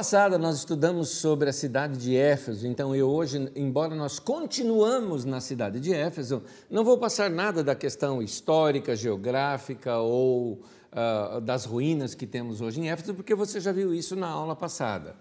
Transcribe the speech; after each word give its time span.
Passada 0.00 0.38
nós 0.38 0.56
estudamos 0.56 1.10
sobre 1.10 1.50
a 1.50 1.52
cidade 1.52 1.98
de 1.98 2.16
Éfeso, 2.16 2.66
então 2.66 2.96
eu 2.96 3.06
hoje, 3.06 3.52
embora 3.54 3.94
nós 3.94 4.18
continuamos 4.18 5.26
na 5.26 5.42
cidade 5.42 5.78
de 5.78 5.92
Éfeso, 5.92 6.42
não 6.70 6.82
vou 6.82 6.96
passar 6.96 7.28
nada 7.28 7.62
da 7.62 7.74
questão 7.74 8.22
histórica, 8.22 8.96
geográfica 8.96 9.98
ou 9.98 10.52
uh, 10.54 11.38
das 11.42 11.66
ruínas 11.66 12.14
que 12.14 12.26
temos 12.26 12.62
hoje 12.62 12.80
em 12.80 12.88
Éfeso, 12.88 13.12
porque 13.12 13.34
você 13.34 13.60
já 13.60 13.72
viu 13.72 13.92
isso 13.92 14.16
na 14.16 14.28
aula 14.28 14.56
passada. 14.56 15.16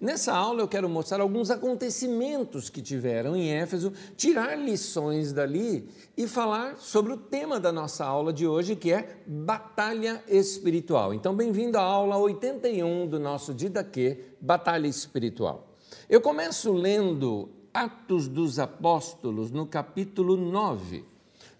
Nessa 0.00 0.32
aula 0.32 0.60
eu 0.60 0.68
quero 0.68 0.88
mostrar 0.88 1.20
alguns 1.20 1.50
acontecimentos 1.50 2.70
que 2.70 2.80
tiveram 2.80 3.34
em 3.34 3.50
Éfeso, 3.50 3.92
tirar 4.16 4.56
lições 4.56 5.32
dali 5.32 5.88
e 6.16 6.28
falar 6.28 6.76
sobre 6.76 7.14
o 7.14 7.16
tema 7.16 7.58
da 7.58 7.72
nossa 7.72 8.04
aula 8.04 8.32
de 8.32 8.46
hoje, 8.46 8.76
que 8.76 8.92
é 8.92 9.18
batalha 9.26 10.22
espiritual. 10.28 11.12
Então, 11.12 11.34
bem-vindo 11.34 11.78
à 11.78 11.82
aula 11.82 12.16
81 12.16 13.08
do 13.08 13.18
nosso 13.18 13.52
Didaquê, 13.52 14.20
Batalha 14.40 14.86
Espiritual. 14.86 15.66
Eu 16.08 16.20
começo 16.20 16.72
lendo 16.72 17.48
Atos 17.74 18.28
dos 18.28 18.60
Apóstolos, 18.60 19.50
no 19.50 19.66
capítulo 19.66 20.36
9, 20.36 21.04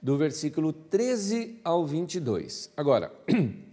do 0.01 0.17
versículo 0.17 0.73
13 0.73 1.59
ao 1.65 1.85
22. 1.85 2.71
Agora, 2.77 3.13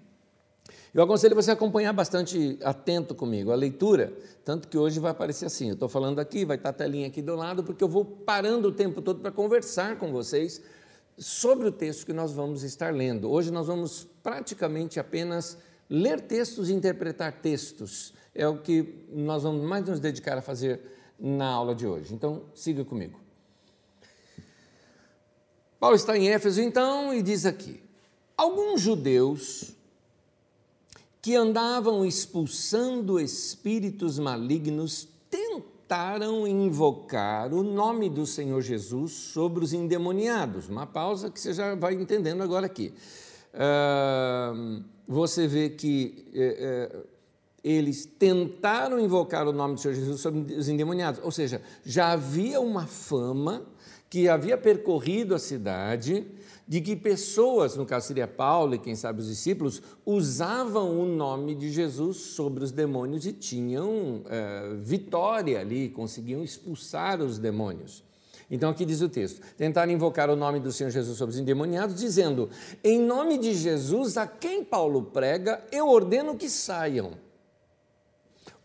Eu 0.95 1.03
aconselho 1.03 1.35
você 1.35 1.51
a 1.51 1.55
acompanhar 1.55 1.91
bastante 1.91 2.57
atento 2.63 3.13
comigo 3.13 3.51
a 3.51 3.55
leitura, 3.55 4.13
tanto 4.45 4.69
que 4.69 4.77
hoje 4.77 4.97
vai 4.97 5.11
aparecer 5.11 5.45
assim. 5.45 5.67
Eu 5.67 5.73
estou 5.73 5.89
falando 5.89 6.19
aqui, 6.19 6.45
vai 6.45 6.55
estar 6.55 6.69
a 6.69 6.73
telinha 6.73 7.07
aqui 7.07 7.21
do 7.21 7.35
lado, 7.35 7.65
porque 7.65 7.83
eu 7.83 7.89
vou 7.89 8.05
parando 8.05 8.69
o 8.69 8.71
tempo 8.71 9.01
todo 9.01 9.19
para 9.19 9.29
conversar 9.29 9.97
com 9.97 10.13
vocês 10.13 10.61
sobre 11.17 11.67
o 11.67 11.71
texto 11.73 12.05
que 12.05 12.13
nós 12.13 12.31
vamos 12.31 12.63
estar 12.63 12.93
lendo. 12.93 13.29
Hoje 13.29 13.51
nós 13.51 13.67
vamos 13.67 14.07
praticamente 14.23 14.97
apenas 14.97 15.57
ler 15.89 16.21
textos 16.21 16.69
e 16.69 16.73
interpretar 16.73 17.41
textos. 17.41 18.13
É 18.33 18.47
o 18.47 18.59
que 18.59 19.05
nós 19.09 19.43
vamos 19.43 19.67
mais 19.67 19.85
nos 19.85 19.99
dedicar 19.99 20.38
a 20.38 20.41
fazer 20.41 20.79
na 21.19 21.47
aula 21.47 21.75
de 21.75 21.85
hoje. 21.85 22.13
Então, 22.13 22.43
siga 22.53 22.85
comigo. 22.85 23.19
Paulo 25.77 25.97
está 25.97 26.17
em 26.17 26.29
Éfeso 26.29 26.61
então 26.61 27.13
e 27.13 27.21
diz 27.21 27.45
aqui: 27.45 27.83
Alguns 28.38 28.79
judeus 28.79 29.75
que 31.25 31.35
andavam 31.35 32.05
expulsando 32.05 33.19
espíritos 33.19 34.19
malignos 34.19 35.07
tentaram 35.27 36.47
invocar 36.47 37.51
o 37.51 37.63
nome 37.63 38.11
do 38.11 38.27
Senhor 38.27 38.61
Jesus 38.61 39.11
sobre 39.11 39.63
os 39.63 39.73
endemoniados. 39.73 40.69
Uma 40.69 40.85
pausa 40.85 41.31
que 41.31 41.41
você 41.41 41.51
já 41.51 41.73
vai 41.73 41.95
entendendo 41.95 42.43
agora 42.43 42.67
aqui. 42.67 42.93
Uh, 43.55 44.83
você 45.07 45.47
vê 45.47 45.71
que 45.71 46.27
uh, 46.31 47.07
eles 47.63 48.05
tentaram 48.05 48.99
invocar 48.99 49.47
o 49.47 49.51
nome 49.51 49.73
do 49.73 49.81
Senhor 49.81 49.95
Jesus 49.95 50.21
sobre 50.21 50.53
os 50.53 50.69
endemoniados, 50.69 51.19
ou 51.23 51.31
seja, 51.31 51.59
já 51.83 52.11
havia 52.11 52.61
uma 52.61 52.85
fama 52.85 53.65
que 54.11 54.29
havia 54.29 54.59
percorrido 54.59 55.33
a 55.33 55.39
cidade 55.39 56.23
de 56.67 56.81
que 56.81 56.95
pessoas, 56.95 57.75
no 57.75 57.85
caso 57.85 58.07
seria 58.07 58.27
Paulo 58.27 58.75
e 58.75 58.79
quem 58.79 58.95
sabe 58.95 59.21
os 59.21 59.27
discípulos, 59.27 59.81
usavam 60.05 60.99
o 60.99 61.05
nome 61.05 61.53
de 61.53 61.71
Jesus 61.71 62.17
sobre 62.17 62.63
os 62.63 62.71
demônios 62.71 63.25
e 63.25 63.33
tinham 63.33 64.23
é, 64.27 64.75
vitória 64.79 65.59
ali, 65.59 65.89
conseguiam 65.89 66.43
expulsar 66.43 67.21
os 67.21 67.37
demônios. 67.37 68.03
Então 68.49 68.69
aqui 68.69 68.85
diz 68.85 69.01
o 69.01 69.09
texto: 69.09 69.41
tentaram 69.55 69.91
invocar 69.91 70.29
o 70.29 70.35
nome 70.35 70.59
do 70.59 70.71
Senhor 70.71 70.89
Jesus 70.89 71.17
sobre 71.17 71.33
os 71.33 71.39
endemoniados, 71.39 71.95
dizendo: 71.95 72.49
Em 72.83 72.99
nome 72.99 73.37
de 73.37 73.53
Jesus, 73.53 74.17
a 74.17 74.25
quem 74.25 74.63
Paulo 74.63 75.03
prega, 75.03 75.63
eu 75.71 75.87
ordeno 75.87 76.35
que 76.35 76.49
saiam. 76.49 77.11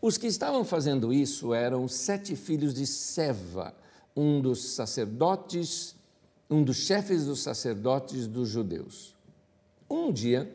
Os 0.01 0.17
que 0.17 0.25
estavam 0.25 0.65
fazendo 0.65 1.13
isso 1.13 1.53
eram 1.53 1.87
sete 1.87 2.35
filhos 2.35 2.73
de 2.73 2.87
Seva, 2.87 3.75
um 4.15 4.41
dos 4.41 4.73
sacerdotes 4.73 5.95
um 6.51 6.63
dos 6.63 6.75
chefes 6.75 7.25
dos 7.25 7.41
sacerdotes 7.41 8.27
dos 8.27 8.49
judeus. 8.49 9.15
Um 9.89 10.11
dia, 10.11 10.53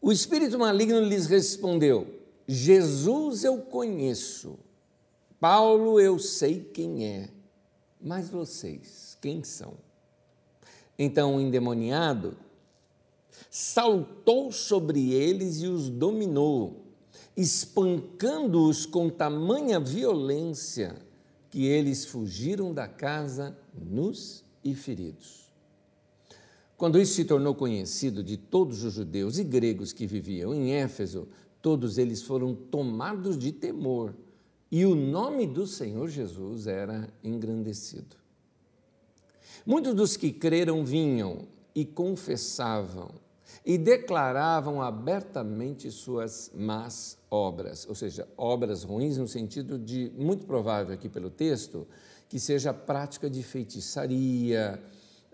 o 0.00 0.12
espírito 0.12 0.56
maligno 0.56 1.00
lhes 1.00 1.26
respondeu: 1.26 2.06
Jesus 2.46 3.42
eu 3.42 3.58
conheço, 3.58 4.56
Paulo 5.40 6.00
eu 6.00 6.20
sei 6.20 6.60
quem 6.60 7.04
é, 7.04 7.28
mas 8.00 8.28
vocês, 8.28 9.18
quem 9.20 9.42
são? 9.42 9.74
Então 10.96 11.36
o 11.36 11.40
endemoniado 11.40 12.36
saltou 13.50 14.52
sobre 14.52 15.12
eles 15.12 15.62
e 15.62 15.66
os 15.66 15.90
dominou, 15.90 16.84
espancando-os 17.36 18.86
com 18.86 19.10
tamanha 19.10 19.80
violência 19.80 21.05
que 21.56 21.64
eles 21.64 22.04
fugiram 22.04 22.74
da 22.74 22.86
casa 22.86 23.56
nus 23.72 24.44
e 24.62 24.74
feridos. 24.74 25.50
Quando 26.76 27.00
isso 27.00 27.14
se 27.14 27.24
tornou 27.24 27.54
conhecido 27.54 28.22
de 28.22 28.36
todos 28.36 28.84
os 28.84 28.92
judeus 28.92 29.38
e 29.38 29.44
gregos 29.44 29.90
que 29.90 30.06
viviam 30.06 30.52
em 30.52 30.74
Éfeso, 30.74 31.26
todos 31.62 31.96
eles 31.96 32.20
foram 32.20 32.54
tomados 32.54 33.38
de 33.38 33.52
temor 33.52 34.14
e 34.70 34.84
o 34.84 34.94
nome 34.94 35.46
do 35.46 35.66
Senhor 35.66 36.10
Jesus 36.10 36.66
era 36.66 37.08
engrandecido. 37.24 38.16
Muitos 39.64 39.94
dos 39.94 40.14
que 40.14 40.32
creram 40.32 40.84
vinham 40.84 41.48
e 41.74 41.86
confessavam 41.86 43.08
e 43.66 43.76
declaravam 43.76 44.80
abertamente 44.80 45.90
suas 45.90 46.52
más 46.54 47.18
obras, 47.28 47.84
ou 47.88 47.96
seja, 47.96 48.28
obras 48.36 48.84
ruins 48.84 49.18
no 49.18 49.26
sentido 49.26 49.76
de, 49.76 50.12
muito 50.16 50.46
provável 50.46 50.94
aqui 50.94 51.08
pelo 51.08 51.28
texto, 51.28 51.84
que 52.28 52.38
seja 52.38 52.72
prática 52.72 53.28
de 53.28 53.42
feitiçaria. 53.42 54.80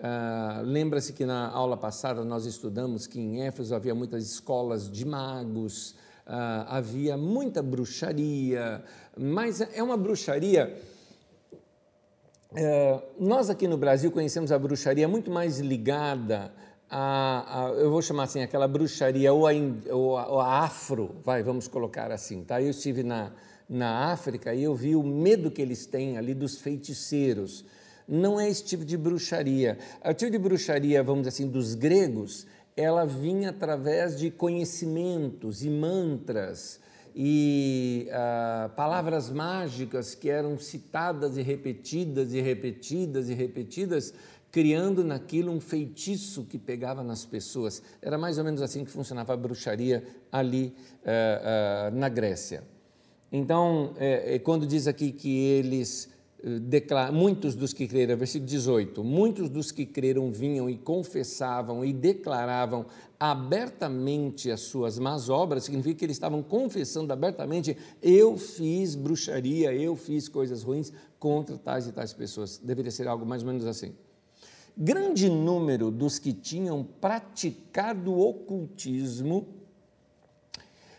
Ah, 0.03 0.63
Lembra-se 0.65 1.13
que 1.13 1.27
na 1.27 1.51
aula 1.51 1.77
passada 1.77 2.25
nós 2.25 2.47
estudamos 2.47 3.07
que 3.07 3.21
em 3.21 3.43
Éfeso 3.43 3.75
havia 3.75 3.95
muitas 3.95 4.25
escolas 4.25 4.91
de 4.91 5.05
magos, 5.05 5.95
ah, 6.27 6.79
havia 6.79 7.19
muita 7.19 7.63
bruxaria, 7.63 8.83
mas 9.15 9.61
é 9.61 9.83
uma 9.83 9.99
bruxaria. 9.99 10.75
É, 12.55 13.03
nós 13.19 13.51
aqui 13.51 13.69
no 13.69 13.77
Brasil 13.77 14.11
conhecemos 14.11 14.53
a 14.53 14.59
bruxaria 14.59 15.07
muito 15.07 15.31
mais 15.31 15.59
ligada 15.59 16.51
a, 16.95 17.65
a, 17.65 17.69
eu 17.71 17.91
vou 17.91 18.03
chamar 18.03 18.25
assim, 18.25 18.43
aquela 18.43 18.69
bruxaria 18.69 19.33
ou 19.33 19.47
a, 19.49 19.53
ou 19.91 20.19
a, 20.19 20.29
ou 20.29 20.41
a 20.41 20.59
afro, 20.59 21.17
vai, 21.25 21.43
vamos 21.43 21.67
colocar 21.67 22.13
assim, 22.13 22.45
tá? 22.45 22.61
Eu 22.61 22.69
estive 22.69 23.03
na, 23.03 23.33
na 23.67 24.13
África 24.13 24.55
e 24.55 24.63
eu 24.63 24.75
vi 24.75 24.95
o 24.95 25.03
medo 25.03 25.51
que 25.51 25.63
eles 25.63 25.87
têm 25.87 26.19
ali 26.19 26.35
dos 26.35 26.61
feiticeiros. 26.61 27.65
Não 28.07 28.39
é 28.39 28.47
esse 28.47 28.65
tipo 28.65 28.85
de 28.85 28.99
bruxaria. 28.99 29.79
O 30.05 30.13
tipo 30.13 30.31
de 30.31 30.39
bruxaria, 30.39 31.03
vamos 31.03 31.23
dizer 31.23 31.31
assim, 31.31 31.51
dos 31.51 31.75
gregos, 31.75 32.47
ela 32.77 33.07
vinha 33.07 33.49
através 33.49 34.19
de 34.19 34.31
conhecimentos 34.31 35.65
e 35.65 35.71
mantras 35.71 36.79
e 37.15 38.09
ah, 38.11 38.71
palavras 38.75 39.31
mágicas 39.31 40.15
que 40.15 40.31
eram 40.31 40.59
citadas 40.59 41.37
e 41.37 41.43
repetidas 41.43 42.33
e 42.33 42.41
repetidas 42.41 43.29
e 43.29 43.35
repetidas 43.35 44.15
criando 44.53 45.03
naquilo 45.03 45.51
um 45.51 45.61
feitiço 45.61 46.45
que 46.45 46.59
pegava 46.59 47.03
nas 47.03 47.25
pessoas. 47.25 47.83
Era 48.03 48.19
mais 48.19 48.37
ou 48.37 48.45
menos 48.45 48.61
assim 48.61 48.85
que 48.85 48.91
funcionava 48.91 49.33
a 49.33 49.37
bruxaria 49.37 50.05
ali 50.31 50.75
uh, 51.01 51.91
uh, 51.91 51.99
na 51.99 52.11
Grécia. 52.11 52.63
Então, 53.33 53.95
é, 53.97 54.35
é, 54.35 54.39
quando 54.39 54.67
diz 54.67 54.87
aqui 54.87 55.11
que 55.11 55.39
eles 55.39 56.13
declaram, 56.61 57.15
muitos 57.15 57.55
dos 57.55 57.73
que 57.73 57.87
creram, 57.87 58.15
versículo 58.17 58.47
18, 58.47 59.03
muitos 59.03 59.49
dos 59.49 59.71
que 59.73 59.87
creram 59.87 60.31
vinham 60.31 60.69
e 60.69 60.77
confessavam 60.77 61.83
e 61.83 61.93
declaravam 61.93 62.85
abertamente 63.19 64.51
as 64.51 64.61
suas 64.61 64.99
más 64.99 65.31
obras, 65.31 65.65
significa 65.65 66.01
que 66.01 66.05
eles 66.05 66.17
estavam 66.17 66.43
confessando 66.43 67.11
abertamente: 67.11 67.75
eu 68.03 68.37
fiz 68.37 68.95
bruxaria, 68.95 69.73
eu 69.73 69.97
fiz 69.97 70.29
coisas 70.29 70.63
ruins 70.63 70.93
contra 71.19 71.57
tais 71.57 71.87
e 71.87 71.93
tais 71.93 72.13
pessoas. 72.13 72.59
Deveria 72.59 72.91
ser 72.91 73.09
algo 73.09 73.25
mais 73.25 73.43
ou 73.43 73.49
menos 73.49 73.65
assim. 73.65 73.95
Grande 74.77 75.29
número 75.29 75.91
dos 75.91 76.19
que 76.19 76.33
tinham 76.33 76.83
praticado 76.83 78.19
ocultismo 78.19 79.47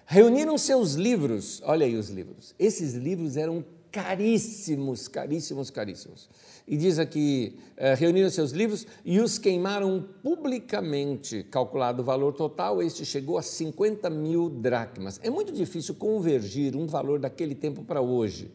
reuniram 0.05 0.57
seus 0.57 0.93
livros, 0.93 1.61
olha 1.65 1.85
aí 1.85 1.95
os 1.95 2.09
livros, 2.09 2.53
esses 2.59 2.93
livros 2.93 3.35
eram 3.35 3.65
caríssimos, 3.91 5.07
caríssimos, 5.07 5.69
caríssimos. 5.69 6.29
E 6.67 6.77
diz 6.77 6.97
aqui: 6.99 7.59
eh, 7.77 7.93
reuniram 7.93 8.29
seus 8.29 8.51
livros 8.51 8.85
e 9.03 9.19
os 9.19 9.37
queimaram 9.37 10.07
publicamente. 10.21 11.43
Calculado 11.43 12.01
o 12.01 12.05
valor 12.05 12.33
total, 12.33 12.81
este 12.81 13.05
chegou 13.05 13.37
a 13.37 13.41
50 13.41 14.09
mil 14.09 14.49
dracmas. 14.49 15.19
É 15.23 15.29
muito 15.29 15.51
difícil 15.51 15.95
convergir 15.95 16.75
um 16.75 16.87
valor 16.87 17.19
daquele 17.19 17.53
tempo 17.53 17.83
para 17.83 18.01
hoje. 18.01 18.51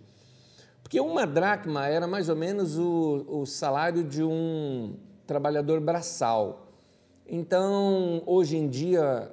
Porque 0.82 0.99
uma 1.00 1.26
dracma 1.26 1.87
era 1.87 2.06
mais 2.06 2.29
ou 2.29 2.37
menos 2.37 2.79
o, 2.79 3.25
o 3.29 3.47
salário 3.47 4.03
de 4.03 4.23
um 4.23 4.97
trabalhador 5.29 5.79
braçal. 5.79 6.67
Então, 7.31 8.23
hoje 8.25 8.57
em 8.57 8.67
dia, 8.67 9.31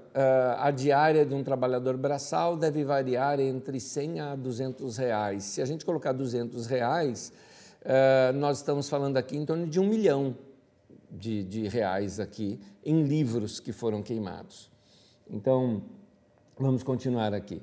a 0.59 0.69
diária 0.69 1.25
de 1.25 1.33
um 1.33 1.41
trabalhador 1.41 1.95
braçal 1.95 2.57
deve 2.57 2.83
variar 2.83 3.39
entre 3.39 3.79
100 3.79 4.19
a 4.19 4.35
200 4.35 4.97
reais. 4.97 5.45
Se 5.45 5.61
a 5.61 5.65
gente 5.65 5.85
colocar 5.85 6.11
200 6.11 6.67
reais, 6.67 7.31
nós 8.35 8.57
estamos 8.57 8.89
falando 8.89 9.15
aqui 9.15 9.37
em 9.37 9.45
torno 9.45 9.65
de 9.65 9.79
um 9.79 9.87
milhão 9.87 10.35
de, 11.09 11.45
de 11.45 11.69
reais 11.69 12.19
aqui 12.19 12.59
em 12.83 13.03
livros 13.03 13.61
que 13.61 13.71
foram 13.71 14.03
queimados. 14.03 14.69
Então, 15.29 15.81
vamos 16.59 16.83
continuar 16.83 17.33
aqui. 17.33 17.61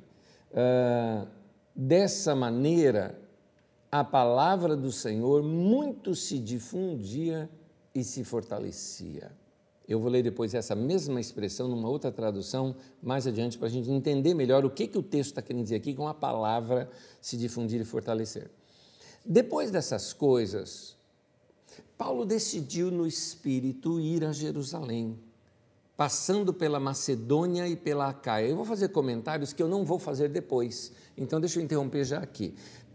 dessa 1.77 2.35
maneira, 2.35 3.15
a 3.91 4.03
palavra 4.03 4.75
do 4.75 4.91
Senhor 4.91 5.43
muito 5.43 6.15
se 6.15 6.39
difundia 6.39 7.51
e 7.95 8.03
se 8.03 8.25
fortalecia. 8.25 9.31
Eu 9.89 9.99
vou 10.01 10.11
ler 10.11 10.23
depois 10.23 10.55
essa 10.55 10.75
mesma 10.75 11.21
expressão 11.21 11.69
numa 11.69 11.89
outra 11.89 12.11
tradução 12.11 12.75
mais 13.03 13.27
adiante 13.27 13.59
para 13.59 13.67
a 13.67 13.71
gente 13.71 13.91
entender 13.91 14.33
melhor 14.33 14.65
o 14.65 14.71
que, 14.71 14.87
que 14.87 14.97
o 14.97 15.03
texto 15.03 15.31
está 15.31 15.43
querendo 15.43 15.65
dizer 15.65 15.77
aqui 15.77 15.93
com 15.93 16.07
a 16.07 16.15
palavra 16.15 16.89
se 17.21 17.37
difundir 17.37 17.81
e 17.81 17.85
fortalecer. 17.85 18.51
Depois 19.25 19.71
dessas 19.71 20.13
coisas, 20.13 20.97
Paulo 21.99 22.25
decidiu 22.25 22.91
no 22.91 23.07
espírito 23.07 24.01
ir 24.01 24.25
a 24.25 24.33
Jerusalém, 24.33 25.19
passando 25.97 26.53
pela 26.53 26.81
Macedônia 26.81 27.69
e 27.69 27.77
pela 27.77 28.09
Acaia. 28.09 28.49
Eu 28.49 28.57
vou 28.57 28.65
fazer 28.65 28.89
comentários 28.89 29.53
que 29.53 29.63
eu 29.63 29.69
não 29.69 29.85
vou 29.85 29.99
fazer 29.99 30.29
depois, 30.29 30.93
então 31.17 31.41
deixa 31.41 31.61
eu 31.61 31.65
interromper 31.65 32.05
já 32.05 32.19
aqui. 32.19 32.55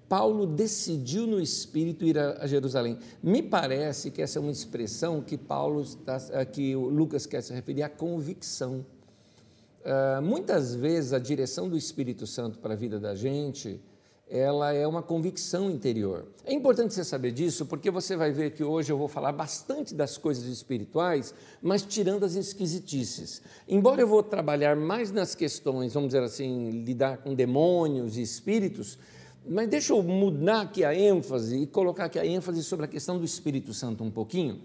Paulo 0.09 0.45
decidiu 0.45 1.27
no 1.27 1.39
espírito 1.39 2.05
ir 2.05 2.17
a, 2.17 2.47
Jerusalém. 2.47 2.97
Me 3.21 3.43
parece 3.43 4.09
que 4.11 4.21
essa 4.21 4.39
é 4.39 4.41
uma 4.41 4.51
expressão 4.51 5.21
que 5.21 5.37
Paulo 5.37 5.81
está, 5.81 6.17
eh, 6.31 6.45
que 6.45 6.75
Lucas 6.75 7.25
quer 7.25 7.41
se 7.41 7.53
referir 7.53 7.83
à 7.83 7.89
convicção. 7.89 8.85
Uh, 9.81 10.21
muitas 10.21 10.75
vezes 10.75 11.13
a 11.13 11.19
direção 11.19 11.69
do 11.69 11.77
Espírito 11.77 12.27
Santo 12.27 12.59
para 12.59 12.73
a 12.73 12.75
vida 12.75 12.99
da 12.99 13.15
gente, 13.15 13.79
ela 14.29 14.73
é 14.73 14.85
uma 14.85 15.01
convicção 15.01 15.71
interior. 15.71 16.25
É 16.45 16.53
importante 16.53 16.93
você 16.93 17.03
saber 17.03 17.31
disso, 17.31 17.65
porque 17.65 17.89
você 17.89 18.17
vai 18.17 18.31
ver 18.31 18.51
que 18.51 18.63
hoje 18.63 18.91
eu 18.91 18.97
vou 18.97 19.07
falar 19.07 19.31
bastante 19.31 19.95
das 19.95 20.17
coisas 20.17 20.43
espirituais, 20.45 21.33
mas 21.61 21.83
tirando 21.83 22.25
as 22.25 22.35
esquisitices. 22.35 23.41
Embora 23.67 24.01
eu 24.01 24.07
vou 24.07 24.21
trabalhar 24.21 24.75
mais 24.75 25.11
nas 25.11 25.33
questões, 25.33 25.93
vamos 25.93 26.09
dizer 26.09 26.23
assim, 26.23 26.69
lidar 26.69 27.19
com 27.19 27.33
demônios 27.33 28.17
e 28.17 28.21
espíritos, 28.21 28.99
mas 29.49 29.67
deixa 29.67 29.93
eu 29.93 30.03
mudar 30.03 30.61
aqui 30.61 30.83
a 30.83 30.93
ênfase 30.93 31.57
e 31.61 31.67
colocar 31.67 32.05
aqui 32.05 32.19
a 32.19 32.25
ênfase 32.25 32.63
sobre 32.63 32.85
a 32.85 32.87
questão 32.87 33.17
do 33.17 33.25
Espírito 33.25 33.73
Santo 33.73 34.03
um 34.03 34.11
pouquinho. 34.11 34.61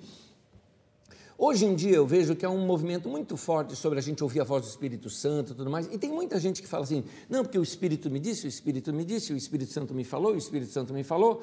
Hoje 1.38 1.64
em 1.64 1.74
dia 1.74 1.96
eu 1.96 2.06
vejo 2.06 2.36
que 2.36 2.44
há 2.44 2.50
um 2.50 2.64
movimento 2.64 3.08
muito 3.08 3.36
forte 3.36 3.74
sobre 3.74 3.98
a 3.98 4.02
gente 4.02 4.22
ouvir 4.22 4.40
a 4.40 4.44
voz 4.44 4.62
do 4.62 4.68
Espírito 4.68 5.10
Santo 5.10 5.52
e 5.52 5.56
tudo 5.56 5.70
mais, 5.70 5.88
e 5.92 5.98
tem 5.98 6.10
muita 6.10 6.38
gente 6.38 6.62
que 6.62 6.68
fala 6.68 6.84
assim: 6.84 7.02
não, 7.28 7.42
porque 7.42 7.58
o 7.58 7.62
Espírito 7.62 8.10
me 8.10 8.20
disse, 8.20 8.46
o 8.46 8.48
Espírito 8.48 8.92
me 8.92 9.04
disse, 9.04 9.32
o 9.32 9.36
Espírito 9.36 9.72
Santo 9.72 9.92
me 9.92 10.04
falou, 10.04 10.34
o 10.34 10.36
Espírito 10.36 10.70
Santo 10.70 10.94
me 10.94 11.02
falou. 11.02 11.42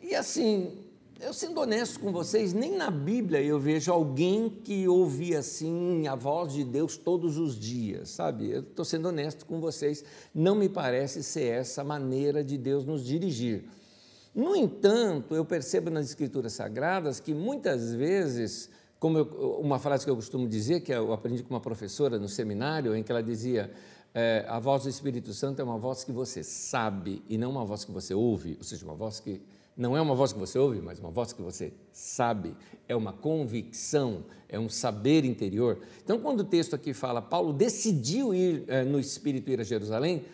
E 0.00 0.14
assim, 0.14 0.72
eu 1.24 1.32
sendo 1.32 1.60
honesto 1.60 1.98
com 2.00 2.12
vocês, 2.12 2.52
nem 2.52 2.76
na 2.76 2.90
Bíblia 2.90 3.40
eu 3.40 3.58
vejo 3.58 3.90
alguém 3.90 4.50
que 4.50 4.86
ouve 4.86 5.34
assim 5.34 6.06
a 6.06 6.14
voz 6.14 6.52
de 6.52 6.62
Deus 6.62 6.98
todos 6.98 7.38
os 7.38 7.58
dias, 7.58 8.10
sabe? 8.10 8.50
Eu 8.50 8.60
estou 8.60 8.84
sendo 8.84 9.08
honesto 9.08 9.46
com 9.46 9.58
vocês, 9.58 10.04
não 10.34 10.54
me 10.54 10.68
parece 10.68 11.22
ser 11.22 11.46
essa 11.46 11.82
maneira 11.82 12.44
de 12.44 12.58
Deus 12.58 12.84
nos 12.84 13.02
dirigir. 13.02 13.64
No 14.34 14.54
entanto, 14.54 15.34
eu 15.34 15.44
percebo 15.44 15.90
nas 15.90 16.06
Escrituras 16.06 16.52
Sagradas 16.52 17.20
que 17.20 17.32
muitas 17.32 17.94
vezes, 17.94 18.68
como 18.98 19.18
eu, 19.18 19.58
uma 19.60 19.78
frase 19.78 20.04
que 20.04 20.10
eu 20.10 20.16
costumo 20.16 20.46
dizer, 20.46 20.80
que 20.80 20.92
eu 20.92 21.12
aprendi 21.12 21.42
com 21.42 21.54
uma 21.54 21.60
professora 21.60 22.18
no 22.18 22.28
seminário, 22.28 22.94
em 22.94 23.02
que 23.02 23.10
ela 23.10 23.22
dizia: 23.22 23.70
é, 24.12 24.44
a 24.46 24.58
voz 24.58 24.82
do 24.82 24.90
Espírito 24.90 25.32
Santo 25.32 25.60
é 25.62 25.64
uma 25.64 25.78
voz 25.78 26.04
que 26.04 26.12
você 26.12 26.42
sabe 26.42 27.22
e 27.28 27.38
não 27.38 27.50
uma 27.50 27.64
voz 27.64 27.84
que 27.84 27.92
você 27.92 28.12
ouve, 28.12 28.56
ou 28.58 28.64
seja, 28.64 28.84
uma 28.84 28.94
voz 28.94 29.20
que 29.20 29.40
não 29.76 29.96
é 29.96 30.00
uma 30.00 30.14
voz 30.14 30.32
que 30.32 30.38
você 30.38 30.58
ouve, 30.58 30.80
mas 30.80 31.00
uma 31.00 31.10
voz 31.10 31.32
que 31.32 31.42
você 31.42 31.72
sabe, 31.92 32.56
é 32.88 32.94
uma 32.94 33.12
convicção, 33.12 34.24
é 34.48 34.58
um 34.58 34.68
saber 34.68 35.24
interior. 35.24 35.80
Então, 36.02 36.18
quando 36.20 36.40
o 36.40 36.44
texto 36.44 36.74
aqui 36.74 36.92
fala, 36.92 37.20
Paulo 37.20 37.52
decidiu 37.52 38.32
ir 38.32 38.64
eh, 38.68 38.84
no 38.84 39.00
Espírito 39.00 39.50
ir 39.50 39.60
a 39.60 39.64
Jerusalém, 39.64 40.24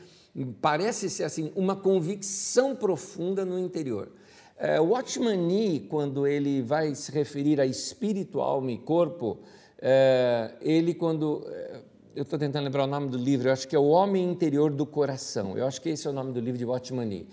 parece 0.61 1.09
ser 1.09 1.25
assim, 1.25 1.51
uma 1.57 1.75
convicção 1.75 2.77
profunda 2.77 3.45
no 3.45 3.59
interior. 3.59 4.11
Eh, 4.59 4.81
o 4.81 4.91
Watchman 4.91 5.37
Nee, 5.39 5.81
quando 5.81 6.27
ele 6.27 6.61
vai 6.61 6.95
se 6.95 7.11
referir 7.11 7.61
a 7.61 7.67
espírito, 7.67 8.41
alma 8.41 8.71
e 8.73 8.79
corpo, 8.79 9.39
eh, 9.79 10.55
ele 10.61 10.93
quando 10.93 11.47
eu 12.15 12.23
estou 12.25 12.39
tentando 12.39 12.65
lembrar 12.65 12.85
o 12.85 12.87
nome 12.87 13.09
do 13.09 13.17
livro, 13.17 13.49
eu 13.49 13.53
acho 13.53 13.67
que 13.67 13.75
é 13.75 13.79
O 13.79 13.87
Homem 13.87 14.29
Interior 14.29 14.71
do 14.71 14.85
Coração. 14.85 15.57
Eu 15.57 15.67
acho 15.67 15.81
que 15.81 15.89
esse 15.89 16.07
é 16.07 16.11
o 16.11 16.13
nome 16.13 16.33
do 16.33 16.41
livro 16.41 16.59
de 16.59 16.65
Watchman 16.65 17.07
Nee. 17.07 17.27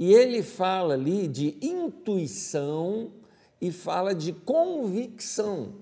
E 0.00 0.14
ele 0.14 0.42
fala 0.42 0.94
ali 0.94 1.28
de 1.28 1.58
intuição 1.60 3.12
e 3.60 3.70
fala 3.70 4.14
de 4.14 4.32
convicção. 4.32 5.74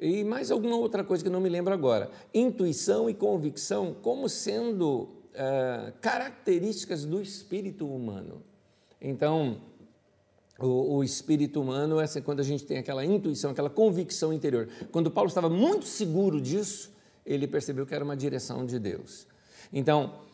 E 0.00 0.24
mais 0.24 0.50
alguma 0.50 0.76
outra 0.76 1.04
coisa 1.04 1.22
que 1.22 1.28
não 1.28 1.38
me 1.38 1.50
lembro 1.50 1.74
agora. 1.74 2.10
Intuição 2.32 3.10
e 3.10 3.14
convicção 3.14 3.94
como 4.00 4.26
sendo 4.26 5.10
é, 5.34 5.92
características 6.00 7.04
do 7.04 7.20
espírito 7.20 7.86
humano. 7.86 8.42
Então, 9.02 9.60
o, 10.58 10.96
o, 10.96 11.04
espírito 11.04 11.60
humano 11.60 12.00
é 12.00 12.04
assim, 12.04 12.22
quando 12.22 12.40
a 12.40 12.44
gente 12.44 12.64
tem 12.64 12.78
aquela 12.78 13.04
intuição, 13.04 13.50
aquela 13.50 13.68
convicção 13.68 14.32
interior. 14.32 14.66
Quando 14.90 15.10
Paulo 15.10 15.28
estava 15.28 15.50
muito 15.50 15.84
seguro 15.84 16.40
disso, 16.40 16.90
ele 17.26 17.46
percebeu 17.46 17.84
que 17.84 17.94
era 17.94 18.02
uma 18.02 18.16
direção 18.16 18.64
de 18.64 18.78
Deus. 18.78 19.26
Então, 19.70 20.26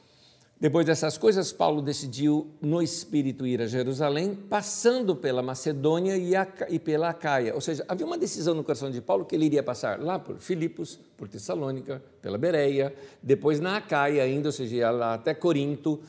depois 0.64 0.86
dessas 0.86 1.18
coisas, 1.18 1.52
Paulo 1.52 1.82
decidiu 1.82 2.46
no 2.58 2.80
espírito 2.80 3.46
ir 3.46 3.60
a 3.60 3.66
Jerusalém, 3.66 4.34
passando 4.34 5.14
pela 5.14 5.42
Macedônia 5.42 6.16
e, 6.16 6.34
a, 6.34 6.48
e, 6.70 6.78
pela 6.78 7.10
Acaia. 7.10 7.54
Ou 7.54 7.60
seja, 7.60 7.84
havia 7.86 8.06
uma 8.06 8.16
decisão 8.16 8.54
no 8.54 8.64
coração 8.64 8.90
de 8.90 9.02
Paulo 9.02 9.26
que 9.26 9.34
ele 9.34 9.44
iria 9.44 9.62
passar 9.62 10.00
lá 10.00 10.18
por 10.18 10.38
Filipos, 10.38 10.98
por 11.18 11.28
Tessalônica, 11.28 12.02
pela 12.22 12.38
Bereia, 12.38 12.94
depois 13.22 13.60
na 13.60 13.76
Acaia 13.76 14.22
ainda, 14.22 14.48
ou 14.48 14.52
seja, 14.52 14.76
ia 14.76 14.90
lá 14.90 15.12
até 15.12 15.34
Corinto. 15.34 16.00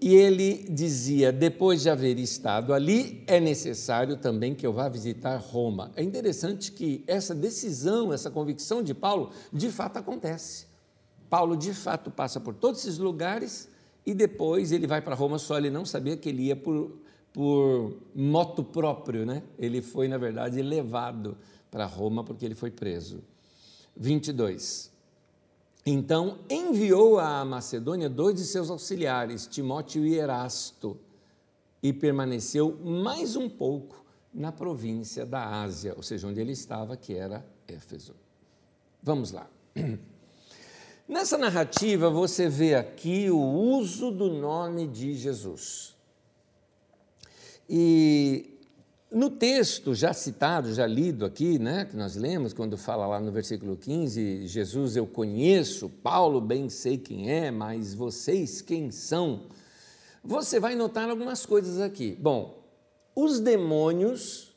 E 0.00 0.14
ele 0.14 0.68
dizia: 0.70 1.32
depois 1.32 1.82
de 1.82 1.90
haver 1.90 2.20
estado 2.20 2.72
ali, 2.72 3.24
é 3.26 3.40
necessário 3.40 4.16
também 4.16 4.54
que 4.54 4.64
eu 4.64 4.72
vá 4.72 4.88
visitar 4.88 5.38
Roma. 5.38 5.90
É 5.96 6.04
interessante 6.04 6.70
que 6.70 7.02
essa 7.04 7.34
decisão, 7.34 8.12
essa 8.12 8.30
convicção 8.30 8.80
de 8.80 8.94
Paulo, 8.94 9.32
de 9.52 9.70
fato 9.70 9.96
acontece. 9.96 10.67
Paulo 11.28 11.56
de 11.56 11.74
fato 11.74 12.10
passa 12.10 12.40
por 12.40 12.54
todos 12.54 12.80
esses 12.80 12.98
lugares 12.98 13.68
e 14.04 14.14
depois 14.14 14.72
ele 14.72 14.86
vai 14.86 15.02
para 15.02 15.14
Roma, 15.14 15.38
só 15.38 15.58
ele 15.58 15.70
não 15.70 15.84
sabia 15.84 16.16
que 16.16 16.28
ele 16.28 16.44
ia 16.44 16.56
por, 16.56 16.98
por 17.32 17.94
moto 18.14 18.64
próprio, 18.64 19.26
né? 19.26 19.42
Ele 19.58 19.82
foi, 19.82 20.08
na 20.08 20.16
verdade, 20.16 20.62
levado 20.62 21.36
para 21.70 21.84
Roma 21.84 22.24
porque 22.24 22.44
ele 22.44 22.54
foi 22.54 22.70
preso. 22.70 23.22
22. 23.96 24.90
Então 25.84 26.38
enviou 26.50 27.18
à 27.18 27.44
Macedônia 27.44 28.08
dois 28.08 28.36
de 28.36 28.44
seus 28.44 28.70
auxiliares, 28.70 29.46
Timóteo 29.46 30.06
e 30.06 30.14
Erasto, 30.18 30.98
e 31.82 31.92
permaneceu 31.92 32.76
mais 32.84 33.36
um 33.36 33.48
pouco 33.48 34.04
na 34.32 34.52
província 34.52 35.24
da 35.24 35.62
Ásia, 35.62 35.94
ou 35.96 36.02
seja, 36.02 36.26
onde 36.26 36.40
ele 36.40 36.52
estava, 36.52 36.96
que 36.96 37.14
era 37.14 37.44
Éfeso. 37.66 38.14
Vamos 39.02 39.32
lá. 39.32 39.48
Nessa 41.08 41.38
narrativa, 41.38 42.10
você 42.10 42.50
vê 42.50 42.74
aqui 42.74 43.30
o 43.30 43.40
uso 43.40 44.10
do 44.10 44.28
nome 44.28 44.86
de 44.86 45.14
Jesus. 45.14 45.96
E 47.66 48.58
no 49.10 49.30
texto 49.30 49.94
já 49.94 50.12
citado, 50.12 50.74
já 50.74 50.86
lido 50.86 51.24
aqui, 51.24 51.58
né, 51.58 51.86
que 51.86 51.96
nós 51.96 52.14
lemos, 52.14 52.52
quando 52.52 52.76
fala 52.76 53.06
lá 53.06 53.18
no 53.18 53.32
versículo 53.32 53.74
15: 53.74 54.46
Jesus 54.46 54.96
eu 54.96 55.06
conheço, 55.06 55.88
Paulo 55.88 56.42
bem 56.42 56.68
sei 56.68 56.98
quem 56.98 57.32
é, 57.32 57.50
mas 57.50 57.94
vocês 57.94 58.60
quem 58.60 58.90
são? 58.90 59.46
Você 60.22 60.60
vai 60.60 60.74
notar 60.74 61.08
algumas 61.08 61.46
coisas 61.46 61.80
aqui. 61.80 62.18
Bom, 62.20 62.62
os 63.16 63.40
demônios 63.40 64.54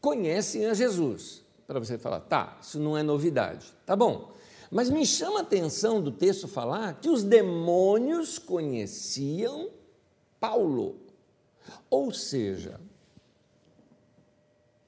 conhecem 0.00 0.64
a 0.64 0.72
Jesus. 0.72 1.44
Para 1.66 1.78
você 1.78 1.98
falar, 1.98 2.20
tá, 2.20 2.58
isso 2.62 2.80
não 2.80 2.96
é 2.96 3.02
novidade. 3.02 3.66
Tá 3.84 3.94
bom. 3.94 4.39
Mas 4.70 4.88
me 4.88 5.04
chama 5.04 5.40
a 5.40 5.42
atenção 5.42 6.00
do 6.00 6.12
texto 6.12 6.46
falar 6.46 7.00
que 7.00 7.08
os 7.08 7.24
demônios 7.24 8.38
conheciam 8.38 9.70
Paulo. 10.38 10.96
Ou 11.90 12.12
seja, 12.12 12.80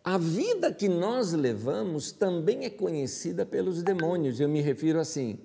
a 0.05 0.17
vida 0.17 0.73
que 0.73 0.89
nós 0.89 1.33
levamos 1.33 2.13
também 2.13 2.65
é 2.65 2.71
conhecida 2.71 3.45
pelos 3.45 3.83
demônios. 3.83 4.39
Eu 4.39 4.49
me 4.49 4.61
refiro 4.61 5.01
assim, 5.01 5.41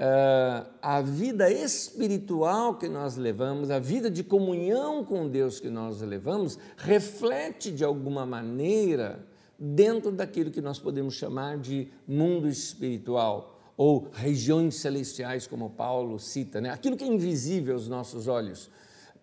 uh, 0.00 0.68
a 0.82 1.00
vida 1.00 1.48
espiritual 1.48 2.76
que 2.76 2.88
nós 2.88 3.16
levamos, 3.16 3.70
a 3.70 3.78
vida 3.78 4.10
de 4.10 4.24
comunhão 4.24 5.04
com 5.04 5.28
Deus 5.28 5.60
que 5.60 5.70
nós 5.70 6.00
levamos, 6.00 6.58
reflete 6.76 7.70
de 7.70 7.84
alguma 7.84 8.26
maneira 8.26 9.24
dentro 9.56 10.10
daquilo 10.10 10.50
que 10.50 10.60
nós 10.60 10.78
podemos 10.78 11.14
chamar 11.14 11.56
de 11.56 11.88
mundo 12.06 12.48
espiritual 12.48 13.59
ou 13.80 14.10
regiões 14.12 14.74
celestiais, 14.74 15.46
como 15.46 15.70
Paulo 15.70 16.18
cita, 16.18 16.60
né? 16.60 16.68
aquilo 16.68 16.98
que 16.98 17.04
é 17.04 17.06
invisível 17.06 17.72
aos 17.72 17.88
nossos 17.88 18.28
olhos, 18.28 18.66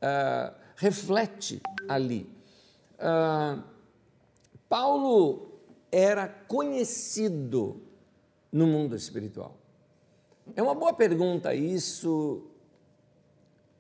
uh, 0.02 0.52
reflete 0.76 1.62
ali. 1.88 2.28
Uh, 2.94 3.62
Paulo 4.68 5.60
era 5.92 6.28
conhecido 6.28 7.84
no 8.52 8.66
mundo 8.66 8.96
espiritual. 8.96 9.56
É 10.56 10.64
uma 10.64 10.74
boa 10.74 10.92
pergunta 10.92 11.54
isso. 11.54 12.42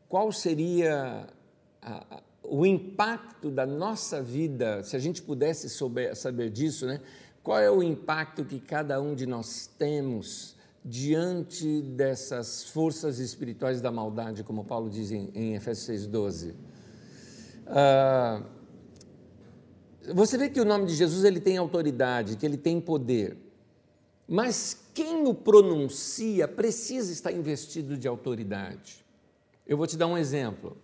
Qual 0.08 0.32
seria 0.32 1.28
a, 1.82 2.18
a, 2.18 2.22
o 2.44 2.68
impacto 2.68 3.50
da 3.50 3.66
nossa 3.66 4.22
vida, 4.22 4.84
se 4.84 4.96
a 4.96 5.00
gente 5.00 5.24
pudesse 5.24 5.72
souber, 5.72 6.16
saber 6.16 6.52
disso, 6.52 6.86
né? 6.86 7.02
Qual 7.42 7.58
é 7.58 7.72
o 7.72 7.82
impacto 7.82 8.46
que 8.46 8.60
cada 8.60 9.02
um 9.02 9.16
de 9.16 9.26
nós 9.26 9.66
temos 9.80 10.56
diante 10.89 11.82
dessas 11.82 12.63
forças 12.63 13.20
espirituais 13.20 13.82
da 13.82 13.91
maldade, 13.91 14.41
como 14.41 14.63
Paulo 14.63 14.89
diz 14.89 15.12
em, 15.12 15.29
em 15.36 15.56
Efésios 15.56 16.08
6,12? 16.08 16.53
Ah, 17.67 18.41
você 20.13 20.38
vê 20.38 20.50
que 20.50 20.62
o 20.62 20.65
nome 20.65 20.86
de 20.86 20.96
Jesus 20.96 21.25
ele 21.25 21.41
tem 21.41 21.58
autoridade, 21.58 22.38
que 22.38 22.46
ele 22.46 22.56
tem 22.56 22.79
poder, 22.79 23.38
mas 24.25 24.89
quem 24.94 25.27
o 25.27 25.34
pronuncia 25.34 26.48
precisa 26.48 27.12
estar 27.12 27.34
investido 27.34 27.98
de 27.98 28.08
autoridade. 28.08 29.06
Eu 29.67 29.75
vou 29.75 29.86
te 29.86 29.98
dar 29.98 30.08
um 30.08 30.17
exemplo. 30.17 30.77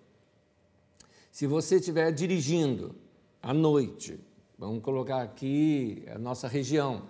Se 1.32 1.48
você 1.48 1.78
estiver 1.78 2.12
dirigindo 2.12 2.94
à 3.42 3.54
noite, 3.54 4.20
vamos 4.58 4.84
colocar 4.84 5.22
aqui 5.22 6.04
a 6.14 6.20
nossa 6.20 6.50
região, 6.50 7.04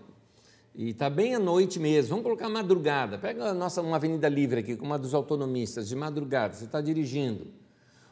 e 0.76 0.90
está 0.90 1.10
bem 1.10 1.36
à 1.36 1.40
noite 1.40 1.80
mesmo, 1.80 2.10
vamos 2.10 2.24
colocar 2.24 2.50
madrugada. 2.50 3.18
Pega 3.18 3.50
a 3.50 3.54
nossa 3.54 3.82
uma 3.82 3.98
avenida 3.98 4.28
livre 4.28 4.62
aqui, 4.62 4.76
como 4.76 4.92
uma 4.92 4.98
dos 4.98 5.14
autonomistas, 5.14 5.88
de 5.88 5.96
madrugada, 5.96 6.56
você 6.56 6.66
está 6.66 6.82
dirigindo. 6.82 7.48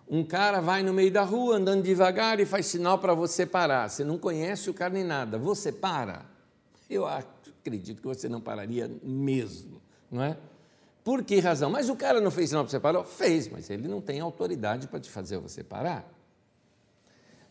Um 0.08 0.24
cara 0.24 0.60
vai 0.60 0.84
no 0.84 0.94
meio 0.94 1.12
da 1.12 1.24
rua 1.24 1.56
andando 1.56 1.84
devagar 1.84 2.40
e 2.40 2.46
faz 2.46 2.66
sinal 2.66 3.00
para 3.00 3.14
você 3.14 3.46
parar. 3.46 3.90
Você 3.90 4.04
não 4.04 4.18
conhece 4.18 4.70
o 4.70 4.74
cara 4.74 4.94
nem 4.94 5.06
nada. 5.06 5.38
Você 5.38 5.72
para? 5.72 6.26
Eu 6.90 7.08
acredito 7.08 8.02
que 8.02 8.08
você 8.08 8.28
não 8.28 8.42
pararia 8.42 8.92
mesmo, 9.02 9.82
não 10.12 10.22
é? 10.22 10.38
Por 11.04 11.24
que 11.24 11.40
razão? 11.40 11.70
Mas 11.70 11.90
o 11.90 11.96
cara 11.96 12.22
não 12.22 12.30
fez 12.30 12.50
sinal 12.50 12.64
para 12.64 12.72
você 12.72 12.80
parar? 12.80 13.04
Fez, 13.06 13.48
mas 13.48 13.70
ele 13.70 13.88
não 13.88 14.02
tem 14.02 14.20
autoridade 14.20 14.88
para 14.88 15.00
te 15.00 15.10
fazer 15.10 15.38
você 15.38 15.64
parar. 15.64 16.08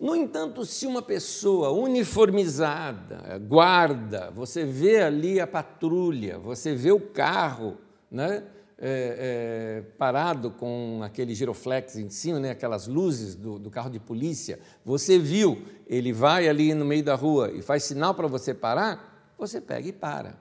No 0.01 0.17
entanto, 0.17 0.65
se 0.65 0.87
uma 0.87 1.03
pessoa 1.03 1.71
uniformizada, 1.73 3.39
guarda, 3.39 4.31
você 4.31 4.65
vê 4.65 5.03
ali 5.03 5.39
a 5.39 5.47
patrulha, 5.47 6.39
você 6.39 6.75
vê 6.75 6.91
o 6.91 6.99
carro 6.99 7.77
né, 8.11 8.43
é, 8.79 9.83
é, 9.83 9.83
parado 9.99 10.51
com 10.53 11.03
aquele 11.05 11.35
giroflex 11.35 11.97
em 11.97 12.09
cima, 12.09 12.41
né, 12.41 12.51
aquelas 12.53 12.87
luzes 12.87 13.35
do, 13.35 13.59
do 13.59 13.69
carro 13.69 13.91
de 13.91 14.01
polícia, 14.01 14.59
você 14.83 15.19
viu, 15.19 15.63
ele 15.87 16.15
vai 16.15 16.49
ali 16.49 16.73
no 16.73 16.87
meio 16.87 17.05
da 17.05 17.15
rua 17.15 17.53
e 17.53 17.61
faz 17.61 17.83
sinal 17.83 18.15
para 18.15 18.27
você 18.27 18.55
parar, 18.55 19.35
você 19.37 19.61
pega 19.61 19.87
e 19.87 19.93
para. 19.93 20.35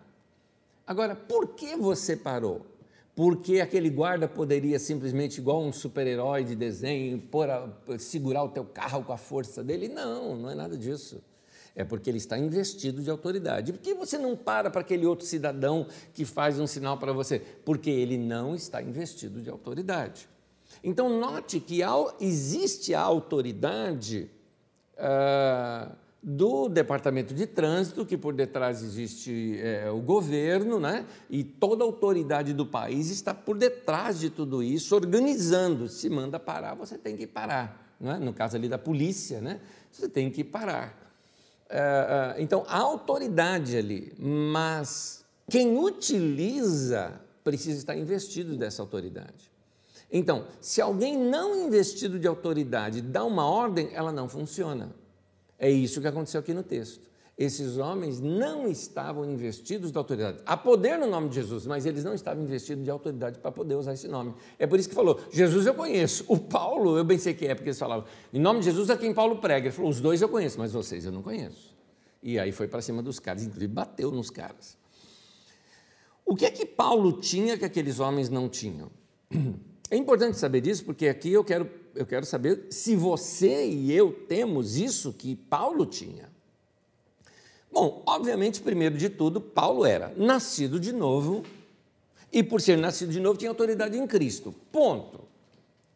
Agora, 0.87 1.17
por 1.17 1.49
que 1.49 1.75
você 1.75 2.15
parou? 2.15 2.65
Porque 3.19 3.59
aquele 3.59 3.89
guarda 3.89 4.29
poderia 4.29 4.79
simplesmente, 4.79 5.39
igual 5.39 5.61
um 5.61 5.73
super-herói 5.73 6.45
de 6.45 6.55
desenho, 6.55 7.21
a, 7.51 7.99
segurar 7.99 8.45
o 8.45 8.47
teu 8.47 8.63
carro 8.63 9.03
com 9.03 9.11
a 9.11 9.17
força 9.17 9.61
dele. 9.61 9.89
Não, 9.89 10.37
não 10.37 10.49
é 10.49 10.55
nada 10.55 10.77
disso. 10.77 11.21
É 11.75 11.83
porque 11.83 12.09
ele 12.09 12.17
está 12.17 12.39
investido 12.39 13.03
de 13.03 13.09
autoridade. 13.09 13.73
Por 13.73 13.81
que 13.81 13.93
você 13.93 14.17
não 14.17 14.37
para 14.37 14.69
para 14.69 14.79
aquele 14.79 15.05
outro 15.05 15.25
cidadão 15.25 15.85
que 16.13 16.23
faz 16.23 16.61
um 16.61 16.65
sinal 16.65 16.97
para 16.97 17.11
você? 17.11 17.39
Porque 17.65 17.89
ele 17.89 18.17
não 18.17 18.55
está 18.55 18.81
investido 18.81 19.41
de 19.41 19.49
autoridade. 19.49 20.29
Então, 20.81 21.19
note 21.19 21.59
que 21.59 21.81
existe 22.21 22.95
a 22.95 23.01
autoridade. 23.01 24.31
Uh, 24.93 25.93
do 26.21 26.67
Departamento 26.67 27.33
de 27.33 27.47
Trânsito, 27.47 28.05
que 28.05 28.17
por 28.17 28.33
detrás 28.33 28.83
existe 28.83 29.57
é, 29.61 29.89
o 29.89 30.01
governo, 30.01 30.79
né? 30.79 31.05
e 31.29 31.43
toda 31.43 31.83
a 31.83 31.87
autoridade 31.87 32.53
do 32.53 32.65
país 32.65 33.09
está 33.09 33.33
por 33.33 33.57
detrás 33.57 34.19
de 34.19 34.29
tudo 34.29 34.61
isso, 34.61 34.93
organizando. 34.95 35.87
Se 35.87 36.09
manda 36.09 36.39
parar, 36.39 36.75
você 36.75 36.97
tem 36.97 37.15
que 37.15 37.25
parar. 37.25 37.95
Né? 37.99 38.19
No 38.19 38.33
caso 38.33 38.57
ali 38.57 38.67
da 38.67 38.77
polícia, 38.77 39.39
né? 39.39 39.61
você 39.91 40.09
tem 40.09 40.29
que 40.29 40.43
parar. 40.43 40.97
É, 41.69 42.35
então, 42.39 42.65
há 42.67 42.79
autoridade 42.79 43.77
ali, 43.77 44.13
mas 44.17 45.23
quem 45.49 45.77
utiliza 45.77 47.21
precisa 47.43 47.77
estar 47.77 47.95
investido 47.95 48.57
dessa 48.57 48.81
autoridade. 48.81 49.49
Então, 50.11 50.47
se 50.59 50.81
alguém 50.81 51.17
não 51.17 51.55
investido 51.67 52.19
de 52.19 52.27
autoridade 52.27 53.01
dá 53.01 53.23
uma 53.23 53.45
ordem, 53.45 53.89
ela 53.93 54.11
não 54.11 54.27
funciona. 54.27 54.91
É 55.59 55.69
isso 55.69 55.99
que 55.99 56.07
aconteceu 56.07 56.39
aqui 56.39 56.53
no 56.53 56.63
texto. 56.63 57.09
Esses 57.37 57.77
homens 57.77 58.19
não 58.19 58.67
estavam 58.67 59.23
investidos 59.23 59.93
de 59.93 59.97
autoridade. 59.97 60.39
Há 60.45 60.57
poder 60.57 60.97
no 60.97 61.07
nome 61.07 61.29
de 61.29 61.35
Jesus, 61.35 61.65
mas 61.65 61.85
eles 61.85 62.03
não 62.03 62.13
estavam 62.13 62.43
investidos 62.43 62.83
de 62.83 62.91
autoridade 62.91 63.39
para 63.39 63.49
poder 63.49 63.75
usar 63.75 63.93
esse 63.93 64.09
nome. 64.09 64.33
É 64.57 64.67
por 64.67 64.77
isso 64.77 64.89
que 64.89 64.95
falou: 64.95 65.19
Jesus 65.31 65.65
eu 65.65 65.73
conheço. 65.73 66.25
O 66.27 66.37
Paulo, 66.37 66.97
eu 66.97 67.03
bem 67.05 67.17
sei 67.17 67.33
que 67.33 67.47
é, 67.47 67.55
porque 67.55 67.69
eles 67.69 67.79
falavam: 67.79 68.05
em 68.33 68.39
nome 68.39 68.59
de 68.59 68.65
Jesus 68.65 68.89
é 68.89 68.97
quem 68.97 69.13
Paulo 69.13 69.37
prega. 69.37 69.67
Ele 69.67 69.75
falou: 69.75 69.89
os 69.89 70.01
dois 70.01 70.21
eu 70.21 70.27
conheço, 70.27 70.59
mas 70.59 70.73
vocês 70.73 71.05
eu 71.05 71.13
não 71.13 71.21
conheço. 71.21 71.73
E 72.21 72.37
aí 72.37 72.51
foi 72.51 72.67
para 72.67 72.81
cima 72.81 73.01
dos 73.01 73.19
caras, 73.19 73.43
inclusive 73.43 73.71
bateu 73.71 74.11
nos 74.11 74.29
caras. 74.29 74.77
O 76.25 76.35
que 76.35 76.45
é 76.45 76.51
que 76.51 76.65
Paulo 76.65 77.13
tinha 77.21 77.57
que 77.57 77.63
aqueles 77.63 78.01
homens 78.01 78.29
não 78.29 78.49
tinham? 78.49 78.91
É 79.91 79.97
importante 79.97 80.37
saber 80.37 80.61
disso, 80.61 80.85
porque 80.85 81.07
aqui 81.07 81.31
eu 81.31 81.43
quero 81.43 81.67
eu 81.95 82.05
quero 82.05 82.25
saber 82.25 82.67
se 82.69 82.95
você 82.95 83.67
e 83.67 83.91
eu 83.91 84.11
temos 84.11 84.77
isso 84.77 85.13
que 85.13 85.35
Paulo 85.35 85.85
tinha. 85.85 86.29
Bom, 87.71 88.03
obviamente, 88.05 88.61
primeiro 88.61 88.97
de 88.97 89.09
tudo, 89.09 89.39
Paulo 89.39 89.85
era 89.85 90.13
nascido 90.17 90.79
de 90.79 90.91
novo 90.91 91.43
e, 92.31 92.41
por 92.43 92.61
ser 92.61 92.77
nascido 92.77 93.11
de 93.11 93.19
novo, 93.19 93.37
tinha 93.37 93.51
autoridade 93.51 93.97
em 93.97 94.07
Cristo. 94.07 94.53
Ponto. 94.71 95.21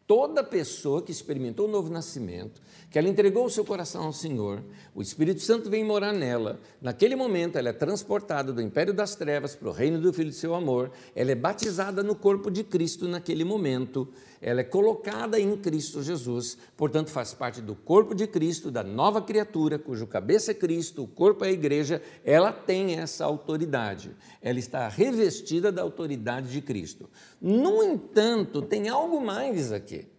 Toda 0.06 0.44
pessoa 0.44 1.02
que 1.02 1.10
experimentou 1.10 1.66
o 1.66 1.70
novo 1.70 1.90
nascimento, 1.90 2.60
que 2.94 2.98
ela 3.00 3.08
entregou 3.08 3.44
o 3.44 3.50
seu 3.50 3.64
coração 3.64 4.04
ao 4.04 4.12
Senhor, 4.12 4.62
o 4.94 5.02
Espírito 5.02 5.40
Santo 5.40 5.68
vem 5.68 5.82
morar 5.82 6.12
nela. 6.12 6.60
Naquele 6.80 7.16
momento, 7.16 7.58
ela 7.58 7.70
é 7.70 7.72
transportada 7.72 8.52
do 8.52 8.62
império 8.62 8.94
das 8.94 9.16
trevas 9.16 9.56
para 9.56 9.68
o 9.68 9.72
reino 9.72 10.00
do 10.00 10.12
Filho 10.12 10.30
de 10.30 10.36
seu 10.36 10.54
amor. 10.54 10.92
Ela 11.12 11.32
é 11.32 11.34
batizada 11.34 12.04
no 12.04 12.14
corpo 12.14 12.52
de 12.52 12.62
Cristo 12.62 13.08
naquele 13.08 13.42
momento. 13.42 14.06
Ela 14.40 14.60
é 14.60 14.62
colocada 14.62 15.40
em 15.40 15.56
Cristo 15.56 16.04
Jesus, 16.04 16.56
portanto, 16.76 17.10
faz 17.10 17.34
parte 17.34 17.60
do 17.60 17.74
corpo 17.74 18.14
de 18.14 18.28
Cristo, 18.28 18.70
da 18.70 18.84
nova 18.84 19.20
criatura, 19.20 19.76
cujo 19.76 20.06
cabeça 20.06 20.52
é 20.52 20.54
Cristo, 20.54 21.02
o 21.02 21.08
corpo 21.08 21.44
é 21.44 21.48
a 21.48 21.52
igreja. 21.52 22.00
Ela 22.24 22.52
tem 22.52 22.94
essa 22.94 23.24
autoridade. 23.24 24.14
Ela 24.40 24.60
está 24.60 24.86
revestida 24.86 25.72
da 25.72 25.82
autoridade 25.82 26.52
de 26.52 26.60
Cristo. 26.60 27.10
No 27.42 27.82
entanto, 27.82 28.62
tem 28.62 28.88
algo 28.88 29.20
mais 29.20 29.72
aqui. 29.72 30.13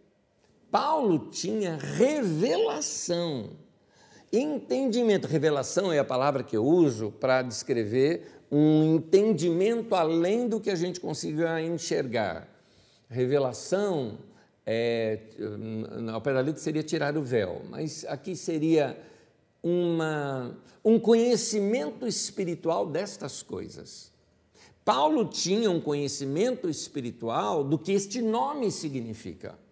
Paulo 0.76 1.30
tinha 1.32 1.78
revelação, 1.78 3.52
entendimento. 4.30 5.26
Revelação 5.26 5.94
é 5.94 6.00
a 6.00 6.04
palavra 6.04 6.44
que 6.44 6.58
eu 6.58 6.66
uso 6.66 7.12
para 7.12 7.42
descrever 7.42 8.42
um 8.52 8.96
entendimento 8.96 9.96
além 9.96 10.50
do 10.50 10.60
que 10.60 10.70
a 10.70 10.76
gente 10.76 11.00
consiga 11.00 11.62
enxergar. 11.62 12.50
Revelação, 13.08 14.18
é, 14.66 15.20
ao 16.12 16.20
pé 16.20 16.34
da 16.34 16.42
letra 16.42 16.62
seria 16.62 16.84
tirar 16.84 17.18
o 17.18 17.24
véu, 17.24 17.62
mas 17.70 18.04
aqui 18.10 18.36
seria 18.36 19.02
uma, 19.64 20.58
um 20.84 21.00
conhecimento 21.00 22.06
espiritual 22.06 22.86
destas 22.86 23.42
coisas. 23.42 24.12
Paulo 24.84 25.24
tinha 25.24 25.72
um 25.72 25.80
conhecimento 25.80 26.68
espiritual 26.68 27.64
do 27.64 27.80
que 27.80 27.94
este 27.94 28.22
nome 28.22 28.70
significa. 28.70 29.64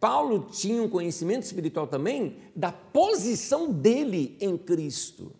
Paulo 0.00 0.48
tinha 0.50 0.82
um 0.82 0.88
conhecimento 0.88 1.42
espiritual 1.42 1.86
também 1.86 2.38
da 2.56 2.72
posição 2.72 3.70
dele 3.70 4.36
em 4.40 4.56
Cristo. 4.56 5.32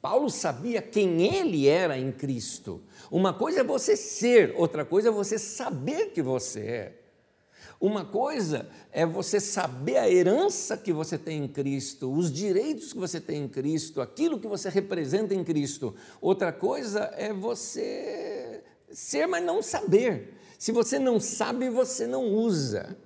Paulo 0.00 0.28
sabia 0.28 0.80
quem 0.82 1.34
ele 1.34 1.66
era 1.66 1.98
em 1.98 2.12
Cristo. 2.12 2.82
Uma 3.10 3.32
coisa 3.32 3.60
é 3.60 3.64
você 3.64 3.96
ser, 3.96 4.54
outra 4.56 4.84
coisa 4.84 5.08
é 5.08 5.10
você 5.10 5.38
saber 5.38 6.10
que 6.12 6.20
você 6.22 6.60
é. 6.60 7.02
Uma 7.80 8.04
coisa 8.04 8.68
é 8.92 9.06
você 9.06 9.40
saber 9.40 9.96
a 9.96 10.10
herança 10.10 10.76
que 10.76 10.92
você 10.92 11.16
tem 11.16 11.44
em 11.44 11.48
Cristo, 11.48 12.12
os 12.12 12.30
direitos 12.30 12.92
que 12.92 12.98
você 12.98 13.20
tem 13.20 13.44
em 13.44 13.48
Cristo, 13.48 14.00
aquilo 14.00 14.38
que 14.38 14.48
você 14.48 14.68
representa 14.68 15.34
em 15.34 15.42
Cristo. 15.42 15.94
Outra 16.20 16.52
coisa 16.52 17.12
é 17.16 17.32
você 17.32 18.62
ser, 18.90 19.26
mas 19.26 19.44
não 19.44 19.62
saber. 19.62 20.34
Se 20.58 20.72
você 20.72 20.98
não 20.98 21.18
sabe, 21.18 21.70
você 21.70 22.06
não 22.06 22.26
usa. 22.26 22.96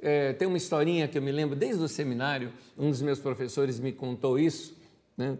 É, 0.00 0.32
tem 0.34 0.46
uma 0.46 0.56
historinha 0.56 1.08
que 1.08 1.16
eu 1.16 1.22
me 1.22 1.32
lembro 1.32 1.56
desde 1.56 1.82
o 1.82 1.88
seminário, 1.88 2.52
um 2.76 2.90
dos 2.90 3.02
meus 3.02 3.18
professores 3.18 3.80
me 3.80 3.92
contou 3.92 4.38
isso. 4.38 4.76
Né? 5.16 5.38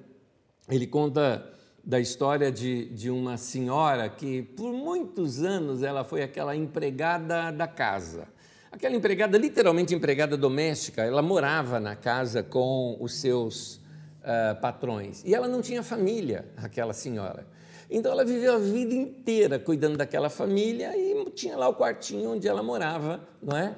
ele 0.69 0.87
conta 0.87 1.49
da 1.85 2.01
história 2.01 2.51
de, 2.51 2.87
de 2.87 3.11
uma 3.11 3.37
senhora 3.37 4.09
que, 4.09 4.43
por 4.43 4.73
muitos 4.73 5.43
anos, 5.43 5.83
ela 5.83 6.03
foi 6.03 6.23
aquela 6.23 6.57
empregada 6.57 7.53
da 7.53 7.69
casa. 7.69 8.27
Aquela 8.73 8.97
empregada, 8.97 9.39
literalmente 9.39 9.95
empregada 9.95 10.37
doméstica, 10.37 11.03
ela 11.03 11.23
morava 11.23 11.79
na 11.79 11.95
casa 11.95 12.43
com 12.43 12.97
os 13.01 13.15
seus 13.15 13.77
uh, 13.77 14.61
patrões. 14.61 15.23
E 15.25 15.35
ela 15.35 15.47
não 15.47 15.63
tinha 15.63 15.83
família, 15.83 16.47
aquela 16.57 16.93
senhora. 16.93 17.47
Então 17.89 18.11
ela 18.11 18.25
viveu 18.25 18.55
a 18.55 18.59
vida 18.59 18.93
inteira 18.93 19.61
cuidando 19.61 19.97
daquela 19.97 20.29
família 20.29 20.93
e 20.97 21.31
tinha 21.31 21.57
lá 21.57 21.69
o 21.69 21.75
quartinho 21.75 22.33
onde 22.33 22.49
ela 22.49 22.65
morava, 22.65 23.21
não 23.41 23.57
é? 23.57 23.77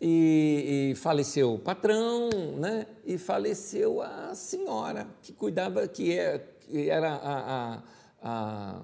E, 0.00 0.90
e, 0.92 0.94
faleceu 0.94 1.54
o 1.54 1.58
patrão, 1.58 2.30
né? 2.56 2.86
E 3.04 3.18
faleceu 3.18 4.00
a 4.00 4.34
senhora 4.34 5.08
que 5.20 5.32
cuidava, 5.32 5.88
que, 5.88 6.16
é, 6.16 6.44
era 6.72 7.14
a, 7.14 7.38
a, 7.72 7.82
a, 8.22 8.82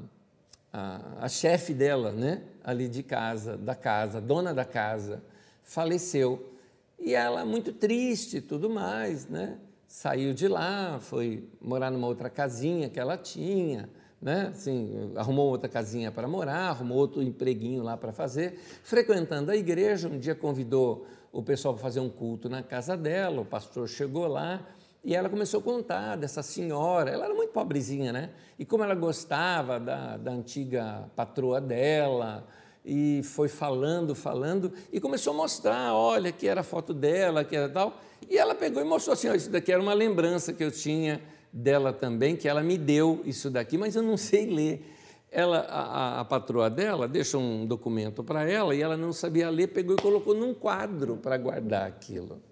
a, 0.73 1.01
a 1.21 1.29
chefe 1.29 1.73
dela, 1.73 2.11
né? 2.11 2.43
Ali 2.65 2.89
de 2.89 3.03
casa, 3.03 3.57
da 3.57 3.77
casa, 3.77 4.21
dona 4.21 4.53
da 4.53 4.65
casa, 4.65 5.23
faleceu. 5.63 6.53
E 6.99 7.15
ela 7.15 7.45
muito 7.45 7.73
triste, 7.73 8.39
e 8.39 8.41
tudo 8.41 8.69
mais, 8.69 9.29
né? 9.29 9.59
Saiu 9.87 10.35
de 10.35 10.49
lá, 10.49 10.99
foi 11.01 11.49
morar 11.61 11.93
numa 11.93 12.09
outra 12.09 12.29
casinha 12.29 12.89
que 12.89 12.99
ela 12.99 13.17
tinha 13.17 13.89
né? 14.25 14.49
Assim, 14.55 15.13
arrumou 15.17 15.51
outra 15.51 15.69
casinha 15.69 16.11
para 16.11 16.27
morar, 16.27 16.71
arrumou 16.71 16.97
outro 16.97 17.23
empreguinho 17.23 17.83
lá 17.83 17.95
para 17.95 18.11
fazer. 18.11 18.59
Frequentando 18.83 19.51
a 19.51 19.57
igreja, 19.57 20.09
um 20.09 20.19
dia 20.19 20.35
convidou 20.35 21.07
o 21.31 21.43
pessoal 21.43 21.75
para 21.75 21.83
fazer 21.83 22.01
um 22.01 22.09
culto 22.09 22.49
na 22.49 22.63
casa 22.63 22.97
dela, 22.97 23.43
o 23.43 23.45
pastor 23.45 23.87
chegou 23.87 24.27
lá 24.27 24.67
e 25.05 25.15
ela 25.15 25.29
começou 25.29 25.61
a 25.61 25.63
contar 25.63 26.17
dessa 26.17 26.43
senhora. 26.43 27.11
Ela 27.11 27.27
era 27.27 27.35
muito 27.35 27.51
pobrezinha, 27.51 28.15
né? 28.15 28.31
E 28.59 28.65
como 28.65 28.83
ela 28.83 28.95
gostava 28.95 29.79
da, 29.79 30.17
da 30.17 30.31
antiga 30.31 31.05
patroa 31.15 31.61
dela, 31.61 32.47
e 32.83 33.23
foi 33.23 33.49
falando, 33.49 34.15
falando, 34.15 34.73
e 34.91 35.01
começou 35.01 35.35
a 35.35 35.37
mostrar, 35.37 35.95
olha, 35.95 36.33
que 36.33 36.47
era 36.47 36.61
a 36.61 36.65
foto 36.65 36.95
dela, 36.95 37.45
que 37.45 37.55
era 37.55 37.69
tal. 37.69 37.99
E 38.29 38.39
ela 38.39 38.55
pegou 38.55 38.81
e 38.81 38.85
mostrou 38.87 39.13
assim, 39.13 39.29
ó, 39.29 39.35
isso 39.35 39.51
daqui 39.51 39.71
era 39.71 39.83
uma 39.83 39.95
lembrança 39.95 40.53
que 40.53 40.65
eu 40.65 40.71
tinha 40.71 41.21
dela 41.55 41.93
também, 41.93 42.35
que 42.35 42.49
ela 42.49 42.65
me 42.65 42.77
deu 42.77 43.23
isso 43.25 43.49
daqui, 43.49 43.79
mas 43.79 43.95
eu 43.95 44.03
não 44.03 44.17
sei 44.17 44.47
ler. 44.47 44.91
Ela, 45.31 45.61
a, 45.61 46.21
a 46.21 46.25
patroa 46.25 46.69
dela 46.69 47.07
deixou 47.07 47.41
um 47.41 47.65
documento 47.65 48.25
para 48.25 48.49
ela 48.49 48.75
e 48.75 48.83
ela 48.83 48.97
não 48.97 49.13
sabia 49.13 49.49
ler, 49.51 49.69
pegou 49.69 49.95
e 49.97 50.03
colocou 50.03 50.35
num 50.35 50.53
quadro 50.53 51.17
para 51.17 51.37
guardar 51.37 51.87
aquilo. 51.87 52.43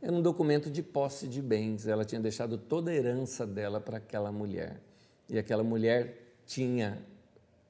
Era 0.00 0.12
um 0.12 0.22
documento 0.22 0.70
de 0.70 0.82
posse 0.82 1.26
de 1.26 1.42
bens. 1.42 1.86
Ela 1.86 2.04
tinha 2.04 2.20
deixado 2.20 2.56
toda 2.56 2.90
a 2.90 2.94
herança 2.94 3.46
dela 3.46 3.80
para 3.80 3.96
aquela 3.96 4.30
mulher. 4.30 4.80
E 5.28 5.38
aquela 5.38 5.64
mulher 5.64 6.34
tinha 6.46 7.02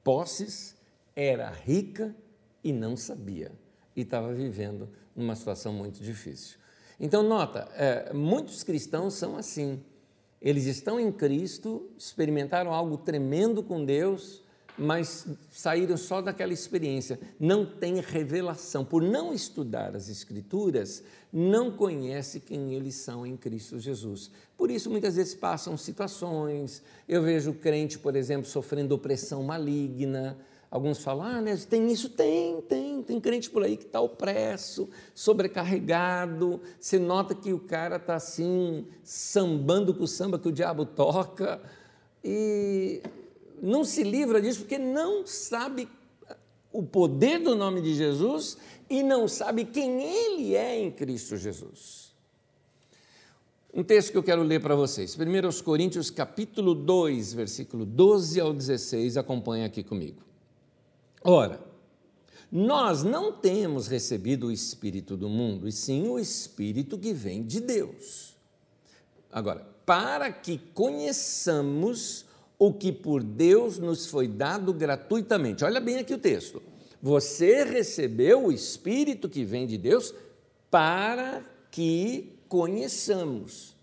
posses, 0.03 0.77
era 1.15 1.49
rica 1.49 2.15
e 2.63 2.73
não 2.73 2.97
sabia. 2.97 3.53
E 3.95 4.03
estava 4.03 4.35
vivendo 4.35 4.89
numa 5.15 5.35
situação 5.35 5.73
muito 5.73 6.03
difícil. 6.03 6.59
Então, 6.99 7.23
nota, 7.23 7.69
é, 7.75 8.13
muitos 8.13 8.63
cristãos 8.63 9.15
são 9.15 9.37
assim. 9.37 9.83
Eles 10.45 10.67
estão 10.67 11.01
em 11.01 11.11
Cristo, 11.11 11.89
experimentaram 11.97 12.71
algo 12.71 12.99
tremendo 12.99 13.63
com 13.63 13.83
Deus, 13.83 14.43
mas 14.77 15.27
saíram 15.51 15.97
só 15.97 16.21
daquela 16.21 16.53
experiência. 16.53 17.19
Não 17.41 17.65
tem 17.65 17.99
revelação. 18.01 18.85
Por 18.85 19.03
não 19.03 19.33
estudar 19.33 19.97
as 19.97 20.11
Escrituras, 20.11 21.03
não 21.33 21.71
conhece 21.71 22.41
quem 22.41 22.75
eles 22.75 22.97
são 22.97 23.27
em 23.27 23.39
Cristo 23.39 23.79
Jesus. 23.79 24.31
Por 24.55 24.71
isso, 24.71 24.91
muitas 24.91 25.17
vezes 25.17 25.35
passam 25.35 25.79
situações. 25.79 26.83
Eu 27.09 27.23
vejo 27.23 27.55
crente, 27.55 27.99
por 27.99 28.15
exemplo, 28.15 28.47
sofrendo 28.47 28.95
opressão 28.95 29.43
maligna 29.43 30.37
Alguns 30.75 30.99
falam, 30.99 31.25
ah, 31.25 31.41
né, 31.41 31.57
tem 31.71 31.89
isso? 31.93 32.09
Tem, 32.09 32.61
tem. 32.63 33.01
Tem 33.01 33.21
crente 33.21 33.49
por 33.49 33.63
aí 33.63 33.77
que 33.77 33.85
está 33.85 34.01
opresso, 34.01 34.89
sobrecarregado. 35.15 36.61
Você 36.81 36.99
nota 36.99 37.33
que 37.33 37.53
o 37.53 37.61
cara 37.61 37.95
está 37.95 38.17
assim, 38.17 38.85
sambando 39.05 39.95
com 39.95 40.03
o 40.03 40.09
samba 40.09 40.37
que 40.37 40.49
o 40.49 40.53
diabo 40.53 40.85
toca. 40.85 41.63
E 42.25 43.01
não 43.63 43.85
se 43.85 44.03
livra 44.03 44.43
disso 44.43 44.63
porque 44.63 44.77
não 44.77 45.25
sabe 45.25 45.89
o 46.73 46.83
poder 46.83 47.39
do 47.39 47.55
nome 47.55 47.81
de 47.81 47.95
Jesus 47.95 48.59
e 48.91 49.01
não 49.01 49.29
sabe 49.29 49.65
quem 49.67 50.03
ele 50.03 50.57
é 50.57 50.77
em 50.77 50.91
Cristo 50.91 51.37
Jesus. 51.37 52.13
Um 53.73 53.85
texto 53.85 54.11
que 54.11 54.19
eu 54.19 54.25
quero 54.25 54.43
ler 54.43 54.61
para 54.61 54.75
vocês. 54.75 55.17
1 55.17 55.63
Coríntios 55.63 56.11
capítulo 56.11 56.75
2, 56.75 57.33
versículo 57.33 57.87
12 57.87 58.41
ao 58.41 58.53
16, 58.53 59.17
acompanha 59.17 59.67
aqui 59.67 59.85
comigo. 59.85 60.34
Ora, 61.25 61.59
nós 62.53 63.03
não 63.03 63.33
temos 63.33 63.89
recebido 63.89 64.49
o 64.49 64.53
Espírito 64.53 65.17
do 65.17 65.29
mundo, 65.29 65.67
e 65.67 65.73
sim 65.73 66.07
o 66.07 66.19
Espírito 66.19 66.99
que 66.99 67.15
vem 67.15 67.43
de 67.43 67.61
Deus. 67.61 68.37
Agora, 69.33 69.67
para 69.87 70.31
que 70.31 70.59
conheçamos 70.75 72.27
o 72.59 72.73
que 72.73 72.93
por 72.93 73.23
Deus 73.23 73.79
nos 73.79 74.07
foi 74.07 74.29
dado 74.29 74.73
gratuitamente. 74.73 75.65
Olha 75.65 75.81
bem 75.81 75.99
aqui 75.99 76.15
o 76.15 76.19
texto. 76.19 76.63
Você 77.03 77.65
recebeu 77.65 78.47
o 78.47 78.53
Espírito 78.53 79.29
que 79.29 79.45
vem 79.45 79.67
de 79.67 79.77
Deus 79.77 80.15
para 80.71 81.43
que 81.71 82.39
conheçamos. 82.49 83.74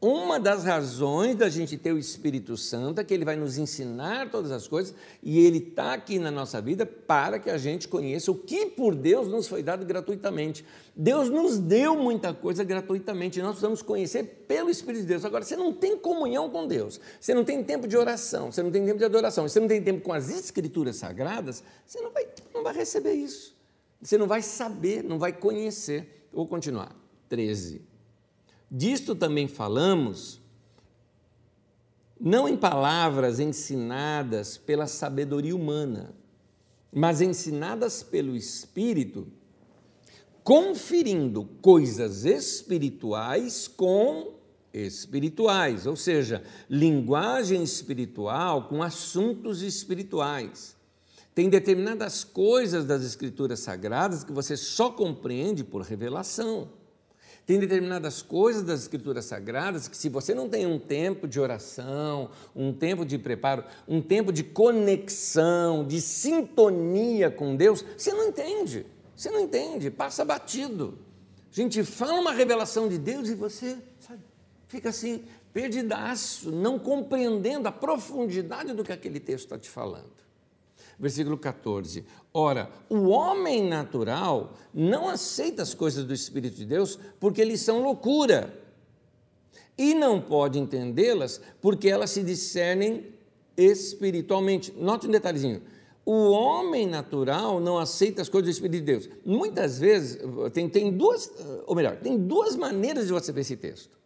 Uma 0.00 0.40
das 0.40 0.64
razões 0.64 1.36
da 1.36 1.50
gente 1.50 1.76
ter 1.76 1.92
o 1.92 1.98
Espírito 1.98 2.56
Santo 2.56 3.02
é 3.02 3.04
que 3.04 3.12
ele 3.12 3.24
vai 3.24 3.36
nos 3.36 3.58
ensinar 3.58 4.30
todas 4.30 4.50
as 4.50 4.66
coisas 4.66 4.94
e 5.22 5.38
ele 5.44 5.58
está 5.58 5.92
aqui 5.92 6.18
na 6.18 6.30
nossa 6.30 6.58
vida 6.58 6.86
para 6.86 7.38
que 7.38 7.50
a 7.50 7.58
gente 7.58 7.86
conheça 7.86 8.32
o 8.32 8.34
que 8.34 8.64
por 8.64 8.94
Deus 8.94 9.28
nos 9.28 9.46
foi 9.46 9.62
dado 9.62 9.84
gratuitamente. 9.84 10.64
Deus 10.96 11.28
nos 11.28 11.58
deu 11.58 11.94
muita 11.96 12.32
coisa 12.32 12.64
gratuitamente 12.64 13.38
e 13.38 13.42
nós 13.42 13.50
precisamos 13.50 13.82
conhecer 13.82 14.44
pelo 14.48 14.70
Espírito 14.70 15.02
de 15.02 15.06
Deus. 15.08 15.24
Agora, 15.26 15.44
você 15.44 15.54
não 15.54 15.70
tem 15.70 15.98
comunhão 15.98 16.48
com 16.48 16.66
Deus, 16.66 16.98
você 17.20 17.34
não 17.34 17.44
tem 17.44 17.62
tempo 17.62 17.86
de 17.86 17.94
oração, 17.98 18.50
você 18.50 18.62
não 18.62 18.70
tem 18.70 18.86
tempo 18.86 18.98
de 18.98 19.04
adoração, 19.04 19.46
você 19.46 19.60
não 19.60 19.68
tem 19.68 19.82
tempo 19.82 20.00
com 20.00 20.14
as 20.14 20.30
Escrituras 20.30 20.96
Sagradas, 20.96 21.62
você 21.84 22.00
não 22.00 22.10
vai, 22.10 22.26
não 22.54 22.62
vai 22.62 22.74
receber 22.74 23.12
isso. 23.12 23.54
Você 24.00 24.16
não 24.16 24.26
vai 24.26 24.40
saber, 24.40 25.04
não 25.04 25.18
vai 25.18 25.34
conhecer. 25.34 26.26
Vou 26.32 26.46
continuar. 26.46 26.96
13. 27.28 27.89
Disto 28.70 29.16
também 29.16 29.48
falamos, 29.48 30.40
não 32.20 32.48
em 32.48 32.56
palavras 32.56 33.40
ensinadas 33.40 34.56
pela 34.56 34.86
sabedoria 34.86 35.56
humana, 35.56 36.14
mas 36.92 37.20
ensinadas 37.20 38.02
pelo 38.02 38.36
Espírito, 38.36 39.26
conferindo 40.44 41.44
coisas 41.60 42.24
espirituais 42.24 43.66
com 43.66 44.34
espirituais, 44.72 45.86
ou 45.86 45.96
seja, 45.96 46.44
linguagem 46.68 47.62
espiritual 47.62 48.68
com 48.68 48.82
assuntos 48.82 49.62
espirituais. 49.62 50.76
Tem 51.34 51.48
determinadas 51.48 52.22
coisas 52.22 52.84
das 52.84 53.02
Escrituras 53.02 53.60
Sagradas 53.60 54.22
que 54.22 54.32
você 54.32 54.56
só 54.56 54.90
compreende 54.90 55.64
por 55.64 55.82
revelação. 55.82 56.79
Tem 57.46 57.58
determinadas 57.58 58.22
coisas 58.22 58.62
das 58.62 58.82
Escrituras 58.82 59.24
Sagradas 59.24 59.88
que, 59.88 59.96
se 59.96 60.08
você 60.08 60.34
não 60.34 60.48
tem 60.48 60.66
um 60.66 60.78
tempo 60.78 61.26
de 61.26 61.40
oração, 61.40 62.30
um 62.54 62.72
tempo 62.72 63.04
de 63.04 63.18
preparo, 63.18 63.64
um 63.88 64.00
tempo 64.00 64.32
de 64.32 64.44
conexão, 64.44 65.84
de 65.84 66.00
sintonia 66.00 67.30
com 67.30 67.56
Deus, 67.56 67.84
você 67.96 68.12
não 68.12 68.28
entende. 68.28 68.86
Você 69.16 69.30
não 69.30 69.40
entende, 69.40 69.90
passa 69.90 70.24
batido. 70.24 70.98
A 71.50 71.54
gente 71.54 71.82
fala 71.82 72.20
uma 72.20 72.32
revelação 72.32 72.88
de 72.88 72.96
Deus 72.96 73.28
e 73.28 73.34
você 73.34 73.76
sabe, 73.98 74.20
fica 74.68 74.90
assim, 74.90 75.24
perdidaço, 75.52 76.52
não 76.52 76.78
compreendendo 76.78 77.66
a 77.66 77.72
profundidade 77.72 78.72
do 78.72 78.84
que 78.84 78.92
aquele 78.92 79.18
texto 79.18 79.44
está 79.46 79.58
te 79.58 79.68
falando 79.68 80.20
versículo 81.00 81.38
14. 81.38 82.04
Ora, 82.32 82.70
o 82.88 83.08
homem 83.08 83.66
natural 83.66 84.52
não 84.72 85.08
aceita 85.08 85.62
as 85.62 85.72
coisas 85.72 86.04
do 86.04 86.12
Espírito 86.12 86.56
de 86.56 86.66
Deus 86.66 86.98
porque 87.18 87.40
eles 87.40 87.60
são 87.60 87.82
loucura 87.82 88.54
e 89.76 89.94
não 89.94 90.20
pode 90.20 90.58
entendê-las 90.58 91.40
porque 91.60 91.88
elas 91.88 92.10
se 92.10 92.22
discernem 92.22 93.06
espiritualmente. 93.56 94.72
Note 94.76 95.08
um 95.08 95.10
detalhezinho. 95.10 95.62
O 96.04 96.30
homem 96.30 96.86
natural 96.86 97.60
não 97.60 97.78
aceita 97.78 98.20
as 98.20 98.28
coisas 98.28 98.48
do 98.48 98.52
Espírito 98.52 98.80
de 98.80 98.84
Deus. 98.84 99.08
Muitas 99.24 99.78
vezes, 99.78 100.18
tem, 100.52 100.68
tem 100.68 100.92
duas, 100.92 101.30
ou 101.66 101.74
melhor, 101.74 101.96
tem 101.96 102.18
duas 102.18 102.56
maneiras 102.56 103.06
de 103.06 103.12
você 103.12 103.32
ver 103.32 103.40
esse 103.40 103.56
texto. 103.56 103.99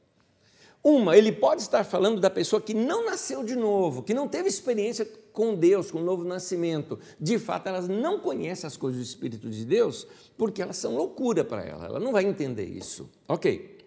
Uma, 0.87 1.17
ele 1.17 1.33
pode 1.33 1.63
estar 1.63 1.83
falando 1.83 2.21
da 2.21 2.29
pessoa 2.29 2.61
que 2.61 2.75
não 2.75 3.07
nasceu 3.07 3.43
de 3.43 3.57
novo, 3.57 4.03
que 4.03 4.13
não 4.13 4.29
teve 4.29 4.51
experiência 4.51 5.09
com 5.33 5.55
Deus, 5.55 5.91
com 5.91 5.99
o 5.99 6.05
novo 6.05 6.25
nascimento. 6.25 6.99
De 7.19 7.39
fato, 7.39 7.69
elas 7.69 7.89
não 7.89 8.21
conhecem 8.21 8.67
as 8.67 8.77
coisas 8.77 9.01
do 9.01 9.05
Espírito 9.05 9.49
de 9.49 9.65
Deus 9.65 10.07
porque 10.37 10.61
elas 10.61 10.77
são 10.77 10.95
loucura 10.95 11.43
para 11.43 11.65
ela. 11.65 11.87
Ela 11.87 11.99
não 11.99 12.13
vai 12.13 12.25
entender 12.25 12.67
isso. 12.67 13.09
Ok. 13.27 13.79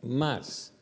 Mas 0.00 0.72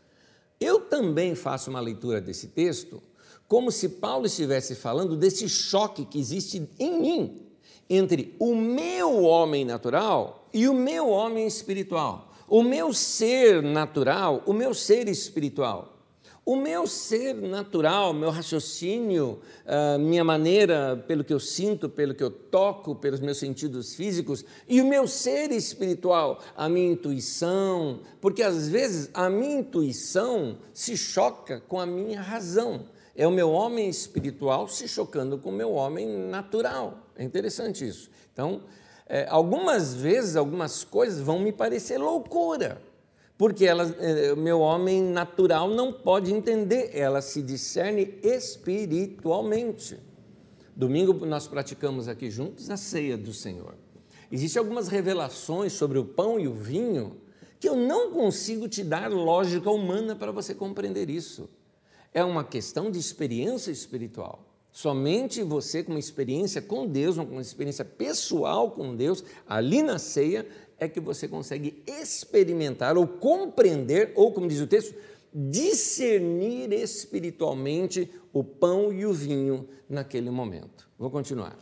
Eu 0.61 0.81
também 0.81 1.35
faço 1.35 1.71
uma 1.71 1.81
leitura 1.81 2.21
desse 2.21 2.49
texto 2.49 3.03
como 3.49 3.73
se 3.73 3.89
Paulo 3.89 4.27
estivesse 4.27 4.75
falando 4.75 5.17
desse 5.17 5.49
choque 5.49 6.05
que 6.05 6.21
existe 6.21 6.69
em 6.79 7.01
mim 7.01 7.47
entre 7.89 8.37
o 8.39 8.55
meu 8.55 9.23
homem 9.23 9.65
natural 9.65 10.49
e 10.53 10.69
o 10.69 10.75
meu 10.75 11.09
homem 11.09 11.47
espiritual. 11.47 12.30
O 12.51 12.65
meu 12.65 12.93
ser 12.93 13.63
natural, 13.63 14.43
o 14.45 14.53
meu 14.53 14.75
ser 14.75 15.09
espiritual. 15.09 15.97
O 16.45 16.57
meu 16.57 16.85
ser 16.85 17.33
natural, 17.35 18.13
meu 18.13 18.31
raciocínio, 18.31 19.39
minha 20.01 20.25
maneira, 20.25 20.97
pelo 21.07 21.23
que 21.23 21.33
eu 21.33 21.39
sinto, 21.39 21.89
pelo 21.89 22.13
que 22.13 22.25
eu 22.25 22.31
toco, 22.31 22.97
pelos 22.97 23.21
meus 23.21 23.39
sentidos 23.39 23.95
físicos, 23.95 24.45
e 24.69 24.81
o 24.81 24.85
meu 24.85 25.07
ser 25.07 25.53
espiritual, 25.53 26.43
a 26.57 26.69
minha 26.69 26.91
intuição, 26.91 28.01
porque 28.21 28.43
às 28.43 28.69
vezes 28.69 29.11
a 29.15 29.31
minha 29.31 29.61
intuição 29.61 30.59
se 30.75 30.97
choca 30.97 31.61
com 31.69 31.79
a 31.79 31.87
minha 31.87 32.21
razão. 32.21 32.87
É 33.15 33.29
o 33.29 33.31
meu 33.31 33.51
homem 33.51 33.89
espiritual 33.89 34.67
se 34.67 34.89
chocando 34.89 35.39
com 35.39 35.51
o 35.51 35.53
meu 35.53 35.71
homem 35.71 36.09
natural. 36.09 37.07
É 37.17 37.23
interessante 37.23 37.87
isso. 37.87 38.11
Então, 38.33 38.63
é, 39.11 39.27
algumas 39.29 39.95
vezes, 39.95 40.37
algumas 40.37 40.85
coisas 40.85 41.21
vão 41.21 41.39
me 41.39 41.53
parecer 41.53 41.99
loucura 41.99 42.81
porque 43.41 43.65
ela, 43.65 43.85
eh, 44.01 44.35
meu 44.35 44.61
homem 44.61 45.03
natural 45.03 45.67
não 45.67 45.91
pode 45.91 46.31
entender, 46.31 46.91
ela 46.93 47.23
se 47.23 47.41
discerne 47.41 48.19
espiritualmente. 48.23 49.99
Domingo 50.77 51.25
nós 51.25 51.49
praticamos 51.49 52.07
aqui 52.07 52.31
juntos 52.31 52.69
a 52.69 52.77
ceia 52.77 53.17
do 53.17 53.33
Senhor. 53.33 53.77
Existem 54.31 54.61
algumas 54.61 54.89
revelações 54.89 55.73
sobre 55.73 55.99
o 55.99 56.05
pão 56.05 56.39
e 56.39 56.47
o 56.47 56.53
vinho 56.53 57.17
que 57.59 57.67
eu 57.67 57.75
não 57.75 58.11
consigo 58.11 58.69
te 58.69 58.85
dar 58.85 59.11
lógica 59.11 59.71
humana 59.71 60.15
para 60.15 60.31
você 60.33 60.55
compreender 60.55 61.09
isso. 61.09 61.49
É 62.13 62.23
uma 62.23 62.45
questão 62.45 62.91
de 62.91 62.99
experiência 62.99 63.71
espiritual. 63.71 64.50
Somente 64.73 65.43
você, 65.43 65.83
com 65.83 65.93
uma 65.93 65.99
experiência 65.99 66.63
com 66.63 66.87
Deus, 66.87 67.17
uma 67.17 67.41
experiência 67.41 67.85
pessoal 67.85 68.71
com 68.71 68.95
Deus, 68.95 69.25
ali 69.49 69.83
na 69.83 69.99
ceia, 69.99 70.47
é 70.79 70.89
que 70.89 71.01
você 71.01 71.29
consegue 71.29 71.83
experimentar 71.87 72.97
ou 72.97 73.07
compreender, 73.07 74.13
ou 74.15 74.33
como 74.33 74.49
diz 74.49 74.61
o 74.61 74.67
texto, 74.67 74.95
discernir 75.33 76.73
espiritualmente 76.73 78.11
o 78.33 78.43
pão 78.43 78.93
e 78.93 79.05
o 79.05 79.13
vinho 79.13 79.69
naquele 79.89 80.31
momento. 80.31 80.89
Vou 80.99 81.11
continuar. 81.11 81.59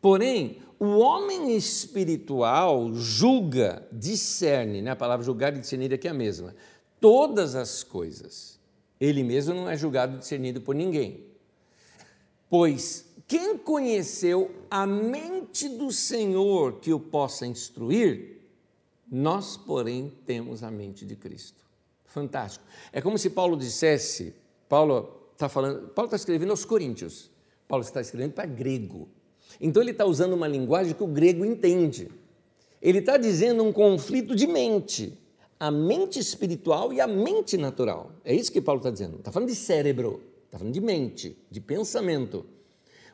Porém, 0.00 0.58
o 0.78 0.98
homem 0.98 1.56
espiritual 1.56 2.92
julga, 2.92 3.86
discerne, 3.92 4.82
né? 4.82 4.90
a 4.90 4.96
palavra 4.96 5.24
julgar 5.24 5.54
e 5.54 5.60
discernir 5.60 5.92
aqui 5.94 6.08
é 6.08 6.10
a 6.10 6.14
mesma, 6.14 6.54
todas 7.00 7.54
as 7.54 7.84
coisas. 7.84 8.58
Ele 9.00 9.22
mesmo 9.22 9.54
não 9.54 9.68
é 9.68 9.76
julgado 9.76 10.16
e 10.16 10.18
discernido 10.18 10.60
por 10.60 10.74
ninguém. 10.74 11.31
Pois 12.52 13.06
quem 13.26 13.56
conheceu 13.56 14.50
a 14.70 14.86
mente 14.86 15.70
do 15.70 15.90
Senhor 15.90 16.80
que 16.80 16.92
o 16.92 17.00
possa 17.00 17.46
instruir, 17.46 18.42
nós, 19.10 19.56
porém, 19.56 20.12
temos 20.26 20.62
a 20.62 20.70
mente 20.70 21.06
de 21.06 21.16
Cristo. 21.16 21.64
Fantástico. 22.04 22.62
É 22.92 23.00
como 23.00 23.16
se 23.16 23.30
Paulo 23.30 23.56
dissesse, 23.56 24.34
Paulo 24.68 25.30
está 25.32 25.48
falando, 25.48 25.88
Paulo 25.94 26.08
está 26.08 26.16
escrevendo 26.16 26.50
aos 26.50 26.62
Coríntios, 26.66 27.30
Paulo 27.66 27.82
está 27.82 28.02
escrevendo 28.02 28.32
para 28.32 28.44
grego. 28.44 29.08
Então 29.58 29.82
ele 29.82 29.92
está 29.92 30.04
usando 30.04 30.34
uma 30.34 30.46
linguagem 30.46 30.92
que 30.92 31.02
o 31.02 31.06
grego 31.06 31.46
entende. 31.46 32.10
Ele 32.82 32.98
está 32.98 33.16
dizendo 33.16 33.64
um 33.64 33.72
conflito 33.72 34.36
de 34.36 34.46
mente, 34.46 35.18
a 35.58 35.70
mente 35.70 36.18
espiritual 36.18 36.92
e 36.92 37.00
a 37.00 37.06
mente 37.06 37.56
natural. 37.56 38.12
É 38.22 38.34
isso 38.34 38.52
que 38.52 38.60
Paulo 38.60 38.80
está 38.80 38.90
dizendo. 38.90 39.16
Está 39.16 39.32
falando 39.32 39.48
de 39.48 39.54
cérebro, 39.54 40.20
está 40.52 40.58
falando 40.58 40.74
de 40.74 40.80
mente, 40.80 41.36
de 41.50 41.60
pensamento 41.60 42.46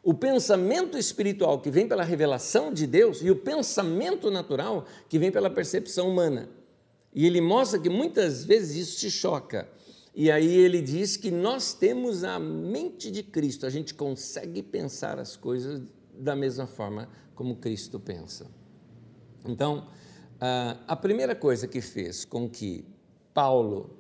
o 0.03 0.15
pensamento 0.15 0.97
espiritual 0.97 1.61
que 1.61 1.71
vem 1.71 1.87
pela 1.87 2.03
revelação 2.03 2.73
de 2.73 2.87
Deus 2.87 3.21
e 3.21 3.31
o 3.31 3.37
pensamento 3.37 4.31
natural 4.31 4.87
que 5.07 5.19
vem 5.19 5.31
pela 5.31 5.51
percepção 5.51 6.09
humana. 6.09 6.49
E 7.15 7.27
ele 7.27 7.43
mostra 7.43 7.79
que 7.79 7.91
muitas 7.91 8.43
vezes 8.43 8.89
isso 8.89 9.01
te 9.01 9.11
choca. 9.11 9.69
E 10.15 10.31
aí 10.31 10.51
ele 10.51 10.81
diz 10.81 11.17
que 11.17 11.31
nós 11.31 11.75
temos 11.75 12.25
a 12.25 12.39
mente 12.39 13.11
de 13.11 13.23
Cristo, 13.23 13.67
a 13.67 13.71
gente 13.71 13.93
consegue 13.93 14.63
pensar 14.63 15.19
as 15.19 15.37
coisas 15.37 15.83
da 16.19 16.35
mesma 16.35 16.67
forma 16.67 17.09
como 17.35 17.57
Cristo 17.57 18.01
pensa. 18.01 18.47
Então, 19.47 19.89
a 20.87 20.97
primeira 20.97 21.35
coisa 21.35 21.69
que 21.69 21.81
fez 21.83 22.25
com 22.25 22.49
que 22.49 22.85
Paulo, 23.35 23.98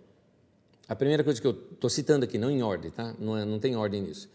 a 0.88 0.96
primeira 0.96 1.22
coisa 1.22 1.40
que 1.40 1.46
eu 1.46 1.52
estou 1.72 1.90
citando 1.90 2.24
aqui, 2.24 2.38
não 2.38 2.50
em 2.50 2.62
ordem, 2.62 2.90
tá? 2.90 3.14
não, 3.18 3.36
é, 3.36 3.44
não 3.44 3.58
tem 3.58 3.76
ordem 3.76 4.02
nisso 4.02 4.28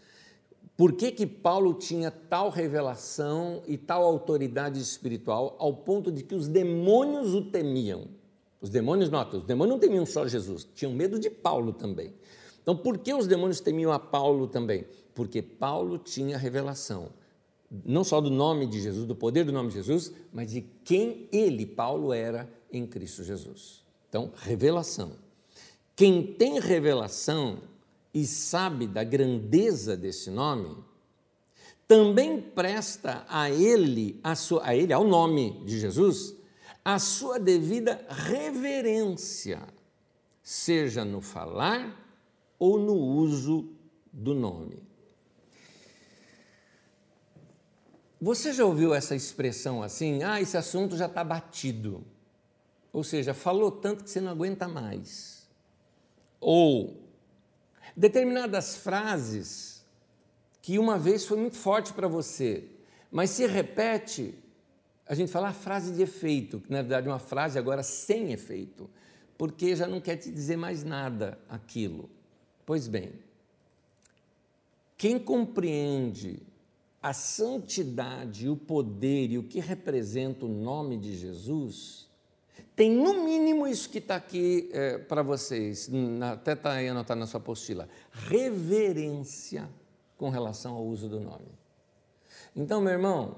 por 0.76 0.92
que, 0.94 1.12
que 1.12 1.26
Paulo 1.26 1.74
tinha 1.74 2.10
tal 2.10 2.50
revelação 2.50 3.62
e 3.66 3.78
tal 3.78 4.02
autoridade 4.02 4.80
espiritual 4.80 5.54
ao 5.58 5.72
ponto 5.72 6.10
de 6.10 6.24
que 6.24 6.34
os 6.34 6.48
demônios 6.48 7.32
o 7.32 7.42
temiam? 7.42 8.08
Os 8.60 8.70
demônios, 8.70 9.10
nota, 9.10 9.36
os 9.36 9.44
demônios 9.44 9.74
não 9.74 9.78
temiam 9.78 10.06
só 10.06 10.26
Jesus, 10.26 10.66
tinham 10.74 10.92
medo 10.92 11.18
de 11.18 11.30
Paulo 11.30 11.72
também. 11.72 12.12
Então, 12.60 12.76
por 12.76 12.98
que 12.98 13.12
os 13.12 13.26
demônios 13.26 13.60
temiam 13.60 13.92
a 13.92 13.98
Paulo 13.98 14.48
também? 14.48 14.86
Porque 15.14 15.42
Paulo 15.42 15.98
tinha 15.98 16.36
revelação, 16.36 17.10
não 17.84 18.02
só 18.02 18.20
do 18.20 18.30
nome 18.30 18.66
de 18.66 18.80
Jesus, 18.80 19.06
do 19.06 19.14
poder 19.14 19.44
do 19.44 19.52
nome 19.52 19.68
de 19.68 19.74
Jesus, 19.74 20.12
mas 20.32 20.50
de 20.50 20.62
quem 20.82 21.28
ele, 21.30 21.66
Paulo, 21.66 22.12
era 22.12 22.50
em 22.72 22.86
Cristo 22.86 23.22
Jesus. 23.22 23.84
Então, 24.08 24.32
revelação. 24.34 25.12
Quem 25.96 26.26
tem 26.34 26.58
revelação 26.58 27.62
e 28.12 28.26
sabe 28.26 28.86
da 28.86 29.02
grandeza 29.02 29.96
desse 29.96 30.30
nome, 30.30 30.76
também 31.86 32.40
presta 32.40 33.24
a 33.28 33.50
ele, 33.50 34.18
a, 34.22 34.34
sua, 34.34 34.66
a 34.66 34.74
ele, 34.74 34.92
ao 34.92 35.04
nome 35.04 35.62
de 35.64 35.78
Jesus, 35.78 36.34
a 36.84 36.98
sua 36.98 37.38
devida 37.38 38.06
reverência, 38.08 39.62
seja 40.42 41.04
no 41.04 41.20
falar 41.20 42.00
ou 42.58 42.78
no 42.78 42.94
uso 42.94 43.68
do 44.12 44.34
nome. 44.34 44.82
Você 48.20 48.52
já 48.52 48.64
ouviu 48.64 48.94
essa 48.94 49.14
expressão 49.14 49.82
assim? 49.82 50.22
Ah, 50.22 50.40
esse 50.40 50.56
assunto 50.56 50.96
já 50.96 51.06
está 51.06 51.22
batido. 51.22 52.02
Ou 52.92 53.04
seja, 53.04 53.34
falou 53.34 53.70
tanto 53.70 54.04
que 54.04 54.10
você 54.10 54.20
não 54.20 54.30
aguenta 54.30 54.66
mais. 54.66 55.43
Ou 56.40 57.04
Determinadas 57.96 58.76
frases 58.76 59.84
que 60.60 60.78
uma 60.78 60.98
vez 60.98 61.24
foi 61.24 61.38
muito 61.38 61.56
forte 61.56 61.92
para 61.92 62.08
você, 62.08 62.64
mas 63.10 63.30
se 63.30 63.46
repete, 63.46 64.34
a 65.06 65.14
gente 65.14 65.30
fala 65.30 65.48
a 65.48 65.52
frase 65.52 65.92
de 65.92 66.02
efeito, 66.02 66.58
que 66.58 66.70
na 66.72 66.82
verdade 66.82 67.06
é 67.06 67.10
uma 67.10 67.18
frase 67.18 67.58
agora 67.58 67.82
sem 67.82 68.32
efeito, 68.32 68.90
porque 69.38 69.76
já 69.76 69.86
não 69.86 70.00
quer 70.00 70.16
te 70.16 70.30
dizer 70.30 70.56
mais 70.56 70.82
nada 70.82 71.38
aquilo. 71.48 72.10
Pois 72.66 72.88
bem, 72.88 73.12
quem 74.96 75.18
compreende 75.18 76.42
a 77.02 77.12
santidade, 77.12 78.48
o 78.48 78.56
poder 78.56 79.30
e 79.30 79.38
o 79.38 79.44
que 79.44 79.60
representa 79.60 80.46
o 80.46 80.48
nome 80.48 80.96
de 80.96 81.14
Jesus, 81.14 82.03
tem 82.76 82.90
no 82.90 83.24
mínimo 83.24 83.66
isso 83.66 83.88
que 83.88 83.98
está 83.98 84.16
aqui 84.16 84.68
é, 84.72 84.98
para 84.98 85.22
vocês, 85.22 85.88
na, 85.88 86.32
até 86.32 86.54
está 86.54 86.72
aí 86.72 86.88
anotado 86.88 87.20
na 87.20 87.26
sua 87.26 87.38
apostila: 87.38 87.88
reverência 88.10 89.68
com 90.16 90.28
relação 90.28 90.74
ao 90.74 90.84
uso 90.84 91.08
do 91.08 91.20
nome. 91.20 91.46
Então, 92.56 92.80
meu 92.80 92.92
irmão, 92.92 93.36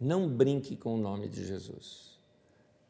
não 0.00 0.28
brinque 0.28 0.76
com 0.76 0.94
o 0.94 0.98
nome 0.98 1.28
de 1.28 1.46
Jesus. 1.46 2.18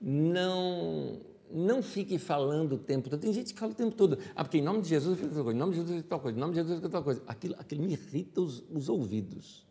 Não 0.01 1.21
não 1.51 1.83
fique 1.83 2.19
falando 2.19 2.75
o 2.75 2.79
tempo 2.79 3.09
todo. 3.09 3.21
Tem 3.21 3.33
gente 3.33 3.55
que 3.55 3.59
fala 3.59 3.73
o 3.73 3.75
tempo 3.75 3.97
todo. 3.97 4.19
Ah, 4.35 4.45
porque 4.45 4.59
em 4.59 4.63
nome 4.63 4.83
de 4.83 4.89
Jesus 4.89 5.19
eu 5.19 5.25
fiz 5.25 5.35
tal 5.35 5.45
coisa, 5.45 5.57
em 5.57 5.61
nome 5.61 5.73
de 5.73 5.79
Jesus 5.79 5.91
eu 5.97 6.03
fiz 6.03 6.09
tal 6.09 6.21
coisa, 6.21 6.37
em 6.37 6.41
nome 6.41 6.53
de 6.53 6.59
Jesus 6.59 6.77
eu 6.77 6.83
fiz 6.83 6.93
tal 6.93 7.03
coisa. 7.03 7.23
Aquilo, 7.27 7.55
aquilo 7.59 7.83
me 7.83 7.93
irrita 7.93 8.41
os, 8.41 8.63
os 8.71 8.89
ouvidos. 8.89 9.67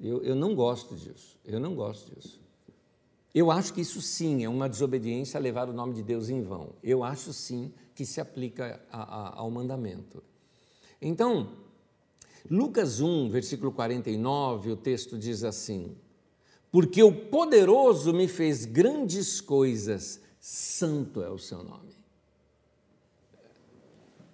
Eu, 0.00 0.22
eu 0.22 0.34
não 0.34 0.54
gosto 0.54 0.96
disso. 0.96 1.38
Eu 1.44 1.60
não 1.60 1.74
gosto 1.74 2.14
disso. 2.14 2.40
Eu 3.38 3.52
acho 3.52 3.72
que 3.72 3.80
isso 3.80 4.02
sim 4.02 4.42
é 4.42 4.48
uma 4.48 4.68
desobediência 4.68 5.38
a 5.38 5.40
levar 5.40 5.68
o 5.68 5.72
nome 5.72 5.94
de 5.94 6.02
Deus 6.02 6.28
em 6.28 6.42
vão. 6.42 6.72
Eu 6.82 7.04
acho 7.04 7.32
sim 7.32 7.72
que 7.94 8.04
se 8.04 8.20
aplica 8.20 8.84
a, 8.90 9.00
a, 9.00 9.38
ao 9.38 9.48
mandamento. 9.48 10.24
Então, 11.00 11.52
Lucas 12.50 13.00
1, 13.00 13.28
versículo 13.30 13.70
49, 13.70 14.72
o 14.72 14.76
texto 14.76 15.16
diz 15.16 15.44
assim: 15.44 15.96
Porque 16.72 17.00
o 17.00 17.12
poderoso 17.12 18.12
me 18.12 18.26
fez 18.26 18.64
grandes 18.64 19.40
coisas, 19.40 20.20
santo 20.40 21.22
é 21.22 21.30
o 21.30 21.38
seu 21.38 21.62
nome. 21.62 21.94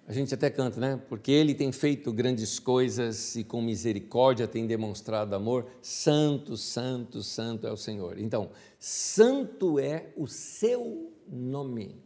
A 0.07 0.13
gente 0.13 0.33
até 0.33 0.51
canta, 0.51 0.79
né? 0.79 1.01
Porque 1.09 1.31
ele 1.31 1.55
tem 1.55 1.71
feito 1.71 2.13
grandes 2.13 2.59
coisas 2.59 3.35
e 3.35 3.43
com 3.43 3.59
misericórdia 3.59 4.47
tem 4.47 4.67
demonstrado 4.67 5.33
amor. 5.33 5.65
Santo, 5.81 6.55
santo, 6.55 7.23
santo 7.23 7.65
é 7.65 7.71
o 7.71 7.77
Senhor. 7.77 8.19
Então, 8.19 8.51
santo 8.79 9.79
é 9.79 10.13
o 10.15 10.27
seu 10.27 11.11
nome. 11.27 11.99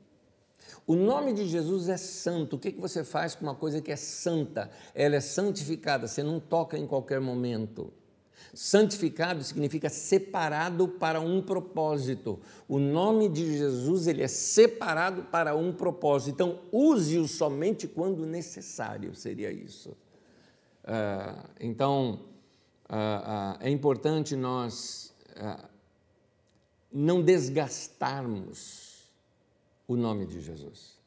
O 0.87 0.95
nome 0.95 1.33
de 1.33 1.45
Jesus 1.45 1.89
é 1.89 1.97
santo. 1.97 2.55
O 2.55 2.59
que, 2.59 2.71
você 2.71 3.03
faz 3.03 3.35
com 3.35 3.45
uma 3.45 3.55
coisa 3.55 3.81
que 3.81 3.91
é 3.91 3.97
santa? 3.97 4.71
Ela 4.95 5.17
é 5.17 5.21
santificada, 5.21 6.07
você 6.07 6.23
não 6.23 6.39
toca 6.39 6.77
em 6.77 6.87
qualquer 6.87 7.19
momento. 7.19 7.91
Santificado 8.53 9.43
significa 9.43 9.89
separado 9.89 10.87
para 10.87 11.19
um 11.19 11.41
propósito. 11.41 12.39
O 12.67 12.79
nome 12.79 13.29
de 13.29 13.57
Jesus 13.57 14.07
ele 14.07 14.23
é 14.23 14.27
separado 14.27 15.23
para 15.23 15.55
um 15.55 15.71
propósito. 15.71 16.33
Então, 16.33 16.59
use-o 16.71 17.27
somente 17.27 17.87
quando 17.87 18.25
necessário, 18.25 19.15
seria 19.15 19.51
isso. 19.51 19.95
Uh, 20.83 21.49
então, 21.59 22.21
uh, 22.89 22.93
uh, 22.93 23.57
é 23.59 23.69
importante 23.69 24.35
nós 24.35 25.13
não 26.91 27.21
desgastarmos 27.21 29.09
o 29.87 29.95
nome 29.95 30.25
de 30.25 30.41
Jesus. 30.41 30.98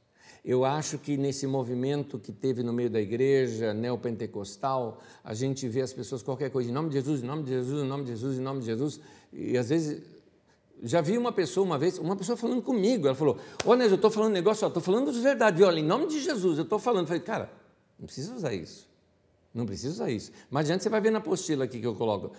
Eu 0.44 0.64
acho 0.64 0.98
que 0.98 1.16
nesse 1.16 1.46
movimento 1.46 2.18
que 2.18 2.32
teve 2.32 2.64
no 2.64 2.72
meio 2.72 2.90
da 2.90 3.00
igreja 3.00 3.72
neopentecostal, 3.72 5.00
a 5.22 5.34
gente 5.34 5.68
vê 5.68 5.82
as 5.82 5.92
pessoas 5.92 6.22
qualquer 6.22 6.50
coisa, 6.50 6.68
em 6.68 6.72
nome 6.72 6.88
de 6.88 6.96
Jesus, 6.96 7.22
em 7.22 7.26
nome 7.26 7.44
de 7.44 7.50
Jesus, 7.50 7.84
em 7.84 7.86
nome 7.86 8.04
de 8.04 8.10
Jesus, 8.10 8.38
em 8.38 8.42
nome 8.42 8.60
de 8.60 8.66
Jesus, 8.66 9.00
e 9.32 9.56
às 9.56 9.68
vezes 9.68 10.02
já 10.82 11.00
vi 11.00 11.16
uma 11.16 11.30
pessoa 11.30 11.64
uma 11.64 11.78
vez, 11.78 11.96
uma 11.98 12.16
pessoa 12.16 12.36
falando 12.36 12.60
comigo, 12.60 13.06
ela 13.06 13.14
falou: 13.14 13.38
Ô 13.64 13.74
eu 13.74 13.94
estou 13.94 14.10
falando 14.10 14.32
negócio, 14.32 14.66
estou 14.66 14.82
falando 14.82 15.12
de 15.12 15.20
verdade, 15.20 15.62
olha, 15.62 15.78
em 15.78 15.84
nome 15.84 16.08
de 16.08 16.20
Jesus, 16.20 16.58
eu 16.58 16.64
estou 16.64 16.78
falando. 16.78 17.02
Eu 17.02 17.06
falei, 17.06 17.22
cara, 17.22 17.52
não 17.96 18.06
precisa 18.06 18.34
usar 18.34 18.52
isso. 18.52 18.90
Não 19.54 19.64
precisa 19.64 19.92
usar 19.92 20.10
isso. 20.10 20.32
Mas 20.50 20.64
adiante 20.64 20.82
você 20.82 20.88
vai 20.88 21.00
ver 21.00 21.10
na 21.10 21.18
apostila 21.18 21.64
aqui 21.64 21.78
que 21.78 21.86
eu 21.86 21.94
coloco. 21.94 22.32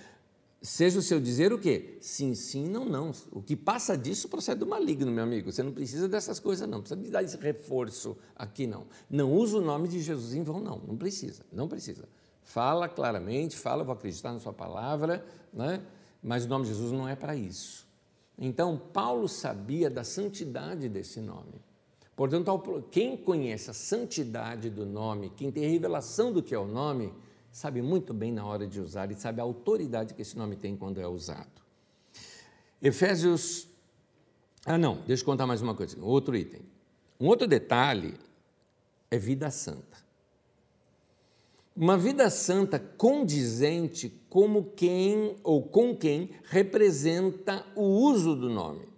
Seja 0.64 0.98
o 0.98 1.02
seu 1.02 1.20
dizer 1.20 1.52
o 1.52 1.60
quê? 1.60 1.98
Sim, 2.00 2.34
sim, 2.34 2.70
não, 2.70 2.86
não. 2.86 3.12
O 3.34 3.42
que 3.42 3.54
passa 3.54 3.98
disso 3.98 4.30
procede 4.30 4.62
do 4.62 4.66
maligno, 4.66 5.12
meu 5.12 5.26
amigo. 5.26 5.52
Você 5.52 5.62
não 5.62 5.74
precisa 5.74 6.08
dessas 6.08 6.40
coisas, 6.40 6.68
não. 6.70 6.80
Precisa 6.80 6.98
me 7.00 7.10
dar 7.10 7.22
esse 7.22 7.36
reforço 7.36 8.18
aqui, 8.34 8.66
não. 8.66 8.88
Não 9.10 9.30
usa 9.34 9.58
o 9.58 9.62
nome 9.62 9.90
de 9.90 10.02
Jesus 10.02 10.34
em 10.34 10.42
vão, 10.42 10.62
não. 10.62 10.82
Não 10.88 10.96
precisa, 10.96 11.46
não 11.52 11.68
precisa. 11.68 12.08
Fala 12.42 12.88
claramente, 12.88 13.58
fala, 13.58 13.84
vou 13.84 13.94
acreditar 13.94 14.32
na 14.32 14.40
sua 14.40 14.54
palavra, 14.54 15.26
né? 15.54 15.82
mas 16.22 16.46
o 16.46 16.48
nome 16.48 16.64
de 16.64 16.72
Jesus 16.72 16.94
não 16.94 17.10
é 17.10 17.16
para 17.16 17.36
isso. 17.36 17.86
Então, 18.38 18.82
Paulo 18.94 19.28
sabia 19.28 19.90
da 19.90 20.06
santidade 20.06 20.88
desse 20.88 21.20
nome. 21.20 21.62
Portanto, 22.16 22.86
quem 22.90 23.18
conhece 23.18 23.70
a 23.70 23.74
santidade 23.74 24.70
do 24.70 24.86
nome, 24.86 25.30
quem 25.36 25.52
tem 25.52 25.70
revelação 25.70 26.32
do 26.32 26.42
que 26.42 26.56
é 26.56 26.58
o 26.58 26.66
nome, 26.66 27.12
sabe 27.54 27.84
muito 27.84 28.16
bem 28.16 28.32
na 28.32 28.44
hora 28.44 28.66
de 28.66 28.82
usar 28.82 29.12
e 29.12 29.16
sabe 29.16 29.40
a 29.40 29.44
autoridade 29.44 30.16
que 30.16 30.24
esse 30.24 30.36
nome 30.36 30.56
tem 30.56 30.76
quando 30.76 31.00
é 31.00 31.08
usado. 31.08 31.62
Efésios. 32.82 33.70
Ah, 34.66 34.78
não, 34.78 34.98
deixa 35.06 35.22
eu 35.22 35.26
contar 35.26 35.46
mais 35.46 35.62
uma 35.62 35.76
coisa, 35.76 35.96
outro 36.02 36.36
item. 36.36 36.62
Um 37.20 37.28
outro 37.28 37.48
detalhe 37.48 38.16
é 39.12 39.18
vida 39.20 39.52
santa. 39.52 40.04
Uma 41.76 41.98
vida 41.98 42.30
santa 42.30 42.80
condizente 42.80 44.12
como 44.30 44.72
quem 44.76 45.36
ou 45.44 45.62
com 45.62 45.96
quem 45.96 46.32
representa 46.46 47.66
o 47.76 47.84
uso 47.84 48.36
do 48.36 48.50
nome. 48.50 48.94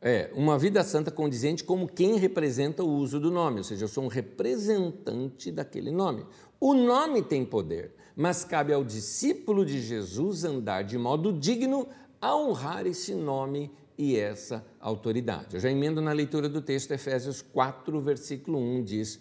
É, 0.00 0.30
uma 0.34 0.58
vida 0.58 0.84
santa 0.84 1.10
condizente 1.10 1.64
como 1.64 1.88
quem 1.88 2.16
representa 2.16 2.84
o 2.84 2.88
uso 2.88 3.18
do 3.18 3.30
nome, 3.30 3.58
ou 3.58 3.64
seja, 3.64 3.84
eu 3.84 3.88
sou 3.88 4.04
um 4.04 4.08
representante 4.08 5.50
daquele 5.50 5.90
nome. 5.90 6.24
O 6.68 6.74
nome 6.74 7.22
tem 7.22 7.44
poder, 7.44 7.94
mas 8.16 8.42
cabe 8.42 8.72
ao 8.72 8.82
discípulo 8.82 9.64
de 9.64 9.80
Jesus 9.80 10.42
andar 10.42 10.82
de 10.82 10.98
modo 10.98 11.32
digno 11.32 11.86
a 12.20 12.36
honrar 12.36 12.88
esse 12.88 13.14
nome 13.14 13.70
e 13.96 14.16
essa 14.16 14.66
autoridade. 14.80 15.54
Eu 15.54 15.60
já 15.60 15.70
emendo 15.70 16.00
na 16.00 16.10
leitura 16.10 16.48
do 16.48 16.60
texto 16.60 16.90
Efésios 16.90 17.40
4, 17.40 18.00
versículo 18.00 18.58
1, 18.58 18.82
diz: 18.82 19.20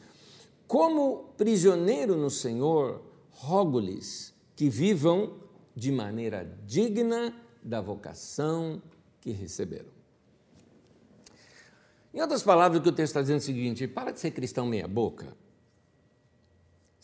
Como 0.65 1.35
prisioneiro 1.37 2.17
no 2.17 2.31
Senhor, 2.31 3.03
rogo-lhes 3.29 4.33
que 4.55 4.67
vivam 4.67 5.35
de 5.75 5.91
maneira 5.91 6.51
digna 6.65 7.31
da 7.61 7.79
vocação 7.79 8.81
que 9.21 9.29
receberam. 9.29 9.93
Em 12.11 12.21
outras 12.21 12.41
palavras, 12.41 12.79
o 12.79 12.81
que 12.81 12.89
o 12.89 12.91
texto 12.91 13.11
está 13.11 13.21
dizendo 13.21 13.37
é 13.37 13.41
o 13.41 13.43
seguinte: 13.43 13.87
para 13.87 14.09
de 14.09 14.19
ser 14.19 14.31
cristão 14.31 14.65
meia-boca 14.65 15.44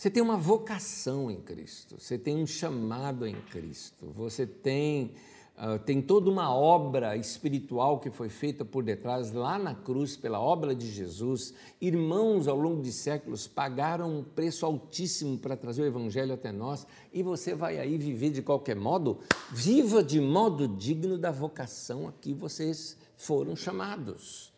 você 0.01 0.09
tem 0.09 0.23
uma 0.23 0.35
vocação 0.35 1.29
em 1.29 1.39
Cristo, 1.39 1.95
você 1.99 2.17
tem 2.17 2.35
um 2.35 2.47
chamado 2.47 3.27
em 3.27 3.35
Cristo, 3.35 4.07
você 4.07 4.47
tem, 4.47 5.13
uh, 5.55 5.77
tem 5.77 6.01
toda 6.01 6.27
uma 6.27 6.51
obra 6.51 7.15
espiritual 7.15 7.99
que 7.99 8.09
foi 8.09 8.27
feita 8.27 8.65
por 8.65 8.83
detrás, 8.83 9.31
lá 9.31 9.59
na 9.59 9.75
cruz, 9.75 10.17
pela 10.17 10.39
obra 10.39 10.73
de 10.73 10.91
Jesus. 10.91 11.53
Irmãos, 11.79 12.47
ao 12.47 12.57
longo 12.57 12.81
de 12.81 12.91
séculos, 12.91 13.45
pagaram 13.47 14.21
um 14.21 14.23
preço 14.23 14.65
altíssimo 14.65 15.37
para 15.37 15.55
trazer 15.55 15.83
o 15.83 15.85
Evangelho 15.85 16.33
até 16.33 16.51
nós 16.51 16.87
e 17.13 17.21
você 17.21 17.53
vai 17.53 17.77
aí 17.77 17.95
viver 17.95 18.31
de 18.31 18.41
qualquer 18.41 18.75
modo? 18.75 19.19
Viva 19.51 20.03
de 20.03 20.19
modo 20.19 20.67
digno 20.67 21.15
da 21.15 21.29
vocação 21.29 22.07
a 22.07 22.11
que 22.11 22.33
vocês 22.33 22.97
foram 23.15 23.55
chamados. 23.55 24.51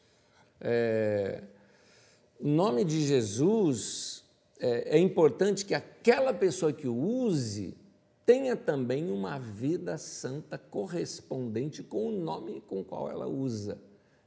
É, 0.61 1.43
nome 2.39 2.85
de 2.85 3.05
Jesus 3.05 4.22
é, 4.63 4.95
é 4.95 4.97
importante 4.97 5.65
que 5.65 5.73
aquela 5.73 6.33
pessoa 6.33 6.71
que 6.71 6.87
o 6.87 6.95
use 6.95 7.75
tenha 8.25 8.55
também 8.55 9.11
uma 9.11 9.37
vida 9.37 9.97
santa 9.97 10.57
correspondente 10.57 11.83
com 11.83 12.07
o 12.07 12.11
nome 12.13 12.63
com 12.65 12.79
o 12.79 12.83
qual 12.85 13.11
ela 13.11 13.27
usa. 13.27 13.77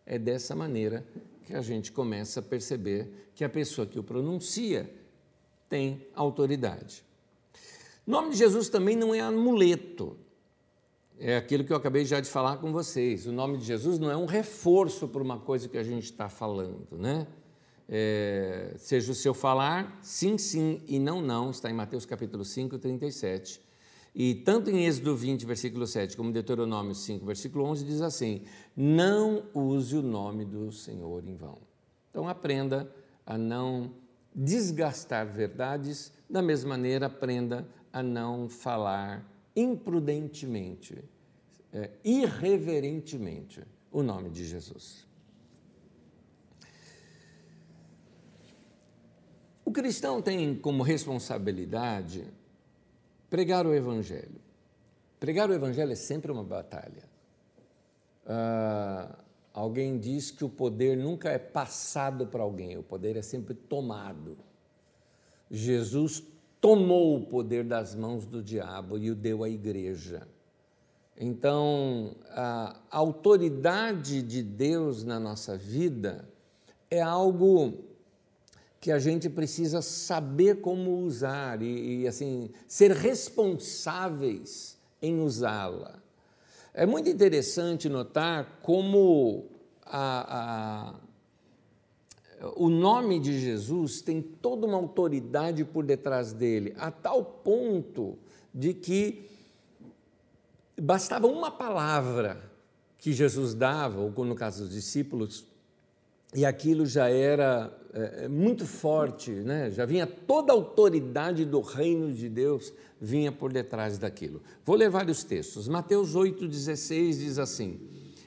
É 0.05 0.18
dessa 0.18 0.55
maneira 0.55 1.07
que 1.46 1.55
a 1.55 1.62
gente 1.62 1.90
começa 1.90 2.40
a 2.40 2.42
perceber 2.42 3.31
que 3.35 3.44
a 3.44 3.49
pessoa 3.49 3.87
que 3.87 3.99
o 3.99 4.03
pronuncia 4.03 4.90
tem 5.70 6.07
autoridade. 6.14 7.03
O 8.07 8.11
nome 8.11 8.33
de 8.33 8.37
Jesus 8.37 8.68
também 8.68 8.94
não 8.94 9.14
é 9.14 9.20
amuleto. 9.20 10.18
É 11.18 11.38
aquilo 11.38 11.64
que 11.64 11.72
eu 11.72 11.79
acabei 11.79 12.05
já 12.05 12.20
de 12.20 12.29
falar 12.29 12.59
com 12.59 12.70
vocês. 12.75 13.27
O 13.27 13.33
nome 13.33 13.57
de 13.57 13.64
Jesus 13.64 13.99
não 13.99 14.11
é 14.11 14.16
um 14.16 14.27
reforço 14.27 15.09
para 15.09 15.22
uma 15.22 15.40
coisa 15.40 15.66
que 15.66 15.79
a 15.79 15.83
gente 15.83 16.05
está 16.05 16.29
falando, 16.29 16.87
né? 16.92 17.27
É, 17.88 18.75
seja 18.79 19.12
o 19.12 19.14
seu 19.14 19.33
falar, 19.33 19.99
sim, 20.03 20.37
sim 20.37 20.83
e 20.87 20.99
não, 20.99 21.20
não, 21.20 21.51
está 21.51 21.70
em 21.70 21.75
Mateus 21.75 22.05
capítulo 22.05 22.44
5, 22.44 22.79
37. 22.79 23.61
E 24.14 24.35
tanto 24.35 24.70
em 24.70 24.87
Êxodo 24.87 25.14
20, 25.14 25.44
versículo 25.44 25.87
7, 25.87 26.16
como 26.16 26.33
Deuteronômio 26.33 26.94
5, 26.94 27.25
versículo 27.27 27.64
11, 27.66 27.85
diz 27.85 28.01
assim: 28.01 28.42
Não 28.75 29.44
use 29.53 29.94
o 29.94 30.03
nome 30.03 30.44
do 30.44 30.72
Senhor 30.72 31.22
em 31.27 31.37
vão. 31.37 31.59
Então 32.11 32.27
aprenda 32.27 32.90
a 33.27 33.37
não 33.37 33.92
desgastar 34.35 35.27
verdades, 35.27 36.12
da 36.29 36.40
mesma 36.40 36.70
maneira 36.70 37.07
aprenda 37.07 37.68
a 37.92 38.03
não 38.03 38.49
falar 38.49 39.31
imprudentemente, 39.55 41.03
é, 41.72 41.90
irreverentemente 42.05 43.62
o 43.90 44.03
nome 44.03 44.29
de 44.31 44.44
Jesus. 44.44 45.06
O 49.67 49.73
cristão 49.73 50.23
tem 50.23 50.55
como 50.55 50.85
responsabilidade 50.85 52.25
pregar 53.29 53.67
o 53.67 53.75
Evangelho. 53.75 54.41
Pregar 55.19 55.51
o 55.51 55.53
Evangelho 55.53 55.91
é 55.91 55.97
sempre 55.97 56.31
uma 56.31 56.45
batalha. 56.45 57.03
Uh, 58.25 59.13
alguém 59.53 59.99
diz 59.99 60.31
que 60.31 60.45
o 60.45 60.49
poder 60.49 60.97
nunca 60.97 61.31
é 61.31 61.39
passado 61.39 62.29
para 62.29 62.45
alguém, 62.45 62.79
o 62.79 62.83
poder 62.83 63.17
é 63.17 63.23
sempre 63.23 63.55
tomado. 63.55 64.39
Jesus 65.51 66.23
tomou 66.61 67.17
o 67.17 67.27
poder 67.27 67.65
das 67.65 67.93
mãos 67.93 68.25
do 68.25 68.41
diabo 68.41 68.97
e 68.97 69.11
o 69.11 69.17
deu 69.17 69.43
à 69.43 69.49
igreja. 69.51 70.29
Então, 71.19 72.15
a 72.31 72.77
autoridade 72.89 74.23
de 74.23 74.45
Deus 74.45 75.03
na 75.03 75.19
nossa 75.19 75.59
vida 75.59 76.25
é 76.89 77.03
algo 77.03 77.96
que 78.81 78.93
a 78.93 78.99
gente 78.99 79.29
precisa 79.29 79.83
saber 79.83 80.61
como 80.61 80.99
usar 80.99 81.62
e, 81.62 82.03
e 82.03 82.09
assim 82.09 82.51
ser 82.69 82.93
responsáveis 82.93 84.77
em 85.01 85.21
usá-la. 85.21 86.03
É 86.73 86.85
muito 86.85 87.09
interessante 87.09 87.89
notar 87.89 88.61
como 88.62 89.47
a, 89.85 90.95
a, 92.43 92.51
o 92.55 92.69
nome 92.69 93.19
de 93.19 93.41
Jesus 93.41 94.03
tem 94.03 94.21
toda 94.21 94.67
uma 94.67 94.77
autoridade 94.77 95.65
por 95.65 95.85
detrás 95.85 96.33
dele, 96.33 96.75
a 96.77 96.91
tal 96.91 97.25
ponto 97.25 98.19
de 98.55 98.75
que 98.75 99.31
bastava 100.81 101.27
uma 101.27 101.51
palavra 101.51 102.51
que 102.99 103.12
Jesus 103.12 103.55
dava, 103.55 104.01
ou 104.01 104.25
no 104.25 104.35
caso 104.35 104.65
dos 104.65 104.73
discípulos, 104.73 105.47
e 106.35 106.45
aquilo 106.45 106.85
já 106.85 107.09
era 107.09 107.73
é, 107.97 108.25
é, 108.25 108.29
muito 108.29 108.67
forte, 108.67 109.31
né? 109.31 109.71
já 109.71 109.87
vinha 109.87 110.07
toda 110.07 110.53
a 110.53 110.55
autoridade 110.55 111.47
do 111.47 111.63
reino 111.63 112.13
de 112.13 112.29
Deus 112.29 112.71
vinha 113.01 113.33
por 113.33 113.51
detrás 113.51 113.97
daquilo. 113.97 114.43
Vou 114.67 114.77
ler 114.77 114.91
vários 114.91 115.25
textos. 115.25 115.67
Mateus 115.67 116.15
8,16 116.15 117.13
diz 117.13 117.39
assim: 117.39 117.81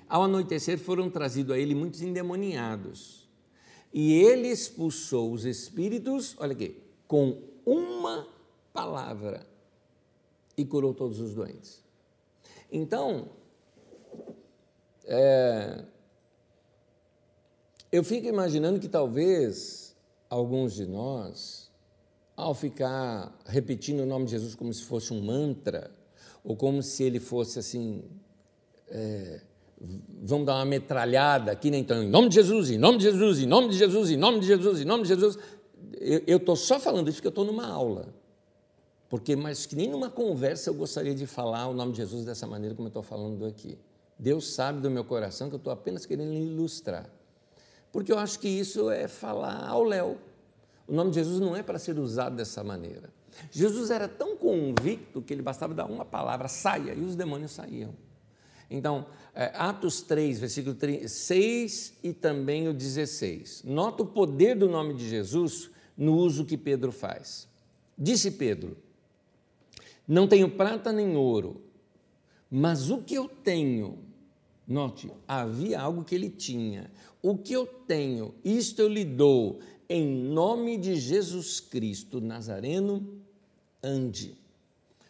Ao 0.08 0.24
anoitecer 0.24 0.80
foram 0.80 1.08
trazidos 1.08 1.56
a 1.56 1.60
ele 1.60 1.76
muitos 1.76 2.02
endemoniados. 2.02 3.30
E 3.94 4.14
ele 4.14 4.48
expulsou 4.48 5.32
os 5.32 5.46
espíritos, 5.46 6.36
olha 6.40 6.54
aqui, 6.54 6.76
com 7.08 7.40
uma 7.64 8.28
palavra 8.74 9.46
e 10.58 10.66
curou 10.66 10.96
todos 10.96 11.20
os 11.20 11.36
doentes. 11.36 11.84
Então, 12.72 13.30
é, 15.06 15.84
eu 17.92 18.04
fico 18.04 18.28
imaginando 18.28 18.80
que 18.80 18.88
talvez 18.88 19.96
alguns 20.30 20.74
de 20.74 20.86
nós, 20.86 21.70
ao 22.36 22.54
ficar 22.54 23.38
repetindo 23.46 24.02
o 24.02 24.06
nome 24.06 24.26
de 24.26 24.32
Jesus 24.32 24.56
como 24.56 24.74
se 24.74 24.84
fosse 24.84 25.12
um 25.14 25.22
mantra, 25.22 25.92
ou 26.44 26.56
como 26.56 26.82
se 26.84 27.04
ele 27.04 27.20
fosse 27.20 27.60
assim, 27.60 28.04
é, 28.88 29.42
vamos 30.22 30.46
dar 30.46 30.56
uma 30.56 30.66
metralhada 30.66 31.52
aqui, 31.52 31.72
né? 31.72 31.78
então, 31.78 32.04
em 32.04 32.10
nome 32.10 32.30
de 32.30 32.36
Jesus, 32.36 32.70
em 32.70 32.78
nome 32.78 33.00
de 33.00 33.06
Jesus, 33.06 33.40
em 33.40 33.46
nome 33.46 33.70
de 33.70 33.78
Jesus, 33.78 34.12
em 34.12 34.18
nome 34.18 34.40
de 34.40 34.48
Jesus, 34.48 34.82
em 34.82 34.86
nome 34.86 35.04
de 35.04 35.10
Jesus. 35.10 35.38
Eu 36.28 36.38
estou 36.38 36.56
só 36.56 36.80
falando 36.80 37.08
isso 37.08 37.18
porque 37.18 37.28
eu 37.28 37.32
estou 37.32 37.46
numa 37.46 37.66
aula. 37.66 38.14
Porque, 39.10 39.36
mas 39.36 39.66
que 39.66 39.76
nem 39.76 39.90
numa 39.90 40.10
conversa 40.10 40.70
eu 40.70 40.74
gostaria 40.76 41.16
de 41.16 41.26
falar 41.26 41.68
o 41.68 41.74
nome 41.74 41.94
de 41.94 41.98
Jesus 41.98 42.24
dessa 42.26 42.46
maneira 42.46 42.76
como 42.76 42.88
eu 42.88 42.90
estou 42.90 43.02
falando 43.02 43.46
aqui. 43.46 43.78
Deus 44.18 44.54
sabe 44.54 44.82
do 44.82 44.92
meu 44.92 45.04
coração 45.04 45.50
que 45.50 45.56
eu 45.56 45.58
estou 45.58 45.74
apenas 45.74 46.06
querendo 46.06 46.34
ilustrar. 46.34 47.10
Porque 47.92 48.12
eu 48.12 48.20
acho 48.20 48.40
que 48.40 48.48
isso 48.48 48.90
é 48.90 49.08
falar 49.08 49.68
ao 49.68 49.84
léu. 49.84 50.18
O 50.88 50.94
nome 50.94 51.12
de 51.12 51.16
Jesus 51.16 51.40
não 51.40 51.56
é 51.56 51.64
para 51.64 51.80
ser 51.80 51.98
usado 52.00 52.36
dessa 52.36 52.64
maneira. 52.64 53.10
Jesus 53.52 53.90
era 53.92 54.08
tão 54.08 54.36
convicto 54.36 55.22
que 55.22 55.34
ele 55.34 55.42
bastava 55.42 55.74
dar 55.74 55.86
uma 55.86 56.06
palavra, 56.06 56.48
saia, 56.48 56.94
e 56.94 57.02
os 57.02 57.16
demônios 57.16 57.52
saíam. 57.52 57.94
Então, 58.70 59.08
é, 59.34 59.52
Atos 59.56 60.02
3, 60.02 60.40
versículo 60.40 60.76
6 61.08 61.94
e 62.04 62.14
também 62.14 62.68
o 62.68 62.74
16. 62.74 63.64
Nota 63.64 64.04
o 64.04 64.06
poder 64.06 64.56
do 64.56 64.70
nome 64.70 64.94
de 64.94 65.10
Jesus 65.10 65.72
no 65.98 66.16
uso 66.16 66.46
que 66.46 66.58
Pedro 66.58 66.92
faz. 66.92 67.48
Disse 67.98 68.32
Pedro: 68.32 68.78
Não 70.08 70.28
tenho 70.28 70.50
prata 70.52 70.92
nem 70.92 71.16
ouro, 71.16 71.62
mas 72.50 72.92
o 72.92 73.00
que 73.00 73.16
eu 73.16 73.28
tenho, 73.28 74.00
note, 74.70 75.12
havia 75.28 75.82
algo 75.82 76.04
que 76.04 76.14
ele 76.14 76.30
tinha. 76.30 76.92
O 77.22 77.38
que 77.38 77.54
eu 77.54 77.66
tenho, 77.66 78.34
isto 78.46 78.82
eu 78.82 78.88
lhe 78.88 79.04
dou, 79.04 79.60
em 79.90 80.08
nome 80.08 80.78
de 80.78 80.96
Jesus 80.96 81.60
Cristo 81.60 82.22
Nazareno, 82.22 83.20
ande. 83.84 84.38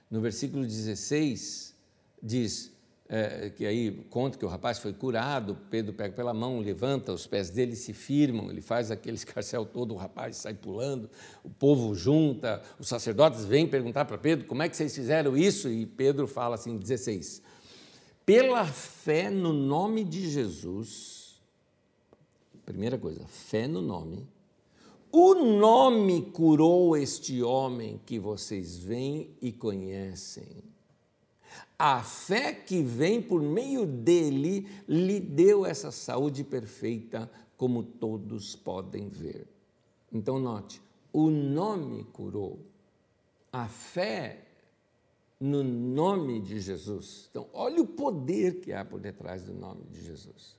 No 0.10 0.22
versículo 0.22 0.66
16, 0.66 1.76
diz: 2.24 2.72
é, 3.10 3.50
que 3.50 3.66
aí 3.66 4.06
conta 4.12 4.38
que 4.38 4.46
o 4.46 4.48
rapaz 4.48 4.78
foi 4.78 4.94
curado, 4.94 5.58
Pedro 5.72 5.92
pega 5.92 6.16
pela 6.16 6.32
mão, 6.32 6.60
levanta, 6.60 7.12
os 7.12 7.26
pés 7.26 7.50
dele 7.50 7.76
se 7.76 7.92
firmam, 7.92 8.52
ele 8.52 8.62
faz 8.62 8.92
aquele 8.92 9.18
escarcel 9.18 9.66
todo, 9.66 9.96
o 9.96 9.98
rapaz 9.98 10.38
sai 10.38 10.54
pulando, 10.54 11.10
o 11.44 11.50
povo 11.50 11.96
junta, 11.96 12.62
os 12.78 12.88
sacerdotes 12.88 13.44
vêm 13.46 13.68
perguntar 13.68 14.06
para 14.06 14.18
Pedro 14.18 14.46
como 14.46 14.62
é 14.62 14.70
que 14.70 14.78
vocês 14.78 14.94
fizeram 14.94 15.36
isso, 15.36 15.70
e 15.70 15.88
Pedro 15.88 16.28
fala 16.28 16.54
assim, 16.54 16.78
16, 16.78 17.42
pela 18.30 18.64
fé 18.64 19.32
no 19.32 19.52
nome 19.52 20.04
de 20.04 20.30
Jesus, 20.30 21.42
primeira 22.64 22.96
coisa, 22.96 23.26
fé 23.26 23.68
no 23.68 23.82
nome, 23.82 24.28
o 25.12 25.34
nome 25.34 26.22
curou 26.30 26.96
este 26.96 27.42
homem 27.42 28.00
que 28.06 28.20
vocês 28.20 28.78
veem 28.78 29.32
e 29.42 29.52
conhecem 29.52 30.46
a 31.80 32.04
fé 32.04 32.54
que 32.54 32.84
vem 32.84 33.20
por 33.20 33.42
meio 33.42 33.88
dele 33.88 34.68
lhe 34.88 35.20
deu 35.20 35.66
essa 35.66 35.90
saúde 35.90 36.44
perfeita, 36.44 37.32
como 37.58 37.82
todos 37.82 38.56
podem 38.56 39.08
ver. 39.08 39.48
Então, 40.12 40.38
note: 40.38 40.82
o 41.12 41.30
nome 41.30 42.04
curou. 42.12 42.60
A 43.52 43.68
fé 43.68 44.49
no 45.40 45.64
nome 45.64 46.42
de 46.42 46.60
Jesus. 46.60 47.28
Então, 47.30 47.48
olha 47.54 47.82
o 47.82 47.88
poder 47.88 48.60
que 48.60 48.74
há 48.74 48.84
por 48.84 49.00
detrás 49.00 49.46
do 49.46 49.54
nome 49.54 49.86
de 49.86 50.04
Jesus. 50.04 50.58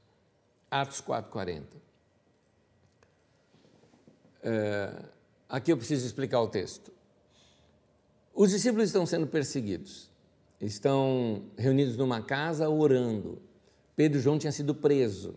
Atos 0.70 1.00
4,40. 1.02 1.64
É, 4.42 5.04
aqui 5.48 5.72
eu 5.72 5.76
preciso 5.76 6.06
explicar 6.06 6.40
o 6.40 6.48
texto. 6.48 6.92
Os 8.34 8.50
discípulos 8.50 8.86
estão 8.86 9.04
sendo 9.04 9.26
perseguidos 9.26 10.10
estão 10.60 11.42
reunidos 11.56 11.96
numa 11.96 12.20
casa 12.20 12.68
orando. 12.68 13.40
Pedro 13.96 14.18
e 14.18 14.22
João 14.22 14.38
tinham 14.38 14.52
sido 14.52 14.74
presos. 14.74 15.34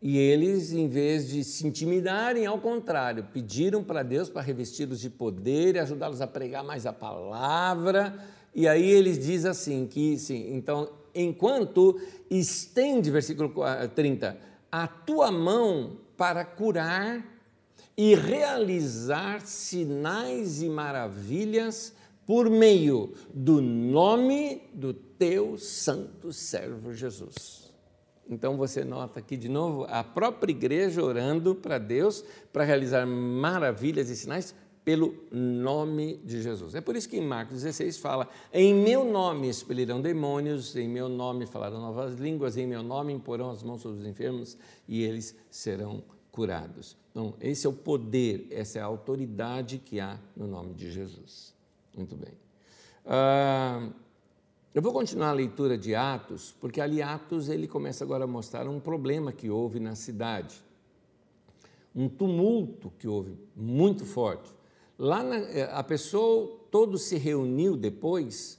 E 0.00 0.18
eles, 0.18 0.72
em 0.72 0.88
vez 0.88 1.28
de 1.28 1.44
se 1.44 1.66
intimidarem, 1.66 2.44
ao 2.44 2.58
contrário, 2.58 3.28
pediram 3.32 3.84
para 3.84 4.02
Deus 4.02 4.28
para 4.28 4.42
revesti-los 4.42 4.98
de 4.98 5.08
poder 5.08 5.76
e 5.76 5.78
ajudá-los 5.78 6.20
a 6.20 6.26
pregar 6.26 6.64
mais 6.64 6.86
a 6.86 6.92
palavra. 6.92 8.18
E 8.54 8.68
aí 8.68 8.88
eles 8.90 9.18
dizem 9.18 9.50
assim: 9.50 9.86
que 9.86 10.18
sim, 10.18 10.54
então, 10.54 10.90
enquanto 11.14 12.00
estende, 12.30 13.10
versículo 13.10 13.52
30, 13.94 14.36
a 14.70 14.86
tua 14.86 15.30
mão 15.30 15.98
para 16.16 16.44
curar 16.44 17.24
e 17.96 18.14
realizar 18.14 19.42
sinais 19.42 20.62
e 20.62 20.68
maravilhas 20.68 21.94
por 22.26 22.48
meio 22.48 23.12
do 23.34 23.60
nome 23.60 24.62
do 24.72 24.94
teu 24.94 25.58
santo 25.58 26.32
servo 26.32 26.92
Jesus. 26.92 27.72
Então 28.28 28.56
você 28.56 28.84
nota 28.84 29.18
aqui 29.18 29.36
de 29.36 29.48
novo 29.48 29.84
a 29.90 30.02
própria 30.02 30.52
igreja 30.52 31.02
orando 31.02 31.54
para 31.54 31.76
Deus 31.76 32.24
para 32.52 32.64
realizar 32.64 33.04
maravilhas 33.04 34.08
e 34.08 34.16
sinais 34.16 34.54
pelo 34.84 35.14
nome 35.30 36.16
de 36.24 36.42
Jesus. 36.42 36.74
É 36.74 36.80
por 36.80 36.96
isso 36.96 37.08
que 37.08 37.16
em 37.16 37.26
Marcos 37.26 37.62
16 37.62 37.98
fala: 37.98 38.28
Em 38.52 38.74
meu 38.74 39.04
nome 39.04 39.48
expelirão 39.48 40.00
demônios, 40.00 40.74
em 40.76 40.88
meu 40.88 41.08
nome 41.08 41.46
falarão 41.46 41.80
novas 41.80 42.14
línguas, 42.14 42.56
em 42.56 42.66
meu 42.66 42.82
nome 42.82 43.12
imporão 43.12 43.50
as 43.50 43.62
mãos 43.62 43.80
sobre 43.80 44.00
os 44.00 44.06
enfermos 44.06 44.56
e 44.88 45.02
eles 45.02 45.36
serão 45.50 46.02
curados. 46.32 46.96
Então, 47.10 47.34
esse 47.40 47.66
é 47.66 47.70
o 47.70 47.72
poder, 47.72 48.48
essa 48.50 48.78
é 48.78 48.82
a 48.82 48.86
autoridade 48.86 49.78
que 49.78 50.00
há 50.00 50.18
no 50.34 50.46
nome 50.46 50.74
de 50.74 50.90
Jesus. 50.90 51.54
Muito 51.94 52.16
bem. 52.16 52.32
Uh, 53.04 53.92
eu 54.74 54.80
vou 54.80 54.92
continuar 54.92 55.28
a 55.28 55.32
leitura 55.32 55.76
de 55.76 55.94
Atos, 55.94 56.54
porque 56.58 56.80
ali 56.80 57.02
Atos 57.02 57.50
ele 57.50 57.68
começa 57.68 58.02
agora 58.02 58.24
a 58.24 58.26
mostrar 58.26 58.66
um 58.66 58.80
problema 58.80 59.30
que 59.30 59.50
houve 59.50 59.78
na 59.78 59.94
cidade, 59.94 60.64
um 61.94 62.08
tumulto 62.08 62.90
que 62.98 63.06
houve 63.06 63.36
muito 63.54 64.06
forte. 64.06 64.50
Lá 65.02 65.20
na, 65.20 65.36
eh, 65.36 65.68
a 65.72 65.82
pessoa 65.82 66.60
todo 66.70 66.96
se 66.96 67.16
reuniu 67.16 67.76
depois 67.76 68.56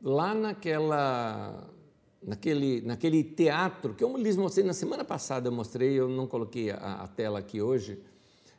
lá 0.00 0.32
naquela 0.32 1.68
naquele, 2.22 2.80
naquele 2.82 3.24
teatro 3.24 3.92
que 3.94 4.04
eu 4.04 4.16
lhes 4.16 4.36
mostrei 4.36 4.64
na 4.64 4.72
semana 4.72 5.04
passada, 5.04 5.48
eu 5.48 5.52
mostrei, 5.52 5.98
eu 5.98 6.08
não 6.08 6.28
coloquei 6.28 6.70
a, 6.70 6.76
a 7.02 7.08
tela 7.08 7.40
aqui 7.40 7.60
hoje, 7.60 7.98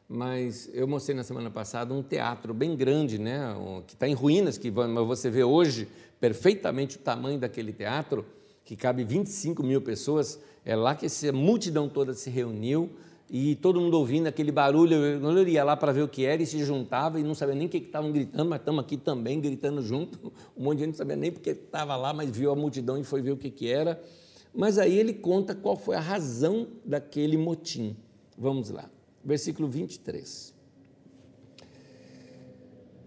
mas 0.10 0.70
eu 0.74 0.86
mostrei 0.86 1.16
na 1.16 1.24
semana 1.24 1.50
passada 1.50 1.94
um 1.94 2.04
teatro 2.04 2.54
bem 2.54 2.76
grande, 2.76 3.18
né, 3.18 3.56
que 3.88 3.94
está 3.94 4.10
em 4.10 4.14
ruínas, 4.14 4.58
que 4.58 4.70
você 4.70 5.30
vê 5.30 5.46
hoje 5.46 5.88
perfeitamente 6.20 6.98
o 6.98 7.00
tamanho 7.00 7.40
daquele 7.40 7.72
teatro, 7.72 8.26
que 8.66 8.76
cabe 8.76 9.06
25 9.06 9.64
mil 9.64 9.82
pessoas. 9.82 10.38
É 10.66 10.76
lá 10.76 10.96
que 10.96 11.06
essa 11.06 11.32
multidão 11.32 11.88
toda 11.88 12.14
se 12.14 12.30
reuniu 12.30 12.90
e 13.32 13.56
todo 13.56 13.80
mundo 13.80 13.98
ouvindo 13.98 14.28
aquele 14.28 14.52
barulho. 14.52 14.96
Eu 14.96 15.48
ia 15.48 15.64
lá 15.64 15.78
para 15.78 15.92
ver 15.92 16.02
o 16.02 16.08
que 16.08 16.26
era 16.26 16.44
e 16.44 16.46
se 16.46 16.64
juntava 16.64 17.20
e 17.20 17.24
não 17.24 17.34
sabia 17.34 17.56
nem 17.56 17.68
o 17.68 17.70
que 17.70 17.78
estavam 17.78 18.12
gritando, 18.12 18.50
mas 18.50 18.60
estamos 18.60 18.84
aqui 18.84 18.98
também 18.98 19.40
gritando 19.40 19.82
junto. 19.82 20.32
Um 20.56 20.66
monte 20.66 20.80
de 20.80 20.84
gente 20.84 20.94
não 20.94 20.98
sabia 20.98 21.16
nem 21.16 21.32
porque 21.32 21.52
estava 21.52 21.96
lá, 21.96 22.14
mas 22.14 22.30
viu 22.30 22.52
a 22.52 22.56
multidão 22.56 22.98
e 22.98 23.04
foi 23.04 23.22
ver 23.22 23.32
o 23.32 23.38
que, 23.38 23.50
que 23.50 23.68
era. 23.70 24.00
Mas 24.54 24.78
aí 24.78 24.98
ele 24.98 25.14
conta 25.14 25.56
qual 25.56 25.78
foi 25.78 25.96
a 25.96 26.02
razão 26.02 26.68
daquele 26.86 27.38
motim. 27.38 27.96
Vamos 28.38 28.70
lá 28.70 28.90
versículo 29.24 29.68
23. 29.68 30.54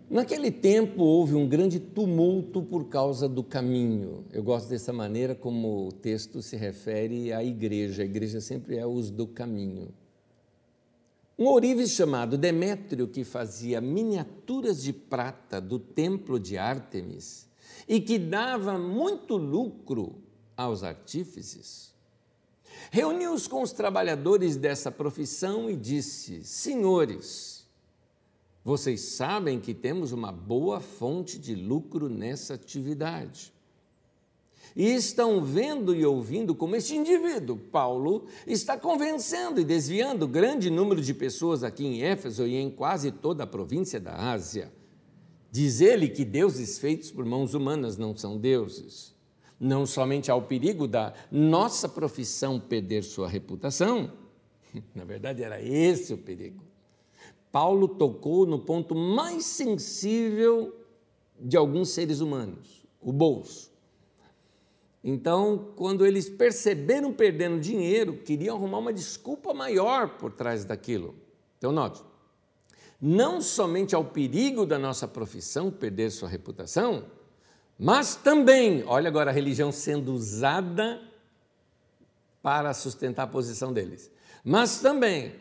Naquele 0.09 0.51
tempo 0.51 1.03
houve 1.03 1.35
um 1.35 1.49
grande 1.49 1.81
tumulto 1.81 2.63
por 2.63 2.89
causa 2.89 3.29
do 3.29 3.43
caminho. 3.43 4.25
Eu 4.33 4.43
gosto 4.43 4.69
dessa 4.69 4.93
maneira 4.93 5.35
como 5.35 5.89
o 5.89 5.93
texto 5.93 6.41
se 6.43 6.57
refere 6.57 7.33
à 7.33 7.43
igreja. 7.43 8.03
A 8.03 8.05
igreja 8.05 8.41
sempre 8.41 8.77
é 8.77 8.87
os 8.87 9.11
do 9.11 9.27
caminho. 9.27 9.89
Um 11.39 11.47
ourives 11.47 11.91
chamado 11.91 12.39
Demétrio, 12.39 13.09
que 13.09 13.25
fazia 13.25 13.81
miniaturas 13.81 14.83
de 14.83 14.93
prata 14.93 15.61
do 15.61 15.79
templo 15.79 16.39
de 16.39 16.57
Ártemis 16.57 17.49
e 17.89 18.01
que 18.01 18.19
dava 18.19 18.79
muito 18.79 19.37
lucro 19.37 20.23
aos 20.57 20.85
artífices, 20.85 21.95
Reuniu-os 22.91 23.47
com 23.47 23.63
os 23.63 23.73
trabalhadores 23.73 24.57
dessa 24.57 24.91
profissão 24.91 25.71
e 25.71 25.77
disse: 25.77 26.45
Senhores, 26.45 27.67
vocês 28.63 29.01
sabem 29.01 29.61
que 29.61 29.75
temos 29.75 30.13
uma 30.13 30.33
boa 30.33 30.81
fonte 30.81 31.39
de 31.39 31.55
lucro 31.55 32.09
nessa 32.09 32.55
atividade. 32.55 33.53
E 34.77 34.93
estão 34.93 35.43
vendo 35.43 35.95
e 35.95 36.05
ouvindo 36.05 36.55
como 36.55 36.75
este 36.75 36.97
indivíduo, 36.97 37.57
Paulo, 37.57 38.27
está 38.47 38.77
convencendo 38.77 39.61
e 39.61 39.65
desviando 39.65 40.27
grande 40.27 40.69
número 40.69 41.01
de 41.01 41.15
pessoas 41.15 41.63
aqui 41.63 41.87
em 41.87 42.03
Éfeso 42.03 42.47
e 42.47 42.57
em 42.57 42.71
quase 42.71 43.13
toda 43.13 43.45
a 43.45 43.47
província 43.47 44.01
da 44.01 44.33
Ásia. 44.33 44.73
Diz 45.51 45.81
ele 45.81 46.09
que 46.09 46.25
deuses 46.25 46.79
feitos 46.79 47.13
por 47.13 47.25
mãos 47.25 47.55
humanas 47.55 47.97
não 47.97 48.17
são 48.17 48.37
deuses. 48.37 49.15
Não 49.61 49.87
somente 49.87 50.31
há 50.31 50.35
o 50.35 50.43
perigo 50.43 50.89
da 50.89 51.15
nossa 51.31 51.89
profissão 51.89 52.59
perder 52.59 53.05
sua 53.05 53.29
reputação, 53.29 54.13
na 54.93 55.05
verdade 55.05 55.45
era 55.45 55.63
esse 55.63 56.13
o 56.13 56.19
perigo. 56.19 56.65
Paulo 57.53 57.87
tocou 57.87 58.45
no 58.45 58.59
ponto 58.59 58.97
mais 58.97 59.45
sensível 59.45 60.75
de 61.41 61.57
alguns 61.57 61.91
seres 61.91 62.19
humanos, 62.19 62.85
o 63.01 63.13
bolso. 63.13 63.74
Então, 65.07 65.73
quando 65.77 66.07
eles 66.07 66.31
perceberam 66.31 67.13
perdendo 67.13 67.61
dinheiro, 67.61 68.17
queriam 68.17 68.57
arrumar 68.57 68.79
uma 68.79 68.93
desculpa 68.93 69.53
maior 69.53 70.17
por 70.17 70.33
trás 70.33 70.65
daquilo. 70.65 71.15
Então, 71.59 71.71
note, 71.71 72.03
não 72.99 73.43
somente 73.43 73.95
ao 73.95 74.03
perigo 74.03 74.65
da 74.65 74.79
nossa 74.79 75.07
profissão 75.07 75.71
perder 75.71 76.11
sua 76.11 76.27
reputação, 76.27 77.05
mas 77.79 78.17
também, 78.17 78.83
olha 78.87 79.09
agora 79.09 79.31
a 79.31 79.35
religião 79.35 79.71
sendo 79.71 80.15
usada 80.15 81.03
para 82.41 82.73
sustentar 82.73 83.25
a 83.25 83.27
posição 83.27 83.75
deles, 83.75 84.11
mas 84.43 84.81
também 84.81 85.35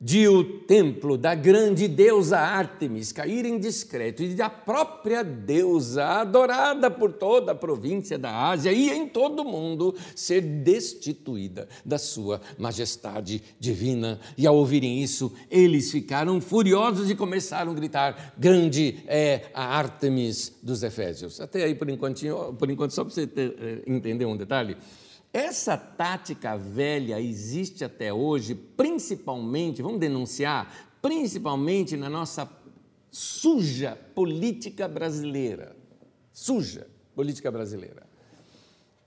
de 0.00 0.28
o 0.28 0.44
templo 0.44 1.16
da 1.16 1.34
grande 1.34 1.88
deusa 1.88 2.38
Ártemis 2.38 3.12
cair 3.12 3.46
em 3.46 3.58
discreto 3.58 4.22
e 4.22 4.34
da 4.34 4.50
própria 4.50 5.24
deusa, 5.24 6.04
adorada 6.04 6.90
por 6.90 7.12
toda 7.12 7.52
a 7.52 7.54
província 7.54 8.18
da 8.18 8.48
Ásia 8.48 8.72
e 8.72 8.90
em 8.90 9.08
todo 9.08 9.40
o 9.40 9.44
mundo, 9.44 9.94
ser 10.14 10.42
destituída 10.42 11.66
da 11.84 11.96
sua 11.96 12.40
majestade 12.58 13.42
divina. 13.58 14.20
E 14.36 14.46
ao 14.46 14.56
ouvirem 14.56 15.02
isso, 15.02 15.32
eles 15.50 15.90
ficaram 15.90 16.40
furiosos 16.40 17.10
e 17.10 17.14
começaram 17.14 17.72
a 17.72 17.74
gritar: 17.74 18.34
Grande 18.38 18.98
é 19.06 19.46
a 19.54 19.64
Ártemis 19.78 20.52
dos 20.62 20.82
Efésios. 20.82 21.40
Até 21.40 21.64
aí, 21.64 21.74
por 21.74 21.88
enquanto, 21.88 22.20
por 22.58 22.70
enquanto 22.70 22.90
só 22.90 23.02
para 23.02 23.14
você 23.14 23.26
ter, 23.26 23.56
eh, 23.58 23.82
entender 23.86 24.26
um 24.26 24.36
detalhe. 24.36 24.76
Essa 25.36 25.76
tática 25.76 26.56
velha 26.56 27.20
existe 27.20 27.84
até 27.84 28.10
hoje, 28.10 28.54
principalmente, 28.54 29.82
vamos 29.82 30.00
denunciar, 30.00 30.88
principalmente 31.02 31.94
na 31.94 32.08
nossa 32.08 32.50
suja 33.10 33.98
política 34.14 34.88
brasileira. 34.88 35.76
Suja 36.32 36.86
política 37.14 37.50
brasileira. 37.50 38.06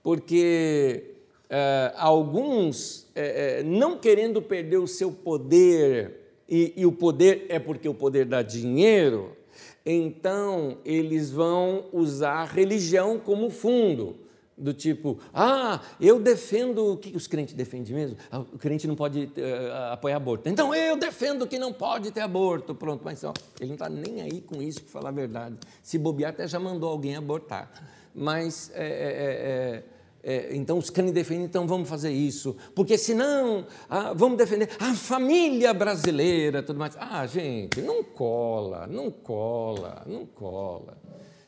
Porque 0.04 1.16
uh, 1.46 1.96
alguns, 1.96 3.08
uh, 3.08 3.64
não 3.64 3.98
querendo 3.98 4.40
perder 4.40 4.78
o 4.78 4.86
seu 4.86 5.10
poder, 5.10 6.36
e, 6.48 6.74
e 6.76 6.86
o 6.86 6.92
poder 6.92 7.46
é 7.48 7.58
porque 7.58 7.88
o 7.88 7.94
poder 7.94 8.24
dá 8.24 8.40
dinheiro, 8.40 9.36
então 9.84 10.78
eles 10.84 11.32
vão 11.32 11.86
usar 11.92 12.34
a 12.34 12.44
religião 12.44 13.18
como 13.18 13.50
fundo 13.50 14.29
do 14.60 14.74
tipo, 14.74 15.18
ah, 15.32 15.80
eu 16.00 16.20
defendo 16.20 16.92
o 16.92 16.96
que 16.96 17.16
os 17.16 17.26
crentes 17.26 17.54
defendem 17.54 17.94
mesmo? 17.94 18.16
Ah, 18.30 18.40
o 18.40 18.58
crente 18.58 18.86
não 18.86 18.94
pode 18.94 19.24
uh, 19.24 19.92
apoiar 19.92 20.16
aborto. 20.16 20.48
Então 20.48 20.74
eu 20.74 20.96
defendo 20.96 21.46
que 21.46 21.58
não 21.58 21.72
pode 21.72 22.10
ter 22.10 22.20
aborto. 22.20 22.74
Pronto, 22.74 23.02
mas 23.04 23.24
ó, 23.24 23.32
ele 23.58 23.68
não 23.68 23.74
está 23.74 23.88
nem 23.88 24.20
aí 24.20 24.40
com 24.40 24.60
isso, 24.60 24.82
para 24.82 24.92
falar 24.92 25.08
a 25.08 25.12
verdade. 25.12 25.56
Se 25.82 25.98
bobear, 25.98 26.30
até 26.30 26.46
já 26.46 26.60
mandou 26.60 26.90
alguém 26.90 27.16
abortar. 27.16 27.70
Mas 28.14 28.70
é, 28.74 28.84
é, 28.84 29.84
é, 30.22 30.54
então 30.54 30.76
os 30.76 30.90
crentes 30.90 31.14
defendem, 31.14 31.44
então 31.44 31.66
vamos 31.66 31.88
fazer 31.88 32.10
isso. 32.10 32.56
Porque 32.74 32.98
senão, 32.98 33.66
ah, 33.88 34.12
vamos 34.14 34.36
defender 34.36 34.68
a 34.78 34.94
família 34.94 35.72
brasileira, 35.72 36.62
tudo 36.62 36.78
mais. 36.78 36.96
Ah, 36.98 37.26
gente, 37.26 37.80
não 37.80 38.04
cola, 38.04 38.86
não 38.86 39.10
cola, 39.10 40.02
não 40.06 40.26
cola. 40.26 40.98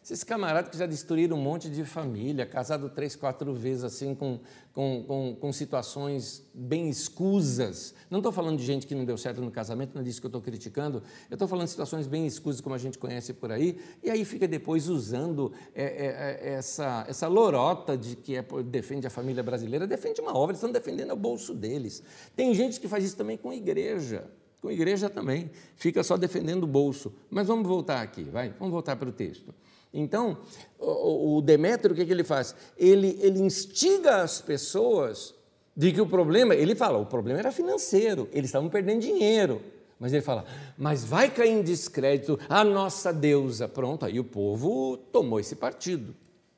Esses 0.04 0.24
camaradas 0.24 0.68
que 0.68 0.76
já 0.76 0.84
destruíram 0.84 1.36
um 1.36 1.40
monte 1.40 1.70
de 1.70 1.84
família, 1.84 2.44
casado 2.44 2.88
três, 2.88 3.14
quatro 3.14 3.54
vezes, 3.54 3.84
assim, 3.84 4.16
com, 4.16 4.40
com, 4.72 5.04
com, 5.06 5.36
com 5.40 5.52
situações 5.52 6.44
bem 6.52 6.90
escusas. 6.90 7.94
Não 8.10 8.18
estou 8.18 8.32
falando 8.32 8.58
de 8.58 8.64
gente 8.64 8.84
que 8.84 8.96
não 8.96 9.04
deu 9.04 9.16
certo 9.16 9.40
no 9.40 9.48
casamento, 9.48 9.94
não 9.94 10.02
é 10.02 10.04
disso 10.04 10.20
que 10.20 10.26
eu 10.26 10.28
estou 10.28 10.42
criticando. 10.42 11.04
Eu 11.30 11.36
estou 11.36 11.46
falando 11.46 11.66
de 11.66 11.70
situações 11.70 12.08
bem 12.08 12.26
escusas, 12.26 12.60
como 12.60 12.74
a 12.74 12.78
gente 12.78 12.98
conhece 12.98 13.32
por 13.32 13.52
aí, 13.52 13.78
e 14.02 14.10
aí 14.10 14.24
fica 14.24 14.48
depois 14.48 14.88
usando 14.88 15.52
é, 15.72 15.84
é, 15.84 16.48
é, 16.50 16.54
essa, 16.54 17.04
essa 17.08 17.28
lorota 17.28 17.96
de 17.96 18.16
que 18.16 18.34
é, 18.34 18.44
defende 18.66 19.06
a 19.06 19.10
família 19.10 19.42
brasileira, 19.42 19.86
defende 19.86 20.20
uma 20.20 20.36
obra, 20.36 20.56
estão 20.56 20.72
defendendo 20.72 21.12
o 21.12 21.16
bolso 21.16 21.54
deles. 21.54 22.02
Tem 22.34 22.52
gente 22.54 22.80
que 22.80 22.88
faz 22.88 23.04
isso 23.04 23.16
também 23.16 23.36
com 23.36 23.52
igreja 23.52 24.28
com 24.60 24.70
igreja 24.70 25.10
também, 25.10 25.50
fica 25.74 26.04
só 26.04 26.16
defendendo 26.16 26.62
o 26.62 26.66
bolso. 26.68 27.12
Mas 27.28 27.48
vamos 27.48 27.66
voltar 27.66 28.00
aqui, 28.00 28.22
vai, 28.22 28.54
vamos 28.60 28.72
voltar 28.72 28.94
para 28.94 29.08
o 29.08 29.12
texto. 29.12 29.52
Então, 29.92 30.38
o, 30.78 31.36
o 31.36 31.42
Demétrio, 31.42 31.92
o 31.92 31.96
que, 31.96 32.06
que 32.06 32.12
ele 32.12 32.24
faz? 32.24 32.54
Ele, 32.78 33.18
ele 33.20 33.40
instiga 33.40 34.22
as 34.22 34.40
pessoas 34.40 35.34
de 35.76 35.92
que 35.92 36.00
o 36.00 36.06
problema, 36.06 36.54
ele 36.54 36.74
fala, 36.74 36.98
o 36.98 37.06
problema 37.06 37.38
era 37.38 37.52
financeiro, 37.52 38.28
eles 38.32 38.48
estavam 38.48 38.68
perdendo 38.68 39.00
dinheiro. 39.00 39.60
Mas 39.98 40.12
ele 40.12 40.22
fala, 40.22 40.44
mas 40.76 41.04
vai 41.04 41.30
cair 41.30 41.50
em 41.50 41.62
descrédito 41.62 42.38
a 42.48 42.64
nossa 42.64 43.12
deusa. 43.12 43.68
Pronto, 43.68 44.04
aí 44.04 44.18
o 44.18 44.24
povo 44.24 44.96
tomou 44.96 45.38
esse 45.38 45.54
partido. 45.54 46.14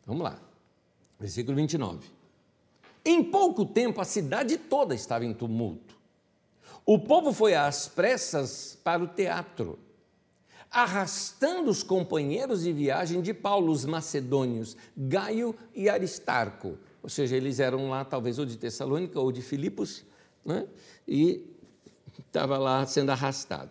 Vamos 0.06 0.22
lá, 0.22 0.38
versículo 1.20 1.56
29. 1.56 2.08
Em 3.04 3.22
pouco 3.22 3.66
tempo 3.66 4.00
a 4.00 4.04
cidade 4.04 4.56
toda 4.56 4.94
estava 4.94 5.24
em 5.26 5.34
tumulto. 5.34 5.94
O 6.86 6.98
povo 6.98 7.32
foi 7.32 7.54
às 7.54 7.86
pressas 7.86 8.78
para 8.82 9.02
o 9.02 9.06
teatro 9.06 9.78
arrastando 10.74 11.70
os 11.70 11.84
companheiros 11.84 12.64
de 12.64 12.72
viagem 12.72 13.22
de 13.22 13.32
Paulo, 13.32 13.70
os 13.70 13.84
macedônios, 13.84 14.76
Gaio 14.96 15.54
e 15.72 15.88
Aristarco. 15.88 16.76
Ou 17.00 17.08
seja, 17.08 17.36
eles 17.36 17.60
eram 17.60 17.88
lá, 17.88 18.04
talvez, 18.04 18.40
ou 18.40 18.44
de 18.44 18.58
Tessalônica 18.58 19.20
ou 19.20 19.30
de 19.30 19.40
Filipos, 19.40 20.04
né? 20.44 20.66
e 21.06 21.46
estava 22.18 22.58
lá 22.58 22.84
sendo 22.86 23.10
arrastado. 23.10 23.70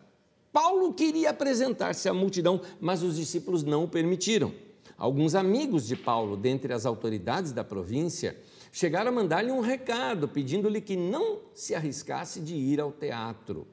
Paulo 0.54 0.94
queria 0.94 1.32
apresentar-se 1.32 2.08
à 2.08 2.14
multidão, 2.14 2.62
mas 2.80 3.04
os 3.04 3.18
discípulos 3.18 3.64
não 3.64 3.84
o 3.84 3.88
permitiram. 3.88 4.54
Alguns 4.98 5.36
amigos 5.36 5.86
de 5.88 5.98
Paulo, 5.98 6.38
dentre 6.38 6.72
as 6.72 6.86
autoridades 6.86 7.52
da 7.52 7.64
província, 7.64 8.38
chegaram 8.72 9.10
a 9.10 9.14
mandar-lhe 9.14 9.52
um 9.52 9.60
recado, 9.60 10.28
pedindo-lhe 10.28 10.80
que 10.80 10.96
não 10.96 11.40
se 11.54 11.76
arriscasse 11.76 12.40
de 12.40 12.56
ir 12.56 12.80
ao 12.80 12.92
teatro. 12.92 13.68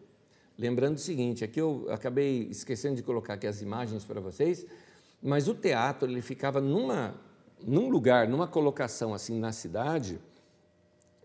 Lembrando 0.60 0.96
o 0.96 1.00
seguinte, 1.00 1.42
aqui 1.42 1.58
eu 1.58 1.86
acabei 1.88 2.46
esquecendo 2.50 2.94
de 2.96 3.02
colocar 3.02 3.32
aqui 3.32 3.46
as 3.46 3.62
imagens 3.62 4.04
para 4.04 4.20
vocês, 4.20 4.66
mas 5.22 5.48
o 5.48 5.54
teatro 5.54 6.06
ele 6.06 6.20
ficava 6.20 6.60
numa, 6.60 7.14
num 7.66 7.88
lugar, 7.88 8.28
numa 8.28 8.46
colocação 8.46 9.14
assim 9.14 9.40
na 9.40 9.52
cidade, 9.52 10.20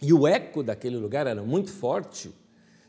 e 0.01 0.13
o 0.13 0.25
eco 0.25 0.63
daquele 0.63 0.95
lugar 0.95 1.27
era 1.27 1.43
muito 1.43 1.69
forte, 1.69 2.33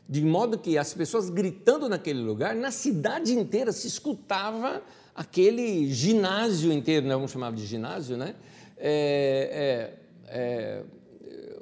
de 0.07 0.21
modo 0.23 0.57
que 0.57 0.77
as 0.77 0.93
pessoas 0.93 1.29
gritando 1.29 1.89
naquele 1.89 2.21
lugar, 2.21 2.55
na 2.55 2.71
cidade 2.71 3.33
inteira 3.33 3.73
se 3.73 3.85
escutava 3.85 4.81
aquele 5.13 5.93
ginásio 5.93 6.71
inteiro, 6.71 7.05
né? 7.05 7.13
vamos 7.13 7.31
chamar 7.31 7.51
de 7.51 7.65
ginásio, 7.65 8.15
né? 8.15 8.35
É, 8.77 9.91
é, 10.29 10.33
é, 10.39 10.83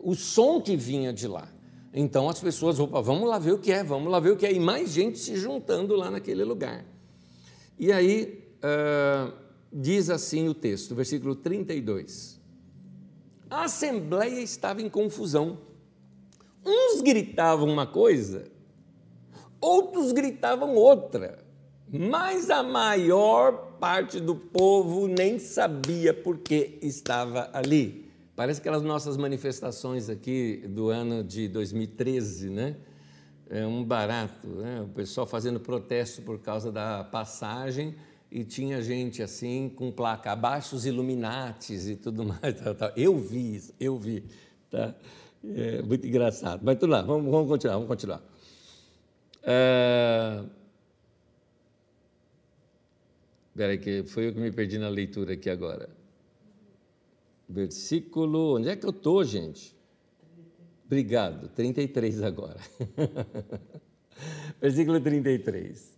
o 0.04 0.14
som 0.14 0.62
que 0.62 0.78
vinha 0.78 1.12
de 1.12 1.28
lá. 1.28 1.55
Então 1.98 2.28
as 2.28 2.42
pessoas, 2.42 2.78
opa, 2.78 3.02
vamos 3.02 3.30
lá 3.30 3.40
ver 3.40 3.54
o 3.54 3.58
que 3.58 3.72
é, 3.72 3.82
vamos 3.82 4.12
lá 4.12 4.20
ver 4.20 4.32
o 4.32 4.36
que 4.36 4.46
é, 4.46 4.52
e 4.52 4.60
mais 4.60 4.90
gente 4.90 5.18
se 5.18 5.38
juntando 5.38 5.96
lá 5.96 6.12
naquele 6.12 6.44
lugar. 6.44 6.84
E 7.80 7.90
aí 7.90 8.44
uh, 8.58 9.32
diz 9.72 10.10
assim 10.10 10.50
o 10.50 10.54
texto, 10.54 10.94
versículo 10.94 11.36
32. 11.36 12.38
A 13.50 13.64
assembleia 13.64 14.42
estava 14.42 14.82
em 14.82 14.90
confusão. 14.90 15.58
Uns 16.66 17.00
gritavam 17.00 17.70
uma 17.70 17.88
coisa, 17.88 18.44
outros 19.62 20.12
gritavam 20.12 20.76
outra, 20.76 21.46
mas 21.88 22.50
a 22.50 22.62
maior 22.62 23.78
parte 23.80 24.20
do 24.20 24.36
povo 24.36 25.08
nem 25.08 25.40
sabia 25.40 26.14
por 26.14 26.40
que 26.40 26.78
estava 26.82 27.50
ali. 27.54 28.05
Parece 28.36 28.60
aquelas 28.60 28.84
nossas 28.84 29.16
manifestações 29.16 30.10
aqui 30.10 30.66
do 30.68 30.90
ano 30.90 31.24
de 31.24 31.48
2013, 31.48 32.50
né? 32.50 32.76
É 33.50 33.66
um 33.66 33.82
barato, 33.82 34.48
né? 34.48 34.82
O 34.82 34.90
pessoal 34.90 35.26
fazendo 35.26 35.58
protesto 35.58 36.22
por 36.22 36.40
causa 36.40 36.70
da 36.70 37.04
passagem 37.06 37.96
e 38.30 38.44
tinha 38.44 38.82
gente 38.82 39.24
assim 39.24 39.70
com 39.70 39.90
placa 39.90 40.34
abaixo 40.34 40.76
os 40.76 40.86
Illuminates 40.86 41.88
e 41.88 41.96
tudo 41.96 42.26
mais. 42.28 42.60
Tal, 42.62 42.76
tal. 42.76 42.92
Eu 42.98 43.18
vi 43.18 43.56
isso, 43.56 43.74
eu 43.80 43.98
vi, 43.98 44.26
tá? 44.70 44.94
É 45.42 45.82
muito 45.82 46.06
engraçado. 46.06 46.60
Mas 46.62 46.78
tudo 46.78 46.90
lá, 46.90 47.04
vamos, 47.04 47.32
vamos 47.32 47.48
continuar, 47.48 47.76
vamos 47.76 47.88
continuar. 47.88 48.22
É... 49.44 50.44
Espera 53.52 53.72
aí, 53.72 53.78
que 53.78 54.04
foi 54.04 54.28
eu 54.28 54.34
que 54.34 54.40
me 54.42 54.52
perdi 54.52 54.78
na 54.78 54.90
leitura 54.90 55.36
aqui 55.36 55.50
agora. 55.50 55.88
Versículo. 57.48 58.56
Onde 58.58 58.70
é 58.70 58.76
que 58.76 58.86
eu 58.86 58.92
estou, 58.92 59.24
gente? 59.24 59.76
Obrigado, 60.86 61.48
33 61.50 62.22
agora. 62.22 62.60
versículo 64.62 65.00
33. 65.00 65.96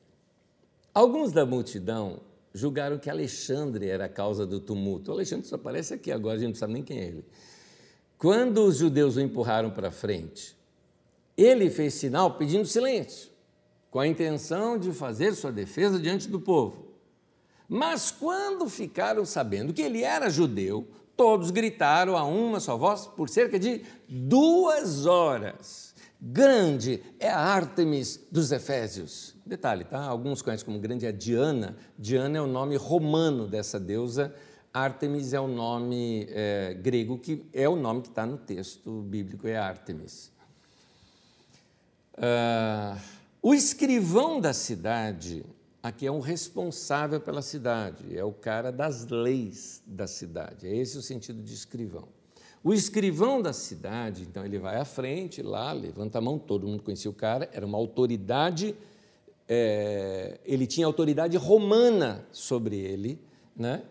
Alguns 0.94 1.32
da 1.32 1.46
multidão 1.46 2.22
julgaram 2.54 2.98
que 2.98 3.10
Alexandre 3.10 3.88
era 3.88 4.06
a 4.06 4.10
causa 4.10 4.46
do 4.46 4.60
tumulto. 4.60 5.12
O 5.12 5.14
Alexandre 5.14 5.48
só 5.48 5.56
aparece 5.56 5.94
aqui 5.94 6.12
agora, 6.12 6.38
a 6.38 6.40
gente 6.40 6.50
não 6.50 6.56
sabe 6.56 6.74
nem 6.74 6.84
quem 6.84 7.00
é 7.00 7.06
ele. 7.06 7.26
Quando 8.18 8.66
os 8.66 8.78
judeus 8.78 9.16
o 9.16 9.22
empurraram 9.22 9.70
para 9.70 9.92
frente, 9.92 10.58
ele 11.38 11.70
fez 11.70 11.94
sinal 11.94 12.36
pedindo 12.36 12.66
silêncio, 12.66 13.30
com 13.92 14.00
a 14.00 14.08
intenção 14.08 14.78
de 14.78 14.92
fazer 14.92 15.36
sua 15.36 15.52
defesa 15.52 16.00
diante 16.00 16.28
do 16.28 16.40
povo. 16.40 16.88
Mas 17.70 18.10
quando 18.10 18.68
ficaram 18.68 19.24
sabendo 19.24 19.74
que 19.74 19.82
ele 19.82 20.02
era 20.02 20.30
judeu, 20.30 20.88
todos 21.18 21.50
gritaram 21.50 22.16
a 22.16 22.24
uma 22.24 22.60
só 22.60 22.78
voz 22.78 23.08
por 23.08 23.28
cerca 23.28 23.60
de 23.60 23.82
duas 24.08 25.08
horas. 25.08 25.94
Grande 26.22 27.04
é 27.20 27.30
a 27.30 27.40
Ártemis 27.40 28.26
dos 28.32 28.52
Efésios. 28.52 29.36
Detalhe, 29.46 29.84
tá? 29.84 30.04
Alguns 30.04 30.42
conhecem 30.42 30.66
como 30.66 30.80
grande 30.80 31.06
a 31.06 31.12
Diana. 31.12 31.76
Diana 31.98 32.38
é 32.38 32.42
o 32.42 32.48
nome 32.48 32.76
romano 32.76 33.48
dessa 33.48 33.80
deusa. 33.80 34.34
Ártemis 34.74 35.34
é 35.34 35.40
o 35.40 35.48
nome 35.48 36.28
é, 36.30 36.76
grego, 36.76 37.18
que 37.18 37.46
é 37.52 37.68
o 37.68 37.76
nome 37.76 38.02
que 38.02 38.10
está 38.10 38.26
no 38.26 38.38
texto 38.38 39.02
bíblico, 39.02 39.48
é 39.48 39.58
Ártemis. 39.58 40.32
Uh, 42.14 43.00
o 43.42 43.54
escrivão 43.54 44.42
da 44.42 44.54
cidade, 44.54 45.46
aqui 45.88 46.06
é 46.06 46.12
um 46.12 46.20
responsável 46.20 47.20
pela 47.20 47.42
cidade, 47.42 48.18
é 48.18 48.24
o 48.24 48.32
cara 48.32 48.72
das 48.72 49.08
leis 49.08 49.82
da 49.86 50.08
cidade, 50.08 50.68
é 50.68 50.76
esse 50.76 50.98
o 50.98 51.02
sentido 51.02 51.42
de 51.42 51.54
escrivão. 51.54 52.08
O 52.64 52.74
escrivão 52.74 53.42
da 53.42 53.54
cidade, 53.54 54.24
então, 54.24 54.44
ele 54.44 54.60
vai 54.60 54.78
à 54.78 54.86
frente 54.86 55.42
lá, 55.42 55.72
levanta 55.72 56.18
a 56.18 56.22
mão, 56.22 56.38
todo 56.38 56.68
mundo 56.68 56.84
conhecia 56.84 57.10
o 57.10 57.14
cara, 57.14 57.50
era 57.54 57.66
uma 57.66 57.78
autoridade, 57.78 58.76
é, 59.48 60.40
ele 60.44 60.68
tinha 60.68 60.86
autoridade 60.86 61.38
romana 61.38 62.26
sobre 62.32 62.76
ele, 62.78 63.20
né? 63.56 63.84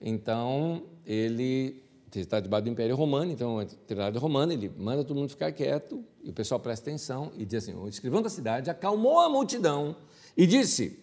Então, 0.00 0.82
ele 1.06 1.82
está 2.14 2.40
debaixo 2.40 2.64
do 2.64 2.70
Império 2.70 2.96
Romano, 2.96 3.30
então, 3.30 3.58
a 3.58 3.62
autoridade 3.62 4.18
romana, 4.18 4.52
ele 4.52 4.70
manda 4.76 5.04
todo 5.04 5.16
mundo 5.16 5.30
ficar 5.30 5.52
quieto, 5.52 6.04
e 6.22 6.30
o 6.30 6.32
pessoal 6.32 6.60
presta 6.60 6.90
atenção, 6.90 7.32
e 7.38 7.44
diz 7.46 7.62
assim: 7.62 7.74
o 7.74 7.88
escrivão 7.88 8.20
da 8.20 8.28
cidade 8.28 8.68
acalmou 8.68 9.20
a 9.20 9.28
multidão 9.28 9.96
e 10.36 10.46
disse: 10.46 10.98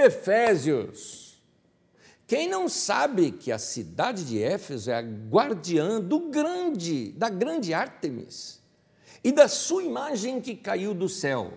Efésios, 0.00 1.42
quem 2.26 2.48
não 2.48 2.68
sabe 2.68 3.32
que 3.32 3.50
a 3.50 3.58
cidade 3.58 4.24
de 4.24 4.40
Éfeso 4.40 4.90
é 4.90 4.94
a 4.94 5.00
guardiã 5.00 6.00
do 6.00 6.30
grande, 6.30 7.12
da 7.12 7.28
grande 7.28 7.74
Ártemis 7.74 8.62
e 9.22 9.32
da 9.32 9.48
sua 9.48 9.82
imagem 9.82 10.40
que 10.40 10.54
caiu 10.54 10.94
do 10.94 11.08
céu? 11.08 11.54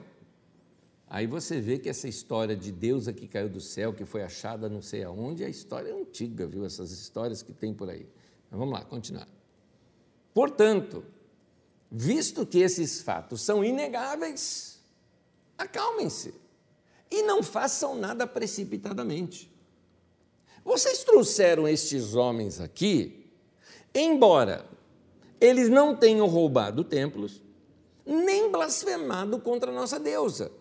Aí 1.08 1.28
você 1.28 1.62
vê 1.62 1.78
que 1.78 1.88
essa 1.88 2.08
história 2.08 2.56
de 2.56 2.72
deusa 2.72 3.14
que 3.14 3.28
caiu 3.28 3.48
do 3.48 3.62
céu, 3.62 3.94
que 3.94 4.04
foi 4.04 4.24
achada 4.24 4.68
não 4.68 4.82
sei 4.82 5.04
aonde, 5.04 5.46
a 5.46 5.48
história 5.48 5.90
é 5.90 5.94
antiga, 5.94 6.48
viu? 6.48 6.66
Essas 6.66 6.92
histórias 6.92 7.44
que 7.44 7.54
tem 7.54 7.72
por 7.72 7.88
aí. 7.88 8.08
Mas 8.50 8.60
vamos 8.60 8.74
lá, 8.74 8.84
continuar. 8.84 9.28
Portanto, 10.34 11.06
visto 11.92 12.48
que 12.48 12.58
esses 12.58 13.00
fatos 13.04 13.42
são 13.42 13.64
inegáveis, 13.64 14.82
acalmem-se 15.56 16.43
e 17.14 17.22
não 17.22 17.44
façam 17.44 17.96
nada 17.96 18.26
precipitadamente. 18.26 19.48
Vocês 20.66 21.04
trouxeram 21.04 21.68
estes 21.68 22.16
homens 22.16 22.60
aqui, 22.60 23.28
embora 23.94 24.66
eles 25.40 25.70
não 25.70 25.96
tenham 25.96 26.26
roubado 26.26 26.84
templos, 26.84 27.40
nem 28.04 28.50
blasfemado 28.50 29.38
contra 29.38 29.70
a 29.70 29.74
nossa 29.74 30.00
deusa. 30.00 30.52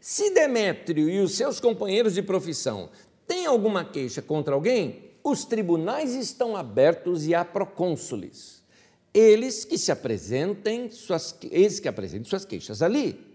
Se 0.00 0.30
Demétrio 0.30 1.10
e 1.10 1.20
os 1.20 1.36
seus 1.36 1.60
companheiros 1.60 2.14
de 2.14 2.22
profissão 2.22 2.88
têm 3.26 3.44
alguma 3.44 3.84
queixa 3.84 4.22
contra 4.22 4.54
alguém, 4.54 5.10
os 5.22 5.44
tribunais 5.44 6.14
estão 6.14 6.56
abertos 6.56 7.26
e 7.26 7.34
há 7.34 7.44
procônsules. 7.44 8.62
Eles 9.12 9.66
que 9.66 9.76
se 9.76 9.92
apresentem 9.92 10.90
suas, 10.90 11.36
eles 11.50 11.78
que 11.78 11.88
apresentem 11.88 12.24
suas 12.24 12.46
queixas 12.46 12.80
ali. 12.80 13.31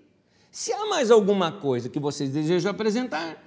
Se 0.59 0.73
há 0.73 0.87
mais 0.87 1.11
alguma 1.11 1.51
coisa 1.51 1.87
que 1.87 1.99
vocês 1.99 2.31
desejam 2.31 2.71
apresentar, 2.71 3.37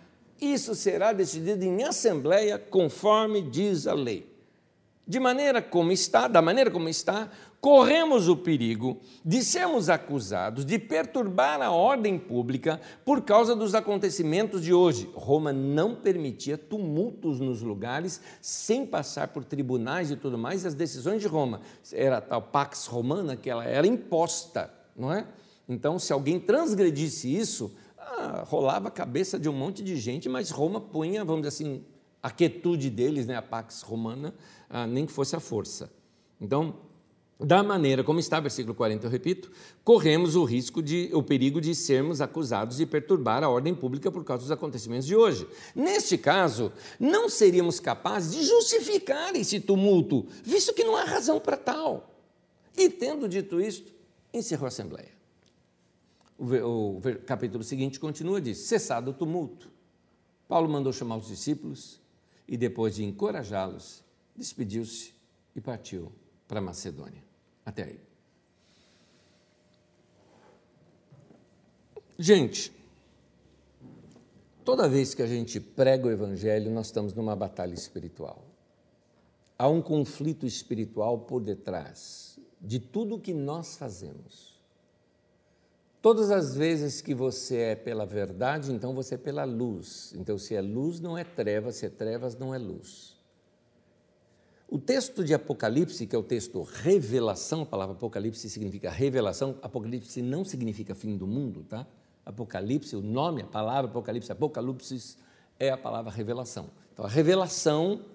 isso 0.40 0.76
será 0.76 1.12
decidido 1.12 1.64
em 1.64 1.82
assembleia, 1.82 2.56
conforme 2.56 3.42
diz 3.42 3.88
a 3.88 3.94
lei. 3.94 4.32
De 5.04 5.18
maneira 5.18 5.60
como 5.60 5.90
está, 5.90 6.28
da 6.28 6.40
maneira 6.40 6.70
como 6.70 6.88
está, 6.88 7.28
corremos 7.60 8.28
o 8.28 8.36
perigo 8.36 9.00
de 9.24 9.42
sermos 9.42 9.88
acusados 9.88 10.64
de 10.64 10.78
perturbar 10.78 11.60
a 11.60 11.72
ordem 11.72 12.16
pública 12.16 12.80
por 13.04 13.22
causa 13.22 13.56
dos 13.56 13.74
acontecimentos 13.74 14.62
de 14.62 14.72
hoje. 14.72 15.10
Roma 15.12 15.52
não 15.52 15.96
permitia 15.96 16.56
tumultos 16.56 17.40
nos 17.40 17.60
lugares 17.60 18.20
sem 18.40 18.86
passar 18.86 19.26
por 19.26 19.44
tribunais 19.44 20.12
e 20.12 20.16
tudo 20.16 20.38
mais, 20.38 20.62
e 20.62 20.68
as 20.68 20.74
decisões 20.74 21.20
de 21.20 21.26
Roma, 21.26 21.60
era 21.92 22.18
a 22.18 22.20
tal 22.20 22.40
Pax 22.40 22.86
Romana, 22.86 23.34
que 23.34 23.50
ela 23.50 23.64
era 23.64 23.84
imposta, 23.84 24.72
não 24.96 25.12
é? 25.12 25.26
Então, 25.70 26.00
se 26.00 26.12
alguém 26.12 26.40
transgredisse 26.40 27.32
isso, 27.32 27.70
ah, 27.96 28.42
rolava 28.44 28.88
a 28.88 28.90
cabeça 28.90 29.38
de 29.38 29.48
um 29.48 29.52
monte 29.52 29.84
de 29.84 29.96
gente, 29.96 30.28
mas 30.28 30.50
Roma 30.50 30.80
punha, 30.80 31.24
vamos 31.24 31.42
dizer 31.42 31.48
assim, 31.48 31.84
a 32.20 32.28
quietude 32.28 32.90
deles, 32.90 33.24
né, 33.24 33.36
a 33.36 33.42
Pax 33.42 33.82
Romana, 33.82 34.34
ah, 34.68 34.84
nem 34.84 35.06
que 35.06 35.12
fosse 35.12 35.36
a 35.36 35.40
força. 35.40 35.88
Então, 36.40 36.74
da 37.38 37.62
maneira 37.62 38.02
como 38.02 38.18
está, 38.18 38.40
versículo 38.40 38.74
40, 38.74 39.06
eu 39.06 39.10
repito, 39.10 39.48
corremos 39.84 40.34
o 40.34 40.42
risco 40.42 40.82
de, 40.82 41.08
o 41.12 41.22
perigo 41.22 41.60
de 41.60 41.72
sermos 41.72 42.20
acusados 42.20 42.78
de 42.78 42.84
perturbar 42.84 43.44
a 43.44 43.48
ordem 43.48 43.72
pública 43.72 44.10
por 44.10 44.24
causa 44.24 44.42
dos 44.42 44.50
acontecimentos 44.50 45.06
de 45.06 45.14
hoje. 45.14 45.46
Neste 45.72 46.18
caso, 46.18 46.72
não 46.98 47.28
seríamos 47.28 47.78
capazes 47.78 48.32
de 48.32 48.42
justificar 48.42 49.36
esse 49.36 49.60
tumulto, 49.60 50.26
visto 50.42 50.74
que 50.74 50.82
não 50.82 50.96
há 50.96 51.04
razão 51.04 51.38
para 51.38 51.56
tal. 51.56 52.10
E 52.76 52.90
tendo 52.90 53.28
dito 53.28 53.60
isto, 53.60 53.92
encerrou 54.34 54.64
a 54.64 54.68
assembleia. 54.68 55.19
O, 56.42 56.98
capítulo 57.26 57.62
seguinte 57.62 58.00
continua, 58.00 58.40
diz, 58.40 58.56
cessado 58.60 59.10
o 59.10 59.14
tumulto. 59.14 59.70
Paulo 60.48 60.70
mandou 60.70 60.90
chamar 60.90 61.18
os 61.18 61.26
discípulos 61.26 62.00
e 62.48 62.56
depois 62.56 62.94
de 62.94 63.04
encorajá-los, 63.04 64.02
despediu-se 64.34 65.12
e 65.54 65.60
partiu 65.60 66.10
para 66.48 66.58
Macedônia. 66.58 67.22
Até 67.62 67.84
aí. 67.84 68.00
Gente, 72.18 72.72
toda 74.64 74.88
vez 74.88 75.12
que 75.14 75.22
a 75.22 75.26
gente 75.26 75.60
prega 75.60 76.08
o 76.08 76.10
Evangelho, 76.10 76.70
nós 76.70 76.86
estamos 76.86 77.12
numa 77.12 77.36
batalha 77.36 77.74
espiritual. 77.74 78.46
Há 79.58 79.68
um 79.68 79.82
conflito 79.82 80.46
espiritual 80.46 81.18
por 81.18 81.42
detrás 81.42 82.38
de 82.58 82.80
tudo 82.80 83.16
o 83.16 83.20
que 83.20 83.34
nós 83.34 83.76
fazemos. 83.76 84.49
Todas 86.02 86.30
as 86.30 86.54
vezes 86.54 87.02
que 87.02 87.14
você 87.14 87.56
é 87.56 87.76
pela 87.76 88.06
verdade, 88.06 88.72
então 88.72 88.94
você 88.94 89.16
é 89.16 89.18
pela 89.18 89.44
luz. 89.44 90.14
Então, 90.16 90.38
se 90.38 90.54
é 90.54 90.60
luz, 90.62 90.98
não 90.98 91.16
é 91.16 91.24
trevas, 91.24 91.76
se 91.76 91.84
é 91.84 91.90
trevas, 91.90 92.34
não 92.38 92.54
é 92.54 92.58
luz. 92.58 93.18
O 94.66 94.78
texto 94.78 95.22
de 95.22 95.34
Apocalipse, 95.34 96.06
que 96.06 96.16
é 96.16 96.18
o 96.18 96.22
texto 96.22 96.62
revelação, 96.62 97.62
a 97.62 97.66
palavra 97.66 97.94
Apocalipse 97.94 98.48
significa 98.48 98.88
revelação, 98.88 99.58
Apocalipse 99.60 100.22
não 100.22 100.42
significa 100.42 100.94
fim 100.94 101.18
do 101.18 101.26
mundo, 101.26 101.64
tá? 101.68 101.86
Apocalipse, 102.24 102.96
o 102.96 103.02
nome, 103.02 103.42
a 103.42 103.46
palavra 103.46 103.90
Apocalipse, 103.90 104.32
Apocalipse 104.32 105.16
é 105.58 105.68
a 105.68 105.76
palavra 105.76 106.10
revelação. 106.10 106.70
Então, 106.94 107.04
a 107.04 107.08
revelação, 107.08 108.06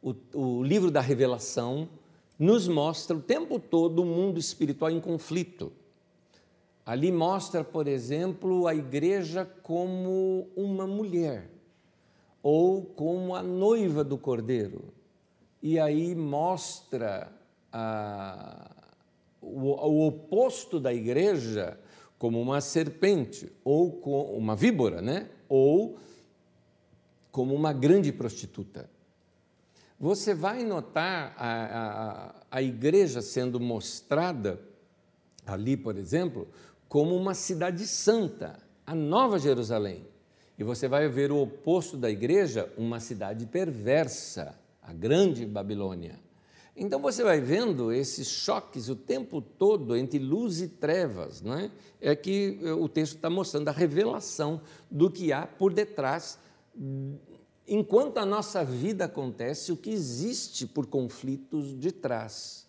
o, 0.00 0.14
o 0.32 0.62
livro 0.62 0.90
da 0.90 1.02
revelação, 1.02 1.86
nos 2.38 2.66
mostra 2.66 3.14
o 3.14 3.20
tempo 3.20 3.58
todo 3.58 4.00
o 4.00 4.06
mundo 4.06 4.38
espiritual 4.38 4.90
em 4.90 5.00
conflito 5.00 5.70
Ali 6.86 7.10
mostra, 7.10 7.64
por 7.64 7.88
exemplo, 7.88 8.68
a 8.68 8.74
igreja 8.74 9.44
como 9.44 10.48
uma 10.54 10.86
mulher 10.86 11.50
ou 12.40 12.80
como 12.80 13.34
a 13.34 13.42
noiva 13.42 14.04
do 14.04 14.16
cordeiro. 14.16 14.94
E 15.60 15.80
aí 15.80 16.14
mostra 16.14 17.32
a, 17.72 18.70
o, 19.42 19.72
o, 19.72 20.06
oposto 20.06 20.78
da 20.78 20.94
igreja 20.94 21.76
como 22.20 22.40
uma 22.40 22.60
serpente 22.60 23.52
ou 23.64 23.90
com 23.90 24.36
uma 24.36 24.54
víbora, 24.54 25.02
né? 25.02 25.28
Ou 25.48 25.98
como 27.32 27.52
uma 27.52 27.72
grande 27.72 28.12
prostituta. 28.12 28.88
Você 29.98 30.34
vai 30.34 30.62
notar 30.62 31.34
a, 31.36 31.50
a, 31.50 32.34
a 32.48 32.62
igreja 32.62 33.20
sendo 33.20 33.58
mostrada 33.58 34.60
ali, 35.44 35.76
por 35.76 35.96
exemplo, 35.96 36.48
como 36.88 37.16
uma 37.16 37.34
cidade 37.34 37.86
santa, 37.86 38.58
a 38.86 38.94
Nova 38.94 39.38
Jerusalém. 39.38 40.06
E 40.58 40.64
você 40.64 40.88
vai 40.88 41.08
ver 41.08 41.30
o 41.30 41.42
oposto 41.42 41.96
da 41.96 42.10
igreja, 42.10 42.72
uma 42.78 43.00
cidade 43.00 43.44
perversa, 43.46 44.58
a 44.82 44.92
Grande 44.92 45.44
Babilônia. 45.44 46.18
Então 46.76 47.00
você 47.00 47.24
vai 47.24 47.40
vendo 47.40 47.90
esses 47.90 48.28
choques 48.28 48.88
o 48.88 48.96
tempo 48.96 49.40
todo 49.40 49.96
entre 49.96 50.18
luz 50.18 50.60
e 50.60 50.68
trevas, 50.68 51.40
não 51.40 51.54
é? 51.54 51.70
É 52.00 52.14
que 52.14 52.60
eh, 52.62 52.72
o 52.72 52.86
texto 52.86 53.16
está 53.16 53.30
mostrando 53.30 53.68
a 53.68 53.72
revelação 53.72 54.60
do 54.90 55.10
que 55.10 55.32
há 55.32 55.46
por 55.46 55.72
detrás, 55.72 56.38
enquanto 57.66 58.18
a 58.18 58.26
nossa 58.26 58.62
vida 58.62 59.06
acontece, 59.06 59.72
o 59.72 59.76
que 59.76 59.90
existe 59.90 60.66
por 60.66 60.86
conflitos 60.86 61.78
de 61.78 61.90
trás. 61.90 62.65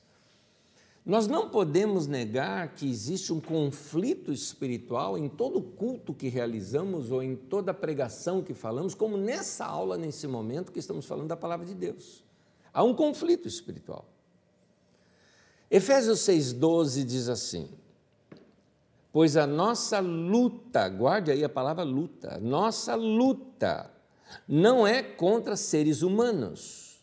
Nós 1.07 1.25
não 1.25 1.49
podemos 1.49 2.05
negar 2.05 2.75
que 2.75 2.85
existe 2.85 3.31
um 3.31 3.39
conflito 3.39 4.29
espiritual 4.29 5.17
em 5.17 5.29
todo 5.29 5.61
culto 5.61 6.13
que 6.13 6.27
realizamos 6.27 7.13
ou 7.13 7.23
em 7.23 7.33
toda 7.33 7.73
pregação 7.73 8.43
que 8.43 8.53
falamos, 8.53 8.93
como 8.93 9.15
nessa 9.15 9.65
aula, 9.65 9.97
nesse 9.97 10.27
momento 10.27 10.69
que 10.69 10.79
estamos 10.79 11.05
falando 11.05 11.29
da 11.29 11.37
palavra 11.37 11.65
de 11.65 11.73
Deus. 11.73 12.25
Há 12.73 12.83
um 12.83 12.93
conflito 12.93 13.47
espiritual. 13.47 14.03
Efésios 15.71 16.19
6,12 16.19 17.05
diz 17.05 17.29
assim: 17.29 17.69
Pois 19.09 19.37
a 19.37 19.47
nossa 19.47 20.01
luta, 20.01 20.89
guarde 20.89 21.31
aí 21.31 21.41
a 21.41 21.47
palavra 21.47 21.83
luta, 21.83 22.37
nossa 22.41 22.95
luta 22.95 23.89
não 24.45 24.85
é 24.85 25.01
contra 25.01 25.55
seres 25.55 26.01
humanos, 26.01 26.99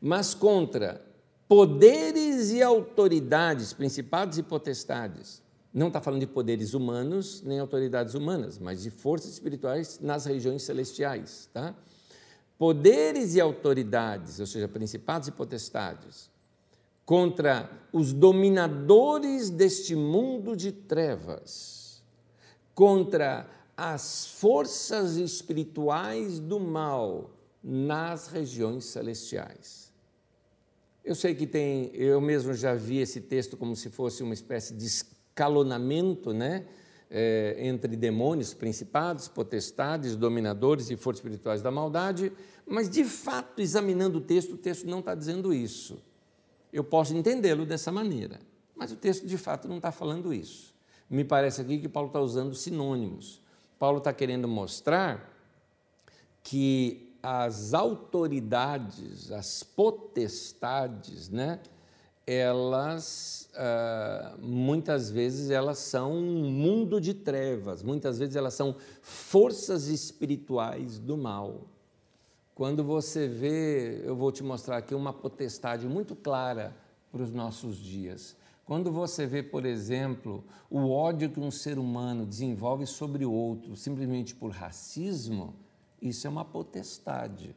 mas 0.00 0.32
contra 0.32 1.06
poderes 1.48 2.50
e 2.50 2.62
autoridades, 2.62 3.72
principados 3.72 4.36
e 4.38 4.42
potestades. 4.42 5.42
Não 5.72 5.88
está 5.88 6.00
falando 6.00 6.20
de 6.20 6.26
poderes 6.26 6.74
humanos 6.74 7.42
nem 7.42 7.58
autoridades 7.58 8.14
humanas, 8.14 8.58
mas 8.58 8.82
de 8.82 8.90
forças 8.90 9.32
espirituais 9.32 9.98
nas 10.00 10.26
regiões 10.26 10.62
celestiais, 10.62 11.48
tá? 11.52 11.74
poderes 12.58 13.36
e 13.36 13.40
autoridades, 13.40 14.40
ou 14.40 14.46
seja, 14.46 14.66
principados 14.66 15.28
e 15.28 15.32
potestades, 15.32 16.28
contra 17.06 17.70
os 17.92 18.12
dominadores 18.12 19.48
deste 19.48 19.94
mundo 19.94 20.56
de 20.56 20.72
trevas, 20.72 22.02
contra 22.74 23.48
as 23.76 24.26
forças 24.26 25.16
espirituais 25.16 26.40
do 26.40 26.58
mal 26.58 27.30
nas 27.62 28.26
regiões 28.26 28.86
celestiais. 28.86 29.87
Eu 31.08 31.14
sei 31.14 31.34
que 31.34 31.46
tem, 31.46 31.90
eu 31.94 32.20
mesmo 32.20 32.52
já 32.52 32.74
vi 32.74 32.98
esse 32.98 33.22
texto 33.22 33.56
como 33.56 33.74
se 33.74 33.88
fosse 33.88 34.22
uma 34.22 34.34
espécie 34.34 34.74
de 34.74 34.84
escalonamento, 34.84 36.34
né? 36.34 36.66
é, 37.10 37.56
entre 37.58 37.96
demônios, 37.96 38.52
principados, 38.52 39.28
potestades, 39.28 40.16
dominadores 40.16 40.90
e 40.90 40.96
forças 40.96 41.20
espirituais 41.20 41.62
da 41.62 41.70
maldade, 41.70 42.32
mas 42.66 42.88
de 42.88 43.04
fato, 43.04 43.60
examinando 43.60 44.18
o 44.18 44.20
texto, 44.20 44.54
o 44.54 44.58
texto 44.58 44.86
não 44.86 45.00
está 45.00 45.14
dizendo 45.14 45.52
isso. 45.52 46.02
Eu 46.72 46.84
posso 46.84 47.16
entendê-lo 47.16 47.64
dessa 47.64 47.90
maneira, 47.90 48.38
mas 48.76 48.92
o 48.92 48.96
texto 48.96 49.26
de 49.26 49.38
fato 49.38 49.66
não 49.66 49.76
está 49.76 49.90
falando 49.90 50.34
isso. 50.34 50.74
Me 51.08 51.24
parece 51.24 51.62
aqui 51.62 51.78
que 51.78 51.88
Paulo 51.88 52.08
está 52.08 52.20
usando 52.20 52.54
sinônimos. 52.54 53.40
Paulo 53.78 53.98
está 53.98 54.12
querendo 54.12 54.46
mostrar 54.46 55.34
que 56.42 57.07
as 57.22 57.74
autoridades, 57.74 59.30
as 59.32 59.62
potestades, 59.62 61.28
né, 61.28 61.60
elas 62.26 63.48
uh, 63.54 64.38
muitas 64.38 65.10
vezes 65.10 65.50
elas 65.50 65.78
são 65.78 66.12
um 66.12 66.50
mundo 66.50 67.00
de 67.00 67.14
trevas, 67.14 67.82
muitas 67.82 68.18
vezes 68.18 68.36
elas 68.36 68.54
são 68.54 68.76
forças 69.00 69.86
espirituais 69.88 70.98
do 70.98 71.16
mal. 71.16 71.62
Quando 72.54 72.84
você 72.84 73.26
vê, 73.26 74.02
eu 74.04 74.14
vou 74.14 74.30
te 74.30 74.42
mostrar 74.42 74.76
aqui 74.78 74.94
uma 74.94 75.12
potestade 75.12 75.86
muito 75.86 76.14
clara 76.14 76.76
para 77.10 77.22
os 77.22 77.32
nossos 77.32 77.76
dias. 77.78 78.36
Quando 78.66 78.92
você 78.92 79.26
vê, 79.26 79.42
por 79.42 79.64
exemplo, 79.64 80.44
o 80.68 80.90
ódio 80.90 81.30
que 81.30 81.40
um 81.40 81.50
ser 81.50 81.78
humano 81.78 82.26
desenvolve 82.26 82.86
sobre 82.86 83.24
o 83.24 83.32
outro 83.32 83.74
simplesmente 83.74 84.34
por 84.34 84.50
racismo, 84.50 85.54
isso 86.00 86.26
é 86.26 86.30
uma 86.30 86.44
potestade. 86.44 87.54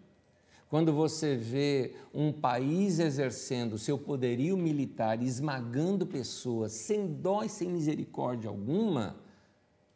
Quando 0.70 0.94
você 0.94 1.36
vê 1.36 1.96
um 2.14 2.32
país 2.32 3.00
exercendo 3.00 3.78
seu 3.78 3.98
poderio 3.98 4.56
militar, 4.56 5.22
esmagando 5.22 6.08
pessoas 6.08 6.72
sem 6.72 7.08
dó 7.08 7.44
e 7.44 7.50
sem 7.50 7.68
misericórdia 7.68 8.50
alguma, 8.50 9.18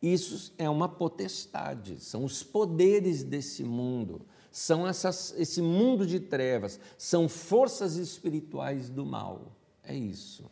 isso 0.01 0.53
é 0.57 0.69
uma 0.69 0.89
potestade, 0.89 2.03
são 2.03 2.25
os 2.25 2.43
poderes 2.43 3.23
desse 3.23 3.63
mundo, 3.63 4.21
são 4.51 4.85
essas, 4.85 5.33
esse 5.37 5.61
mundo 5.61 6.05
de 6.05 6.19
trevas, 6.19 6.79
são 6.97 7.29
forças 7.29 7.95
espirituais 7.95 8.89
do 8.89 9.05
mal. 9.05 9.53
É 9.81 9.95
isso. 9.95 10.43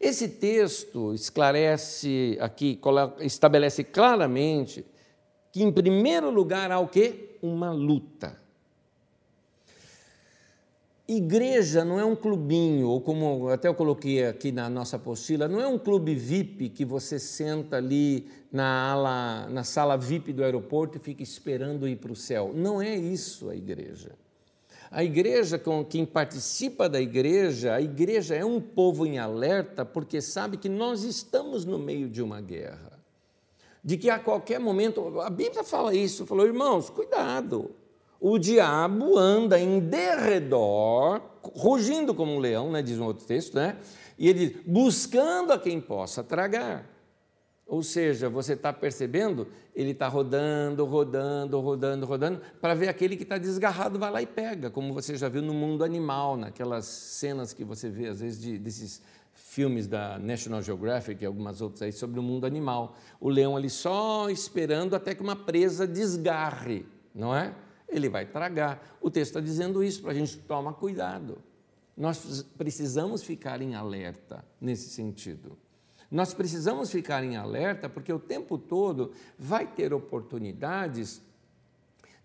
Esse 0.00 0.28
texto 0.28 1.14
esclarece 1.14 2.36
aqui, 2.40 2.78
estabelece 3.20 3.82
claramente 3.82 4.84
que, 5.54 5.62
em 5.62 5.70
primeiro 5.70 6.30
lugar, 6.30 6.72
há 6.72 6.80
o 6.80 6.88
quê? 6.88 7.36
Uma 7.40 7.70
luta. 7.70 8.36
Igreja 11.06 11.84
não 11.84 12.00
é 12.00 12.04
um 12.04 12.16
clubinho, 12.16 12.88
ou 12.88 13.00
como 13.00 13.48
até 13.48 13.68
eu 13.68 13.74
coloquei 13.74 14.26
aqui 14.26 14.50
na 14.50 14.68
nossa 14.68 14.96
apostila, 14.96 15.46
não 15.46 15.60
é 15.60 15.68
um 15.68 15.78
clube 15.78 16.12
VIP 16.12 16.70
que 16.70 16.84
você 16.84 17.20
senta 17.20 17.76
ali 17.76 18.26
na, 18.50 18.90
ala, 18.90 19.48
na 19.48 19.62
sala 19.62 19.96
VIP 19.96 20.32
do 20.32 20.42
aeroporto 20.42 20.98
e 20.98 21.00
fica 21.00 21.22
esperando 21.22 21.86
ir 21.86 21.98
para 21.98 22.10
o 22.10 22.16
céu. 22.16 22.50
Não 22.52 22.82
é 22.82 22.96
isso 22.96 23.48
a 23.48 23.54
igreja. 23.54 24.10
A 24.90 25.04
igreja, 25.04 25.56
com 25.56 25.84
quem 25.84 26.04
participa 26.04 26.88
da 26.88 27.00
igreja, 27.00 27.74
a 27.74 27.80
igreja 27.80 28.34
é 28.34 28.44
um 28.44 28.60
povo 28.60 29.06
em 29.06 29.20
alerta 29.20 29.84
porque 29.84 30.20
sabe 30.20 30.56
que 30.56 30.68
nós 30.68 31.04
estamos 31.04 31.64
no 31.64 31.78
meio 31.78 32.08
de 32.08 32.20
uma 32.20 32.40
guerra. 32.40 32.93
De 33.84 33.98
que 33.98 34.08
a 34.08 34.18
qualquer 34.18 34.58
momento, 34.58 35.20
a 35.20 35.28
Bíblia 35.28 35.62
fala 35.62 35.94
isso, 35.94 36.24
falou, 36.24 36.46
irmãos, 36.46 36.88
cuidado, 36.88 37.70
o 38.18 38.38
diabo 38.38 39.18
anda 39.18 39.60
em 39.60 39.78
derredor, 39.78 41.20
rugindo 41.42 42.14
como 42.14 42.32
um 42.32 42.38
leão, 42.38 42.72
né, 42.72 42.80
diz 42.80 42.98
um 42.98 43.04
outro 43.04 43.26
texto, 43.26 43.54
né? 43.54 43.76
E 44.18 44.26
ele 44.26 44.48
diz, 44.48 44.62
buscando 44.66 45.52
a 45.52 45.58
quem 45.58 45.78
possa 45.78 46.24
tragar. 46.24 46.88
Ou 47.66 47.82
seja, 47.82 48.30
você 48.30 48.54
está 48.54 48.72
percebendo? 48.72 49.48
Ele 49.74 49.90
está 49.90 50.08
rodando, 50.08 50.84
rodando, 50.86 51.60
rodando, 51.60 52.06
rodando, 52.06 52.40
para 52.60 52.74
ver 52.74 52.88
aquele 52.88 53.16
que 53.16 53.22
está 53.22 53.36
desgarrado, 53.36 53.98
vai 53.98 54.10
lá 54.10 54.22
e 54.22 54.26
pega, 54.26 54.70
como 54.70 54.94
você 54.94 55.16
já 55.16 55.28
viu 55.28 55.42
no 55.42 55.52
mundo 55.52 55.84
animal, 55.84 56.36
naquelas 56.36 56.86
cenas 56.86 57.52
que 57.52 57.64
você 57.64 57.90
vê, 57.90 58.08
às 58.08 58.20
vezes, 58.20 58.40
de, 58.40 58.58
desses 58.58 59.02
filmes 59.54 59.86
da 59.86 60.18
National 60.18 60.60
Geographic 60.60 61.22
e 61.22 61.26
algumas 61.26 61.60
outras 61.60 61.82
aí 61.82 61.92
sobre 61.92 62.18
o 62.18 62.22
mundo 62.22 62.44
animal. 62.44 62.96
O 63.20 63.28
leão 63.28 63.56
ali 63.56 63.70
só 63.70 64.28
esperando 64.28 64.94
até 64.94 65.14
que 65.14 65.22
uma 65.22 65.36
presa 65.36 65.86
desgarre, 65.86 66.86
não 67.14 67.34
é? 67.34 67.54
ele 67.88 68.08
vai 68.08 68.26
tragar. 68.26 68.96
O 69.00 69.10
texto 69.10 69.30
está 69.30 69.40
dizendo 69.40 69.82
isso 69.82 70.02
para 70.02 70.10
a 70.10 70.14
gente 70.14 70.36
tomar 70.38 70.74
cuidado. 70.74 71.38
Nós 71.96 72.44
precisamos 72.58 73.22
ficar 73.22 73.62
em 73.62 73.74
alerta 73.74 74.44
nesse 74.60 74.90
sentido. 74.90 75.56
Nós 76.10 76.34
precisamos 76.34 76.90
ficar 76.90 77.22
em 77.22 77.36
alerta 77.36 77.88
porque 77.88 78.12
o 78.12 78.18
tempo 78.18 78.58
todo 78.58 79.12
vai 79.38 79.66
ter 79.66 79.92
oportunidades 79.94 81.22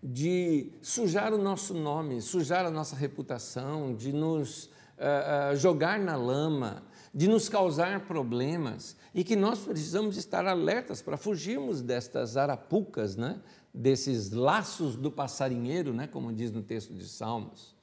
de 0.02 0.72
sujar 0.80 1.32
o 1.32 1.38
nosso 1.38 1.74
nome, 1.74 2.20
sujar 2.20 2.64
a 2.64 2.70
nossa 2.70 2.96
reputação, 2.96 3.94
de 3.94 4.12
nos 4.12 4.64
uh, 4.64 5.52
uh, 5.52 5.56
jogar 5.56 5.98
na 5.98 6.16
lama, 6.16 6.82
de 7.12 7.28
nos 7.28 7.48
causar 7.48 8.06
problemas 8.06 8.96
e 9.14 9.24
que 9.24 9.34
nós 9.34 9.60
precisamos 9.60 10.16
estar 10.16 10.46
alertas 10.46 11.02
para 11.02 11.16
fugirmos 11.16 11.82
destas 11.82 12.36
arapucas, 12.36 13.16
né? 13.16 13.40
desses 13.72 14.30
laços 14.30 14.96
do 14.96 15.10
passarinheiro, 15.10 15.92
né, 15.92 16.06
como 16.06 16.32
diz 16.32 16.50
no 16.50 16.62
texto 16.62 16.92
de 16.92 17.06
Salmos. 17.06 17.74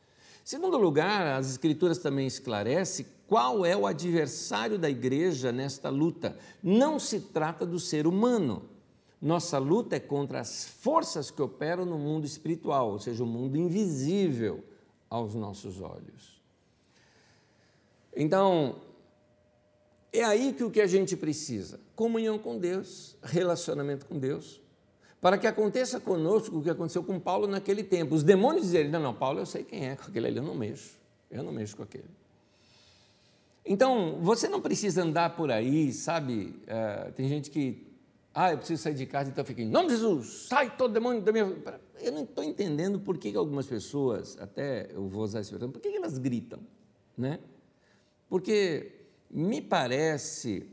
Segundo 0.44 0.78
lugar, 0.78 1.28
as 1.38 1.50
Escrituras 1.50 1.98
também 1.98 2.28
esclarecem 2.28 3.06
qual 3.28 3.66
é 3.66 3.76
o 3.76 3.86
adversário 3.86 4.78
da 4.80 4.90
igreja 4.90 5.52
nesta 5.52 5.90
luta. 5.90 6.38
Não 6.64 6.98
se 7.00 7.20
trata 7.20 7.66
do 7.66 7.80
ser 7.80 8.08
humano. 8.08 8.70
Nossa 9.22 9.58
luta 9.58 9.98
é 9.98 10.00
contra 10.00 10.40
as 10.40 10.66
forças 10.66 11.30
que 11.30 11.42
operam 11.42 11.86
no 11.86 11.98
mundo 11.98 12.26
espiritual, 12.26 12.92
ou 12.92 13.00
seja, 13.00 13.24
o 13.24 13.28
mundo 13.28 13.58
invisível 13.58 14.64
aos 15.10 15.36
nossos 15.36 15.82
olhos. 15.82 16.42
Então, 18.16 18.82
é 20.12 20.24
aí 20.24 20.54
que 20.54 20.64
o 20.64 20.72
que 20.72 20.82
a 20.82 20.88
gente 20.88 21.16
precisa: 21.16 21.80
comunhão 21.96 22.38
com 22.38 22.58
Deus, 22.58 23.16
relacionamento 23.24 24.06
com 24.06 24.18
Deus, 24.18 24.62
para 25.22 25.38
que 25.38 25.48
aconteça 25.48 26.00
conosco 26.00 26.58
o 26.58 26.64
que 26.64 26.70
aconteceu 26.70 27.04
com 27.04 27.20
Paulo 27.20 27.48
naquele 27.48 27.84
tempo. 27.84 28.16
Os 28.16 28.24
demônios 28.24 28.66
dizerem: 28.66 28.92
não, 28.92 29.00
não, 29.00 29.14
Paulo, 29.14 29.40
eu 29.40 29.46
sei 29.46 29.64
quem 29.64 29.88
é, 29.88 29.96
com 29.96 30.04
aquele 30.04 30.28
ali 30.28 30.38
eu 30.38 30.44
não 30.44 30.56
mexo, 30.56 30.98
eu 31.30 31.44
não 31.44 31.52
mexo 31.52 31.76
com 31.76 31.84
aquele. 31.84 32.10
Então, 33.66 34.20
você 34.22 34.48
não 34.48 34.62
precisa 34.62 35.04
andar 35.04 35.36
por 35.36 35.52
aí, 35.52 35.92
sabe? 35.92 36.56
Uh, 36.64 37.12
tem 37.12 37.28
gente 37.28 37.52
que, 37.52 37.86
ah, 38.34 38.54
eu 38.54 38.58
preciso 38.60 38.82
sair 38.82 38.94
de 38.94 39.06
casa, 39.06 39.30
então 39.30 39.44
fica 39.44 39.62
em 39.62 39.68
nome 39.68 39.90
de 39.90 39.96
Jesus, 39.96 40.46
sai 40.48 40.78
todo 40.78 40.94
demônio 40.94 41.22
da 41.22 41.34
minha. 41.34 41.54
Eu 42.00 42.14
não 42.14 42.24
estou 42.24 42.46
entendendo 42.46 42.98
por 42.98 43.18
que 43.18 43.36
algumas 43.36 43.66
pessoas, 43.66 44.38
até 44.40 44.90
eu 44.94 45.10
vou 45.10 45.22
usar 45.24 45.42
esse 45.42 45.52
termo, 45.58 45.74
por 45.74 45.82
que 45.82 45.90
elas 45.90 46.18
gritam? 46.18 46.62
né? 47.18 47.40
Porque 48.30 48.97
me 49.30 49.62
parece, 49.62 50.70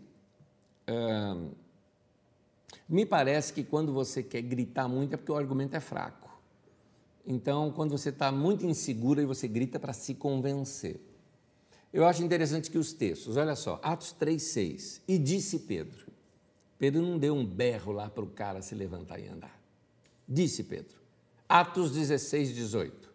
me 2.88 3.06
parece 3.06 3.52
que 3.52 3.64
quando 3.64 3.92
você 3.92 4.22
quer 4.22 4.42
gritar 4.42 4.88
muito 4.88 5.14
é 5.14 5.16
porque 5.16 5.32
o 5.32 5.36
argumento 5.36 5.76
é 5.76 5.80
fraco. 5.80 6.30
Então, 7.26 7.72
quando 7.72 7.92
você 7.92 8.10
está 8.10 8.30
muito 8.30 8.66
inseguro, 8.66 9.20
e 9.20 9.24
você 9.24 9.48
grita 9.48 9.80
para 9.80 9.92
se 9.94 10.14
convencer. 10.14 11.00
Eu 11.92 12.04
acho 12.06 12.22
interessante 12.22 12.70
que 12.70 12.76
os 12.76 12.92
textos, 12.92 13.36
olha 13.36 13.56
só, 13.56 13.80
Atos 13.82 14.14
3,6. 14.20 15.00
E 15.08 15.16
disse 15.16 15.60
Pedro. 15.60 16.12
Pedro 16.78 17.00
não 17.00 17.18
deu 17.18 17.34
um 17.34 17.46
berro 17.46 17.92
lá 17.92 18.10
para 18.10 18.24
o 18.24 18.26
cara 18.26 18.60
se 18.60 18.74
levantar 18.74 19.18
e 19.20 19.28
andar. 19.28 19.58
Disse 20.28 20.64
Pedro. 20.64 20.98
Atos 21.48 21.92
16, 21.92 22.54
18. 22.54 23.10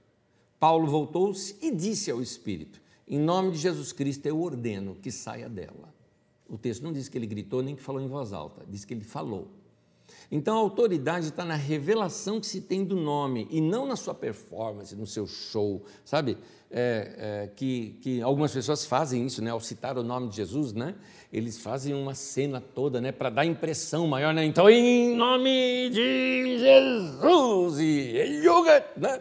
Paulo 0.60 0.88
voltou-se 0.88 1.56
e 1.62 1.70
disse 1.72 2.10
ao 2.10 2.22
Espírito: 2.22 2.82
Em 3.10 3.18
nome 3.18 3.52
de 3.52 3.58
Jesus 3.58 3.92
Cristo 3.92 4.26
eu 4.28 4.40
ordeno 4.40 4.96
que 4.96 5.12
saia 5.12 5.50
dela. 5.50 5.94
O 6.48 6.58
texto 6.58 6.84
não 6.84 6.94
diz 6.94 7.10
que 7.10 7.18
ele 7.18 7.28
gritou 7.28 7.64
nem 7.64 7.76
que 7.76 7.82
falou 7.82 8.02
em 8.02 8.08
voz 8.08 8.34
alta, 8.34 8.64
diz 8.68 8.86
que 8.86 8.94
ele 8.94 9.04
falou. 9.04 9.48
Então 10.32 10.58
a 10.58 10.60
autoridade 10.60 11.28
está 11.28 11.44
na 11.44 11.56
revelação 11.56 12.40
que 12.40 12.46
se 12.46 12.62
tem 12.62 12.84
do 12.84 12.96
nome 12.96 13.48
e 13.50 13.62
não 13.62 13.86
na 13.86 13.96
sua 13.96 14.14
performance, 14.14 14.96
no 14.96 15.08
seu 15.08 15.26
show, 15.26 15.84
sabe? 16.06 16.38
É, 16.72 17.46
é, 17.46 17.48
que, 17.56 17.98
que 18.02 18.22
algumas 18.22 18.54
pessoas 18.54 18.86
fazem 18.86 19.26
isso, 19.26 19.44
né? 19.44 19.50
Ao 19.50 19.60
citar 19.60 19.98
o 19.98 20.04
nome 20.04 20.30
de 20.30 20.36
Jesus, 20.36 20.72
né? 20.72 20.94
Eles 21.34 21.58
fazem 21.58 21.96
uma 21.96 22.14
cena 22.14 22.62
toda, 22.62 23.02
né? 23.02 23.12
Para 23.12 23.32
dar 23.32 23.46
impressão 23.46 24.08
maior, 24.08 24.34
né? 24.34 24.46
Então, 24.46 24.70
em 24.70 25.16
nome 25.16 25.90
de 25.90 26.60
Jesus 26.60 27.80
e 27.80 28.44
yoga, 28.44 28.86
né? 28.98 29.20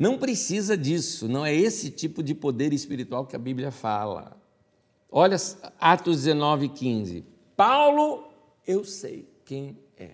Não 0.00 0.16
precisa 0.16 0.78
disso, 0.78 1.28
não 1.28 1.44
é 1.44 1.54
esse 1.54 1.90
tipo 1.90 2.22
de 2.22 2.34
poder 2.34 2.72
espiritual 2.72 3.26
que 3.26 3.36
a 3.36 3.38
Bíblia 3.38 3.70
fala. 3.70 4.34
Olha 5.10 5.36
Atos 5.78 6.22
19, 6.22 6.70
15. 6.70 7.22
Paulo, 7.54 8.32
eu 8.66 8.82
sei 8.82 9.28
quem 9.44 9.76
é. 9.98 10.12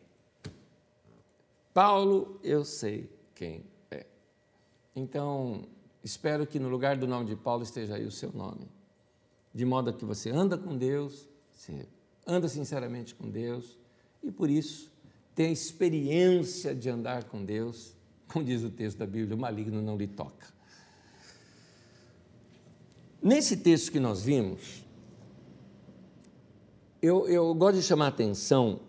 Paulo, 1.72 2.40
eu 2.42 2.64
sei 2.64 3.08
quem 3.32 3.62
é. 3.88 4.04
Então, 4.96 5.62
espero 6.02 6.48
que 6.48 6.58
no 6.58 6.68
lugar 6.68 6.96
do 6.96 7.06
nome 7.06 7.26
de 7.26 7.36
Paulo 7.36 7.62
esteja 7.62 7.94
aí 7.94 8.04
o 8.04 8.10
seu 8.10 8.32
nome. 8.32 8.66
De 9.54 9.64
modo 9.64 9.92
que 9.92 10.04
você 10.04 10.30
anda 10.30 10.58
com 10.58 10.76
Deus, 10.76 11.28
você 11.52 11.86
anda 12.26 12.48
sinceramente 12.48 13.14
com 13.14 13.30
Deus 13.30 13.78
e 14.20 14.32
por 14.32 14.50
isso 14.50 14.90
tem 15.32 15.46
a 15.46 15.52
experiência 15.52 16.74
de 16.74 16.90
andar 16.90 17.22
com 17.22 17.44
Deus, 17.44 17.95
como 18.28 18.44
diz 18.44 18.62
o 18.62 18.70
texto 18.70 18.98
da 18.98 19.06
Bíblia, 19.06 19.36
o 19.36 19.38
maligno 19.38 19.80
não 19.82 19.96
lhe 19.96 20.06
toca. 20.06 20.46
Nesse 23.22 23.56
texto 23.56 23.90
que 23.90 23.98
nós 23.98 24.22
vimos, 24.22 24.84
eu, 27.02 27.28
eu 27.28 27.54
gosto 27.54 27.76
de 27.76 27.82
chamar 27.82 28.06
a 28.06 28.08
atenção 28.08 28.80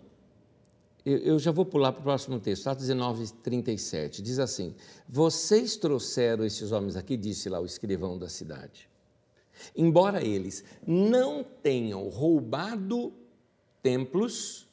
eu, 1.09 1.39
já 1.39 1.51
vou 1.51 1.65
pular 1.65 1.93
para 1.93 2.01
o 2.01 2.03
próximo 2.03 2.37
texto, 2.37 2.67
Atos 2.67 2.85
19, 2.85 3.31
37. 3.31 4.21
Diz 4.21 4.39
assim: 4.39 4.75
Vocês 5.07 5.77
trouxeram 5.77 6.43
esses 6.43 6.73
homens 6.73 6.97
aqui, 6.97 7.15
disse 7.15 7.47
lá 7.47 7.61
o 7.61 7.65
escrivão 7.65 8.17
da 8.17 8.27
cidade, 8.27 8.89
embora 9.73 10.21
eles 10.21 10.65
não 10.85 11.45
tenham 11.45 12.09
roubado 12.09 13.13
templos, 13.81 14.66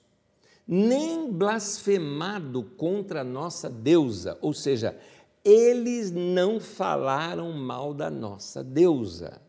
nem 0.67 1.31
blasfemado 1.31 2.63
contra 2.63 3.21
a 3.21 3.25
nossa 3.25 3.69
deusa, 3.69 4.39
ou 4.41 4.53
seja, 4.53 4.99
eles 5.45 6.11
não 6.11 6.59
falaram 6.59 7.53
mal 7.53 7.93
da 7.93 8.11
nossa 8.11 8.65
deusa. 8.65 9.41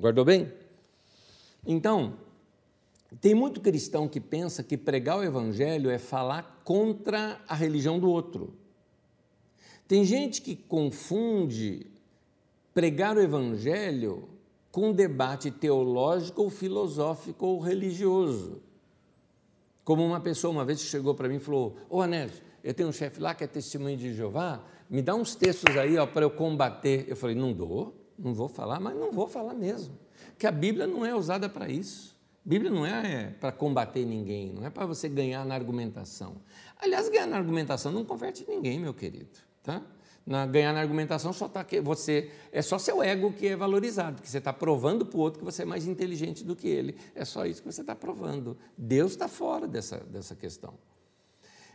Guardou 0.00 0.24
bem? 0.24 0.52
Então, 1.66 2.14
tem 3.20 3.34
muito 3.34 3.60
cristão 3.60 4.08
que 4.08 4.20
pensa 4.20 4.62
que 4.62 4.76
pregar 4.76 5.18
o 5.18 5.22
evangelho 5.22 5.90
é 5.90 5.98
falar 5.98 6.60
contra 6.64 7.40
a 7.48 7.54
religião 7.54 7.98
do 7.98 8.08
outro. 8.08 8.54
Tem 9.86 10.04
gente 10.04 10.40
que 10.40 10.56
confunde 10.56 11.86
pregar 12.72 13.16
o 13.16 13.20
evangelho 13.20 14.28
com 14.70 14.92
debate 14.92 15.50
teológico 15.50 16.42
ou 16.42 16.50
filosófico 16.50 17.46
ou 17.46 17.60
religioso. 17.60 18.60
Como 19.84 20.04
uma 20.04 20.18
pessoa 20.20 20.50
uma 20.50 20.64
vez 20.64 20.80
chegou 20.80 21.14
para 21.14 21.28
mim 21.28 21.36
e 21.36 21.40
falou: 21.40 21.76
Ô 21.90 22.00
Anésio, 22.00 22.42
eu 22.62 22.72
tenho 22.72 22.88
um 22.88 22.92
chefe 22.92 23.20
lá 23.20 23.34
que 23.34 23.44
é 23.44 23.46
testemunho 23.46 23.96
de 23.96 24.14
Jeová, 24.14 24.64
me 24.88 25.02
dá 25.02 25.14
uns 25.14 25.34
textos 25.34 25.76
aí 25.76 25.94
para 26.06 26.24
eu 26.24 26.30
combater. 26.30 27.04
Eu 27.06 27.16
falei: 27.16 27.36
não 27.36 27.52
dou, 27.52 27.94
não 28.18 28.32
vou 28.32 28.48
falar, 28.48 28.80
mas 28.80 28.96
não 28.96 29.12
vou 29.12 29.28
falar 29.28 29.54
mesmo. 29.54 29.98
Que 30.38 30.46
a 30.46 30.50
Bíblia 30.50 30.86
não 30.86 31.04
é 31.04 31.14
usada 31.14 31.48
para 31.48 31.68
isso. 31.68 32.14
Bíblia 32.44 32.70
não 32.70 32.84
é 32.84 33.34
para 33.40 33.50
combater 33.50 34.04
ninguém, 34.04 34.52
não 34.52 34.66
é 34.66 34.70
para 34.70 34.84
você 34.84 35.08
ganhar 35.08 35.46
na 35.46 35.54
argumentação. 35.54 36.36
Aliás, 36.78 37.08
ganhar 37.08 37.26
na 37.26 37.36
argumentação 37.36 37.90
não 37.90 38.04
converte 38.04 38.44
ninguém, 38.46 38.78
meu 38.78 38.92
querido. 38.92 39.38
Tá? 39.64 39.82
Na, 40.24 40.46
ganhar 40.46 40.72
na 40.72 40.80
argumentação 40.80 41.32
só 41.32 41.48
tá 41.48 41.64
que 41.64 41.80
você 41.80 42.30
é 42.52 42.62
só 42.62 42.78
seu 42.78 43.02
ego 43.02 43.32
que 43.32 43.48
é 43.48 43.56
valorizado, 43.56 44.22
que 44.22 44.30
você 44.30 44.38
está 44.38 44.52
provando 44.52 45.04
para 45.04 45.18
o 45.18 45.20
outro 45.20 45.40
que 45.40 45.44
você 45.44 45.62
é 45.62 45.64
mais 45.66 45.86
inteligente 45.86 46.44
do 46.44 46.54
que 46.54 46.68
ele. 46.68 46.96
É 47.14 47.24
só 47.24 47.44
isso 47.44 47.62
que 47.62 47.72
você 47.72 47.80
está 47.80 47.96
provando. 47.96 48.56
Deus 48.78 49.12
está 49.12 49.26
fora 49.26 49.66
dessa, 49.66 49.98
dessa 49.98 50.36
questão. 50.36 50.74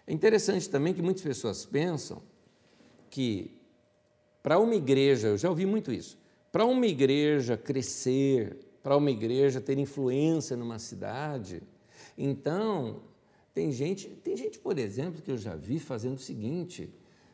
É 0.07 0.13
interessante 0.13 0.69
também 0.69 0.93
que 0.93 1.01
muitas 1.01 1.21
pessoas 1.21 1.65
pensam 1.65 2.21
que 3.09 3.59
para 4.41 4.57
uma 4.57 4.75
igreja, 4.75 5.27
eu 5.27 5.37
já 5.37 5.49
ouvi 5.49 5.65
muito 5.65 5.91
isso, 5.91 6.17
para 6.51 6.65
uma 6.65 6.87
igreja 6.87 7.57
crescer, 7.57 8.57
para 8.81 8.95
uma 8.95 9.11
igreja 9.11 9.59
ter 9.59 9.77
influência 9.77 10.55
numa 10.55 10.79
cidade. 10.79 11.61
Então, 12.17 13.03
tem 13.53 13.71
gente, 13.71 14.07
tem 14.07 14.35
gente, 14.35 14.57
por 14.57 14.77
exemplo, 14.77 15.21
que 15.21 15.29
eu 15.29 15.37
já 15.37 15.55
vi 15.55 15.79
fazendo 15.79 16.15
o 16.15 16.21
seguinte, 16.21 16.89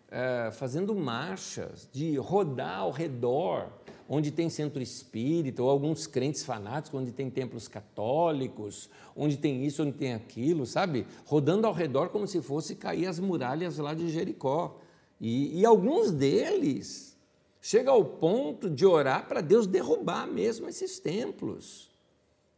é, 0.09 0.49
fazendo 0.51 0.95
marchas 0.95 1.87
de 1.91 2.15
rodar 2.17 2.79
ao 2.79 2.91
redor, 2.91 3.69
onde 4.07 4.31
tem 4.31 4.49
centro 4.49 4.81
espírita, 4.81 5.63
ou 5.63 5.69
alguns 5.69 6.05
crentes 6.05 6.43
fanáticos, 6.43 6.99
onde 6.99 7.11
tem 7.11 7.29
templos 7.29 7.67
católicos, 7.67 8.89
onde 9.15 9.37
tem 9.37 9.65
isso, 9.65 9.81
onde 9.81 9.93
tem 9.93 10.13
aquilo, 10.13 10.65
sabe? 10.65 11.07
Rodando 11.25 11.65
ao 11.65 11.73
redor 11.73 12.09
como 12.09 12.27
se 12.27 12.41
fosse 12.41 12.75
cair 12.75 13.07
as 13.07 13.19
muralhas 13.19 13.77
lá 13.77 13.93
de 13.93 14.09
Jericó. 14.09 14.79
E, 15.19 15.59
e 15.59 15.65
alguns 15.65 16.11
deles 16.11 17.17
chega 17.61 17.89
ao 17.89 18.05
ponto 18.05 18.69
de 18.69 18.85
orar 18.85 19.27
para 19.27 19.41
Deus 19.41 19.65
derrubar 19.65 20.27
mesmo 20.27 20.69
esses 20.69 20.99
templos. 20.99 21.89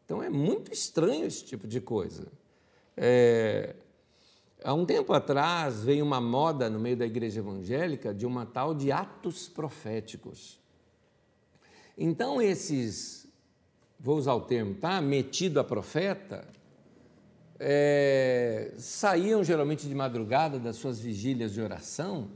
Então 0.04 0.22
é 0.22 0.30
muito 0.30 0.74
estranho 0.74 1.26
esse 1.26 1.46
tipo 1.46 1.68
de 1.68 1.80
coisa. 1.80 2.28
É, 2.96 3.76
há 4.64 4.74
um 4.74 4.86
tempo 4.86 5.14
atrás 5.14 5.84
veio 5.84 6.04
uma 6.04 6.22
moda 6.22 6.70
no 6.70 6.80
meio 6.80 6.98
da 6.98 7.06
igreja 7.06 7.40
evangélica 7.40 8.14
de 8.14 8.26
uma 8.26 8.46
tal 8.46 8.74
de 8.74 8.92
atos 8.92 9.48
proféticos. 9.48 10.60
Então 11.98 12.42
esses, 12.42 13.28
vou 14.00 14.18
usar 14.18 14.34
o 14.34 14.42
termo, 14.42 14.76
tá? 14.76 15.02
Metido 15.02 15.60
a 15.60 15.64
profeta, 15.64 16.48
é, 17.60 18.74
saíam 18.78 19.44
geralmente 19.44 19.88
de 19.88 19.96
madrugada 19.96 20.60
das 20.60 20.76
suas 20.76 21.00
vigílias 21.00 21.54
de 21.54 21.62
oração 21.62 22.30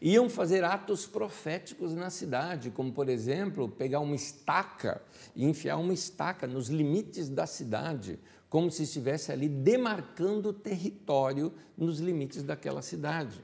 iam 0.00 0.28
fazer 0.28 0.62
atos 0.64 1.06
proféticos 1.06 1.94
na 1.94 2.10
cidade, 2.10 2.70
como, 2.70 2.92
por 2.92 3.08
exemplo, 3.08 3.68
pegar 3.68 4.00
uma 4.00 4.14
estaca 4.14 5.02
e 5.34 5.44
enfiar 5.44 5.76
uma 5.76 5.92
estaca 5.92 6.46
nos 6.46 6.68
limites 6.68 7.28
da 7.28 7.46
cidade, 7.46 8.18
como 8.48 8.70
se 8.70 8.84
estivesse 8.84 9.30
ali 9.30 9.48
demarcando 9.48 10.52
território 10.52 11.52
nos 11.76 11.98
limites 11.98 12.42
daquela 12.42 12.82
cidade. 12.82 13.42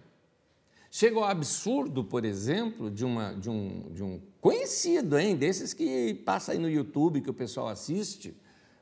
Chega 0.91 1.17
ao 1.17 1.25
absurdo, 1.25 2.05
por 2.05 2.25
exemplo, 2.25 2.91
de, 2.91 3.05
uma, 3.05 3.33
de, 3.35 3.51
um, 3.51 3.83
de 3.93 4.03
um 4.03 4.21
conhecido, 4.41 5.19
hein, 5.19 5.37
desses 5.37 5.75
que 5.75 6.15
passa 6.25 6.53
aí 6.53 6.59
no 6.59 6.71
YouTube, 6.71 7.21
que 7.21 7.31
o 7.31 7.35
pessoal 7.35 7.69
assiste, 7.69 8.37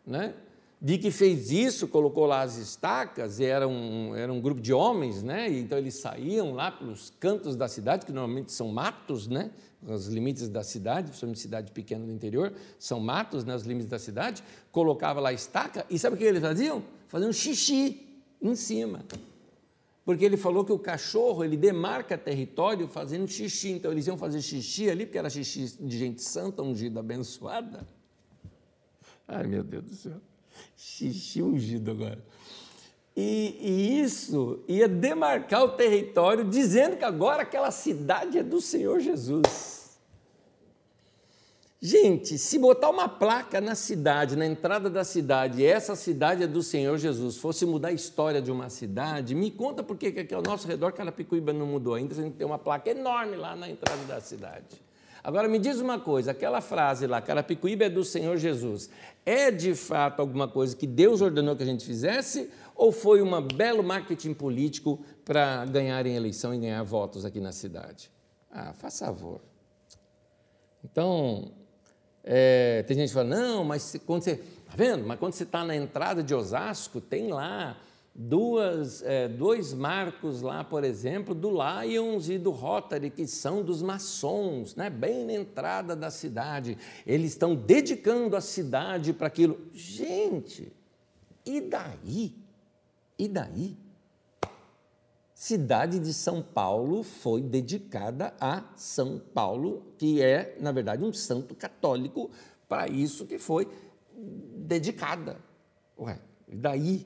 né? 0.07 0.35
De 0.83 0.99
que 0.99 1.13
fez 1.13 1.53
isso, 1.53 1.87
colocou 1.87 2.27
lá 2.27 2.43
as 2.43 2.57
estacas, 2.57 3.39
e 3.39 3.45
era 3.45 3.69
um, 3.69 4.17
era 4.17 4.33
um 4.33 4.41
grupo 4.41 4.61
de 4.61 4.73
homens, 4.73 5.23
né? 5.23 5.49
Então 5.49 5.79
eles 5.79 5.95
saíam 5.95 6.55
lá 6.55 6.73
pelos 6.73 7.09
cantos 7.21 7.55
da 7.55 7.69
cidade, 7.69 8.05
que 8.05 8.11
normalmente 8.11 8.51
são 8.51 8.67
matos, 8.67 9.29
né? 9.29 9.53
Os 9.81 10.09
limites 10.09 10.49
da 10.49 10.65
cidade, 10.65 11.07
principalmente 11.07 11.39
cidade 11.39 11.71
pequena 11.71 12.05
do 12.05 12.11
interior, 12.11 12.53
são 12.81 12.99
matos, 12.99 13.45
né? 13.45 13.55
Os 13.55 13.63
limites 13.63 13.89
da 13.89 13.99
cidade, 14.01 14.43
colocava 14.73 15.21
lá 15.21 15.29
a 15.29 15.33
estaca, 15.33 15.87
e 15.89 15.97
sabe 16.01 16.17
o 16.17 16.19
que 16.19 16.25
eles 16.25 16.43
faziam? 16.43 16.83
Faziam 17.07 17.33
xixi 17.33 18.05
em 18.41 18.57
cima. 18.57 19.05
Porque 20.05 20.25
ele 20.25 20.37
falou 20.37 20.65
que 20.65 20.73
o 20.73 20.79
cachorro, 20.81 21.45
ele 21.45 21.57
demarca 21.57 22.19
território 22.19 22.89
fazendo 22.89 23.29
xixi, 23.29 23.71
então 23.71 23.93
eles 23.93 24.09
iam 24.09 24.19
fazer 24.19 24.43
xixi 24.43 24.91
ali, 24.91 25.07
porque 25.07 25.19
era 25.19 25.31
xixi 25.31 25.77
de 25.81 25.97
gente 25.97 26.23
santa, 26.23 26.61
ungida, 26.61 26.99
abençoada. 26.99 27.87
Ai, 29.29 29.47
meu 29.47 29.63
Deus 29.63 29.85
do 29.85 29.95
céu 29.95 30.32
xixi 30.83 31.41
ungido 31.41 31.93
agora. 31.93 32.19
E, 33.17 33.57
e, 33.61 34.01
isso 34.01 34.65
ia 34.67 34.89
demarcar 34.89 35.63
o 35.63 35.69
território, 35.69 36.45
dizendo 36.45 36.97
que 36.97 37.05
agora 37.05 37.43
aquela 37.43 37.71
cidade 37.71 38.39
é 38.39 38.43
do 38.43 38.61
Senhor 38.61 38.99
Jesus. 38.99 39.83
Gente, 41.81 42.39
se 42.39 42.59
botar 42.59 42.91
uma 42.91 43.09
placa 43.09 43.61
na 43.61 43.75
cidade, 43.75 44.35
na 44.37 44.47
entrada 44.47 44.89
da 44.89 45.05
cidade, 45.05 45.65
essa 45.65 45.95
cidade 45.95 46.43
é 46.43 46.47
do 46.47 46.63
Senhor 46.63 46.97
Jesus, 46.97 47.37
fosse 47.37 47.67
mudar 47.67 47.89
a 47.89 47.93
história 47.93 48.41
de 48.41 48.51
uma 48.51 48.71
cidade, 48.71 49.35
me 49.35 49.51
conta 49.51 49.83
por 49.83 49.97
que 49.97 50.07
aqui 50.07 50.35
ao 50.35 50.43
nosso 50.43 50.67
redor 50.67 50.93
Carapicuíba 50.93 51.53
não 51.53 51.67
mudou 51.67 51.95
ainda, 51.95 52.15
a 52.15 52.23
gente 52.23 52.35
tem 52.35 52.47
uma 52.47 52.59
placa 52.59 52.91
enorme 52.91 53.37
lá 53.37 53.55
na 53.55 53.69
entrada 53.69 54.03
da 54.05 54.21
cidade. 54.21 54.81
Agora 55.25 55.47
me 55.47 55.59
diz 55.59 55.79
uma 55.79 56.01
coisa, 56.01 56.33
aquela 56.33 56.61
frase 56.61 57.07
lá, 57.07 57.21
Carapicuíba 57.21 57.85
é 57.85 57.89
do 57.89 58.05
Senhor 58.05 58.37
Jesus, 58.37 58.91
é 59.25 59.51
de 59.51 59.75
fato 59.75 60.21
alguma 60.21 60.49
coisa 60.49 60.77
que 60.77 60.87
Deus 60.87 61.21
ordenou 61.21 61.57
que 61.57 61.63
a 61.63 61.67
gente 61.67 61.85
fizesse 61.85 62.51
ou 62.75 62.91
foi 62.91 63.23
um 63.23 63.41
belo 63.43 63.83
marketing 63.83 64.35
político 64.35 65.05
para 65.25 65.65
ganharem 65.67 66.17
eleição 66.17 66.55
e 66.55 66.59
ganhar 66.59 66.83
votos 66.83 67.25
aqui 67.25 67.41
na 67.41 67.53
cidade? 67.53 68.11
Ah, 68.51 68.73
faz 68.73 68.99
favor. 68.99 69.41
Então, 70.85 71.53
é, 72.25 72.83
tem 72.83 72.97
gente 72.97 73.09
que 73.09 73.15
fala, 73.15 73.29
não, 73.29 73.65
mas 73.65 73.97
quando 74.07 74.23
você. 74.23 74.33
Está 74.33 74.77
vendo? 74.77 75.07
Mas 75.07 75.19
quando 75.19 75.35
você 75.35 75.43
está 75.43 75.65
na 75.65 75.77
entrada 75.77 76.23
de 76.23 76.35
Osasco, 76.35 77.01
tem 77.01 77.29
lá 77.29 77.77
duas, 78.15 79.03
é, 79.03 79.29
dois 79.29 79.73
marcos 79.73 80.43
lá, 80.43 80.63
por 80.63 80.85
exemplo, 80.85 81.35
do 81.35 81.51
Lions 81.51 82.29
e 82.29 82.39
do 82.39 82.51
Rotary, 82.51 83.11
que 83.11 83.27
são 83.27 83.63
dos 83.63 83.83
maçons, 83.83 84.77
né? 84.77 84.91
bem 84.91 85.25
na 85.25 85.33
entrada 85.35 85.97
da 85.97 86.11
cidade. 86.11 86.77
Eles 87.07 87.33
estão 87.33 87.55
dedicando 87.55 88.37
a 88.37 88.41
cidade 88.41 89.13
para 89.13 89.27
aquilo. 89.27 89.59
Gente, 89.73 90.73
e 91.45 91.61
daí? 91.61 92.35
E 93.19 93.29
daí? 93.29 93.77
cidade 95.43 95.99
de 95.99 96.15
São 96.15 96.41
Paulo 96.41 97.03
foi 97.03 97.43
dedicada 97.43 98.33
a 98.41 98.63
São 98.77 99.19
Paulo, 99.19 99.93
que 99.99 100.23
é, 100.23 100.57
na 100.61 100.71
verdade, 100.71 101.03
um 101.03 101.13
santo 101.13 101.53
católico, 101.53 102.31
para 102.69 102.87
isso 102.87 103.27
que 103.27 103.41
foi 103.41 103.67
dedicada. 104.57 105.41
Ué, 105.99 106.21
e 106.47 106.55
daí? 106.55 107.05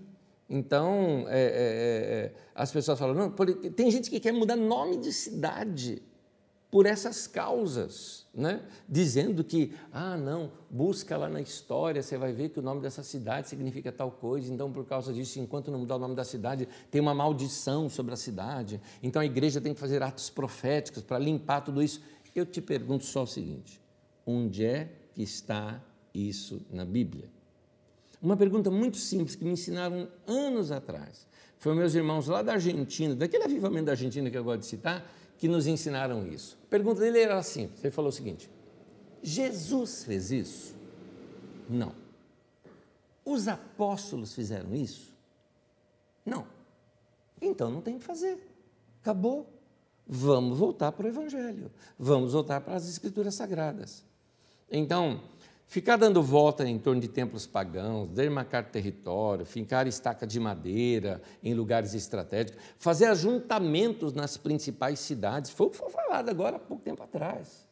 Então, 0.48 1.26
é, 1.28 1.40
é, 1.40 1.44
é, 1.44 2.34
as 2.54 2.70
pessoas 2.70 2.98
falam, 2.98 3.14
não, 3.14 3.30
tem 3.72 3.90
gente 3.90 4.08
que 4.08 4.20
quer 4.20 4.32
mudar 4.32 4.56
nome 4.56 4.96
de 4.96 5.12
cidade 5.12 6.02
por 6.70 6.86
essas 6.86 7.26
causas, 7.26 8.26
né? 8.34 8.62
dizendo 8.88 9.42
que, 9.42 9.72
ah, 9.92 10.16
não, 10.16 10.52
busca 10.70 11.16
lá 11.16 11.28
na 11.28 11.40
história, 11.40 12.02
você 12.02 12.18
vai 12.18 12.32
ver 12.32 12.50
que 12.50 12.58
o 12.58 12.62
nome 12.62 12.80
dessa 12.80 13.02
cidade 13.02 13.48
significa 13.48 13.90
tal 13.90 14.10
coisa, 14.10 14.52
então, 14.52 14.70
por 14.70 14.84
causa 14.84 15.12
disso, 15.12 15.40
enquanto 15.40 15.70
não 15.70 15.80
mudar 15.80 15.96
o 15.96 15.98
nome 15.98 16.14
da 16.14 16.24
cidade, 16.24 16.68
tem 16.90 17.00
uma 17.00 17.14
maldição 17.14 17.88
sobre 17.88 18.14
a 18.14 18.16
cidade, 18.16 18.80
então 19.02 19.22
a 19.22 19.26
igreja 19.26 19.60
tem 19.60 19.74
que 19.74 19.80
fazer 19.80 20.02
atos 20.02 20.28
proféticos 20.28 21.02
para 21.02 21.18
limpar 21.18 21.62
tudo 21.62 21.82
isso. 21.82 22.00
Eu 22.34 22.44
te 22.44 22.60
pergunto 22.60 23.04
só 23.04 23.22
o 23.22 23.26
seguinte: 23.26 23.80
onde 24.26 24.64
é 24.64 24.92
que 25.14 25.22
está 25.22 25.82
isso 26.12 26.60
na 26.70 26.84
Bíblia? 26.84 27.35
Uma 28.26 28.36
pergunta 28.36 28.72
muito 28.72 28.96
simples 28.96 29.36
que 29.36 29.44
me 29.44 29.52
ensinaram 29.52 30.08
anos 30.26 30.72
atrás. 30.72 31.28
Foi 31.58 31.76
meus 31.76 31.94
irmãos 31.94 32.26
lá 32.26 32.42
da 32.42 32.54
Argentina, 32.54 33.14
daquele 33.14 33.44
avivamento 33.44 33.86
da 33.86 33.92
Argentina 33.92 34.28
que 34.28 34.36
eu 34.36 34.42
gosto 34.42 34.62
de 34.62 34.66
citar, 34.66 35.08
que 35.38 35.46
nos 35.46 35.68
ensinaram 35.68 36.26
isso. 36.26 36.58
A 36.64 36.66
pergunta 36.68 36.98
dele 36.98 37.20
era 37.20 37.38
assim: 37.38 37.70
ele 37.80 37.92
falou 37.92 38.08
o 38.08 38.12
seguinte: 38.12 38.50
Jesus 39.22 40.02
fez 40.02 40.32
isso? 40.32 40.74
Não. 41.70 41.94
Os 43.24 43.46
apóstolos 43.46 44.34
fizeram 44.34 44.74
isso? 44.74 45.14
Não. 46.24 46.48
Então 47.40 47.70
não 47.70 47.80
tem 47.80 47.96
que 47.96 48.04
fazer. 48.04 48.44
Acabou. 49.02 49.48
Vamos 50.04 50.58
voltar 50.58 50.90
para 50.90 51.06
o 51.06 51.08
Evangelho. 51.08 51.70
Vamos 51.96 52.32
voltar 52.32 52.60
para 52.60 52.74
as 52.74 52.88
Escrituras 52.88 53.36
Sagradas. 53.36 54.04
Então, 54.68 55.20
Ficar 55.68 55.96
dando 55.96 56.22
volta 56.22 56.66
em 56.66 56.78
torno 56.78 57.00
de 57.00 57.08
templos 57.08 57.44
pagãos, 57.44 58.08
demarcar 58.10 58.70
território, 58.70 59.44
fincar 59.44 59.88
estaca 59.88 60.24
de 60.24 60.38
madeira 60.38 61.20
em 61.42 61.54
lugares 61.54 61.92
estratégicos, 61.92 62.62
fazer 62.78 63.06
ajuntamentos 63.06 64.12
nas 64.12 64.36
principais 64.36 65.00
cidades, 65.00 65.50
foi 65.50 65.66
o 65.66 65.70
que 65.70 65.76
foi 65.76 65.90
falado 65.90 66.28
agora 66.28 66.56
há 66.56 66.60
pouco 66.60 66.84
tempo 66.84 67.02
atrás. 67.02 67.66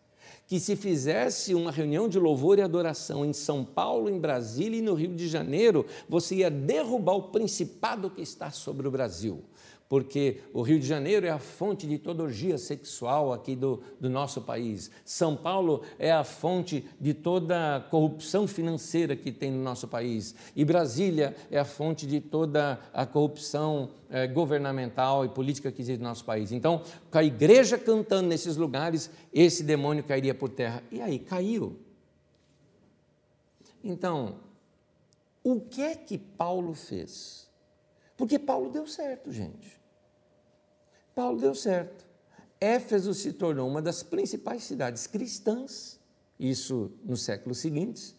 Que 0.47 0.59
se 0.59 0.75
fizesse 0.75 1.55
uma 1.55 1.71
reunião 1.71 2.09
de 2.09 2.19
louvor 2.19 2.59
e 2.59 2.63
adoração 2.63 3.25
em 3.25 3.33
São 3.33 3.65
Paulo, 3.65 4.11
em 4.11 4.19
Brasília 4.19 4.81
e 4.81 4.83
no 4.83 4.95
Rio 4.95 5.15
de 5.15 5.29
Janeiro, 5.29 5.87
você 6.09 6.37
ia 6.37 6.51
derrubar 6.51 7.15
o 7.15 7.31
principado 7.31 8.11
que 8.11 8.21
está 8.21 8.51
sobre 8.51 8.89
o 8.89 8.91
Brasil 8.91 9.43
porque 9.95 10.41
o 10.53 10.61
Rio 10.61 10.81
de 10.81 10.87
Janeiro 10.89 11.25
é 11.25 11.31
a 11.31 11.39
fonte 11.39 11.87
de 11.87 11.99
toda 11.99 12.25
orgia 12.25 12.59
sexual 12.59 13.33
aqui 13.33 13.55
do, 13.55 13.81
do 14.01 14.11
nosso 14.11 14.43
país. 14.43 14.91
São 15.05 15.37
Paulo 15.37 15.83
é 16.01 16.11
a 16.11 16.25
fonte 16.25 16.85
de 17.01 17.15
toda 17.15 17.87
corrupção 17.93 18.49
financeira 18.49 19.15
que 19.15 19.31
tem 19.31 19.53
no 19.53 19.63
nosso 19.63 19.87
país. 19.87 20.35
E 20.57 20.65
Brasília 20.65 21.37
é 21.49 21.61
a 21.61 21.65
fonte 21.65 22.09
de 22.09 22.21
toda 22.21 22.81
a 22.93 23.07
corrupção 23.07 23.91
é, 24.11 24.27
governamental 24.27 25.25
e 25.25 25.29
política 25.29 25.71
que 25.71 25.81
existe 25.81 26.03
no 26.03 26.09
nosso 26.09 26.25
país. 26.25 26.51
Então, 26.51 26.83
com 27.09 27.19
a 27.19 27.23
igreja 27.23 27.79
cantando 27.79 28.29
nesses 28.29 28.57
lugares, 28.57 29.09
esse 29.33 29.63
demônio 29.63 30.03
cairia 30.03 30.35
por 30.35 30.49
terra. 30.49 30.83
E 30.91 31.01
aí, 31.01 31.21
caiu. 31.21 31.79
Então, 33.85 34.41
o 35.45 35.61
que 35.61 35.83
é 35.83 35.95
que 35.95 36.19
Paulo 36.19 36.75
fez? 36.75 37.49
Porque 38.17 38.41
Paulo 38.41 38.71
deu 38.71 38.89
certo, 38.89 39.31
gente. 39.31 39.84
Paulo 41.15 41.41
deu 41.41 41.55
certo. 41.55 42.05
Éfeso 42.61 43.13
se 43.15 43.33
tornou 43.33 43.69
uma 43.69 43.83
das 43.83 44.03
principais 44.03 44.65
cidades 44.65 45.07
cristãs, 45.07 46.01
isso 46.39 46.91
nos 47.05 47.23
séculos 47.23 47.59
seguintes. 47.59 48.17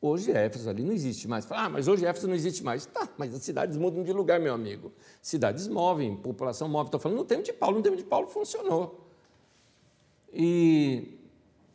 Hoje 0.00 0.32
Éfeso 0.32 0.68
ali 0.68 0.82
não 0.82 0.92
existe 0.92 1.28
mais. 1.28 1.46
ah, 1.50 1.68
mas 1.68 1.86
hoje 1.86 2.04
Éfeso 2.04 2.26
não 2.26 2.34
existe 2.34 2.64
mais. 2.64 2.86
Tá, 2.86 3.08
mas 3.16 3.32
as 3.32 3.42
cidades 3.42 3.76
mudam 3.76 4.02
de 4.02 4.12
lugar, 4.12 4.40
meu 4.40 4.52
amigo. 4.52 4.92
Cidades 5.20 5.68
movem, 5.68 6.16
população 6.16 6.68
move. 6.68 6.88
Estou 6.88 6.98
falando 6.98 7.18
no 7.18 7.24
tempo 7.24 7.42
de 7.42 7.52
Paulo, 7.52 7.76
no 7.76 7.82
tempo 7.82 7.96
de 7.96 8.04
Paulo 8.04 8.26
funcionou. 8.26 9.06
E 10.32 11.21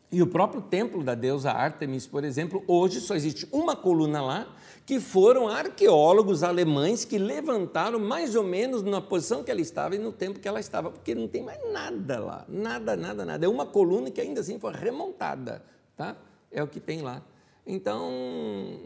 e 0.10 0.22
o 0.22 0.28
próprio 0.28 0.62
templo 0.62 1.04
da 1.04 1.14
deusa 1.14 1.52
Artemis, 1.52 2.08
por 2.08 2.24
exemplo, 2.24 2.64
hoje 2.66 3.02
só 3.02 3.14
existe 3.14 3.48
uma 3.52 3.76
coluna 3.76 4.22
lá, 4.22 4.56
que 4.86 5.02
foram 5.02 5.50
arqueólogos 5.50 6.44
alemães 6.44 7.04
que 7.04 7.18
levantaram 7.18 8.00
mais 8.00 8.34
ou 8.34 8.44
menos 8.44 8.82
na 8.84 9.02
posição 9.02 9.44
que 9.44 9.52
ela 9.52 9.60
estava 9.60 9.96
e 9.96 10.00
no 10.00 10.14
tempo 10.14 10.40
que 10.40 10.48
ela 10.48 10.62
estava, 10.62 10.90
porque 10.90 11.14
não 11.14 11.28
tem 11.28 11.44
mais 11.44 11.60
nada 11.74 12.20
lá, 12.20 12.46
nada, 12.48 12.96
nada, 12.96 13.26
nada. 13.26 13.46
É 13.46 13.50
uma 13.50 13.66
coluna 13.66 14.10
que 14.10 14.22
ainda 14.22 14.40
assim 14.40 14.58
foi 14.58 14.72
remontada, 14.72 15.62
tá? 15.98 16.16
É 16.50 16.64
o 16.64 16.68
que 16.70 16.80
tem 16.80 17.02
lá. 17.02 17.22
Então, 17.66 18.10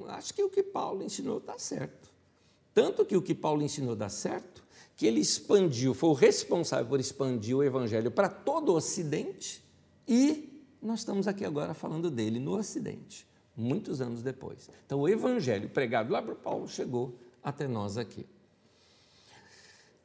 acho 0.07 0.33
que 0.33 0.41
o 0.41 0.49
que 0.49 0.63
Paulo 0.63 1.03
ensinou 1.03 1.37
está 1.37 1.55
certo. 1.59 2.09
Tanto 2.73 3.05
que 3.05 3.15
o 3.15 3.21
que 3.21 3.35
Paulo 3.35 3.61
ensinou 3.61 3.95
dá 3.95 4.09
certo, 4.09 4.63
que 4.95 5.05
ele 5.05 5.19
expandiu, 5.19 5.93
foi 5.93 6.09
o 6.09 6.13
responsável 6.13 6.87
por 6.87 6.99
expandir 6.99 7.55
o 7.55 7.63
evangelho 7.63 8.09
para 8.09 8.27
todo 8.27 8.69
o 8.69 8.75
Ocidente 8.75 9.63
e 10.07 10.50
nós 10.81 10.99
estamos 10.99 11.27
aqui 11.27 11.45
agora 11.45 11.73
falando 11.73 12.09
dele 12.09 12.39
no 12.39 12.57
Ocidente, 12.57 13.27
muitos 13.55 14.01
anos 14.01 14.23
depois. 14.23 14.69
Então, 14.85 15.01
o 15.01 15.07
evangelho 15.07 15.69
pregado 15.69 16.11
lá 16.11 16.21
para 16.21 16.33
Paulo 16.33 16.67
chegou 16.67 17.13
até 17.43 17.67
nós 17.67 17.97
aqui. 17.97 18.25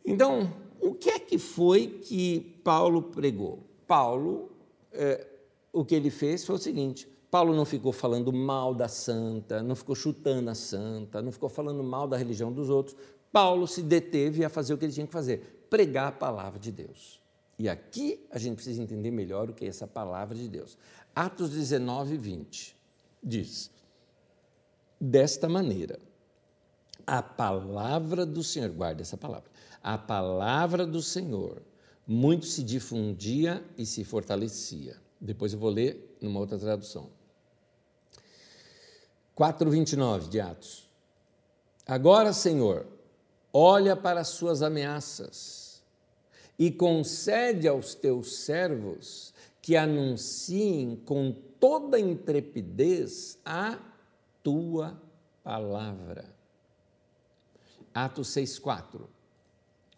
Então, 0.04 0.52
o 0.80 0.94
que 0.94 1.10
é 1.10 1.18
que 1.18 1.38
foi 1.38 1.86
que 1.86 2.60
Paulo 2.62 3.02
pregou? 3.02 3.64
Paulo, 3.86 4.50
é, 4.92 5.26
o 5.72 5.84
que 5.84 5.94
ele 5.94 6.10
fez 6.10 6.44
foi 6.44 6.56
o 6.56 6.58
seguinte: 6.58 7.08
Paulo 7.30 7.54
não 7.54 7.64
ficou 7.64 7.92
falando 7.92 8.32
mal 8.32 8.74
da 8.74 8.88
santa, 8.88 9.62
não 9.62 9.74
ficou 9.74 9.94
chutando 9.94 10.50
a 10.50 10.54
santa, 10.54 11.20
não 11.20 11.32
ficou 11.32 11.48
falando 11.48 11.82
mal 11.82 12.06
da 12.06 12.16
religião 12.16 12.52
dos 12.52 12.70
outros. 12.70 12.96
Paulo 13.32 13.66
se 13.66 13.82
deteve 13.82 14.44
a 14.44 14.48
fazer 14.48 14.74
o 14.74 14.78
que 14.78 14.84
ele 14.84 14.92
tinha 14.92 15.06
que 15.06 15.12
fazer: 15.12 15.66
pregar 15.68 16.08
a 16.08 16.12
palavra 16.12 16.58
de 16.58 16.70
Deus. 16.70 17.20
E 17.58 17.68
aqui 17.68 18.26
a 18.30 18.38
gente 18.38 18.56
precisa 18.56 18.82
entender 18.82 19.10
melhor 19.10 19.48
o 19.48 19.54
que 19.54 19.64
é 19.64 19.68
essa 19.68 19.86
palavra 19.86 20.36
de 20.36 20.48
Deus. 20.48 20.76
Atos 21.14 21.50
19, 21.50 22.16
20 22.16 22.76
diz: 23.22 23.70
Desta 25.00 25.48
maneira, 25.48 25.98
a 27.06 27.22
palavra 27.22 28.26
do 28.26 28.42
Senhor, 28.42 28.70
guarda 28.70 29.00
essa 29.00 29.16
palavra, 29.16 29.50
a 29.82 29.96
palavra 29.96 30.86
do 30.86 31.00
Senhor 31.00 31.62
muito 32.06 32.46
se 32.46 32.62
difundia 32.62 33.64
e 33.76 33.86
se 33.86 34.04
fortalecia. 34.04 34.96
Depois 35.20 35.52
eu 35.52 35.58
vou 35.58 35.70
ler 35.70 36.16
numa 36.20 36.38
outra 36.38 36.58
tradução. 36.58 37.10
4,29 39.36 40.28
de 40.28 40.40
Atos. 40.40 40.88
Agora, 41.86 42.32
Senhor, 42.32 42.86
olha 43.52 43.96
para 43.96 44.20
as 44.20 44.28
suas 44.28 44.62
ameaças 44.62 45.65
e 46.58 46.70
concede 46.70 47.68
aos 47.68 47.94
teus 47.94 48.36
servos 48.36 49.34
que 49.60 49.76
anunciem 49.76 50.96
com 51.04 51.34
toda 51.58 51.98
intrepidez 51.98 53.38
a 53.44 53.78
tua 54.42 55.00
palavra. 55.42 56.24
Atos 57.92 58.28
6,4. 58.28 59.00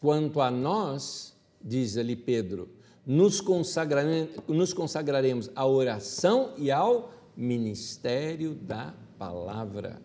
Quanto 0.01 0.41
a 0.41 0.51
nós, 0.51 1.37
diz 1.61 1.97
ali 1.97 2.17
Pedro, 2.17 2.69
nos, 3.05 3.41
consagraremos, 3.41 4.31
nos 4.47 4.73
consagraremos 4.73 5.51
à 5.55 5.67
oração 5.67 6.55
e 6.57 6.71
ao 6.71 7.13
ministério 7.37 8.55
da 8.55 8.95
palavra. 9.19 10.01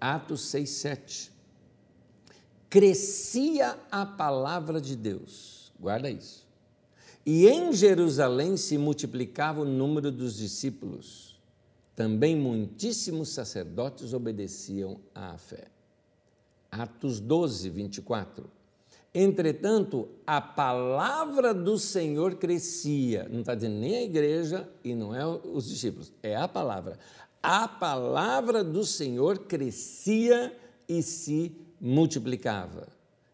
Atos 0.00 0.42
6, 0.42 0.70
7. 0.70 1.32
Crescia 2.70 3.76
a 3.90 4.06
palavra 4.06 4.80
de 4.80 4.94
Deus, 4.94 5.72
guarda 5.80 6.08
isso. 6.08 6.46
E 7.26 7.48
em 7.48 7.72
Jerusalém 7.72 8.56
se 8.56 8.78
multiplicava 8.78 9.62
o 9.62 9.64
número 9.64 10.12
dos 10.12 10.36
discípulos. 10.36 11.36
Também 11.96 12.36
muitíssimos 12.36 13.30
sacerdotes 13.30 14.14
obedeciam 14.14 15.00
à 15.12 15.36
fé. 15.36 15.64
Atos 16.70 17.18
12, 17.18 17.68
24. 17.70 18.48
Entretanto, 19.12 20.08
a 20.24 20.40
palavra 20.40 21.52
do 21.52 21.76
Senhor 21.76 22.36
crescia. 22.36 23.28
Não 23.28 23.40
está 23.40 23.56
dizendo 23.56 23.80
nem 23.80 23.96
a 23.96 24.02
igreja 24.02 24.68
e 24.84 24.94
não 24.94 25.12
é 25.12 25.26
os 25.26 25.68
discípulos, 25.68 26.12
é 26.22 26.36
a 26.36 26.46
palavra. 26.46 27.00
A 27.42 27.66
palavra 27.66 28.62
do 28.62 28.84
Senhor 28.84 29.40
crescia 29.40 30.56
e 30.88 31.02
se 31.02 31.52
multiplicava. 31.80 32.88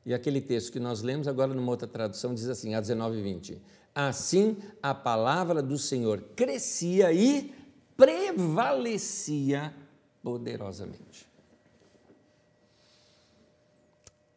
E 0.04 0.14
aquele 0.14 0.40
texto 0.40 0.72
que 0.72 0.78
nós 0.78 1.02
lemos 1.02 1.26
agora 1.26 1.52
numa 1.52 1.70
outra 1.70 1.88
tradução 1.88 2.34
diz 2.34 2.48
assim, 2.48 2.74
a 2.74 2.80
19 2.80 3.18
e 3.18 3.22
20. 3.22 3.62
Assim 3.94 4.56
a 4.82 4.94
palavra 4.94 5.62
do 5.62 5.76
Senhor 5.76 6.22
crescia 6.36 7.12
e 7.12 7.52
prevalecia 7.96 9.74
poderosamente. 10.22 11.26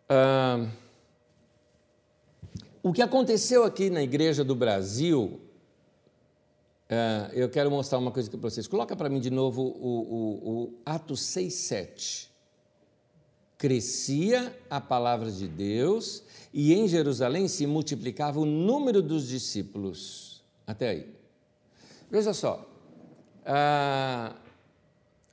Ah, 0.07 0.68
o 2.82 2.93
que 2.93 3.01
aconteceu 3.01 3.64
aqui 3.64 3.89
na 3.89 4.01
Igreja 4.01 4.43
do 4.43 4.55
Brasil, 4.55 5.39
uh, 6.89 7.34
eu 7.34 7.49
quero 7.49 7.70
mostrar 7.70 7.99
uma 7.99 8.10
coisa 8.10 8.30
aqui 8.30 8.38
para 8.38 8.49
vocês. 8.49 8.68
Coloca 8.68 8.95
para 8.95 9.10
mim 9.10 9.20
de 9.20 9.30
novo 9.30 9.62
o, 9.62 9.99
o, 9.99 10.49
o 10.49 10.74
Atos 10.86 11.22
6, 11.22 11.53
7. 11.53 12.29
Crescia 13.60 14.57
a 14.70 14.80
palavra 14.80 15.30
de 15.30 15.45
Deus 15.45 16.24
e 16.53 16.74
em 16.74 16.88
Jerusalém 16.88 17.49
se 17.49 17.68
multiplicava 17.68 18.39
o 18.39 18.45
número 18.45 19.01
dos 19.01 19.28
discípulos. 19.28 20.41
Até 20.66 20.91
aí. 20.91 21.14
Veja 22.10 22.34
só. 22.34 22.66
Uh, 23.41 24.34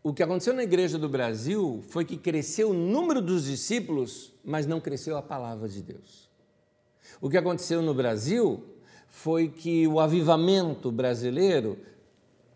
o 0.02 0.12
que 0.12 0.24
aconteceu 0.24 0.54
na 0.54 0.64
Igreja 0.64 0.98
do 0.98 1.08
Brasil 1.08 1.84
foi 1.88 2.04
que 2.04 2.16
cresceu 2.16 2.70
o 2.70 2.74
número 2.74 3.22
dos 3.22 3.44
discípulos, 3.44 4.32
mas 4.44 4.66
não 4.66 4.80
cresceu 4.80 5.16
a 5.16 5.22
palavra 5.22 5.68
de 5.68 5.80
Deus. 5.80 6.28
O 7.20 7.30
que 7.30 7.36
aconteceu 7.36 7.80
no 7.80 7.94
Brasil 7.94 8.64
foi 9.08 9.48
que 9.48 9.86
o 9.86 10.00
avivamento 10.00 10.90
brasileiro 10.90 11.78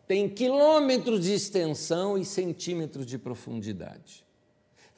tem 0.08 0.28
quilômetros 0.28 1.22
de 1.22 1.32
extensão 1.32 2.18
e 2.18 2.24
centímetros 2.24 3.06
de 3.06 3.16
profundidade. 3.16 4.28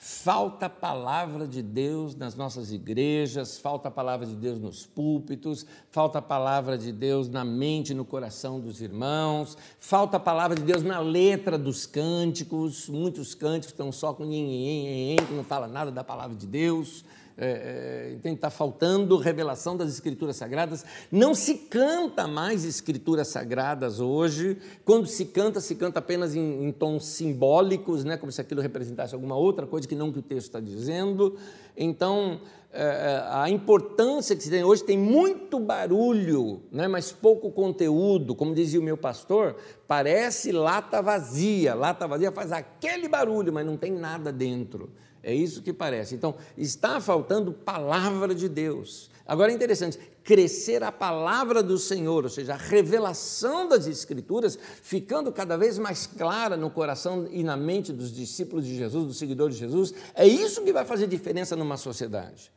Falta 0.05 0.67
a 0.67 0.69
palavra 0.69 1.47
de 1.47 1.63
Deus 1.63 2.17
nas 2.17 2.35
nossas 2.35 2.73
igrejas, 2.73 3.57
falta 3.57 3.87
a 3.87 3.91
palavra 3.91 4.27
de 4.27 4.35
Deus 4.35 4.59
nos 4.59 4.85
púlpitos, 4.85 5.65
falta 5.93 6.19
a 6.19 6.23
palavra 6.23 6.77
de 6.77 6.91
Deus 6.91 7.29
na 7.29 7.45
mente 7.45 7.91
e 7.91 7.95
no 7.95 8.05
coração 8.05 8.59
dos 8.59 8.81
irmãos, 8.81 9.57
falta 9.79 10.17
a 10.17 10.21
palavra 10.21 10.57
de 10.57 10.65
Deus 10.65 10.83
na 10.83 10.99
letra 10.99 11.57
dos 11.57 11.87
cânticos. 11.87 12.89
Muitos 12.89 13.33
cânticos 13.33 13.69
estão 13.69 13.93
só 13.93 14.13
com 14.13 14.25
nhen, 14.25 15.19
que 15.25 15.35
não 15.35 15.45
fala 15.45 15.69
nada 15.69 15.93
da 15.93 16.03
palavra 16.03 16.37
de 16.37 16.49
Deus 16.49 17.05
é, 17.37 18.19
é, 18.25 18.29
está 18.29 18.51
faltando 18.51 19.17
revelação 19.17 19.77
das 19.77 19.89
Escrituras 19.91 20.37
Sagradas. 20.37 20.85
Não 21.11 21.35
se 21.35 21.55
canta 21.55 22.27
mais 22.27 22.65
Escrituras 22.65 23.29
Sagradas 23.29 24.01
hoje. 24.01 24.59
Quando 24.85 25.07
se 25.07 25.27
canta, 25.27 25.61
se 25.61 25.75
canta 25.75 25.99
apenas 25.99 26.35
em, 26.35 26.67
em 26.67 26.73
tons 26.73 27.07
simbólicos, 27.07 28.05
né, 28.05 28.17
como 28.17 28.31
se 28.31 28.41
aquilo 28.41 28.61
representasse 28.61 29.15
alguma 29.15 29.37
outra 29.37 29.67
coisa 29.67 29.87
que 29.89 29.95
não 29.95 30.13
que 30.13 30.19
o 30.19 30.23
texto 30.23 30.49
está 30.49 30.61
dizendo. 30.61 31.37
Então, 31.77 32.41
é, 32.75 32.85
é, 32.85 33.25
a 33.29 33.51
importância 33.51 34.35
que 34.35 34.43
se 34.43 34.49
tem 34.49 34.65
hoje 34.65 34.83
tem 34.83 34.97
muito 34.97 35.61
barulho, 35.61 36.63
né, 36.73 36.89
mas 36.89 37.13
pouco 37.13 37.51
conteúdo. 37.51 38.35
Como 38.35 38.55
dizia 38.55 38.81
o 38.81 38.83
meu 38.83 38.97
pastor, 38.97 39.57
parece 39.87 40.53
lata 40.53 41.03
vazia. 41.03 41.75
Lata 41.75 42.09
vazia 42.09 42.33
faz 42.33 42.51
aquele 42.51 43.09
barulho, 43.09 43.53
mas 43.53 43.67
não 43.67 43.77
tem 43.77 43.93
nada 43.93 44.33
dentro. 44.33 44.91
É 45.23 45.35
isso 45.35 45.63
que 45.63 45.73
parece. 45.73 46.15
Então, 46.15 46.35
está 46.57 47.01
faltando 47.01 47.53
palavra 47.53 48.35
de 48.35 48.49
Deus. 48.49 49.11
Agora 49.25 49.53
é 49.53 49.55
interessante, 49.55 49.99
crescer 50.25 50.83
a 50.83 50.91
palavra 50.91 51.63
do 51.63 51.79
Senhor, 51.79 52.25
ou 52.25 52.31
seja, 52.31 52.55
a 52.55 52.57
revelação 52.57 53.69
das 53.69 53.87
Escrituras, 53.87 54.59
ficando 54.83 55.33
cada 55.33 55.57
vez 55.57 55.79
mais 55.79 56.07
clara 56.07 56.57
no 56.57 56.71
coração 56.71 57.29
e 57.31 57.43
na 57.43 57.57
mente 57.57 57.93
dos 57.93 58.13
discípulos 58.13 58.67
de 58.67 58.77
Jesus, 58.77 59.07
dos 59.07 59.19
seguidores 59.19 59.57
de 59.57 59.61
Jesus, 59.61 59.95
é 60.15 60.27
isso 60.27 60.63
que 60.63 60.73
vai 60.73 60.85
fazer 60.85 61.07
diferença 61.07 61.55
numa 61.55 61.77
sociedade. 61.77 62.51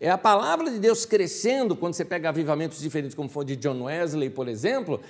É 0.00 0.10
a 0.10 0.18
palavra 0.18 0.70
de 0.70 0.78
Deus 0.78 1.06
crescendo, 1.06 1.76
quando 1.76 1.94
você 1.94 2.04
pega 2.04 2.28
avivamentos 2.28 2.80
diferentes, 2.80 3.14
como 3.14 3.28
foi 3.28 3.44
de 3.44 3.56
John 3.56 3.84
Wesley, 3.84 4.30
por 4.30 4.48
exemplo, 4.48 5.00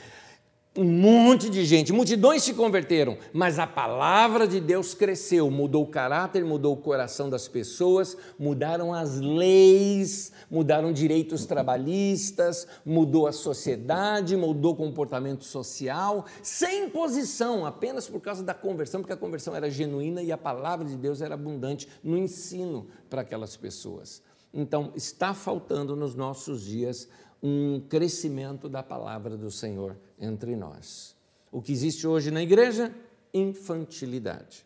um 0.76 0.84
monte 0.84 1.48
de 1.48 1.64
gente, 1.64 1.92
multidões 1.92 2.42
se 2.42 2.54
converteram, 2.54 3.16
mas 3.32 3.58
a 3.58 3.66
palavra 3.66 4.46
de 4.46 4.60
Deus 4.60 4.94
cresceu, 4.94 5.50
mudou 5.50 5.84
o 5.84 5.88
caráter, 5.88 6.44
mudou 6.44 6.74
o 6.74 6.76
coração 6.76 7.30
das 7.30 7.48
pessoas, 7.48 8.16
mudaram 8.38 8.92
as 8.92 9.18
leis, 9.18 10.32
mudaram 10.50 10.92
direitos 10.92 11.46
trabalhistas, 11.46 12.66
mudou 12.84 13.26
a 13.26 13.32
sociedade, 13.32 14.36
mudou 14.36 14.72
o 14.72 14.76
comportamento 14.76 15.44
social, 15.44 16.26
sem 16.42 16.84
imposição, 16.84 17.64
apenas 17.64 18.08
por 18.08 18.20
causa 18.20 18.42
da 18.42 18.54
conversão, 18.54 19.00
porque 19.00 19.14
a 19.14 19.16
conversão 19.16 19.56
era 19.56 19.70
genuína 19.70 20.22
e 20.22 20.30
a 20.30 20.38
palavra 20.38 20.86
de 20.86 20.96
Deus 20.96 21.20
era 21.20 21.34
abundante 21.34 21.88
no 22.02 22.16
ensino 22.16 22.86
para 23.08 23.22
aquelas 23.22 23.56
pessoas. 23.56 24.22
Então, 24.52 24.92
está 24.96 25.34
faltando 25.34 25.94
nos 25.94 26.14
nossos 26.14 26.62
dias 26.62 27.08
um 27.42 27.80
crescimento 27.88 28.68
da 28.68 28.82
palavra 28.82 29.36
do 29.36 29.50
Senhor 29.50 29.96
entre 30.18 30.56
nós. 30.56 31.14
O 31.50 31.62
que 31.62 31.72
existe 31.72 32.06
hoje 32.06 32.30
na 32.30 32.42
igreja? 32.42 32.94
Infantilidade. 33.32 34.64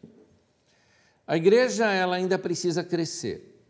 A 1.26 1.36
igreja 1.36 1.86
ela 1.86 2.16
ainda 2.16 2.38
precisa 2.38 2.82
crescer. 2.82 3.62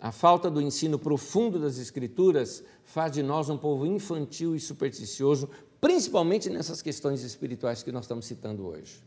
A 0.00 0.12
falta 0.12 0.50
do 0.50 0.62
ensino 0.62 0.98
profundo 0.98 1.58
das 1.58 1.78
Escrituras 1.78 2.62
faz 2.84 3.12
de 3.12 3.22
nós 3.22 3.50
um 3.50 3.58
povo 3.58 3.84
infantil 3.84 4.54
e 4.54 4.60
supersticioso, 4.60 5.50
principalmente 5.80 6.48
nessas 6.48 6.80
questões 6.80 7.22
espirituais 7.22 7.82
que 7.82 7.92
nós 7.92 8.04
estamos 8.04 8.26
citando 8.26 8.66
hoje. 8.66 9.02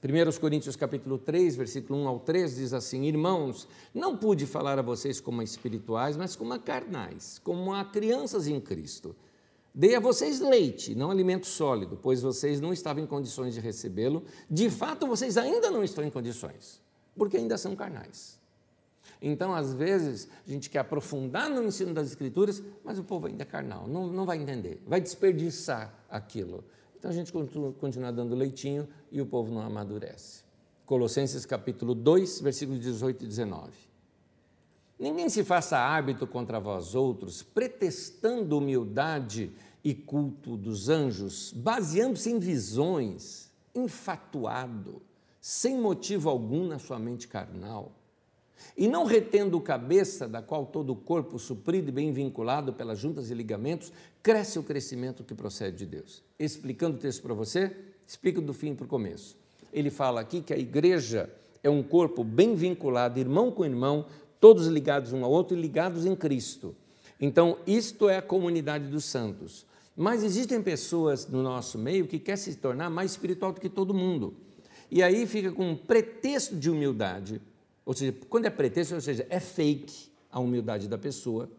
1 0.00 0.38
Coríntios 0.38 0.76
capítulo 0.76 1.18
3, 1.18 1.56
versículo 1.56 1.98
1 2.02 2.08
ao 2.08 2.20
3 2.20 2.54
diz 2.54 2.72
assim: 2.72 3.04
Irmãos, 3.04 3.66
não 3.92 4.16
pude 4.16 4.46
falar 4.46 4.78
a 4.78 4.82
vocês 4.82 5.20
como 5.20 5.42
espirituais, 5.42 6.16
mas 6.16 6.36
como 6.36 6.52
a 6.52 6.58
carnais, 6.58 7.40
como 7.42 7.74
a 7.74 7.84
crianças 7.84 8.46
em 8.46 8.60
Cristo. 8.60 9.16
Dei 9.74 9.96
a 9.96 10.00
vocês 10.00 10.40
leite, 10.40 10.94
não 10.94 11.10
alimento 11.10 11.46
sólido, 11.46 11.98
pois 12.00 12.22
vocês 12.22 12.60
não 12.60 12.72
estavam 12.72 13.02
em 13.02 13.06
condições 13.06 13.54
de 13.54 13.60
recebê-lo. 13.60 14.24
De 14.48 14.70
fato, 14.70 15.04
vocês 15.04 15.36
ainda 15.36 15.68
não 15.68 15.82
estão 15.82 16.04
em 16.04 16.10
condições, 16.10 16.80
porque 17.16 17.36
ainda 17.36 17.58
são 17.58 17.74
carnais. 17.74 18.38
Então, 19.20 19.52
às 19.52 19.74
vezes, 19.74 20.28
a 20.46 20.50
gente 20.50 20.70
quer 20.70 20.78
aprofundar 20.78 21.50
no 21.50 21.64
ensino 21.64 21.92
das 21.92 22.06
Escrituras, 22.06 22.62
mas 22.84 23.00
o 23.00 23.04
povo 23.04 23.26
ainda 23.26 23.42
é 23.42 23.46
carnal, 23.46 23.88
não, 23.88 24.06
não 24.06 24.24
vai 24.24 24.38
entender, 24.38 24.80
vai 24.86 25.00
desperdiçar 25.00 25.92
aquilo. 26.08 26.64
Então 26.98 27.10
a 27.10 27.14
gente 27.14 27.32
continua 27.32 28.12
dando 28.12 28.34
leitinho 28.34 28.88
e 29.10 29.20
o 29.20 29.26
povo 29.26 29.52
não 29.52 29.60
amadurece. 29.60 30.42
Colossenses 30.84 31.46
capítulo 31.46 31.94
2, 31.94 32.40
versículos 32.40 32.80
18 32.80 33.24
e 33.24 33.28
19. 33.28 33.70
Ninguém 34.98 35.28
se 35.28 35.44
faça 35.44 35.78
árbitro 35.78 36.26
contra 36.26 36.58
vós 36.58 36.96
outros, 36.96 37.42
pretextando 37.42 38.58
humildade 38.58 39.52
e 39.84 39.94
culto 39.94 40.56
dos 40.56 40.88
anjos, 40.88 41.52
baseando-se 41.52 42.30
em 42.30 42.38
visões, 42.40 43.52
infatuado, 43.72 45.00
sem 45.40 45.78
motivo 45.78 46.28
algum 46.28 46.66
na 46.66 46.80
sua 46.80 46.98
mente 46.98 47.28
carnal 47.28 47.92
e 48.76 48.86
não 48.86 49.04
retendo 49.04 49.60
cabeça, 49.60 50.28
da 50.28 50.40
qual 50.40 50.66
todo 50.66 50.90
o 50.92 50.96
corpo, 50.96 51.38
suprido 51.38 51.88
e 51.88 51.92
bem 51.92 52.12
vinculado 52.12 52.72
pelas 52.72 52.98
juntas 52.98 53.30
e 53.30 53.34
ligamentos, 53.34 53.92
cresce 54.22 54.58
o 54.58 54.62
crescimento 54.62 55.24
que 55.24 55.34
procede 55.34 55.78
de 55.78 55.86
Deus. 55.86 56.22
Explicando 56.38 56.96
o 56.96 57.00
texto 57.00 57.22
para 57.22 57.34
você, 57.34 57.74
explico 58.06 58.40
do 58.40 58.54
fim 58.54 58.74
para 58.74 58.84
o 58.84 58.88
começo. 58.88 59.36
Ele 59.72 59.90
fala 59.90 60.20
aqui 60.20 60.40
que 60.40 60.52
a 60.52 60.58
igreja 60.58 61.30
é 61.62 61.68
um 61.68 61.82
corpo 61.82 62.22
bem 62.22 62.54
vinculado, 62.54 63.18
irmão 63.18 63.50
com 63.50 63.64
irmão, 63.64 64.06
todos 64.40 64.66
ligados 64.66 65.12
um 65.12 65.24
ao 65.24 65.30
outro 65.30 65.56
e 65.56 65.60
ligados 65.60 66.06
em 66.06 66.14
Cristo. 66.14 66.74
Então, 67.20 67.58
isto 67.66 68.08
é 68.08 68.18
a 68.18 68.22
comunidade 68.22 68.86
dos 68.86 69.04
santos. 69.04 69.66
Mas 69.96 70.22
existem 70.22 70.62
pessoas 70.62 71.26
no 71.26 71.42
nosso 71.42 71.76
meio 71.76 72.06
que 72.06 72.20
querem 72.20 72.40
se 72.40 72.54
tornar 72.54 72.88
mais 72.88 73.10
espiritual 73.10 73.52
do 73.52 73.60
que 73.60 73.68
todo 73.68 73.92
mundo. 73.92 74.32
E 74.90 75.02
aí 75.02 75.26
fica 75.26 75.50
com 75.50 75.70
um 75.70 75.76
pretexto 75.76 76.54
de 76.54 76.70
humildade, 76.70 77.42
ou 77.88 77.94
seja, 77.94 78.14
quando 78.28 78.44
é 78.44 78.50
pretexto, 78.50 78.94
ou 78.94 79.00
seja, 79.00 79.26
é 79.30 79.40
fake 79.40 80.10
a 80.30 80.38
humildade 80.38 80.86
da 80.86 80.98
pessoa, 80.98 81.50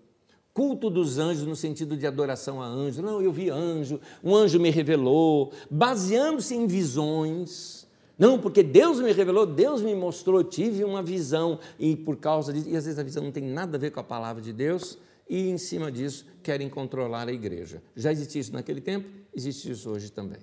culto 0.54 0.88
dos 0.88 1.18
anjos 1.18 1.44
no 1.48 1.56
sentido 1.56 1.98
de 1.98 2.06
adoração 2.06 2.62
a 2.62 2.68
anjo. 2.68 3.02
Não, 3.02 3.20
eu 3.20 3.32
vi 3.34 3.50
anjo, 3.50 4.00
um 4.24 4.36
anjo 4.36 4.60
me 4.60 4.70
revelou, 4.70 5.52
baseando-se 5.72 6.54
em 6.54 6.68
visões. 6.68 7.88
Não, 8.16 8.38
porque 8.38 8.62
Deus 8.62 9.00
me 9.00 9.12
revelou, 9.12 9.48
Deus 9.48 9.82
me 9.82 9.96
mostrou, 9.96 10.44
tive 10.44 10.84
uma 10.84 11.02
visão 11.02 11.58
e 11.80 11.96
por 11.96 12.18
causa 12.18 12.54
disso, 12.54 12.70
e 12.70 12.78
às 12.78 12.86
vezes 12.86 13.00
a 13.00 13.04
visão 13.04 13.24
não 13.24 13.32
tem 13.32 13.44
nada 13.44 13.76
a 13.76 13.80
ver 13.80 13.90
com 13.90 14.00
a 14.00 14.04
palavra 14.04 14.40
de 14.40 14.54
Deus, 14.54 15.00
e 15.28 15.50
em 15.50 15.58
cima 15.58 15.92
disso 15.92 16.28
querem 16.44 16.70
controlar 16.70 17.28
a 17.28 17.34
igreja. 17.34 17.82
Já 17.96 18.12
existia 18.12 18.40
isso 18.40 18.54
naquele 18.54 18.82
tempo, 18.82 19.10
existe 19.34 19.72
isso 19.72 19.90
hoje 19.90 20.12
também. 20.12 20.42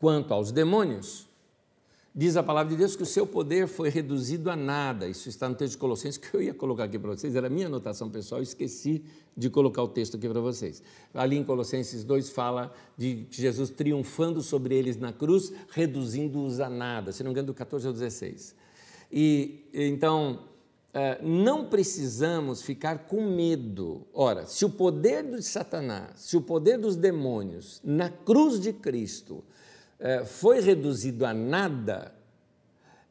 Quanto 0.00 0.34
aos 0.34 0.50
demônios, 0.50 1.30
Diz 2.14 2.36
a 2.36 2.42
palavra 2.42 2.70
de 2.72 2.76
Deus 2.76 2.94
que 2.94 3.02
o 3.02 3.06
seu 3.06 3.26
poder 3.26 3.66
foi 3.66 3.88
reduzido 3.88 4.50
a 4.50 4.56
nada. 4.56 5.08
Isso 5.08 5.30
está 5.30 5.48
no 5.48 5.54
texto 5.54 5.72
de 5.72 5.78
Colossenses 5.78 6.18
que 6.18 6.34
eu 6.36 6.42
ia 6.42 6.52
colocar 6.52 6.84
aqui 6.84 6.98
para 6.98 7.10
vocês, 7.12 7.34
era 7.34 7.48
minha 7.48 7.68
anotação 7.68 8.10
pessoal, 8.10 8.42
esqueci 8.42 9.02
de 9.34 9.48
colocar 9.48 9.82
o 9.82 9.88
texto 9.88 10.18
aqui 10.18 10.28
para 10.28 10.40
vocês. 10.40 10.82
Ali 11.14 11.38
em 11.38 11.44
Colossenses 11.44 12.04
2 12.04 12.28
fala 12.28 12.70
de 12.98 13.26
Jesus 13.30 13.70
triunfando 13.70 14.42
sobre 14.42 14.74
eles 14.74 14.98
na 14.98 15.10
cruz, 15.10 15.54
reduzindo-os 15.70 16.60
a 16.60 16.68
nada, 16.68 17.12
se 17.12 17.22
não 17.22 17.30
me 17.30 17.32
engano, 17.32 17.46
do 17.46 17.54
14 17.54 17.86
ao 17.86 17.94
16. 17.94 18.54
E 19.10 19.64
então, 19.72 20.40
eh, 20.92 21.18
não 21.22 21.64
precisamos 21.64 22.60
ficar 22.60 23.06
com 23.06 23.26
medo. 23.34 24.06
Ora, 24.12 24.44
se 24.44 24.66
o 24.66 24.70
poder 24.70 25.24
de 25.24 25.42
Satanás, 25.42 26.20
se 26.20 26.36
o 26.36 26.42
poder 26.42 26.76
dos 26.76 26.94
demônios 26.94 27.80
na 27.82 28.10
cruz 28.10 28.60
de 28.60 28.70
Cristo 28.70 29.42
foi 30.26 30.60
reduzido 30.60 31.24
a 31.24 31.32
nada, 31.32 32.14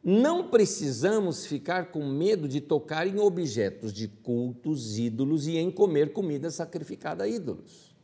não 0.04 0.50
precisamos 0.50 1.46
ficar 1.46 1.92
com 1.92 2.06
medo 2.06 2.48
de 2.48 2.60
tocar 2.60 3.06
em 3.06 3.20
objetos 3.20 3.94
de 3.94 4.08
cultos, 4.08 4.98
ídolos 4.98 5.48
e 5.48 5.58
em 5.58 5.70
comer 5.70 6.12
comida 6.12 6.50
sacrificada 6.50 7.24
a 7.24 7.28
ídolos. 7.28 7.96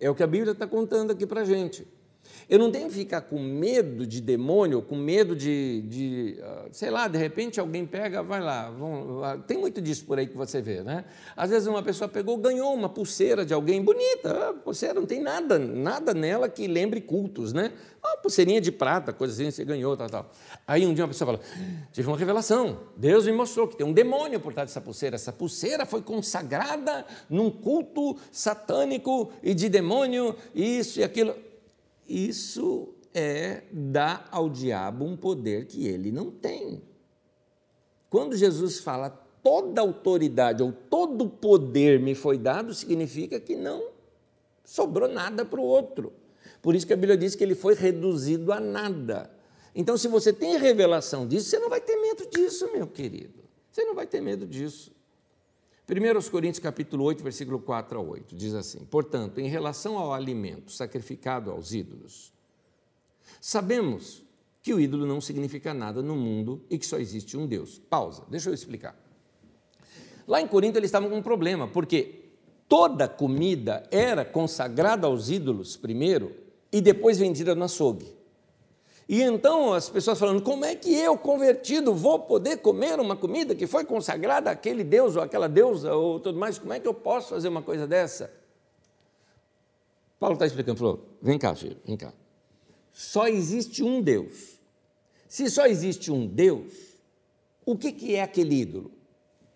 É 0.00 0.10
o 0.10 0.14
que 0.14 0.22
a 0.22 0.26
Bíblia 0.26 0.52
está 0.52 0.66
contando 0.66 1.12
aqui 1.12 1.26
para 1.26 1.42
a 1.42 1.44
gente. 1.44 1.86
Eu 2.48 2.58
não 2.58 2.70
tenho 2.70 2.88
que 2.88 2.94
ficar 2.94 3.22
com 3.22 3.38
medo 3.38 4.06
de 4.06 4.20
demônio, 4.20 4.82
com 4.82 4.96
medo 4.96 5.34
de, 5.34 5.82
de 5.82 6.38
uh, 6.40 6.68
sei 6.72 6.90
lá, 6.90 7.08
de 7.08 7.18
repente 7.18 7.58
alguém 7.58 7.86
pega, 7.86 8.22
vai 8.22 8.40
lá, 8.40 8.70
vão, 8.70 9.20
uh, 9.20 9.38
tem 9.46 9.56
muito 9.56 9.80
disso 9.80 10.04
por 10.04 10.18
aí 10.18 10.26
que 10.26 10.36
você 10.36 10.60
vê, 10.60 10.82
né? 10.82 11.04
Às 11.36 11.50
vezes 11.50 11.66
uma 11.66 11.82
pessoa 11.82 12.08
pegou, 12.08 12.36
ganhou 12.36 12.74
uma 12.74 12.88
pulseira 12.88 13.44
de 13.44 13.54
alguém 13.54 13.82
bonita, 13.82 14.50
a 14.50 14.52
pulseira 14.52 14.94
não 14.94 15.06
tem 15.06 15.20
nada, 15.20 15.58
nada 15.58 16.12
nela 16.12 16.48
que 16.48 16.66
lembre 16.66 17.00
cultos, 17.00 17.52
né? 17.52 17.72
Uma 18.02 18.18
pulseirinha 18.18 18.60
de 18.60 18.70
prata, 18.70 19.14
coisa 19.14 19.32
assim, 19.32 19.50
você 19.50 19.64
ganhou, 19.64 19.96
tal, 19.96 20.10
tal. 20.10 20.30
Aí 20.66 20.86
um 20.86 20.92
dia 20.92 21.04
uma 21.04 21.08
pessoa 21.08 21.26
fala, 21.26 21.40
tive 21.90 22.06
uma 22.06 22.18
revelação, 22.18 22.80
Deus 22.96 23.24
me 23.24 23.32
mostrou 23.32 23.66
que 23.66 23.76
tem 23.76 23.86
um 23.86 23.92
demônio 23.92 24.38
por 24.38 24.52
trás 24.52 24.68
dessa 24.68 24.80
pulseira, 24.80 25.16
essa 25.16 25.32
pulseira 25.32 25.86
foi 25.86 26.02
consagrada 26.02 27.06
num 27.30 27.50
culto 27.50 28.16
satânico 28.30 29.32
e 29.42 29.54
de 29.54 29.70
demônio, 29.70 30.36
isso 30.54 31.00
e 31.00 31.04
aquilo 31.04 31.34
isso 32.08 32.94
é 33.12 33.62
dar 33.72 34.28
ao 34.30 34.48
diabo 34.48 35.04
um 35.04 35.16
poder 35.16 35.66
que 35.66 35.86
ele 35.86 36.10
não 36.10 36.30
tem. 36.30 36.82
Quando 38.10 38.36
Jesus 38.36 38.80
fala 38.80 39.10
toda 39.42 39.80
autoridade 39.80 40.62
ou 40.62 40.72
todo 40.72 41.28
poder 41.28 42.00
me 42.00 42.14
foi 42.14 42.38
dado, 42.38 42.72
significa 42.74 43.38
que 43.38 43.54
não 43.54 43.90
sobrou 44.64 45.08
nada 45.08 45.44
para 45.44 45.60
o 45.60 45.64
outro. 45.64 46.12
Por 46.62 46.74
isso 46.74 46.86
que 46.86 46.92
a 46.92 46.96
Bíblia 46.96 47.16
diz 47.16 47.34
que 47.34 47.44
ele 47.44 47.54
foi 47.54 47.74
reduzido 47.74 48.52
a 48.52 48.58
nada. 48.58 49.30
Então, 49.74 49.98
se 49.98 50.08
você 50.08 50.32
tem 50.32 50.56
revelação 50.56 51.26
disso, 51.26 51.50
você 51.50 51.58
não 51.58 51.68
vai 51.68 51.80
ter 51.80 51.96
medo 51.96 52.26
disso, 52.30 52.70
meu 52.72 52.86
querido. 52.86 53.44
Você 53.70 53.84
não 53.84 53.94
vai 53.94 54.06
ter 54.06 54.20
medo 54.20 54.46
disso. 54.46 54.92
1 55.86 56.30
Coríntios 56.30 56.60
capítulo 56.60 57.04
8, 57.04 57.22
versículo 57.22 57.58
4 57.58 57.98
a 57.98 58.02
8, 58.02 58.34
diz 58.34 58.54
assim: 58.54 58.86
Portanto, 58.86 59.38
em 59.38 59.48
relação 59.48 59.98
ao 59.98 60.14
alimento 60.14 60.72
sacrificado 60.72 61.50
aos 61.50 61.74
ídolos, 61.74 62.32
sabemos 63.38 64.24
que 64.62 64.72
o 64.72 64.80
ídolo 64.80 65.04
não 65.04 65.20
significa 65.20 65.74
nada 65.74 66.02
no 66.02 66.16
mundo 66.16 66.64
e 66.70 66.78
que 66.78 66.86
só 66.86 66.96
existe 66.96 67.36
um 67.36 67.46
Deus. 67.46 67.78
Pausa, 67.90 68.24
deixa 68.30 68.48
eu 68.48 68.54
explicar. 68.54 68.98
Lá 70.26 70.40
em 70.40 70.48
Corinto 70.48 70.78
eles 70.78 70.88
estavam 70.88 71.10
com 71.10 71.18
um 71.18 71.22
problema, 71.22 71.68
porque 71.68 72.30
toda 72.66 73.06
comida 73.06 73.86
era 73.90 74.24
consagrada 74.24 75.06
aos 75.06 75.28
ídolos 75.28 75.76
primeiro 75.76 76.34
e 76.72 76.80
depois 76.80 77.18
vendida 77.18 77.54
no 77.54 77.64
açougue. 77.64 78.13
E 79.08 79.22
então 79.22 79.72
as 79.72 79.88
pessoas 79.88 80.18
falando: 80.18 80.42
como 80.42 80.64
é 80.64 80.74
que 80.74 80.94
eu, 80.94 81.16
convertido, 81.16 81.94
vou 81.94 82.18
poder 82.20 82.58
comer 82.58 82.98
uma 82.98 83.16
comida 83.16 83.54
que 83.54 83.66
foi 83.66 83.84
consagrada 83.84 84.50
àquele 84.50 84.82
Deus 84.82 85.16
ou 85.16 85.22
àquela 85.22 85.48
deusa 85.48 85.94
ou 85.94 86.18
tudo 86.18 86.38
mais? 86.38 86.58
Como 86.58 86.72
é 86.72 86.80
que 86.80 86.88
eu 86.88 86.94
posso 86.94 87.28
fazer 87.30 87.48
uma 87.48 87.62
coisa 87.62 87.86
dessa? 87.86 88.32
Paulo 90.18 90.34
está 90.34 90.46
explicando, 90.46 90.78
falou: 90.78 91.06
vem 91.20 91.38
cá, 91.38 91.54
filho, 91.54 91.76
vem 91.84 91.96
cá. 91.96 92.12
Só 92.92 93.26
existe 93.26 93.82
um 93.82 94.00
Deus. 94.00 94.58
Se 95.28 95.50
só 95.50 95.66
existe 95.66 96.10
um 96.12 96.26
Deus, 96.26 96.72
o 97.66 97.76
que, 97.76 97.92
que 97.92 98.14
é 98.14 98.22
aquele 98.22 98.60
ídolo? 98.60 98.90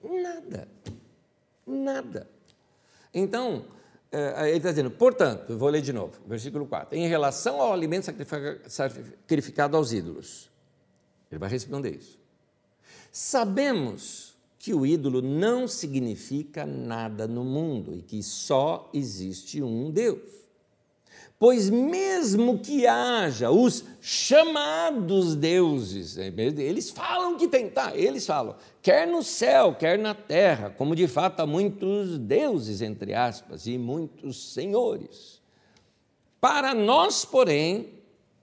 Nada. 0.03 0.69
Nada. 1.67 2.29
Então, 3.15 3.65
ele 4.11 4.57
está 4.57 4.71
dizendo, 4.71 4.91
portanto, 4.91 5.57
vou 5.57 5.69
ler 5.69 5.83
de 5.83 5.93
novo, 5.93 6.15
versículo 6.27 6.67
4, 6.67 6.97
em 6.97 7.07
relação 7.07 7.61
ao 7.61 7.73
alimento 7.73 8.07
sacrificado 8.67 9.77
aos 9.77 9.93
ídolos, 9.93 10.51
ele 11.31 11.39
vai 11.39 11.51
responder 11.51 11.97
isso. 11.97 12.19
Sabemos 13.13 14.37
que 14.59 14.75
o 14.75 14.85
ídolo 14.85 15.23
não 15.23 15.69
significa 15.69 16.67
nada 16.67 17.29
no 17.29 17.45
mundo 17.45 17.95
e 17.95 18.03
que 18.03 18.23
só 18.23 18.91
existe 18.93 19.63
um 19.63 19.91
Deus. 19.91 20.48
Pois 21.39 21.71
mesmo 21.71 22.59
que 22.59 22.85
haja 22.85 23.49
os 23.49 23.85
chamados 24.01 25.37
deuses, 25.37 26.19
é 26.19 26.33
eles 26.37 26.91
falam 26.91 27.37
que 27.37 27.47
tem, 27.47 27.71
tá, 27.71 27.97
eles 27.97 28.27
falam, 28.27 28.57
quer 28.83 29.07
no 29.07 29.23
céu, 29.23 29.73
quer 29.73 29.97
na 29.97 30.15
terra, 30.15 30.75
como 30.77 30.97
de 30.97 31.07
fato 31.07 31.39
há 31.39 31.47
muitos 31.47 32.19
deuses, 32.19 32.83
entre 32.83 33.15
aspas, 33.15 33.69
e 33.69 33.79
muitos 33.79 34.53
senhores. 34.53 35.41
Para 36.41 36.75
nós, 36.75 37.25
porém, 37.25 37.91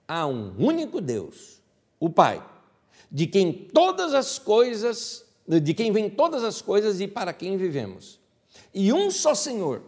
há 0.08 0.26
um 0.26 0.54
único 0.58 0.98
Deus, 0.98 1.60
o 2.00 2.08
Pai, 2.08 2.42
de 3.12 3.26
quem 3.26 3.52
todas 3.52 4.14
as 4.14 4.38
coisas, 4.38 5.22
de 5.46 5.74
quem 5.74 5.92
vem 5.92 6.08
todas 6.08 6.42
as 6.42 6.62
coisas 6.62 6.98
e 7.02 7.06
para 7.06 7.34
quem 7.34 7.58
vivemos. 7.58 8.18
E 8.72 8.90
um 8.90 9.10
só 9.10 9.34
Senhor, 9.34 9.82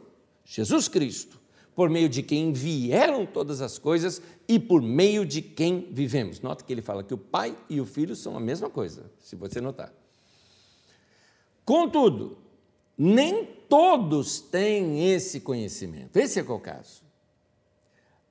Jesus 0.44 0.88
Cristo 0.88 1.37
por 1.78 1.88
meio 1.88 2.08
de 2.08 2.24
quem 2.24 2.52
vieram 2.52 3.24
todas 3.24 3.60
as 3.60 3.78
coisas 3.78 4.20
e 4.48 4.58
por 4.58 4.82
meio 4.82 5.24
de 5.24 5.40
quem 5.40 5.86
vivemos. 5.92 6.40
Nota 6.40 6.64
que 6.64 6.72
ele 6.72 6.82
fala 6.82 7.04
que 7.04 7.14
o 7.14 7.16
pai 7.16 7.56
e 7.70 7.80
o 7.80 7.86
filho 7.86 8.16
são 8.16 8.36
a 8.36 8.40
mesma 8.40 8.68
coisa, 8.68 9.08
se 9.20 9.36
você 9.36 9.60
notar. 9.60 9.94
Contudo, 11.64 12.36
nem 12.98 13.44
todos 13.68 14.40
têm 14.40 15.08
esse 15.08 15.38
conhecimento. 15.38 16.16
Esse 16.16 16.40
é, 16.40 16.42
é 16.42 16.50
o 16.50 16.58
caso. 16.58 17.00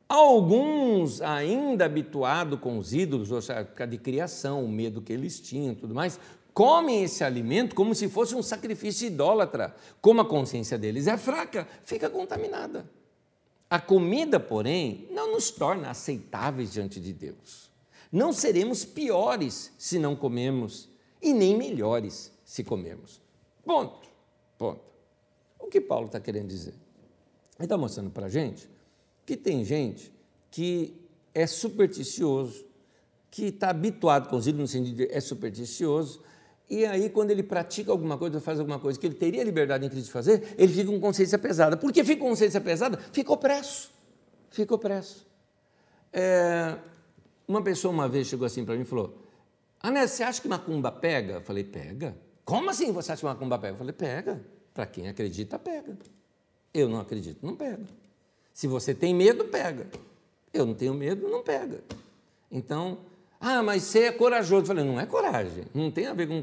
Alguns, 0.09 1.21
ainda 1.21 1.85
habituados 1.85 2.59
com 2.59 2.77
os 2.77 2.93
ídolos, 2.93 3.31
ou 3.31 3.41
seja, 3.41 3.63
de 3.63 3.97
criação, 3.97 4.65
o 4.65 4.67
medo 4.67 5.01
que 5.01 5.13
eles 5.13 5.39
tinham 5.39 5.73
tudo 5.73 5.95
mais, 5.95 6.19
comem 6.53 7.01
esse 7.01 7.23
alimento 7.23 7.75
como 7.75 7.95
se 7.95 8.09
fosse 8.09 8.35
um 8.35 8.43
sacrifício 8.43 9.07
idólatra. 9.07 9.73
Como 10.01 10.19
a 10.19 10.25
consciência 10.25 10.77
deles 10.77 11.07
é 11.07 11.17
fraca, 11.17 11.65
fica 11.85 12.09
contaminada. 12.09 12.96
A 13.69 13.79
comida, 13.79 14.39
porém, 14.39 15.07
não 15.11 15.33
nos 15.33 15.51
torna 15.51 15.89
aceitáveis 15.89 16.71
diante 16.71 16.99
de 16.99 17.11
Deus. 17.11 17.69
Não 18.11 18.31
seremos 18.31 18.85
piores 18.85 19.73
se 19.77 19.99
não 19.99 20.15
comemos 20.15 20.89
e 21.21 21.33
nem 21.33 21.57
melhores 21.57 22.31
se 22.45 22.63
comermos. 22.63 23.21
Ponto. 23.65 24.09
Ponto. 24.57 24.81
O 25.59 25.67
que 25.67 25.81
Paulo 25.81 26.05
está 26.05 26.19
querendo 26.19 26.47
dizer? 26.47 26.73
Ele 27.57 27.65
está 27.65 27.77
mostrando 27.77 28.09
para 28.09 28.27
a 28.27 28.29
gente 28.29 28.69
que 29.25 29.35
tem 29.35 29.65
gente 29.65 30.13
que 30.49 30.95
é 31.33 31.45
supersticioso, 31.45 32.65
que 33.29 33.45
está 33.45 33.69
habituado 33.69 34.29
com 34.29 34.37
os 34.37 34.47
ídolos 34.47 34.73
no 34.73 34.79
sentido 34.79 34.95
de 34.95 35.11
é 35.11 35.19
supersticioso, 35.19 36.23
e 36.69 36.85
aí, 36.85 37.09
quando 37.09 37.31
ele 37.31 37.43
pratica 37.43 37.91
alguma 37.91 38.17
coisa, 38.17 38.41
faz 38.41 38.59
alguma 38.59 38.77
coisa 38.77 38.99
que 38.99 39.07
ele 39.07 39.15
teria 39.15 39.41
liberdade 39.43 39.85
em 39.85 39.89
Cristo 39.89 40.07
de 40.07 40.11
fazer, 40.11 40.55
ele 40.57 40.71
fica 40.73 40.91
com 40.91 40.99
consciência 40.99 41.37
pesada. 41.37 41.77
Por 41.77 41.93
que 41.93 42.03
fica 42.03 42.21
com 42.21 42.29
consciência 42.29 42.59
pesada? 42.59 42.97
Fica 43.13 43.31
opresso. 43.31 43.89
Fica 44.49 44.75
opresso. 44.75 45.25
É, 46.11 46.75
uma 47.47 47.61
pessoa 47.61 47.93
uma 47.93 48.09
vez 48.09 48.27
chegou 48.27 48.45
assim 48.45 48.65
para 48.65 48.75
mim 48.75 48.81
e 48.81 48.85
falou: 48.85 49.17
Anés, 49.79 50.11
você 50.11 50.23
acha 50.23 50.41
que 50.41 50.47
macumba 50.47 50.91
pega? 50.91 51.35
Eu 51.35 51.41
falei: 51.41 51.63
pega. 51.63 52.17
Como 52.43 52.69
assim 52.69 52.91
você 52.91 53.13
acha 53.13 53.21
que 53.21 53.25
macumba 53.25 53.57
pega? 53.57 53.73
Eu 53.73 53.77
falei: 53.77 53.93
pega. 53.93 54.41
Para 54.73 54.85
quem 54.85 55.07
acredita, 55.07 55.57
pega. 55.57 55.97
Eu 56.73 56.89
não 56.89 56.99
acredito, 56.99 57.45
não 57.45 57.55
pega. 57.55 57.85
Se 58.53 58.67
você 58.67 58.93
tem 58.93 59.13
medo, 59.13 59.45
pega. 59.45 59.87
Eu 60.53 60.65
não 60.65 60.73
tenho 60.73 60.93
medo, 60.93 61.29
não 61.29 61.43
pega. 61.43 61.81
Então, 62.51 62.99
Ah, 63.39 63.61
mas 63.61 63.83
você 63.83 64.03
é 64.03 64.11
corajoso. 64.11 64.63
Eu 64.63 64.65
falei, 64.65 64.83
não 64.83 64.99
é 64.99 65.05
coragem, 65.05 65.65
não 65.73 65.91
tem 65.91 66.07
a 66.07 66.13
ver 66.13 66.27
com 66.27 66.41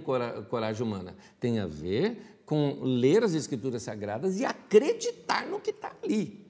coragem 0.49 0.83
humana, 0.83 1.17
tem 1.41 1.59
a 1.59 1.67
ver 1.67 2.39
com 2.47 2.81
ler 2.83 3.25
as 3.25 3.35
Escrituras 3.35 3.83
Sagradas 3.83 4.39
e 4.39 4.45
acreditar 4.45 5.47
no 5.47 5.61
que 5.61 5.71
está 5.71 5.93
ali. 6.03 6.47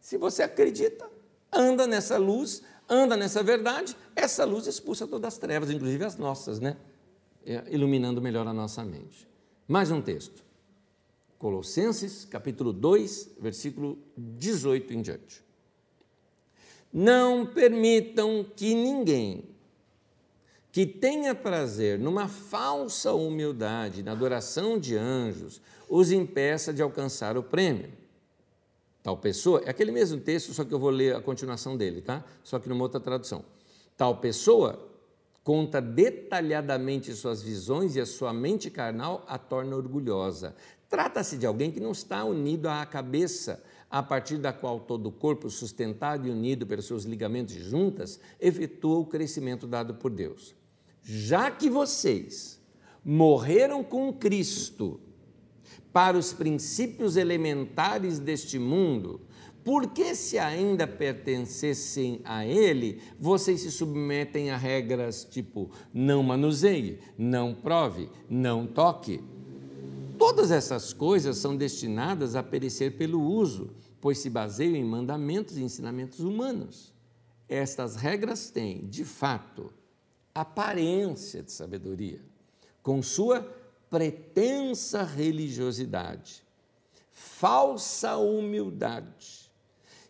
Se 0.00 0.16
você 0.16 0.42
acredita, 0.42 1.08
anda 1.52 1.86
nessa 1.86 2.16
luz, 2.16 2.62
anda 2.88 3.16
nessa 3.16 3.42
verdade, 3.42 3.96
essa 4.16 4.44
luz 4.44 4.66
expulsa 4.66 5.06
todas 5.06 5.34
as 5.34 5.38
trevas, 5.38 5.70
inclusive 5.70 6.04
as 6.04 6.16
nossas, 6.16 6.60
né? 6.60 6.76
É, 7.46 7.62
iluminando 7.70 8.20
melhor 8.22 8.46
a 8.46 8.52
nossa 8.52 8.84
mente. 8.84 9.28
Mais 9.68 9.90
um 9.90 10.00
texto. 10.00 10.42
Colossenses, 11.38 12.24
capítulo 12.24 12.72
2, 12.72 13.32
versículo 13.38 13.98
18 14.16 14.94
em 14.94 15.02
diante. 15.02 15.44
Não 16.90 17.44
permitam 17.44 18.46
que 18.56 18.74
ninguém 18.74 19.53
que 20.74 20.84
tenha 20.84 21.36
prazer 21.36 22.00
numa 22.00 22.26
falsa 22.26 23.12
humildade, 23.12 24.02
na 24.02 24.10
adoração 24.10 24.76
de 24.76 24.96
anjos, 24.96 25.62
os 25.88 26.10
impeça 26.10 26.72
de 26.72 26.82
alcançar 26.82 27.38
o 27.38 27.44
prêmio. 27.44 27.92
Tal 29.00 29.16
pessoa, 29.16 29.62
é 29.64 29.70
aquele 29.70 29.92
mesmo 29.92 30.18
texto, 30.18 30.52
só 30.52 30.64
que 30.64 30.74
eu 30.74 30.78
vou 30.80 30.90
ler 30.90 31.14
a 31.14 31.20
continuação 31.20 31.76
dele, 31.76 32.02
tá? 32.02 32.24
Só 32.42 32.58
que 32.58 32.68
numa 32.68 32.82
outra 32.82 32.98
tradução. 32.98 33.44
Tal 33.96 34.16
pessoa 34.16 34.84
conta 35.44 35.80
detalhadamente 35.80 37.14
suas 37.14 37.40
visões 37.40 37.94
e 37.94 38.00
a 38.00 38.06
sua 38.06 38.32
mente 38.32 38.68
carnal 38.68 39.24
a 39.28 39.38
torna 39.38 39.76
orgulhosa. 39.76 40.56
Trata-se 40.88 41.38
de 41.38 41.46
alguém 41.46 41.70
que 41.70 41.78
não 41.78 41.92
está 41.92 42.24
unido 42.24 42.66
à 42.68 42.84
cabeça, 42.84 43.62
a 43.88 44.02
partir 44.02 44.38
da 44.38 44.52
qual 44.52 44.80
todo 44.80 45.06
o 45.06 45.12
corpo, 45.12 45.48
sustentado 45.48 46.26
e 46.26 46.32
unido 46.32 46.66
pelos 46.66 46.84
seus 46.84 47.04
ligamentos 47.04 47.54
juntas, 47.54 48.18
efetua 48.40 48.98
o 48.98 49.06
crescimento 49.06 49.68
dado 49.68 49.94
por 49.94 50.10
Deus. 50.10 50.52
Já 51.04 51.50
que 51.50 51.68
vocês 51.68 52.58
morreram 53.04 53.84
com 53.84 54.10
Cristo 54.10 54.98
para 55.92 56.16
os 56.16 56.32
princípios 56.32 57.18
elementares 57.18 58.18
deste 58.18 58.58
mundo, 58.58 59.20
porque 59.62 60.14
se 60.14 60.38
ainda 60.38 60.86
pertencessem 60.86 62.20
a 62.24 62.46
ele, 62.46 63.02
vocês 63.18 63.60
se 63.60 63.70
submetem 63.70 64.50
a 64.50 64.56
regras 64.56 65.24
tipo 65.24 65.70
não 65.92 66.22
manuseie, 66.22 66.98
não 67.18 67.54
prove, 67.54 68.08
não 68.28 68.66
toque. 68.66 69.22
Todas 70.18 70.50
essas 70.50 70.94
coisas 70.94 71.36
são 71.36 71.54
destinadas 71.54 72.34
a 72.34 72.42
perecer 72.42 72.96
pelo 72.96 73.20
uso, 73.20 73.70
pois 74.00 74.18
se 74.18 74.30
baseiam 74.30 74.74
em 74.74 74.84
mandamentos 74.84 75.58
e 75.58 75.62
ensinamentos 75.62 76.20
humanos. 76.20 76.94
Estas 77.46 77.94
regras 77.94 78.50
têm, 78.50 78.86
de 78.86 79.04
fato, 79.04 79.70
aparência 80.34 81.42
de 81.42 81.52
sabedoria, 81.52 82.20
com 82.82 83.02
sua 83.02 83.42
pretensa 83.88 85.04
religiosidade, 85.04 86.42
falsa 87.12 88.16
humildade 88.16 89.50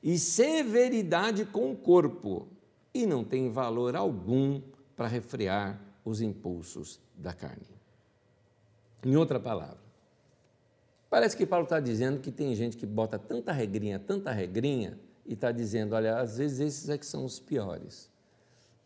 e 0.02 0.18
severidade 0.18 1.44
com 1.44 1.72
o 1.72 1.76
corpo 1.76 2.48
e 2.94 3.04
não 3.04 3.22
tem 3.22 3.50
valor 3.50 3.94
algum 3.94 4.62
para 4.96 5.08
refrear 5.08 5.80
os 6.04 6.20
impulsos 6.20 7.00
da 7.14 7.32
carne. 7.32 7.66
Em 9.04 9.16
outra 9.16 9.38
palavra, 9.38 9.82
parece 11.10 11.36
que 11.36 11.44
Paulo 11.44 11.64
está 11.64 11.80
dizendo 11.80 12.20
que 12.20 12.30
tem 12.30 12.54
gente 12.54 12.76
que 12.76 12.86
bota 12.86 13.18
tanta 13.18 13.52
regrinha, 13.52 13.98
tanta 13.98 14.30
regrinha, 14.32 14.98
e 15.26 15.34
está 15.34 15.50
dizendo: 15.50 15.94
olha, 15.94 16.18
às 16.18 16.38
vezes 16.38 16.60
esses 16.60 16.88
é 16.88 16.98
que 16.98 17.06
são 17.06 17.24
os 17.24 17.38
piores. 17.40 18.10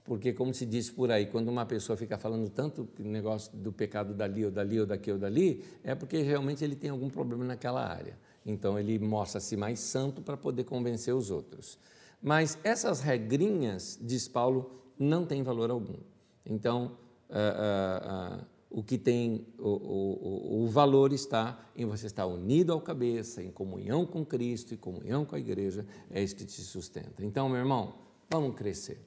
Porque, 0.09 0.33
como 0.33 0.55
se 0.55 0.65
diz 0.65 0.91
por 0.91 1.11
aí, 1.11 1.27
quando 1.27 1.49
uma 1.49 1.67
pessoa 1.67 1.95
fica 1.95 2.17
falando 2.17 2.49
tanto 2.49 2.89
negócio 2.99 3.55
do 3.55 3.71
pecado 3.71 4.15
dali 4.15 4.43
ou 4.43 4.51
dali 4.51 4.81
ou 4.81 4.87
daqui 4.87 5.13
ou 5.13 5.19
dali, 5.19 5.63
é 5.85 5.95
porque 5.95 6.23
realmente 6.23 6.65
ele 6.65 6.75
tem 6.75 6.89
algum 6.89 7.11
problema 7.11 7.45
naquela 7.45 7.87
área. 7.87 8.19
Então 8.47 8.79
ele 8.79 8.99
mostra-se 8.99 9.55
mais 9.55 9.81
santo 9.81 10.23
para 10.23 10.35
poder 10.35 10.65
convencer 10.65 11.15
os 11.15 11.31
outros. 11.31 11.79
Mas 12.23 12.59
essas 12.65 13.03
regrinhas, 13.03 13.99
diz 14.01 14.27
Paulo, 14.27 14.81
não 14.99 15.27
têm 15.27 15.43
valor 15.43 15.71
algum. 15.71 15.99
Então, 16.47 16.97
uh, 17.29 18.39
uh, 18.41 18.41
uh, 18.41 18.47
o 18.71 18.83
que 18.83 18.97
tem 18.97 19.47
o, 19.59 19.69
o, 19.69 20.63
o, 20.65 20.67
valor 20.69 21.13
está 21.13 21.61
em 21.77 21.85
você 21.85 22.07
estar 22.07 22.25
unido 22.25 22.73
ao 22.73 22.81
cabeça, 22.81 23.43
em 23.43 23.51
comunhão 23.51 24.07
com 24.07 24.25
Cristo 24.25 24.73
e 24.73 24.79
comunhão 24.79 25.27
com 25.27 25.37
a 25.37 25.39
igreja, 25.39 25.85
é 26.11 26.23
isso 26.23 26.35
que 26.35 26.47
te 26.47 26.63
sustenta. 26.63 27.23
Então, 27.23 27.47
meu 27.47 27.59
irmão, 27.59 27.97
vamos 28.31 28.57
crescer. 28.57 29.07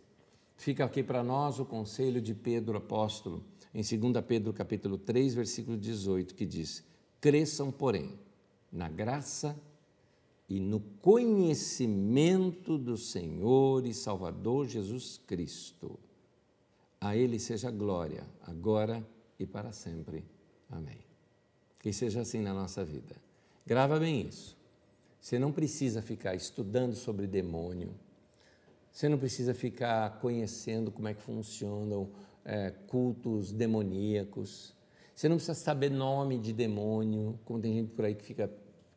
Fica 0.61 0.85
aqui 0.85 1.01
para 1.01 1.23
nós 1.23 1.57
o 1.57 1.65
conselho 1.65 2.21
de 2.21 2.35
Pedro 2.35 2.77
apóstolo, 2.77 3.43
em 3.73 3.81
2 3.81 4.23
Pedro 4.23 4.53
capítulo 4.53 4.95
3, 4.95 5.33
versículo 5.33 5.75
18, 5.75 6.35
que 6.35 6.45
diz: 6.45 6.83
"Cresçam, 7.19 7.71
porém, 7.71 8.13
na 8.71 8.87
graça 8.87 9.59
e 10.47 10.59
no 10.59 10.79
conhecimento 11.01 12.77
do 12.77 12.95
Senhor 12.95 13.87
e 13.87 13.91
Salvador 13.91 14.67
Jesus 14.67 15.19
Cristo. 15.25 15.99
A 16.99 17.17
Ele 17.17 17.39
seja 17.39 17.71
glória, 17.71 18.23
agora 18.43 19.03
e 19.39 19.47
para 19.47 19.71
sempre. 19.71 20.23
Amém. 20.69 20.99
Que 21.79 21.91
seja 21.91 22.21
assim 22.21 22.39
na 22.39 22.53
nossa 22.53 22.85
vida. 22.85 23.15
Grava 23.65 23.99
bem 23.99 24.27
isso. 24.27 24.55
Você 25.19 25.39
não 25.39 25.51
precisa 25.51 26.03
ficar 26.03 26.35
estudando 26.35 26.93
sobre 26.93 27.25
demônio. 27.25 27.95
Você 28.91 29.07
não 29.07 29.17
precisa 29.17 29.53
ficar 29.53 30.19
conhecendo 30.19 30.91
como 30.91 31.07
é 31.07 31.13
que 31.13 31.21
funcionam 31.21 32.09
é, 32.43 32.71
cultos 32.87 33.51
demoníacos. 33.51 34.75
Você 35.15 35.29
não 35.29 35.37
precisa 35.37 35.57
saber 35.57 35.89
nome 35.89 36.37
de 36.37 36.51
demônio, 36.51 37.39
como 37.45 37.59
tem 37.59 37.73
gente 37.73 37.91
por 37.91 38.05
aí 38.05 38.15
que 38.15 38.23
fica 38.23 38.51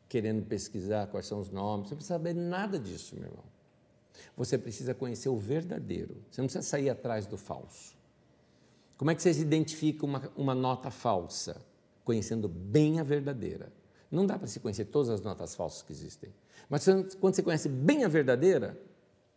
querendo 0.09 0.45
pesquisar 0.45 1.07
quais 1.07 1.25
são 1.25 1.39
os 1.39 1.49
nomes. 1.49 1.87
Você 1.87 1.93
não 1.93 1.97
precisa 1.97 2.13
saber 2.15 2.33
nada 2.33 2.77
disso, 2.77 3.15
meu 3.15 3.25
irmão. 3.25 3.43
Você 4.35 4.57
precisa 4.57 4.93
conhecer 4.93 5.29
o 5.29 5.37
verdadeiro. 5.37 6.17
Você 6.29 6.41
não 6.41 6.47
precisa 6.47 6.63
sair 6.67 6.89
atrás 6.89 7.25
do 7.25 7.37
falso. 7.37 7.95
Como 8.97 9.11
é 9.11 9.15
que 9.15 9.21
vocês 9.21 9.39
identificam 9.39 10.07
uma, 10.07 10.31
uma 10.35 10.55
nota 10.55 10.89
falsa? 10.89 11.61
Conhecendo 12.03 12.47
bem 12.47 12.99
a 12.99 13.03
verdadeira. 13.03 13.71
Não 14.11 14.25
dá 14.25 14.37
para 14.37 14.47
se 14.47 14.59
conhecer 14.59 14.85
todas 14.85 15.09
as 15.09 15.21
notas 15.21 15.55
falsas 15.55 15.81
que 15.81 15.91
existem. 15.91 16.33
Mas 16.69 16.85
quando 17.19 17.35
você 17.35 17.43
conhece 17.43 17.67
bem 17.67 18.03
a 18.03 18.07
verdadeira, 18.07 18.79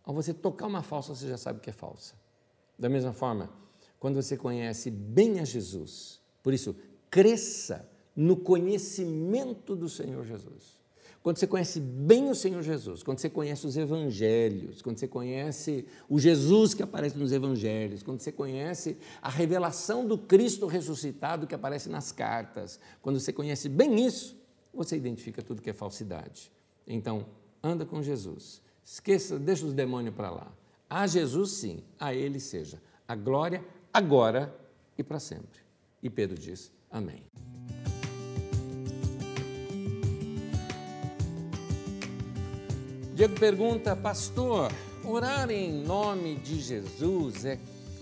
ao 0.08 0.14
você 0.14 0.32
tocar 0.32 0.66
uma 0.66 0.82
falsa, 0.82 1.14
você 1.14 1.28
já 1.28 1.36
sabe 1.36 1.60
que 1.60 1.68
é 1.68 1.72
falsa. 1.72 2.14
Da 2.78 2.88
mesma 2.88 3.12
forma, 3.12 3.50
quando 4.00 4.14
você 4.14 4.38
conhece 4.38 4.90
bem 4.90 5.38
a 5.38 5.44
Jesus. 5.44 6.18
Por 6.42 6.54
isso, 6.54 6.74
cresça 7.10 7.86
no 8.16 8.34
conhecimento 8.34 9.76
do 9.76 9.86
Senhor 9.86 10.24
Jesus. 10.24 10.78
Quando 11.22 11.36
você 11.36 11.46
conhece 11.46 11.78
bem 11.78 12.30
o 12.30 12.34
Senhor 12.34 12.62
Jesus, 12.62 13.02
quando 13.02 13.18
você 13.18 13.28
conhece 13.28 13.66
os 13.66 13.76
evangelhos, 13.76 14.80
quando 14.80 14.98
você 14.98 15.06
conhece 15.06 15.84
o 16.08 16.18
Jesus 16.18 16.72
que 16.72 16.82
aparece 16.82 17.18
nos 17.18 17.30
evangelhos, 17.30 18.02
quando 18.02 18.20
você 18.20 18.32
conhece 18.32 18.96
a 19.20 19.28
revelação 19.28 20.06
do 20.06 20.16
Cristo 20.16 20.66
ressuscitado 20.66 21.46
que 21.46 21.54
aparece 21.54 21.90
nas 21.90 22.12
cartas, 22.12 22.80
quando 23.02 23.20
você 23.20 23.30
conhece 23.30 23.68
bem 23.68 24.06
isso, 24.06 24.34
você 24.72 24.96
identifica 24.96 25.42
tudo 25.42 25.60
que 25.60 25.68
é 25.68 25.74
falsidade. 25.74 26.50
Então, 26.86 27.26
anda 27.62 27.84
com 27.84 28.02
Jesus. 28.02 28.66
Esqueça, 28.90 29.38
deixa 29.38 29.66
os 29.66 29.74
demônios 29.74 30.14
para 30.14 30.30
lá. 30.30 30.50
A 30.88 31.06
Jesus 31.06 31.50
sim, 31.50 31.84
a 32.00 32.14
Ele 32.14 32.40
seja 32.40 32.80
a 33.06 33.14
glória 33.14 33.62
agora 33.92 34.54
e 34.96 35.04
para 35.04 35.20
sempre. 35.20 35.60
E 36.02 36.08
Pedro 36.08 36.38
diz: 36.38 36.72
Amém. 36.90 37.22
Diego 43.14 43.38
pergunta, 43.38 43.94
pastor, 43.94 44.72
orar 45.04 45.50
em 45.50 45.70
nome 45.84 46.36
de 46.36 46.58
Jesus 46.58 47.44
é 47.44 47.58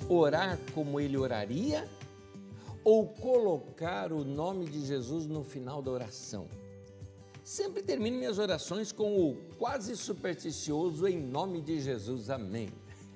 orar 0.09 0.57
como 0.73 1.01
ele 1.01 1.17
oraria? 1.17 1.89
Ou 2.85 3.09
colocar 3.09 4.13
o 4.13 4.25
nome 4.25 4.67
de 4.67 4.87
Jesus 4.87 5.27
no 5.27 5.43
final 5.43 5.83
da 5.83 5.91
oração? 5.91 6.47
Sempre 7.47 7.81
termino 7.81 8.19
minhas 8.19 8.41
orações 8.41 8.91
com 8.91 9.25
o 9.25 9.37
quase 9.57 9.97
supersticioso 9.97 11.07
em 11.07 11.17
nome 11.17 11.61
de 11.61 11.79
Jesus, 11.79 12.29
amém. 12.29 12.71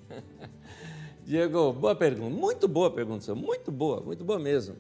Diego, 1.26 1.72
boa 1.72 1.96
pergunta, 1.96 2.30
muito 2.30 2.68
boa 2.68 2.92
pergunta, 2.92 3.34
muito 3.34 3.72
boa, 3.72 4.00
muito 4.00 4.22
boa 4.22 4.38
mesmo. 4.38 4.76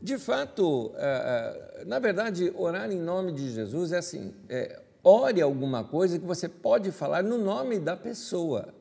De 0.00 0.16
fato, 0.16 0.90
eh, 0.94 1.80
eh, 1.80 1.84
na 1.84 1.98
verdade, 1.98 2.50
orar 2.56 2.90
em 2.90 2.98
nome 2.98 3.32
de 3.32 3.50
Jesus 3.50 3.92
é 3.92 3.98
assim: 3.98 4.34
é, 4.48 4.80
ore 5.04 5.42
alguma 5.42 5.84
coisa 5.84 6.18
que 6.18 6.24
você 6.24 6.48
pode 6.48 6.90
falar 6.92 7.22
no 7.22 7.36
nome 7.36 7.78
da 7.78 7.94
pessoa. 7.94 8.72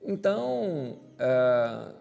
Então, 0.00 0.96
eh, 1.18 1.92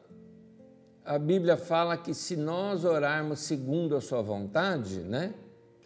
a 1.04 1.18
Bíblia 1.18 1.58
fala 1.58 1.98
que 1.98 2.14
se 2.14 2.36
nós 2.36 2.86
orarmos 2.86 3.40
segundo 3.40 3.96
a 3.96 4.02
sua 4.02 4.22
vontade, 4.22 5.00
né, 5.00 5.34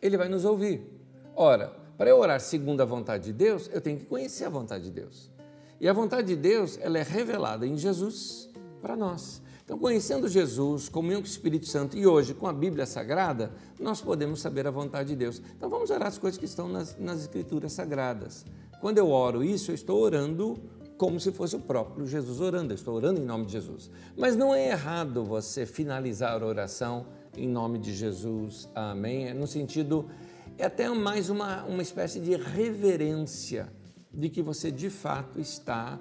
Ele 0.04 0.18
vai 0.18 0.28
nos 0.28 0.44
ouvir. 0.44 0.86
Ora, 1.34 1.74
para 1.98 2.10
eu 2.10 2.20
orar 2.20 2.42
segundo 2.42 2.82
a 2.82 2.86
vontade 2.86 3.24
de 3.24 3.34
Deus, 3.34 3.70
eu 3.72 3.80
tenho 3.80 3.98
que 3.98 4.06
conhecer 4.06 4.44
a 4.44 4.50
vontade 4.50 4.84
de 4.84 4.92
Deus. 4.92 5.32
E 5.80 5.88
a 5.88 5.94
vontade 5.94 6.28
de 6.28 6.36
Deus, 6.36 6.78
ela 6.82 7.00
é 7.00 7.04
revelada 7.04 7.66
em 7.66 7.78
Jesus 7.78 8.50
para 8.82 8.98
nós. 8.98 9.42
Então, 9.64 9.78
conhecendo 9.78 10.28
Jesus, 10.28 10.90
comunhão 10.90 11.22
com 11.22 11.28
o 11.28 11.30
Espírito 11.30 11.68
Santo 11.68 11.98
e 11.98 12.06
hoje 12.06 12.34
com 12.34 12.48
a 12.48 12.54
Bíblia 12.54 12.86
Sagrada, 12.86 13.54
nós 13.80 14.02
podemos 14.02 14.42
saber 14.42 14.68
a 14.68 14.72
vontade 14.72 15.10
de 15.10 15.16
Deus. 15.16 15.42
Então, 15.56 15.70
vamos 15.70 15.90
orar 15.90 16.10
as 16.10 16.18
coisas 16.18 16.38
que 16.38 16.46
estão 16.46 16.68
nas, 16.68 16.98
nas 17.00 17.22
Escrituras 17.22 17.72
Sagradas. 17.72 18.46
Quando 18.82 18.98
eu 18.98 19.10
oro 19.10 19.42
isso, 19.42 19.72
eu 19.72 19.76
estou 19.76 20.02
orando 20.02 20.60
como 20.98 21.20
se 21.20 21.32
fosse 21.32 21.56
o 21.56 21.60
próprio 21.60 22.06
Jesus 22.06 22.40
orando, 22.42 22.74
eu 22.74 22.76
estou 22.76 22.94
orando 22.94 23.22
em 23.22 23.26
nome 23.26 23.46
de 23.46 23.54
Jesus. 23.54 23.90
Mas 24.18 24.36
não 24.36 24.54
é 24.54 24.70
errado 24.70 25.24
você 25.24 25.66
finalizar 25.66 26.42
a 26.42 26.46
oração 26.46 27.06
em 27.38 27.48
nome 27.48 27.80
de 27.80 27.94
Jesus, 27.94 28.70
amém? 28.76 29.28
É 29.28 29.34
no 29.34 29.48
sentido, 29.48 30.10
é 30.58 30.66
até 30.66 30.90
mais 30.90 31.30
uma, 31.30 31.64
uma 31.64 31.82
espécie 31.82 32.20
de 32.20 32.36
reverência 32.36 33.72
de 34.14 34.30
que 34.30 34.42
você 34.42 34.72
de 34.72 34.90
fato 34.90 35.40
está 35.40 36.00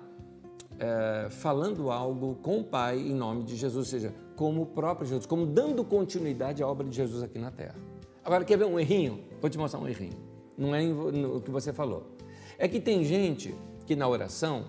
é, 0.78 1.28
falando 1.30 1.90
algo 1.90 2.36
com 2.36 2.60
o 2.60 2.64
Pai 2.64 2.98
em 2.98 3.14
nome 3.14 3.44
de 3.44 3.56
Jesus, 3.56 3.76
ou 3.86 3.90
seja, 3.90 4.14
como 4.36 4.62
o 4.62 4.66
próprio 4.66 5.06
Jesus, 5.06 5.26
como 5.26 5.46
dando 5.46 5.84
continuidade 5.84 6.62
à 6.62 6.68
obra 6.68 6.86
de 6.86 6.96
Jesus 6.96 7.22
aqui 7.22 7.38
na 7.38 7.50
terra. 7.50 7.76
Agora, 8.24 8.44
quer 8.44 8.56
ver 8.56 8.66
um 8.66 8.78
errinho? 8.78 9.24
Vou 9.40 9.50
te 9.50 9.58
mostrar 9.58 9.80
um 9.80 9.88
errinho. 9.88 10.18
Não 10.56 10.74
é 10.74 10.82
o 10.82 11.40
que 11.40 11.50
você 11.50 11.72
falou. 11.72 12.16
É 12.58 12.68
que 12.68 12.80
tem 12.80 13.04
gente 13.04 13.54
que 13.86 13.96
na 13.96 14.06
oração 14.08 14.66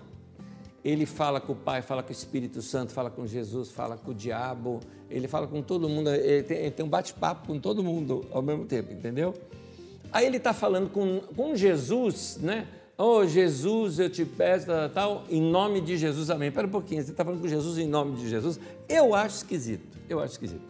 ele 0.84 1.06
fala 1.06 1.40
com 1.40 1.54
o 1.54 1.56
Pai, 1.56 1.80
fala 1.80 2.02
com 2.02 2.10
o 2.10 2.12
Espírito 2.12 2.60
Santo, 2.60 2.92
fala 2.92 3.10
com 3.10 3.26
Jesus, 3.26 3.70
fala 3.70 3.96
com 3.96 4.10
o 4.10 4.14
diabo, 4.14 4.80
ele 5.10 5.26
fala 5.26 5.46
com 5.46 5.62
todo 5.62 5.88
mundo, 5.88 6.10
ele 6.10 6.42
tem, 6.42 6.58
ele 6.58 6.70
tem 6.70 6.84
um 6.84 6.88
bate-papo 6.88 7.46
com 7.46 7.58
todo 7.58 7.82
mundo 7.82 8.26
ao 8.30 8.42
mesmo 8.42 8.66
tempo, 8.66 8.92
entendeu? 8.92 9.32
Aí 10.12 10.26
ele 10.26 10.36
está 10.36 10.52
falando 10.52 10.90
com, 10.90 11.20
com 11.34 11.56
Jesus, 11.56 12.38
né? 12.40 12.68
Oh, 12.96 13.26
Jesus, 13.26 13.98
eu 13.98 14.08
te 14.08 14.24
peço, 14.24 14.66
tal, 14.66 14.88
tal, 14.90 15.24
em 15.28 15.40
nome 15.40 15.80
de 15.80 15.96
Jesus, 15.96 16.30
amém. 16.30 16.48
Espera 16.48 16.66
um 16.66 16.70
pouquinho, 16.70 17.02
você 17.02 17.10
está 17.10 17.24
falando 17.24 17.40
com 17.40 17.48
Jesus 17.48 17.78
em 17.78 17.88
nome 17.88 18.16
de 18.16 18.28
Jesus? 18.28 18.60
Eu 18.88 19.14
acho 19.14 19.36
esquisito, 19.36 19.98
eu 20.08 20.20
acho 20.20 20.34
esquisito. 20.34 20.62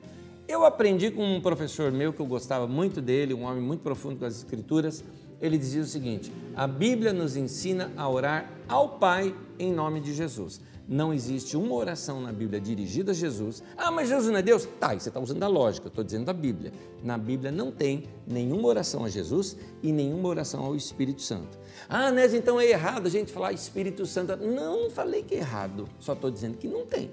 Eu 0.47 0.65
aprendi 0.65 1.11
com 1.11 1.25
um 1.25 1.41
professor 1.41 1.91
meu 1.91 2.13
que 2.13 2.21
eu 2.21 2.27
gostava 2.27 2.67
muito 2.67 3.01
dele, 3.01 3.35
um 3.35 3.43
homem 3.43 3.63
muito 3.63 3.81
profundo 3.81 4.17
com 4.19 4.25
as 4.25 4.37
Escrituras. 4.37 5.03
Ele 5.41 5.59
dizia 5.59 5.83
o 5.83 5.87
seguinte: 5.87 6.33
a 6.55 6.67
Bíblia 6.67 7.13
nos 7.13 7.37
ensina 7.37 7.91
a 7.97 8.09
orar 8.09 8.51
ao 8.69 8.91
Pai 8.91 9.35
em 9.59 9.73
nome 9.73 10.01
de 10.01 10.13
Jesus. 10.13 10.61
Não 10.87 11.15
existe 11.15 11.57
uma 11.57 11.75
oração 11.75 12.21
na 12.21 12.31
Bíblia 12.31 12.61
dirigida 12.61 13.13
a 13.13 13.15
Jesus. 13.15 13.63
Ah, 13.77 13.91
mas 13.91 14.09
Jesus 14.09 14.31
não 14.31 14.39
é 14.39 14.43
Deus? 14.43 14.69
Tá, 14.79 14.93
você 14.93 15.09
está 15.09 15.19
usando 15.19 15.43
a 15.43 15.49
lógica, 15.49 15.89
estou 15.89 16.05
dizendo 16.05 16.29
a 16.29 16.33
Bíblia. 16.35 16.73
Na 17.03 17.17
Bíblia 17.17 17.51
não 17.51 17.73
tem 17.73 18.05
nenhuma 18.27 18.69
oração 18.69 19.05
a 19.05 19.09
Jesus 19.09 19.57
e 19.83 19.91
nenhuma 19.93 20.29
oração 20.29 20.63
ao 20.63 20.77
Espírito 20.77 21.23
Santo. 21.23 21.59
Ah, 21.89 22.11
Nes, 22.11 22.35
então 22.35 22.61
é 22.61 22.67
errado 22.67 23.07
a 23.07 23.11
gente 23.11 23.33
falar 23.33 23.53
Espírito 23.53 24.05
Santo. 24.05 24.37
Não, 24.37 24.83
não 24.85 24.91
falei 24.91 25.23
que 25.23 25.35
é 25.35 25.39
errado, 25.39 25.89
só 25.99 26.13
estou 26.13 26.31
dizendo 26.31 26.59
que 26.59 26.69
não 26.69 26.85
tem. 26.85 27.11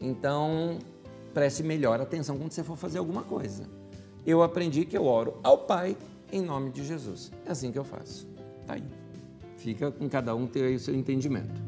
Então, 0.00 0.78
preste 1.34 1.62
melhor 1.62 2.00
atenção 2.00 2.38
quando 2.38 2.52
você 2.52 2.64
for 2.64 2.76
fazer 2.76 2.98
alguma 2.98 3.22
coisa. 3.22 3.68
Eu 4.26 4.42
aprendi 4.42 4.86
que 4.86 4.96
eu 4.96 5.04
oro 5.04 5.38
ao 5.42 5.58
Pai 5.58 5.96
em 6.32 6.40
nome 6.40 6.70
de 6.70 6.82
Jesus. 6.82 7.30
É 7.44 7.50
assim 7.50 7.70
que 7.70 7.78
eu 7.78 7.84
faço. 7.84 8.26
Tá 8.66 8.74
aí. 8.74 9.03
Fica 9.64 9.90
com 9.90 10.06
cada 10.10 10.34
um 10.36 10.46
ter 10.46 10.62
aí 10.64 10.74
o 10.74 10.78
seu 10.78 10.94
entendimento. 10.94 11.58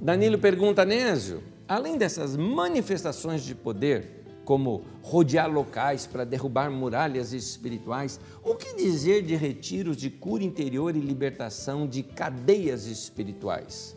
Danilo 0.00 0.38
pergunta, 0.38 0.84
Nésio, 0.84 1.40
além 1.68 1.96
dessas 1.96 2.36
manifestações 2.36 3.44
de 3.44 3.54
poder, 3.54 4.24
como 4.44 4.82
rodear 5.02 5.48
locais 5.48 6.04
para 6.04 6.24
derrubar 6.24 6.68
muralhas 6.68 7.32
espirituais, 7.32 8.18
o 8.42 8.56
que 8.56 8.74
dizer 8.74 9.22
de 9.22 9.36
retiros 9.36 9.96
de 9.96 10.10
cura 10.10 10.42
interior 10.42 10.96
e 10.96 10.98
libertação 10.98 11.86
de 11.86 12.02
cadeias 12.02 12.86
espirituais? 12.86 13.96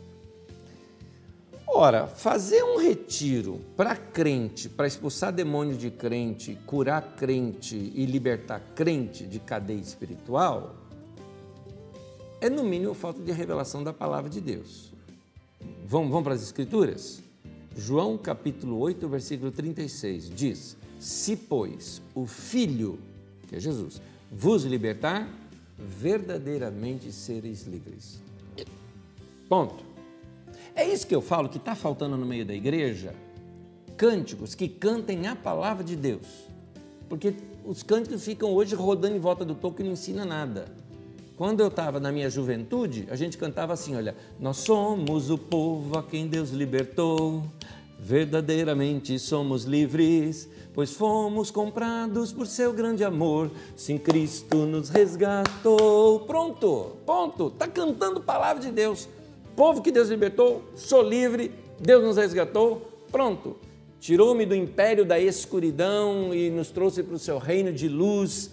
Ora, 1.68 2.06
fazer 2.06 2.64
um 2.64 2.77
retiro 2.77 3.60
para 3.76 3.95
crente, 3.95 4.69
para 4.69 4.85
expulsar 4.85 5.34
demônios 5.34 5.80
de 5.80 5.89
crente, 5.89 6.60
curar 6.68 7.15
crente 7.18 7.91
e 7.95 8.06
libertar 8.06 8.61
crente 8.76 9.26
de 9.26 9.39
cadeia 9.39 9.81
espiritual, 9.81 10.84
é 12.41 12.49
no 12.49 12.63
mínimo 12.63 12.93
falta 12.93 13.21
de 13.21 13.31
revelação 13.31 13.83
da 13.83 13.93
palavra 13.93 14.29
de 14.29 14.41
Deus. 14.41 14.91
Vamos, 15.85 16.09
vamos 16.09 16.23
para 16.23 16.33
as 16.33 16.43
Escrituras? 16.43 17.21
João 17.75 18.17
capítulo 18.17 18.77
8, 18.79 19.07
versículo 19.07 19.51
36 19.51 20.29
diz: 20.29 20.77
Se, 20.99 21.35
pois, 21.35 22.01
o 22.13 22.25
Filho, 22.25 22.99
que 23.47 23.55
é 23.55 23.59
Jesus, 23.59 24.01
vos 24.31 24.63
libertar, 24.63 25.29
verdadeiramente 25.77 27.11
sereis 27.11 27.63
livres. 27.63 28.21
Ponto. 29.49 29.83
É 30.75 30.87
isso 30.87 31.07
que 31.07 31.15
eu 31.15 31.21
falo 31.21 31.47
que 31.47 31.57
está 31.57 31.75
faltando 31.75 32.17
no 32.17 32.25
meio 32.25 32.45
da 32.45 32.53
igreja? 32.53 33.13
Cânticos 33.95 34.55
que 34.55 34.67
cantem 34.67 35.27
a 35.27 35.35
palavra 35.35 35.83
de 35.83 35.95
Deus. 35.95 36.27
Porque 37.07 37.33
os 37.63 37.83
cânticos 37.83 38.25
ficam 38.25 38.51
hoje 38.51 38.75
rodando 38.75 39.15
em 39.15 39.19
volta 39.19 39.45
do 39.45 39.55
toco 39.55 39.81
e 39.81 39.85
não 39.85 39.93
ensina 39.93 40.25
nada. 40.25 40.65
Quando 41.37 41.59
eu 41.59 41.67
estava 41.67 41.99
na 41.99 42.13
minha 42.13 42.29
juventude, 42.29 43.07
a 43.11 43.15
gente 43.15 43.37
cantava 43.37 43.73
assim: 43.73 43.93
olha, 43.95 44.15
nós 44.39 44.57
somos 44.57 45.29
o 45.29 45.37
povo 45.37 45.97
a 45.97 46.03
quem 46.03 46.27
Deus 46.27 46.51
libertou, 46.51 47.43
verdadeiramente 47.99 49.19
somos 49.19 49.65
livres, 49.65 50.47
pois 50.73 50.93
fomos 50.93 51.51
comprados 51.51 52.31
por 52.31 52.47
seu 52.47 52.71
grande 52.71 53.03
amor, 53.03 53.51
sim, 53.75 53.97
Cristo 53.97 54.65
nos 54.65 54.87
resgatou. 54.87 56.21
Pronto, 56.21 56.95
ponto, 57.05 57.47
está 57.47 57.67
cantando 57.67 58.21
palavra 58.21 58.63
de 58.63 58.71
Deus. 58.71 59.09
Povo 59.57 59.81
que 59.81 59.91
Deus 59.91 60.07
libertou, 60.07 60.63
sou 60.73 61.01
livre, 61.01 61.51
Deus 61.77 62.01
nos 62.01 62.15
resgatou, 62.15 62.81
pronto. 63.11 63.57
Tirou-me 63.99 64.45
do 64.45 64.55
império 64.55 65.03
da 65.03 65.19
escuridão 65.19 66.33
e 66.33 66.49
nos 66.49 66.69
trouxe 66.69 67.03
para 67.03 67.15
o 67.15 67.19
seu 67.19 67.39
reino 67.39 67.73
de 67.73 67.89
luz 67.89 68.51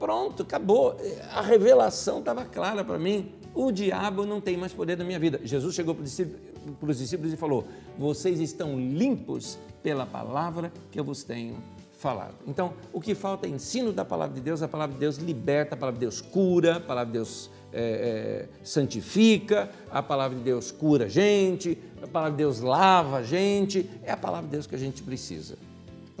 Pronto, 0.00 0.42
acabou. 0.42 0.96
A 1.30 1.42
revelação 1.42 2.20
estava 2.20 2.42
clara 2.46 2.82
para 2.82 2.98
mim. 2.98 3.32
O 3.54 3.70
diabo 3.70 4.24
não 4.24 4.40
tem 4.40 4.56
mais 4.56 4.72
poder 4.72 4.96
na 4.96 5.04
minha 5.04 5.18
vida. 5.18 5.38
Jesus 5.44 5.74
chegou 5.74 5.94
para 5.94 6.04
os 6.04 6.98
discípulos 6.98 7.32
e 7.34 7.36
falou: 7.36 7.66
Vocês 7.98 8.40
estão 8.40 8.80
limpos 8.80 9.58
pela 9.82 10.06
palavra 10.06 10.72
que 10.90 10.98
eu 10.98 11.04
vos 11.04 11.22
tenho 11.22 11.58
falado. 11.98 12.34
Então, 12.46 12.72
o 12.94 13.00
que 13.00 13.14
falta 13.14 13.46
é 13.46 13.50
ensino 13.50 13.92
da 13.92 14.04
palavra 14.04 14.34
de 14.34 14.40
Deus. 14.40 14.62
A 14.62 14.68
palavra 14.68 14.94
de 14.94 15.00
Deus 15.00 15.18
liberta, 15.18 15.74
a 15.74 15.78
palavra 15.78 15.98
de 15.98 16.06
Deus 16.06 16.22
cura, 16.22 16.76
a 16.76 16.80
palavra 16.80 17.06
de 17.06 17.12
Deus 17.12 17.50
é, 17.70 18.48
é, 18.48 18.64
santifica, 18.64 19.70
a 19.90 20.02
palavra 20.02 20.38
de 20.38 20.42
Deus 20.42 20.72
cura 20.72 21.04
a 21.04 21.08
gente, 21.08 21.76
a 22.02 22.06
palavra 22.06 22.32
de 22.32 22.38
Deus 22.38 22.60
lava 22.60 23.18
a 23.18 23.22
gente. 23.22 23.88
É 24.02 24.12
a 24.12 24.16
palavra 24.16 24.46
de 24.46 24.52
Deus 24.52 24.66
que 24.66 24.74
a 24.74 24.78
gente 24.78 25.02
precisa. 25.02 25.58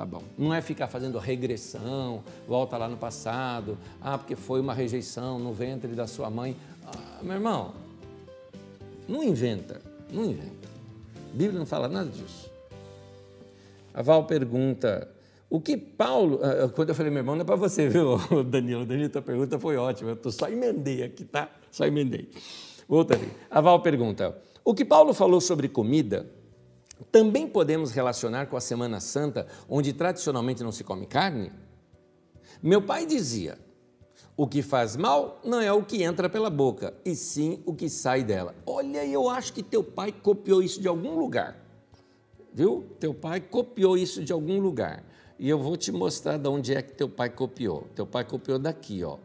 Tá 0.00 0.06
bom. 0.06 0.22
Não 0.38 0.54
é 0.54 0.62
ficar 0.62 0.88
fazendo 0.88 1.18
regressão, 1.18 2.24
volta 2.48 2.78
lá 2.78 2.88
no 2.88 2.96
passado, 2.96 3.76
ah, 4.00 4.16
porque 4.16 4.34
foi 4.34 4.58
uma 4.58 4.72
rejeição 4.72 5.38
no 5.38 5.52
ventre 5.52 5.92
da 5.92 6.06
sua 6.06 6.30
mãe. 6.30 6.56
Ah, 6.86 7.18
meu 7.22 7.34
irmão, 7.34 7.74
não 9.06 9.22
inventa, 9.22 9.82
não 10.10 10.24
inventa. 10.24 10.68
A 11.14 11.36
Bíblia 11.36 11.58
não 11.58 11.66
fala 11.66 11.86
nada 11.86 12.08
disso. 12.08 12.50
A 13.92 14.00
Val 14.00 14.24
pergunta, 14.24 15.06
o 15.50 15.60
que 15.60 15.76
Paulo. 15.76 16.40
Ah, 16.42 16.70
quando 16.70 16.88
eu 16.88 16.94
falei, 16.94 17.10
meu 17.10 17.20
irmão, 17.20 17.34
não 17.34 17.42
é 17.42 17.44
para 17.44 17.56
você, 17.56 17.86
viu, 17.86 18.16
Daniel? 18.48 18.86
Daniel, 18.86 19.10
tua 19.10 19.20
pergunta 19.20 19.58
foi 19.58 19.76
ótima. 19.76 20.18
Eu 20.24 20.32
só 20.32 20.48
emendei 20.48 21.02
aqui, 21.02 21.26
tá? 21.26 21.50
Só 21.70 21.84
emendei. 21.84 22.30
Outra 22.88 23.18
ali. 23.18 23.30
A 23.50 23.60
Val 23.60 23.82
pergunta: 23.82 24.34
o 24.64 24.72
que 24.72 24.82
Paulo 24.82 25.12
falou 25.12 25.42
sobre 25.42 25.68
comida 25.68 26.39
também 27.10 27.46
podemos 27.46 27.90
relacionar 27.90 28.46
com 28.46 28.56
a 28.56 28.60
Semana 28.60 29.00
Santa, 29.00 29.46
onde 29.68 29.92
tradicionalmente 29.92 30.62
não 30.62 30.72
se 30.72 30.84
come 30.84 31.06
carne? 31.06 31.52
Meu 32.62 32.82
pai 32.82 33.06
dizia: 33.06 33.58
o 34.36 34.46
que 34.46 34.62
faz 34.62 34.96
mal 34.96 35.40
não 35.44 35.60
é 35.60 35.72
o 35.72 35.84
que 35.84 36.02
entra 36.02 36.28
pela 36.28 36.50
boca, 36.50 36.94
e 37.04 37.14
sim 37.14 37.62
o 37.66 37.74
que 37.74 37.88
sai 37.88 38.24
dela. 38.24 38.54
Olha, 38.66 39.04
eu 39.04 39.28
acho 39.28 39.52
que 39.52 39.62
teu 39.62 39.84
pai 39.84 40.12
copiou 40.12 40.62
isso 40.62 40.80
de 40.80 40.88
algum 40.88 41.18
lugar. 41.18 41.56
Viu? 42.52 42.86
Teu 42.98 43.14
pai 43.14 43.40
copiou 43.40 43.96
isso 43.96 44.24
de 44.24 44.32
algum 44.32 44.58
lugar. 44.58 45.04
E 45.38 45.48
eu 45.48 45.58
vou 45.58 45.76
te 45.76 45.92
mostrar 45.92 46.36
de 46.36 46.48
onde 46.48 46.74
é 46.74 46.82
que 46.82 46.92
teu 46.92 47.08
pai 47.08 47.30
copiou. 47.30 47.86
Teu 47.94 48.06
pai 48.06 48.24
copiou 48.24 48.58
daqui, 48.58 49.04
ó. 49.04 49.18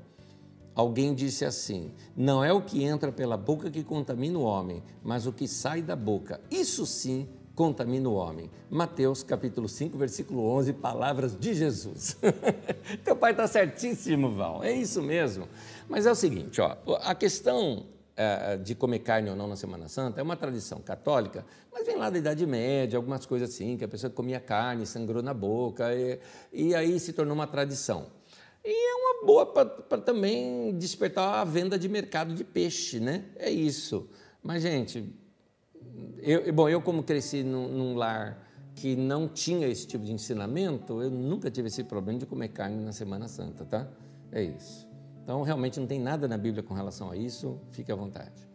Alguém 0.73 1.13
disse 1.13 1.45
assim: 1.45 1.93
Não 2.15 2.43
é 2.43 2.51
o 2.51 2.61
que 2.61 2.83
entra 2.83 3.11
pela 3.11 3.37
boca 3.37 3.71
que 3.71 3.83
contamina 3.83 4.37
o 4.37 4.43
homem, 4.43 4.83
mas 5.03 5.25
o 5.25 5.31
que 5.31 5.47
sai 5.47 5.81
da 5.81 5.95
boca. 5.95 6.41
Isso 6.51 6.85
sim 6.85 7.27
contamina 7.55 8.09
o 8.09 8.13
homem. 8.13 8.51
Mateus 8.69 9.23
capítulo 9.23 9.69
5, 9.69 9.97
versículo 9.97 10.45
11, 10.45 10.73
palavras 10.73 11.35
de 11.37 11.53
Jesus. 11.53 12.17
Teu 13.03 13.15
pai 13.15 13.31
está 13.31 13.47
certíssimo, 13.47 14.35
Val, 14.35 14.63
é 14.63 14.73
isso 14.73 15.01
mesmo. 15.01 15.47
Mas 15.87 16.05
é 16.05 16.11
o 16.11 16.15
seguinte, 16.15 16.59
ó, 16.59 16.75
a 17.01 17.15
questão 17.15 17.85
é, 18.15 18.57
de 18.57 18.75
comer 18.75 18.99
carne 18.99 19.29
ou 19.29 19.35
não 19.35 19.47
na 19.47 19.55
Semana 19.55 19.87
Santa 19.87 20.19
é 20.19 20.23
uma 20.23 20.35
tradição 20.35 20.79
católica, 20.79 21.45
mas 21.71 21.85
vem 21.85 21.95
lá 21.95 22.09
da 22.09 22.17
Idade 22.17 22.45
Média, 22.45 22.97
algumas 22.97 23.25
coisas 23.25 23.49
assim, 23.49 23.77
que 23.77 23.85
a 23.85 23.87
pessoa 23.87 24.09
comia 24.09 24.39
carne, 24.39 24.85
sangrou 24.85 25.23
na 25.23 25.33
boca, 25.33 25.93
e, 25.95 26.19
e 26.51 26.75
aí 26.75 26.99
se 26.99 27.13
tornou 27.13 27.33
uma 27.33 27.47
tradição. 27.47 28.07
E 28.63 28.71
é 28.71 28.95
uma 28.95 29.25
boa 29.25 29.45
para 29.45 30.01
também 30.01 30.75
despertar 30.77 31.35
a 31.35 31.43
venda 31.43 31.77
de 31.77 31.87
mercado 31.87 32.33
de 32.33 32.43
peixe, 32.43 32.99
né? 32.99 33.25
É 33.35 33.49
isso. 33.49 34.09
Mas, 34.41 34.63
gente, 34.63 35.13
eu, 36.19 36.53
bom, 36.53 36.69
eu 36.69 36.81
como 36.81 37.03
cresci 37.03 37.43
num, 37.43 37.67
num 37.67 37.95
lar 37.95 38.43
que 38.75 38.95
não 38.95 39.27
tinha 39.27 39.67
esse 39.67 39.87
tipo 39.87 40.03
de 40.03 40.11
ensinamento, 40.11 41.01
eu 41.01 41.09
nunca 41.09 41.49
tive 41.49 41.67
esse 41.67 41.83
problema 41.83 42.19
de 42.19 42.25
comer 42.25 42.49
carne 42.49 42.83
na 42.83 42.91
Semana 42.91 43.27
Santa, 43.27 43.65
tá? 43.65 43.87
É 44.31 44.43
isso. 44.43 44.87
Então, 45.23 45.41
realmente 45.41 45.79
não 45.79 45.87
tem 45.87 45.99
nada 45.99 46.27
na 46.27 46.37
Bíblia 46.37 46.61
com 46.61 46.73
relação 46.73 47.09
a 47.09 47.15
isso, 47.15 47.59
fique 47.71 47.91
à 47.91 47.95
vontade. 47.95 48.47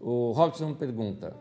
O 0.00 0.32
Robson 0.32 0.74
pergunta: 0.74 1.36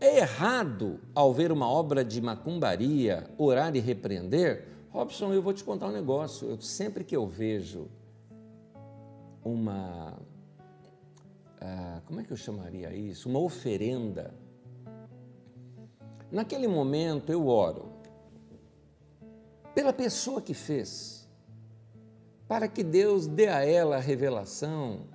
é 0.00 0.18
errado, 0.18 1.00
ao 1.14 1.32
ver 1.32 1.52
uma 1.52 1.68
obra 1.68 2.04
de 2.04 2.20
macumbaria, 2.20 3.30
orar 3.38 3.74
e 3.76 3.80
repreender? 3.80 4.68
Robson, 4.90 5.32
eu 5.32 5.42
vou 5.42 5.52
te 5.52 5.64
contar 5.64 5.88
um 5.88 5.92
negócio. 5.92 6.48
Eu, 6.48 6.60
sempre 6.60 7.04
que 7.04 7.16
eu 7.16 7.26
vejo 7.26 7.88
uma. 9.42 10.18
Ah, 11.64 12.02
como 12.04 12.20
é 12.20 12.24
que 12.24 12.32
eu 12.32 12.36
chamaria 12.36 12.94
isso? 12.94 13.28
Uma 13.28 13.40
oferenda 13.40 14.34
Naquele 16.34 16.66
momento 16.66 17.30
eu 17.30 17.46
oro 17.46 17.92
pela 19.72 19.92
pessoa 19.92 20.42
que 20.42 20.52
fez, 20.52 21.28
para 22.48 22.66
que 22.66 22.82
Deus 22.82 23.28
dê 23.28 23.46
a 23.46 23.64
ela 23.64 23.98
a 23.98 24.00
revelação 24.00 25.06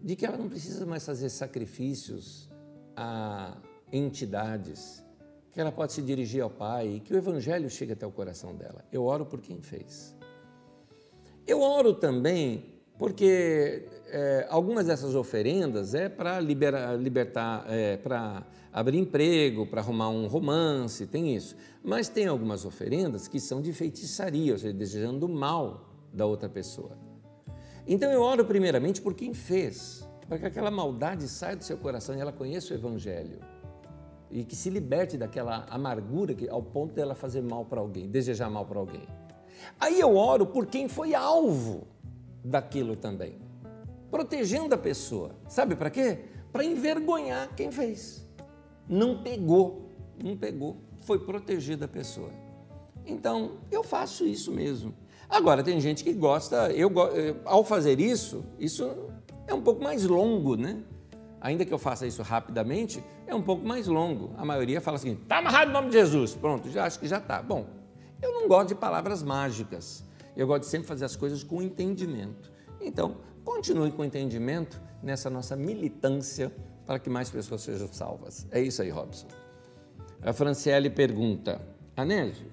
de 0.00 0.14
que 0.14 0.24
ela 0.24 0.36
não 0.36 0.48
precisa 0.48 0.86
mais 0.86 1.04
fazer 1.04 1.28
sacrifícios 1.28 2.48
a 2.96 3.56
entidades, 3.92 5.04
que 5.52 5.60
ela 5.60 5.72
pode 5.72 5.92
se 5.92 6.02
dirigir 6.02 6.40
ao 6.40 6.50
Pai 6.50 6.86
e 6.86 7.00
que 7.00 7.12
o 7.12 7.16
Evangelho 7.16 7.68
chegue 7.68 7.94
até 7.94 8.06
o 8.06 8.12
coração 8.12 8.54
dela. 8.54 8.84
Eu 8.92 9.04
oro 9.06 9.26
por 9.26 9.40
quem 9.40 9.60
fez. 9.60 10.16
Eu 11.48 11.60
oro 11.60 11.94
também 11.94 12.73
porque 12.98 13.88
é, 14.08 14.46
algumas 14.48 14.86
dessas 14.86 15.14
oferendas 15.14 15.94
é 15.94 16.08
para 16.08 16.38
libertar, 16.38 17.64
é, 17.68 17.96
para 17.96 18.46
abrir 18.72 18.98
emprego, 18.98 19.66
para 19.66 19.80
arrumar 19.80 20.08
um 20.08 20.26
romance, 20.28 21.06
tem 21.06 21.34
isso. 21.34 21.56
Mas 21.82 22.08
tem 22.08 22.26
algumas 22.26 22.64
oferendas 22.64 23.26
que 23.26 23.40
são 23.40 23.60
de 23.60 23.72
feitiçaria, 23.72 24.52
ou 24.52 24.58
seja, 24.58 24.72
desejando 24.72 25.28
mal 25.28 25.90
da 26.12 26.26
outra 26.26 26.48
pessoa. 26.48 26.96
Então 27.86 28.10
eu 28.10 28.22
oro 28.22 28.44
primeiramente 28.44 29.02
por 29.02 29.14
quem 29.14 29.34
fez, 29.34 30.08
para 30.28 30.38
que 30.38 30.46
aquela 30.46 30.70
maldade 30.70 31.28
saia 31.28 31.56
do 31.56 31.64
seu 31.64 31.76
coração 31.76 32.16
e 32.16 32.20
ela 32.20 32.32
conheça 32.32 32.72
o 32.72 32.76
Evangelho. 32.76 33.40
E 34.30 34.44
que 34.44 34.56
se 34.56 34.70
liberte 34.70 35.18
daquela 35.18 35.66
amargura 35.68 36.34
que, 36.34 36.48
ao 36.48 36.62
ponto 36.62 36.94
dela 36.94 37.14
fazer 37.14 37.42
mal 37.42 37.64
para 37.64 37.80
alguém, 37.80 38.08
desejar 38.08 38.48
mal 38.48 38.64
para 38.64 38.78
alguém. 38.78 39.06
Aí 39.78 40.00
eu 40.00 40.16
oro 40.16 40.46
por 40.46 40.66
quem 40.66 40.88
foi 40.88 41.14
alvo 41.14 41.93
daquilo 42.44 42.94
também 42.94 43.44
protegendo 44.14 44.72
a 44.72 44.78
pessoa. 44.78 45.34
Sabe 45.48 45.74
para 45.74 45.90
quê? 45.90 46.20
Para 46.52 46.64
envergonhar 46.64 47.52
quem 47.56 47.72
fez. 47.72 48.24
Não 48.88 49.24
pegou, 49.24 49.90
não 50.22 50.36
pegou, 50.36 50.76
foi 50.98 51.18
protegida 51.18 51.86
a 51.86 51.88
pessoa. 51.88 52.30
Então, 53.04 53.58
eu 53.72 53.82
faço 53.82 54.24
isso 54.24 54.52
mesmo. 54.52 54.94
Agora, 55.28 55.64
tem 55.64 55.80
gente 55.80 56.04
que 56.04 56.12
gosta, 56.12 56.70
eu, 56.70 56.92
eh, 57.12 57.34
ao 57.44 57.64
fazer 57.64 57.98
isso, 57.98 58.44
isso 58.56 58.88
é 59.48 59.52
um 59.52 59.60
pouco 59.60 59.82
mais 59.82 60.04
longo, 60.04 60.54
né? 60.54 60.80
Ainda 61.40 61.64
que 61.64 61.74
eu 61.74 61.78
faça 61.78 62.06
isso 62.06 62.22
rapidamente, 62.22 63.02
é 63.26 63.34
um 63.34 63.42
pouco 63.42 63.66
mais 63.66 63.88
longo. 63.88 64.32
A 64.38 64.44
maioria 64.44 64.80
fala 64.80 64.96
assim: 64.96 65.14
está 65.14 65.38
amarrado 65.38 65.72
em 65.72 65.74
nome 65.74 65.88
de 65.88 65.94
Jesus. 65.94 66.36
Pronto, 66.36 66.70
já 66.70 66.84
acho 66.84 67.00
que 67.00 67.08
já 67.08 67.18
está. 67.18 67.42
Bom, 67.42 67.66
eu 68.22 68.32
não 68.32 68.46
gosto 68.46 68.68
de 68.68 68.74
palavras 68.76 69.24
mágicas. 69.24 70.04
Eu 70.36 70.46
gosto 70.46 70.62
de 70.62 70.68
sempre 70.68 70.88
fazer 70.88 71.04
as 71.04 71.16
coisas 71.16 71.42
com 71.42 71.62
entendimento. 71.62 72.52
Então, 72.80 73.16
continue 73.44 73.92
com 73.92 74.04
entendimento 74.04 74.80
nessa 75.02 75.30
nossa 75.30 75.54
militância 75.54 76.52
para 76.86 76.98
que 76.98 77.08
mais 77.08 77.30
pessoas 77.30 77.62
sejam 77.62 77.88
salvas. 77.92 78.46
É 78.50 78.60
isso 78.60 78.82
aí, 78.82 78.90
Robson. 78.90 79.26
A 80.22 80.32
Franciele 80.32 80.90
pergunta: 80.90 81.60
Anésio, 81.96 82.46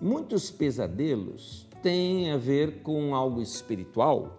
muitos 0.00 0.50
pesadelos 0.50 1.68
têm 1.82 2.32
a 2.32 2.36
ver 2.36 2.82
com 2.82 3.14
algo 3.14 3.40
espiritual? 3.40 4.38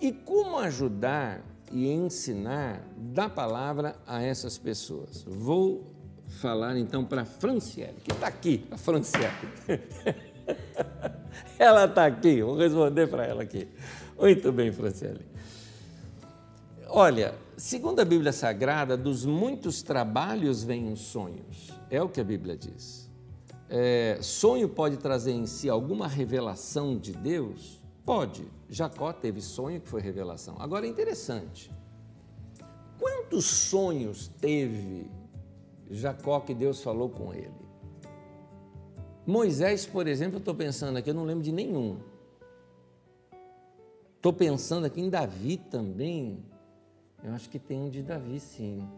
E 0.00 0.12
como 0.12 0.58
ajudar 0.58 1.44
e 1.70 1.88
ensinar 1.90 2.86
da 2.96 3.28
palavra 3.28 3.96
a 4.06 4.22
essas 4.22 4.58
pessoas? 4.58 5.24
Vou 5.26 5.92
falar 6.26 6.76
então 6.76 7.04
para 7.04 7.22
a 7.22 7.24
Franciele, 7.24 8.00
que 8.02 8.12
está 8.12 8.26
aqui, 8.26 8.66
a 8.70 8.76
Franciele. 8.76 9.32
ela 11.58 11.84
está 11.84 12.06
aqui, 12.06 12.42
vou 12.42 12.56
responder 12.56 13.06
para 13.08 13.26
ela 13.26 13.42
aqui. 13.42 13.68
Muito 14.18 14.52
bem, 14.52 14.72
Franciele. 14.72 15.26
Olha, 16.88 17.34
segundo 17.56 18.00
a 18.00 18.04
Bíblia 18.04 18.32
Sagrada, 18.32 18.96
dos 18.96 19.24
muitos 19.24 19.82
trabalhos 19.82 20.62
vêm 20.62 20.92
os 20.92 21.00
sonhos. 21.00 21.72
É 21.90 22.02
o 22.02 22.08
que 22.08 22.20
a 22.20 22.24
Bíblia 22.24 22.56
diz. 22.56 23.10
É, 23.68 24.18
sonho 24.20 24.68
pode 24.68 24.98
trazer 24.98 25.32
em 25.32 25.46
si 25.46 25.68
alguma 25.70 26.06
revelação 26.06 26.98
de 26.98 27.12
Deus? 27.12 27.82
Pode. 28.04 28.46
Jacó 28.68 29.12
teve 29.12 29.40
sonho 29.40 29.80
que 29.80 29.88
foi 29.88 30.02
revelação. 30.02 30.56
Agora 30.58 30.86
é 30.86 30.88
interessante. 30.88 31.70
Quantos 32.98 33.46
sonhos 33.46 34.28
teve 34.28 35.10
Jacó 35.90 36.40
que 36.40 36.52
Deus 36.52 36.82
falou 36.82 37.08
com 37.08 37.32
ele? 37.32 37.61
Moisés, 39.26 39.86
por 39.86 40.06
exemplo, 40.06 40.36
eu 40.36 40.40
estou 40.40 40.54
pensando 40.54 40.96
aqui, 40.96 41.10
eu 41.10 41.14
não 41.14 41.24
lembro 41.24 41.42
de 41.42 41.52
nenhum. 41.52 41.98
Estou 44.16 44.32
pensando 44.32 44.84
aqui 44.84 45.00
em 45.00 45.08
Davi 45.08 45.56
também. 45.56 46.44
Eu 47.22 47.32
acho 47.32 47.48
que 47.48 47.58
tem 47.58 47.78
um 47.78 47.88
de 47.88 48.02
Davi, 48.02 48.40
sim. 48.40 48.88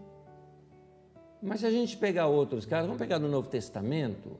Mas 1.42 1.60
se 1.60 1.66
a 1.66 1.70
gente 1.70 1.96
pegar 1.96 2.26
outros 2.26 2.64
caras, 2.64 2.86
vamos 2.86 2.98
pegar 2.98 3.18
no 3.18 3.28
Novo 3.28 3.48
Testamento. 3.48 4.38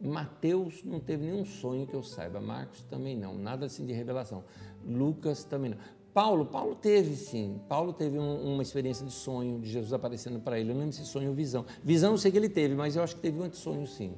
Mateus 0.00 0.82
não 0.82 0.98
teve 0.98 1.26
nenhum 1.26 1.44
sonho 1.44 1.86
que 1.86 1.94
eu 1.94 2.02
saiba, 2.02 2.40
Marcos 2.40 2.82
também 2.82 3.16
não, 3.16 3.38
nada 3.38 3.66
assim 3.66 3.86
de 3.86 3.92
revelação. 3.92 4.42
Lucas 4.84 5.44
também 5.44 5.70
não. 5.70 5.78
Paulo, 6.12 6.44
Paulo 6.44 6.74
teve 6.74 7.14
sim. 7.14 7.60
Paulo 7.68 7.92
teve 7.92 8.18
um, 8.18 8.52
uma 8.54 8.62
experiência 8.62 9.06
de 9.06 9.12
sonho 9.12 9.60
de 9.60 9.70
Jesus 9.70 9.92
aparecendo 9.92 10.40
para 10.40 10.58
ele. 10.58 10.70
Eu 10.70 10.74
não 10.74 10.80
lembro 10.80 10.96
se 10.96 11.06
sonho 11.06 11.30
ou 11.30 11.34
visão. 11.34 11.64
Visão 11.82 12.12
eu 12.12 12.18
sei 12.18 12.32
que 12.32 12.36
ele 12.36 12.48
teve, 12.48 12.74
mas 12.74 12.96
eu 12.96 13.02
acho 13.02 13.14
que 13.14 13.22
teve 13.22 13.40
um 13.40 13.52
sonho 13.52 13.86
sim. 13.86 14.12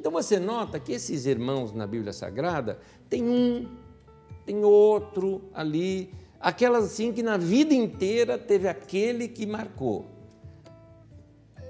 Então 0.00 0.10
você 0.10 0.40
nota 0.40 0.80
que 0.80 0.92
esses 0.92 1.26
irmãos 1.26 1.74
na 1.74 1.86
Bíblia 1.86 2.14
Sagrada 2.14 2.78
tem 3.06 3.22
um 3.22 3.68
tem 4.46 4.64
outro 4.64 5.42
ali, 5.52 6.10
aquelas 6.40 6.86
assim 6.86 7.12
que 7.12 7.22
na 7.22 7.36
vida 7.36 7.74
inteira 7.74 8.38
teve 8.38 8.66
aquele 8.66 9.28
que 9.28 9.44
marcou. 9.44 10.06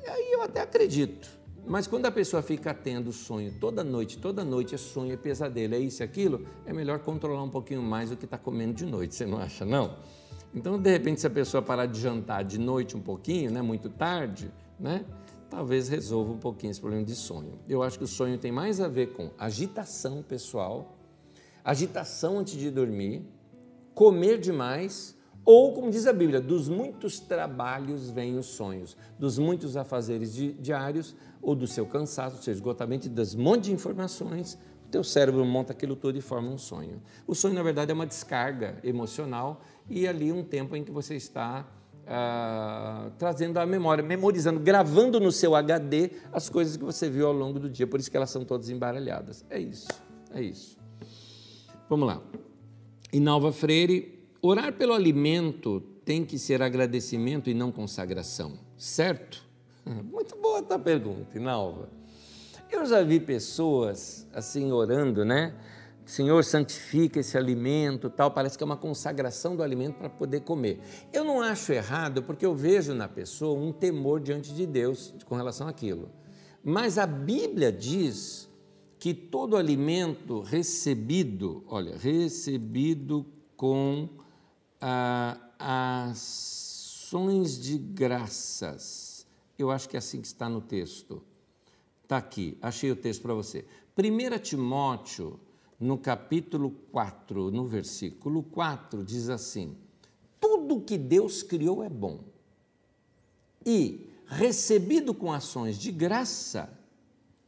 Aí 0.07 0.31
eu 0.31 0.43
até 0.43 0.61
acredito. 0.61 1.29
Mas 1.67 1.89
quando 1.89 2.07
a 2.07 2.11
pessoa 2.13 2.41
fica 2.41 2.73
tendo 2.73 3.13
sonho 3.13 3.53
toda 3.59 3.83
noite, 3.83 4.17
toda 4.17 4.45
noite 4.45 4.77
é 4.77 4.79
sonho, 4.79 5.13
é 5.13 5.17
pesadelo, 5.17 5.75
é 5.75 5.81
isso 5.81 6.01
e 6.01 6.05
aquilo, 6.05 6.47
é 6.65 6.73
melhor 6.73 7.01
controlar 7.01 7.43
um 7.43 7.51
pouquinho 7.51 7.83
mais 7.83 8.13
o 8.13 8.17
que 8.17 8.27
está 8.27 8.39
comendo 8.39 8.75
de 8.75 8.87
noite, 8.87 9.13
você 9.13 9.27
não 9.27 9.39
acha, 9.39 9.65
não? 9.65 9.97
Então, 10.55 10.81
de 10.81 10.89
repente, 10.89 11.21
se 11.21 11.27
a 11.27 11.31
pessoa 11.31 11.61
parar 11.61 11.87
de 11.87 12.01
jantar 12.01 12.45
de 12.45 12.59
noite 12.59 12.97
um 12.97 13.01
pouquinho, 13.01 13.51
né, 13.51 13.61
muito 13.61 13.89
tarde, 13.91 14.53
né, 14.79 15.05
talvez 15.51 15.89
resolva 15.89 16.33
um 16.33 16.39
pouquinho 16.39 16.71
esse 16.71 16.81
problema 16.81 17.05
de 17.05 17.15
sonho. 17.15 17.59
Eu 17.69 17.83
acho 17.83 17.99
que 17.99 18.05
o 18.05 18.09
sonho 18.09 18.39
tem 18.39 18.53
mais 18.53 18.81
a 18.81 18.89
ver 18.89 19.13
com 19.13 19.31
agitação 19.37 20.23
pessoal 20.23 20.97
agitação 21.65 22.39
antes 22.39 22.55
de 22.55 22.71
dormir, 22.71 23.23
comer 23.95 24.39
demais, 24.39 25.17
ou, 25.45 25.73
como 25.73 25.91
diz 25.91 26.07
a 26.07 26.13
Bíblia, 26.13 26.41
dos 26.41 26.69
muitos 26.69 27.19
trabalhos 27.19 28.11
vêm 28.11 28.39
os 28.39 28.47
sonhos, 28.47 28.97
dos 29.19 29.39
muitos 29.39 29.77
afazeres 29.77 30.35
diários, 30.59 31.15
ou 31.41 31.55
do 31.55 31.67
seu 31.67 31.87
cansaço, 31.87 32.37
do 32.37 32.43
seu 32.43 32.53
esgotamento, 32.53 33.09
das 33.09 33.35
monte 33.35 33.65
de 33.65 33.73
informações, 33.73 34.59
o 34.87 34.91
teu 34.91 35.03
cérebro 35.03 35.45
monta 35.45 35.73
aquilo 35.73 35.97
tudo 35.97 36.19
e 36.19 36.21
forma 36.21 36.51
um 36.51 36.59
sonho. 36.59 37.01
O 37.27 37.35
sonho, 37.35 37.55
na 37.55 37.63
verdade, 37.63 37.91
é 37.91 37.95
uma 37.95 38.07
descarga 38.07 38.79
emocional 38.83 39.63
e 39.89 40.07
ali 40.07 40.31
um 40.33 40.45
tempo 40.45 40.77
em 40.77 40.85
que 40.85 40.91
você 40.91 41.15
está 41.15 41.67
ah, 42.13 43.09
trazendo 43.17 43.59
a 43.59 43.65
memória, 43.65 44.03
memorizando, 44.03 44.59
gravando 44.59 45.21
no 45.21 45.31
seu 45.31 45.55
HD 45.55 46.11
as 46.33 46.49
coisas 46.49 46.77
que 46.77 46.83
você 46.83 47.09
viu 47.09 47.29
ao 47.29 47.33
longo 47.33 47.61
do 47.61 47.71
dia, 47.71 47.87
por 47.87 48.01
isso 48.01 48.11
que 48.11 48.17
elas 48.17 48.31
são 48.31 48.45
todas 48.45 48.69
embaralhadas. 48.69 49.45
É 49.49 49.61
isso, 49.61 49.87
é 50.35 50.43
isso. 50.43 50.77
Vamos 51.89 52.09
lá. 52.09 52.21
Inalva 53.13 53.53
Freire, 53.53 54.27
orar 54.43 54.73
pelo 54.73 54.93
alimento 54.93 55.81
tem 56.05 56.25
que 56.25 56.37
ser 56.37 56.61
agradecimento 56.63 57.49
e 57.49 57.55
não 57.55 57.71
consagração, 57.71 58.59
certo? 58.77 59.45
Muito 59.87 60.37
boa 60.37 60.65
a 60.69 60.79
pergunta, 60.81 61.39
Inalva. 61.39 61.89
Eu 62.73 62.85
já 62.87 63.05
vi 63.05 63.21
pessoas 63.21 64.27
assim 64.35 64.73
orando, 64.73 65.25
né? 65.25 65.55
Senhor, 66.11 66.43
santifica 66.43 67.21
esse 67.21 67.39
alimento, 67.39 68.11
tal, 68.11 68.33
parece 68.33 68.59
que 68.59 68.65
é 68.65 68.67
uma 68.67 68.77
consagração 68.77 69.55
do 69.55 69.63
alimento 69.63 69.95
para 69.95 70.11
poder 70.11 70.41
comer. 70.41 70.81
Eu 71.13 71.23
não 71.23 71.41
acho 71.41 71.73
errado, 71.73 72.21
porque 72.21 72.45
eu 72.45 72.53
vejo 72.53 72.93
na 72.93 73.07
pessoa 73.07 73.57
um 73.57 73.73
temor 73.73 74.19
diante 74.19 74.53
de 74.53 74.67
Deus 74.67 75.15
com 75.25 75.37
relação 75.37 75.69
àquilo. 75.69 76.11
Mas 76.65 76.99
a 76.99 77.07
Bíblia 77.07 77.71
diz 77.71 78.51
que 78.99 79.15
todo 79.15 79.57
alimento 79.57 80.41
recebido, 80.41 81.63
olha, 81.69 81.97
recebido 81.97 83.25
com 83.57 84.09
a, 84.81 85.39
a 85.61 86.11
ações 86.11 87.57
de 87.57 87.79
graças. 87.79 89.29
Eu 89.57 89.71
acho 89.71 89.89
que 89.89 89.95
é 89.95 90.01
assim 90.01 90.21
que 90.21 90.27
está 90.27 90.49
no 90.49 90.61
texto. 90.61 91.23
Está 92.03 92.17
aqui, 92.17 92.59
achei 92.61 92.91
o 92.91 92.97
texto 92.97 93.23
para 93.23 93.33
você. 93.33 93.65
1 93.97 94.39
Timóteo, 94.41 95.39
no 95.81 95.97
capítulo 95.97 96.71
4, 96.93 97.51
no 97.51 97.65
versículo 97.65 98.43
4, 98.43 99.03
diz 99.03 99.31
assim: 99.31 99.75
Tudo 100.39 100.83
que 100.83 100.99
Deus 100.99 101.43
criou 101.43 101.83
é 101.83 101.89
bom. 101.89 102.23
E, 103.65 104.11
recebido 104.27 105.15
com 105.15 105.33
ações 105.33 105.79
de 105.79 105.91
graça, 105.91 106.71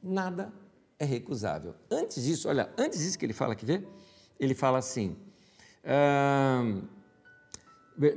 nada 0.03 0.53
é 0.99 1.05
recusável. 1.05 1.75
Antes 1.91 2.25
disso, 2.25 2.49
olha, 2.49 2.73
antes 2.79 3.01
disso 3.01 3.19
que 3.19 3.27
ele 3.27 3.35
fala 3.35 3.53
aqui, 3.53 3.67
vê? 3.67 3.87
Ele 4.41 4.55
fala 4.55 4.79
assim. 4.79 5.17
Uh, 5.85 6.83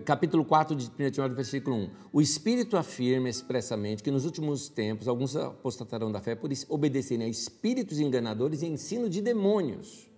capítulo 0.05 0.45
4 0.45 0.75
de 0.75 0.85
1 0.87 1.11
Timóteo, 1.11 1.35
versículo 1.35 1.75
1. 1.75 1.89
O 2.13 2.21
Espírito 2.21 2.77
afirma 2.77 3.29
expressamente 3.29 4.01
que 4.01 4.11
nos 4.11 4.25
últimos 4.25 4.69
tempos 4.69 5.07
alguns 5.07 5.35
apostatarão 5.35 6.11
da 6.11 6.21
fé 6.21 6.35
por 6.35 6.49
obedecerem 6.69 7.25
a 7.25 7.29
espíritos 7.29 7.99
enganadores 7.99 8.61
e 8.61 8.67
ensino 8.67 9.09
de 9.09 9.21
demônios. 9.21 10.09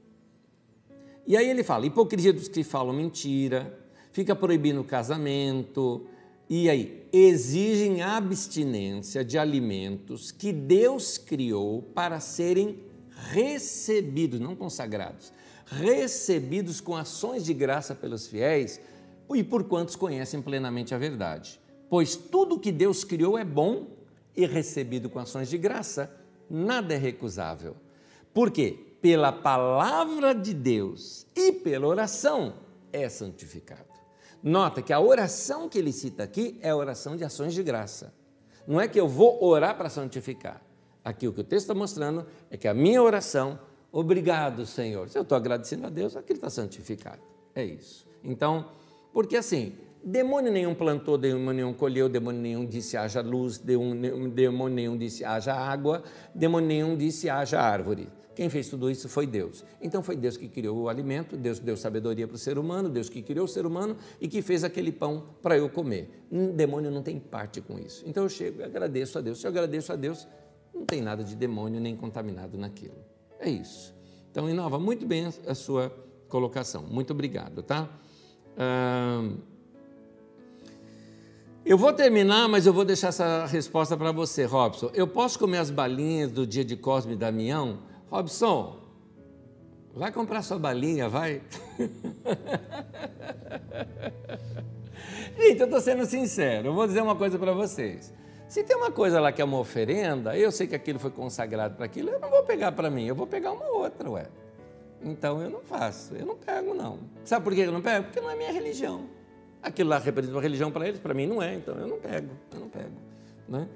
E 1.26 1.36
aí 1.36 1.50
ele 1.50 1.64
fala: 1.64 1.86
hipocrisia 1.86 2.32
dos 2.32 2.48
que 2.48 2.64
falam 2.64 2.94
mentira, 2.94 3.78
fica 4.12 4.36
proibindo 4.36 4.82
o 4.82 4.86
casamento, 4.86 6.08
e 6.50 6.70
aí 6.70 7.08
exigem 7.12 8.02
abstinência 8.02 9.26
de 9.26 9.38
alimentos 9.38 10.32
que 10.32 10.54
Deus 10.54 11.18
criou 11.18 11.82
para 11.82 12.20
serem 12.20 12.80
recebidos, 13.32 14.40
não 14.40 14.56
consagrados, 14.56 15.34
recebidos 15.66 16.80
com 16.80 16.96
ações 16.96 17.44
de 17.44 17.54
graça 17.54 17.94
pelos 17.94 18.28
fiéis 18.28 18.80
e 19.36 19.44
por 19.44 19.66
quantos 19.66 19.96
conhecem 19.96 20.42
plenamente 20.42 20.94
a 20.94 20.98
verdade. 20.98 21.60
Pois 21.90 22.16
tudo 22.16 22.60
que 22.60 22.72
Deus 22.72 23.04
criou 23.04 23.38
é 23.38 23.44
bom 23.44 23.88
e 24.36 24.46
recebido 24.46 25.10
com 25.10 25.20
ações 25.20 25.50
de 25.50 25.58
graça, 25.58 26.12
nada 26.50 26.94
é 26.94 26.98
recusável. 26.98 27.76
Por 28.34 28.52
quê? 28.52 28.78
Pela 29.02 29.32
palavra 29.32 30.34
de 30.34 30.54
Deus 30.54 31.26
e 31.36 31.52
pela 31.52 31.88
oração 31.88 32.54
é 32.92 33.08
santificado. 33.10 33.86
Nota 34.44 34.82
que 34.82 34.94
a 34.94 35.00
oração 35.00 35.68
que 35.68 35.78
ele 35.78 35.92
cita 35.92 36.24
aqui 36.24 36.60
é 36.62 36.70
a 36.70 36.76
oração 36.76 37.16
de 37.16 37.24
ações 37.24 37.54
de 37.54 37.64
graça. 37.64 38.14
Não 38.68 38.80
é 38.80 38.88
que 38.88 39.00
eu 39.00 39.08
vou 39.08 39.44
orar 39.44 39.78
para 39.78 39.90
santificar. 39.90 40.62
Aqui 41.04 41.28
o 41.28 41.34
que 41.34 41.42
o 41.42 41.44
texto 41.44 41.64
está 41.64 41.74
mostrando 41.74 42.26
é 42.52 42.58
que 42.58 42.68
a 42.68 42.74
minha 42.74 43.02
oração, 43.02 43.58
obrigado, 43.92 44.66
Senhor. 44.66 45.10
Se 45.10 45.18
eu 45.18 45.24
estou 45.24 45.38
agradecendo 45.38 45.88
a 45.88 45.90
Deus, 45.90 46.16
aquilo 46.16 46.38
está 46.38 46.50
santificado. 46.50 47.22
É 47.56 47.64
isso. 47.64 48.06
Então, 48.24 48.70
porque 49.18 49.36
assim, 49.36 49.74
demônio 50.04 50.52
nenhum 50.52 50.76
plantou, 50.76 51.18
demônio 51.18 51.52
nenhum 51.52 51.74
colheu, 51.74 52.08
demônio 52.08 52.40
nenhum 52.40 52.64
disse 52.64 52.96
haja 52.96 53.20
luz, 53.20 53.58
demônio 53.58 54.70
nenhum 54.70 54.96
disse 54.96 55.26
haja 55.26 55.56
água, 55.56 56.04
demônio 56.36 56.68
nenhum 56.68 56.96
disse 56.96 57.28
haja 57.28 57.60
árvore. 57.60 58.10
Quem 58.36 58.48
fez 58.48 58.70
tudo 58.70 58.92
isso 58.92 59.10
foi 59.10 59.26
Deus. 59.26 59.66
Então 59.82 60.04
foi 60.04 60.16
Deus 60.16 60.38
que 60.38 60.48
criou 60.48 60.84
o 60.84 60.88
alimento, 60.88 61.36
Deus 61.36 61.58
deu 61.58 61.76
sabedoria 61.76 62.28
para 62.28 62.36
o 62.36 62.38
ser 62.38 62.60
humano, 62.60 62.90
Deus 62.90 63.10
que 63.10 63.24
criou 63.24 63.46
o 63.46 63.48
ser 63.48 63.66
humano 63.66 63.98
e 64.22 64.28
que 64.28 64.44
fez 64.44 64.64
aquele 64.64 64.92
pão 64.92 65.30
para 65.42 65.58
eu 65.58 65.68
comer. 65.68 66.28
Um 66.32 66.52
demônio 66.52 66.92
não 66.92 67.02
tem 67.02 67.20
parte 67.20 67.60
com 67.60 67.80
isso. 67.80 68.04
Então 68.06 68.22
eu 68.22 68.30
chego 68.30 68.62
e 68.62 68.66
agradeço 68.66 69.18
a 69.18 69.22
Deus. 69.22 69.42
Se 69.42 69.48
eu 69.48 69.50
agradeço 69.50 69.92
a 69.92 69.96
Deus, 69.96 70.28
não 70.72 70.86
tem 70.86 71.02
nada 71.02 71.24
de 71.24 71.36
demônio 71.36 71.82
nem 71.82 71.96
contaminado 71.96 72.56
naquilo. 72.56 73.04
É 73.40 73.50
isso. 73.50 73.96
Então, 74.30 74.48
Inova, 74.48 74.78
muito 74.78 75.08
bem 75.08 75.26
a 75.48 75.56
sua 75.56 75.92
colocação. 76.30 76.84
Muito 76.84 77.14
obrigado, 77.14 77.64
tá? 77.64 77.90
Eu 81.66 81.78
vou 81.78 81.94
terminar, 81.94 82.48
mas 82.48 82.66
eu 82.66 82.74
vou 82.74 82.84
deixar 82.86 83.10
essa 83.10 83.46
resposta 83.46 83.96
para 83.96 84.12
você, 84.12 84.46
Robson. 84.46 84.90
Eu 84.94 85.08
posso 85.08 85.38
comer 85.38 85.58
as 85.60 85.70
balinhas 85.70 86.32
do 86.32 86.48
dia 86.48 86.66
de 86.66 86.76
Cosme 86.76 87.14
e 87.14 87.16
Damião? 87.16 87.80
Robson, 88.10 88.78
vai 89.94 90.12
comprar 90.12 90.42
sua 90.42 90.58
balinha, 90.58 91.08
vai. 91.10 91.42
Gente, 95.38 95.60
eu 95.60 95.66
estou 95.66 95.80
sendo 95.80 96.06
sincero, 96.06 96.70
eu 96.70 96.74
vou 96.74 96.88
dizer 96.88 97.02
uma 97.02 97.16
coisa 97.16 97.38
para 97.38 97.52
vocês. 97.52 98.14
Se 98.48 98.64
tem 98.64 98.76
uma 98.78 98.92
coisa 98.92 99.20
lá 99.20 99.32
que 99.32 99.42
é 99.42 99.46
uma 99.46 99.60
oferenda, 99.60 100.38
eu 100.38 100.52
sei 100.52 100.68
que 100.68 100.76
aquilo 100.76 100.98
foi 100.98 101.12
consagrado 101.12 101.76
para 101.76 101.86
aquilo, 101.86 102.10
eu 102.10 102.20
não 102.20 102.30
vou 102.30 102.44
pegar 102.44 102.72
para 102.72 102.90
mim, 102.90 103.06
eu 103.06 103.14
vou 103.14 103.28
pegar 103.28 103.52
uma 103.52 103.68
outra, 103.68 104.10
ué. 104.10 104.28
Então 105.04 105.42
eu 105.42 105.50
não 105.50 105.62
faço, 105.62 106.16
eu 106.16 106.26
não 106.26 106.36
pego, 106.36 106.74
não. 106.74 107.00
Sabe 107.24 107.44
por 107.44 107.54
que 107.54 107.62
eu 107.62 107.72
não 107.72 107.82
pego? 107.82 108.06
Porque 108.06 108.20
não 108.20 108.30
é 108.30 108.36
minha 108.36 108.52
religião. 108.52 109.06
Aquilo 109.62 109.90
lá 109.90 110.00
representa 110.00 110.36
uma 110.36 110.42
religião 110.42 110.72
para 110.72 110.88
eles, 110.88 111.00
para 111.00 111.14
mim 111.14 111.28
não 111.28 111.42
é, 111.42 111.56
então 111.56 111.76
eu 111.76 111.88
não 111.88 111.98
pego, 111.98 112.30
eu 112.54 112.60
não 112.60 112.70
pego. 112.70 112.96
Né? 113.48 113.68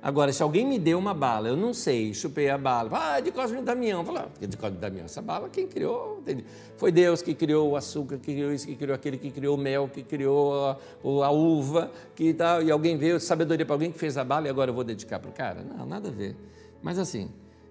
Agora, 0.00 0.32
se 0.32 0.40
alguém 0.42 0.64
me 0.64 0.78
deu 0.78 0.96
uma 0.96 1.12
bala, 1.12 1.48
eu 1.48 1.56
não 1.56 1.74
sei, 1.74 2.14
chupei 2.14 2.48
a 2.48 2.56
bala, 2.56 2.88
ah, 2.92 3.20
de 3.20 3.32
Cosme 3.32 3.60
Damião, 3.62 4.04
falar, 4.04 4.30
ah, 4.40 4.46
de 4.46 4.56
Cosme 4.56 4.78
Damião, 4.78 5.06
essa 5.06 5.20
bala 5.20 5.48
quem 5.48 5.66
criou? 5.66 6.22
Foi 6.76 6.92
Deus 6.92 7.20
que 7.20 7.34
criou 7.34 7.70
o 7.70 7.76
açúcar, 7.76 8.16
que 8.18 8.32
criou 8.32 8.52
isso, 8.52 8.64
que 8.64 8.76
criou 8.76 8.94
aquele, 8.94 9.18
que 9.18 9.30
criou 9.32 9.56
o 9.56 9.58
mel, 9.58 9.88
que 9.92 10.04
criou 10.04 10.68
a, 10.68 10.76
a 11.26 11.30
uva, 11.32 11.90
que 12.14 12.32
tal, 12.32 12.62
e 12.62 12.70
alguém 12.70 12.96
veio, 12.96 13.18
sabedoria 13.18 13.66
para 13.66 13.74
alguém 13.74 13.90
que 13.90 13.98
fez 13.98 14.16
a 14.16 14.22
bala 14.22 14.46
e 14.46 14.50
agora 14.50 14.70
eu 14.70 14.74
vou 14.74 14.84
dedicar 14.84 15.18
para 15.18 15.30
o 15.30 15.32
cara? 15.32 15.62
Não, 15.62 15.84
nada 15.84 16.08
a 16.08 16.12
ver. 16.12 16.36
Mas 16.80 16.96
assim, 16.96 17.28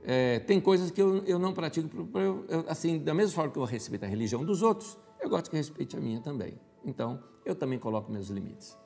é, 0.09 0.39
tem 0.39 0.61
coisas 0.61 0.89
que 0.89 1.01
eu, 1.01 1.21
eu 1.25 1.38
não 1.38 1.51
pratico, 1.51 1.89
eu, 2.17 2.45
eu, 2.47 2.65
assim, 2.69 2.97
da 2.97 3.13
mesma 3.13 3.35
forma 3.35 3.51
que 3.51 3.59
eu 3.59 3.65
respeito 3.65 4.05
a 4.05 4.07
religião 4.07 4.45
dos 4.45 4.61
outros, 4.61 4.97
eu 5.19 5.27
gosto 5.27 5.49
que 5.49 5.57
respeite 5.57 5.97
a 5.97 5.99
minha 5.99 6.21
também. 6.21 6.53
Então, 6.85 7.21
eu 7.45 7.53
também 7.53 7.77
coloco 7.77 8.09
meus 8.09 8.29
limites. 8.29 8.77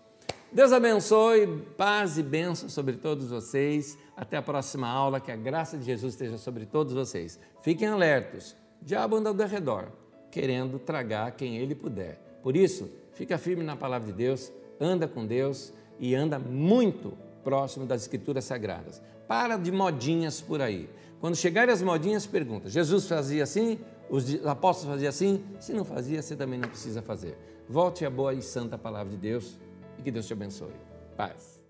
Deus 0.52 0.72
abençoe, 0.72 1.46
paz 1.78 2.18
e 2.18 2.24
bênção 2.24 2.68
sobre 2.68 2.98
todos 2.98 3.30
vocês. 3.30 3.96
Até 4.18 4.36
a 4.36 4.42
próxima 4.42 4.88
aula, 4.88 5.20
que 5.20 5.32
a 5.32 5.36
graça 5.36 5.78
de 5.78 5.86
Jesus 5.86 6.16
esteja 6.16 6.40
sobre 6.40 6.66
todos 6.66 6.92
vocês. 6.92 7.40
Fiquem 7.62 7.88
alertos, 7.88 8.56
diabo 8.82 9.16
anda 9.16 9.30
ao 9.30 9.36
redor, 9.48 9.92
querendo 10.32 10.80
tragar 10.80 11.34
quem 11.34 11.58
ele 11.58 11.76
puder. 11.76 12.20
Por 12.42 12.58
isso, 12.58 12.90
fica 13.14 13.38
firme 13.38 13.64
na 13.64 13.76
palavra 13.76 14.08
de 14.08 14.14
Deus, 14.14 14.52
anda 14.80 15.08
com 15.08 15.24
Deus 15.24 15.72
e 16.00 16.16
anda 16.16 16.40
muito 16.40 17.16
próximo 17.44 17.86
das 17.86 18.02
Escrituras 18.02 18.46
Sagradas. 18.46 19.00
Para 19.28 19.56
de 19.56 19.72
modinhas 19.72 20.42
por 20.42 20.62
aí. 20.62 20.90
Quando 21.22 21.36
chegarem 21.36 21.72
as 21.72 21.84
modinhas, 21.84 22.26
pergunta: 22.26 22.68
Jesus 22.68 23.08
fazia 23.08 23.44
assim? 23.44 23.80
Os 24.10 24.46
apóstolos 24.46 24.96
faziam 24.96 25.10
assim? 25.10 25.44
Se 25.60 25.72
não 25.72 25.86
fazia, 25.86 26.22
você 26.22 26.36
também 26.36 26.60
não 26.60 26.68
precisa 26.68 27.02
fazer. 27.02 27.38
Volte 27.70 28.04
à 28.04 28.10
boa 28.10 28.34
e 28.34 28.42
santa 28.42 28.78
palavra 28.78 29.12
de 29.12 29.18
Deus 29.18 29.56
e 30.00 30.02
que 30.02 30.12
Deus 30.12 30.26
te 30.26 30.34
abençoe. 30.34 30.74
Paz. 31.16 31.62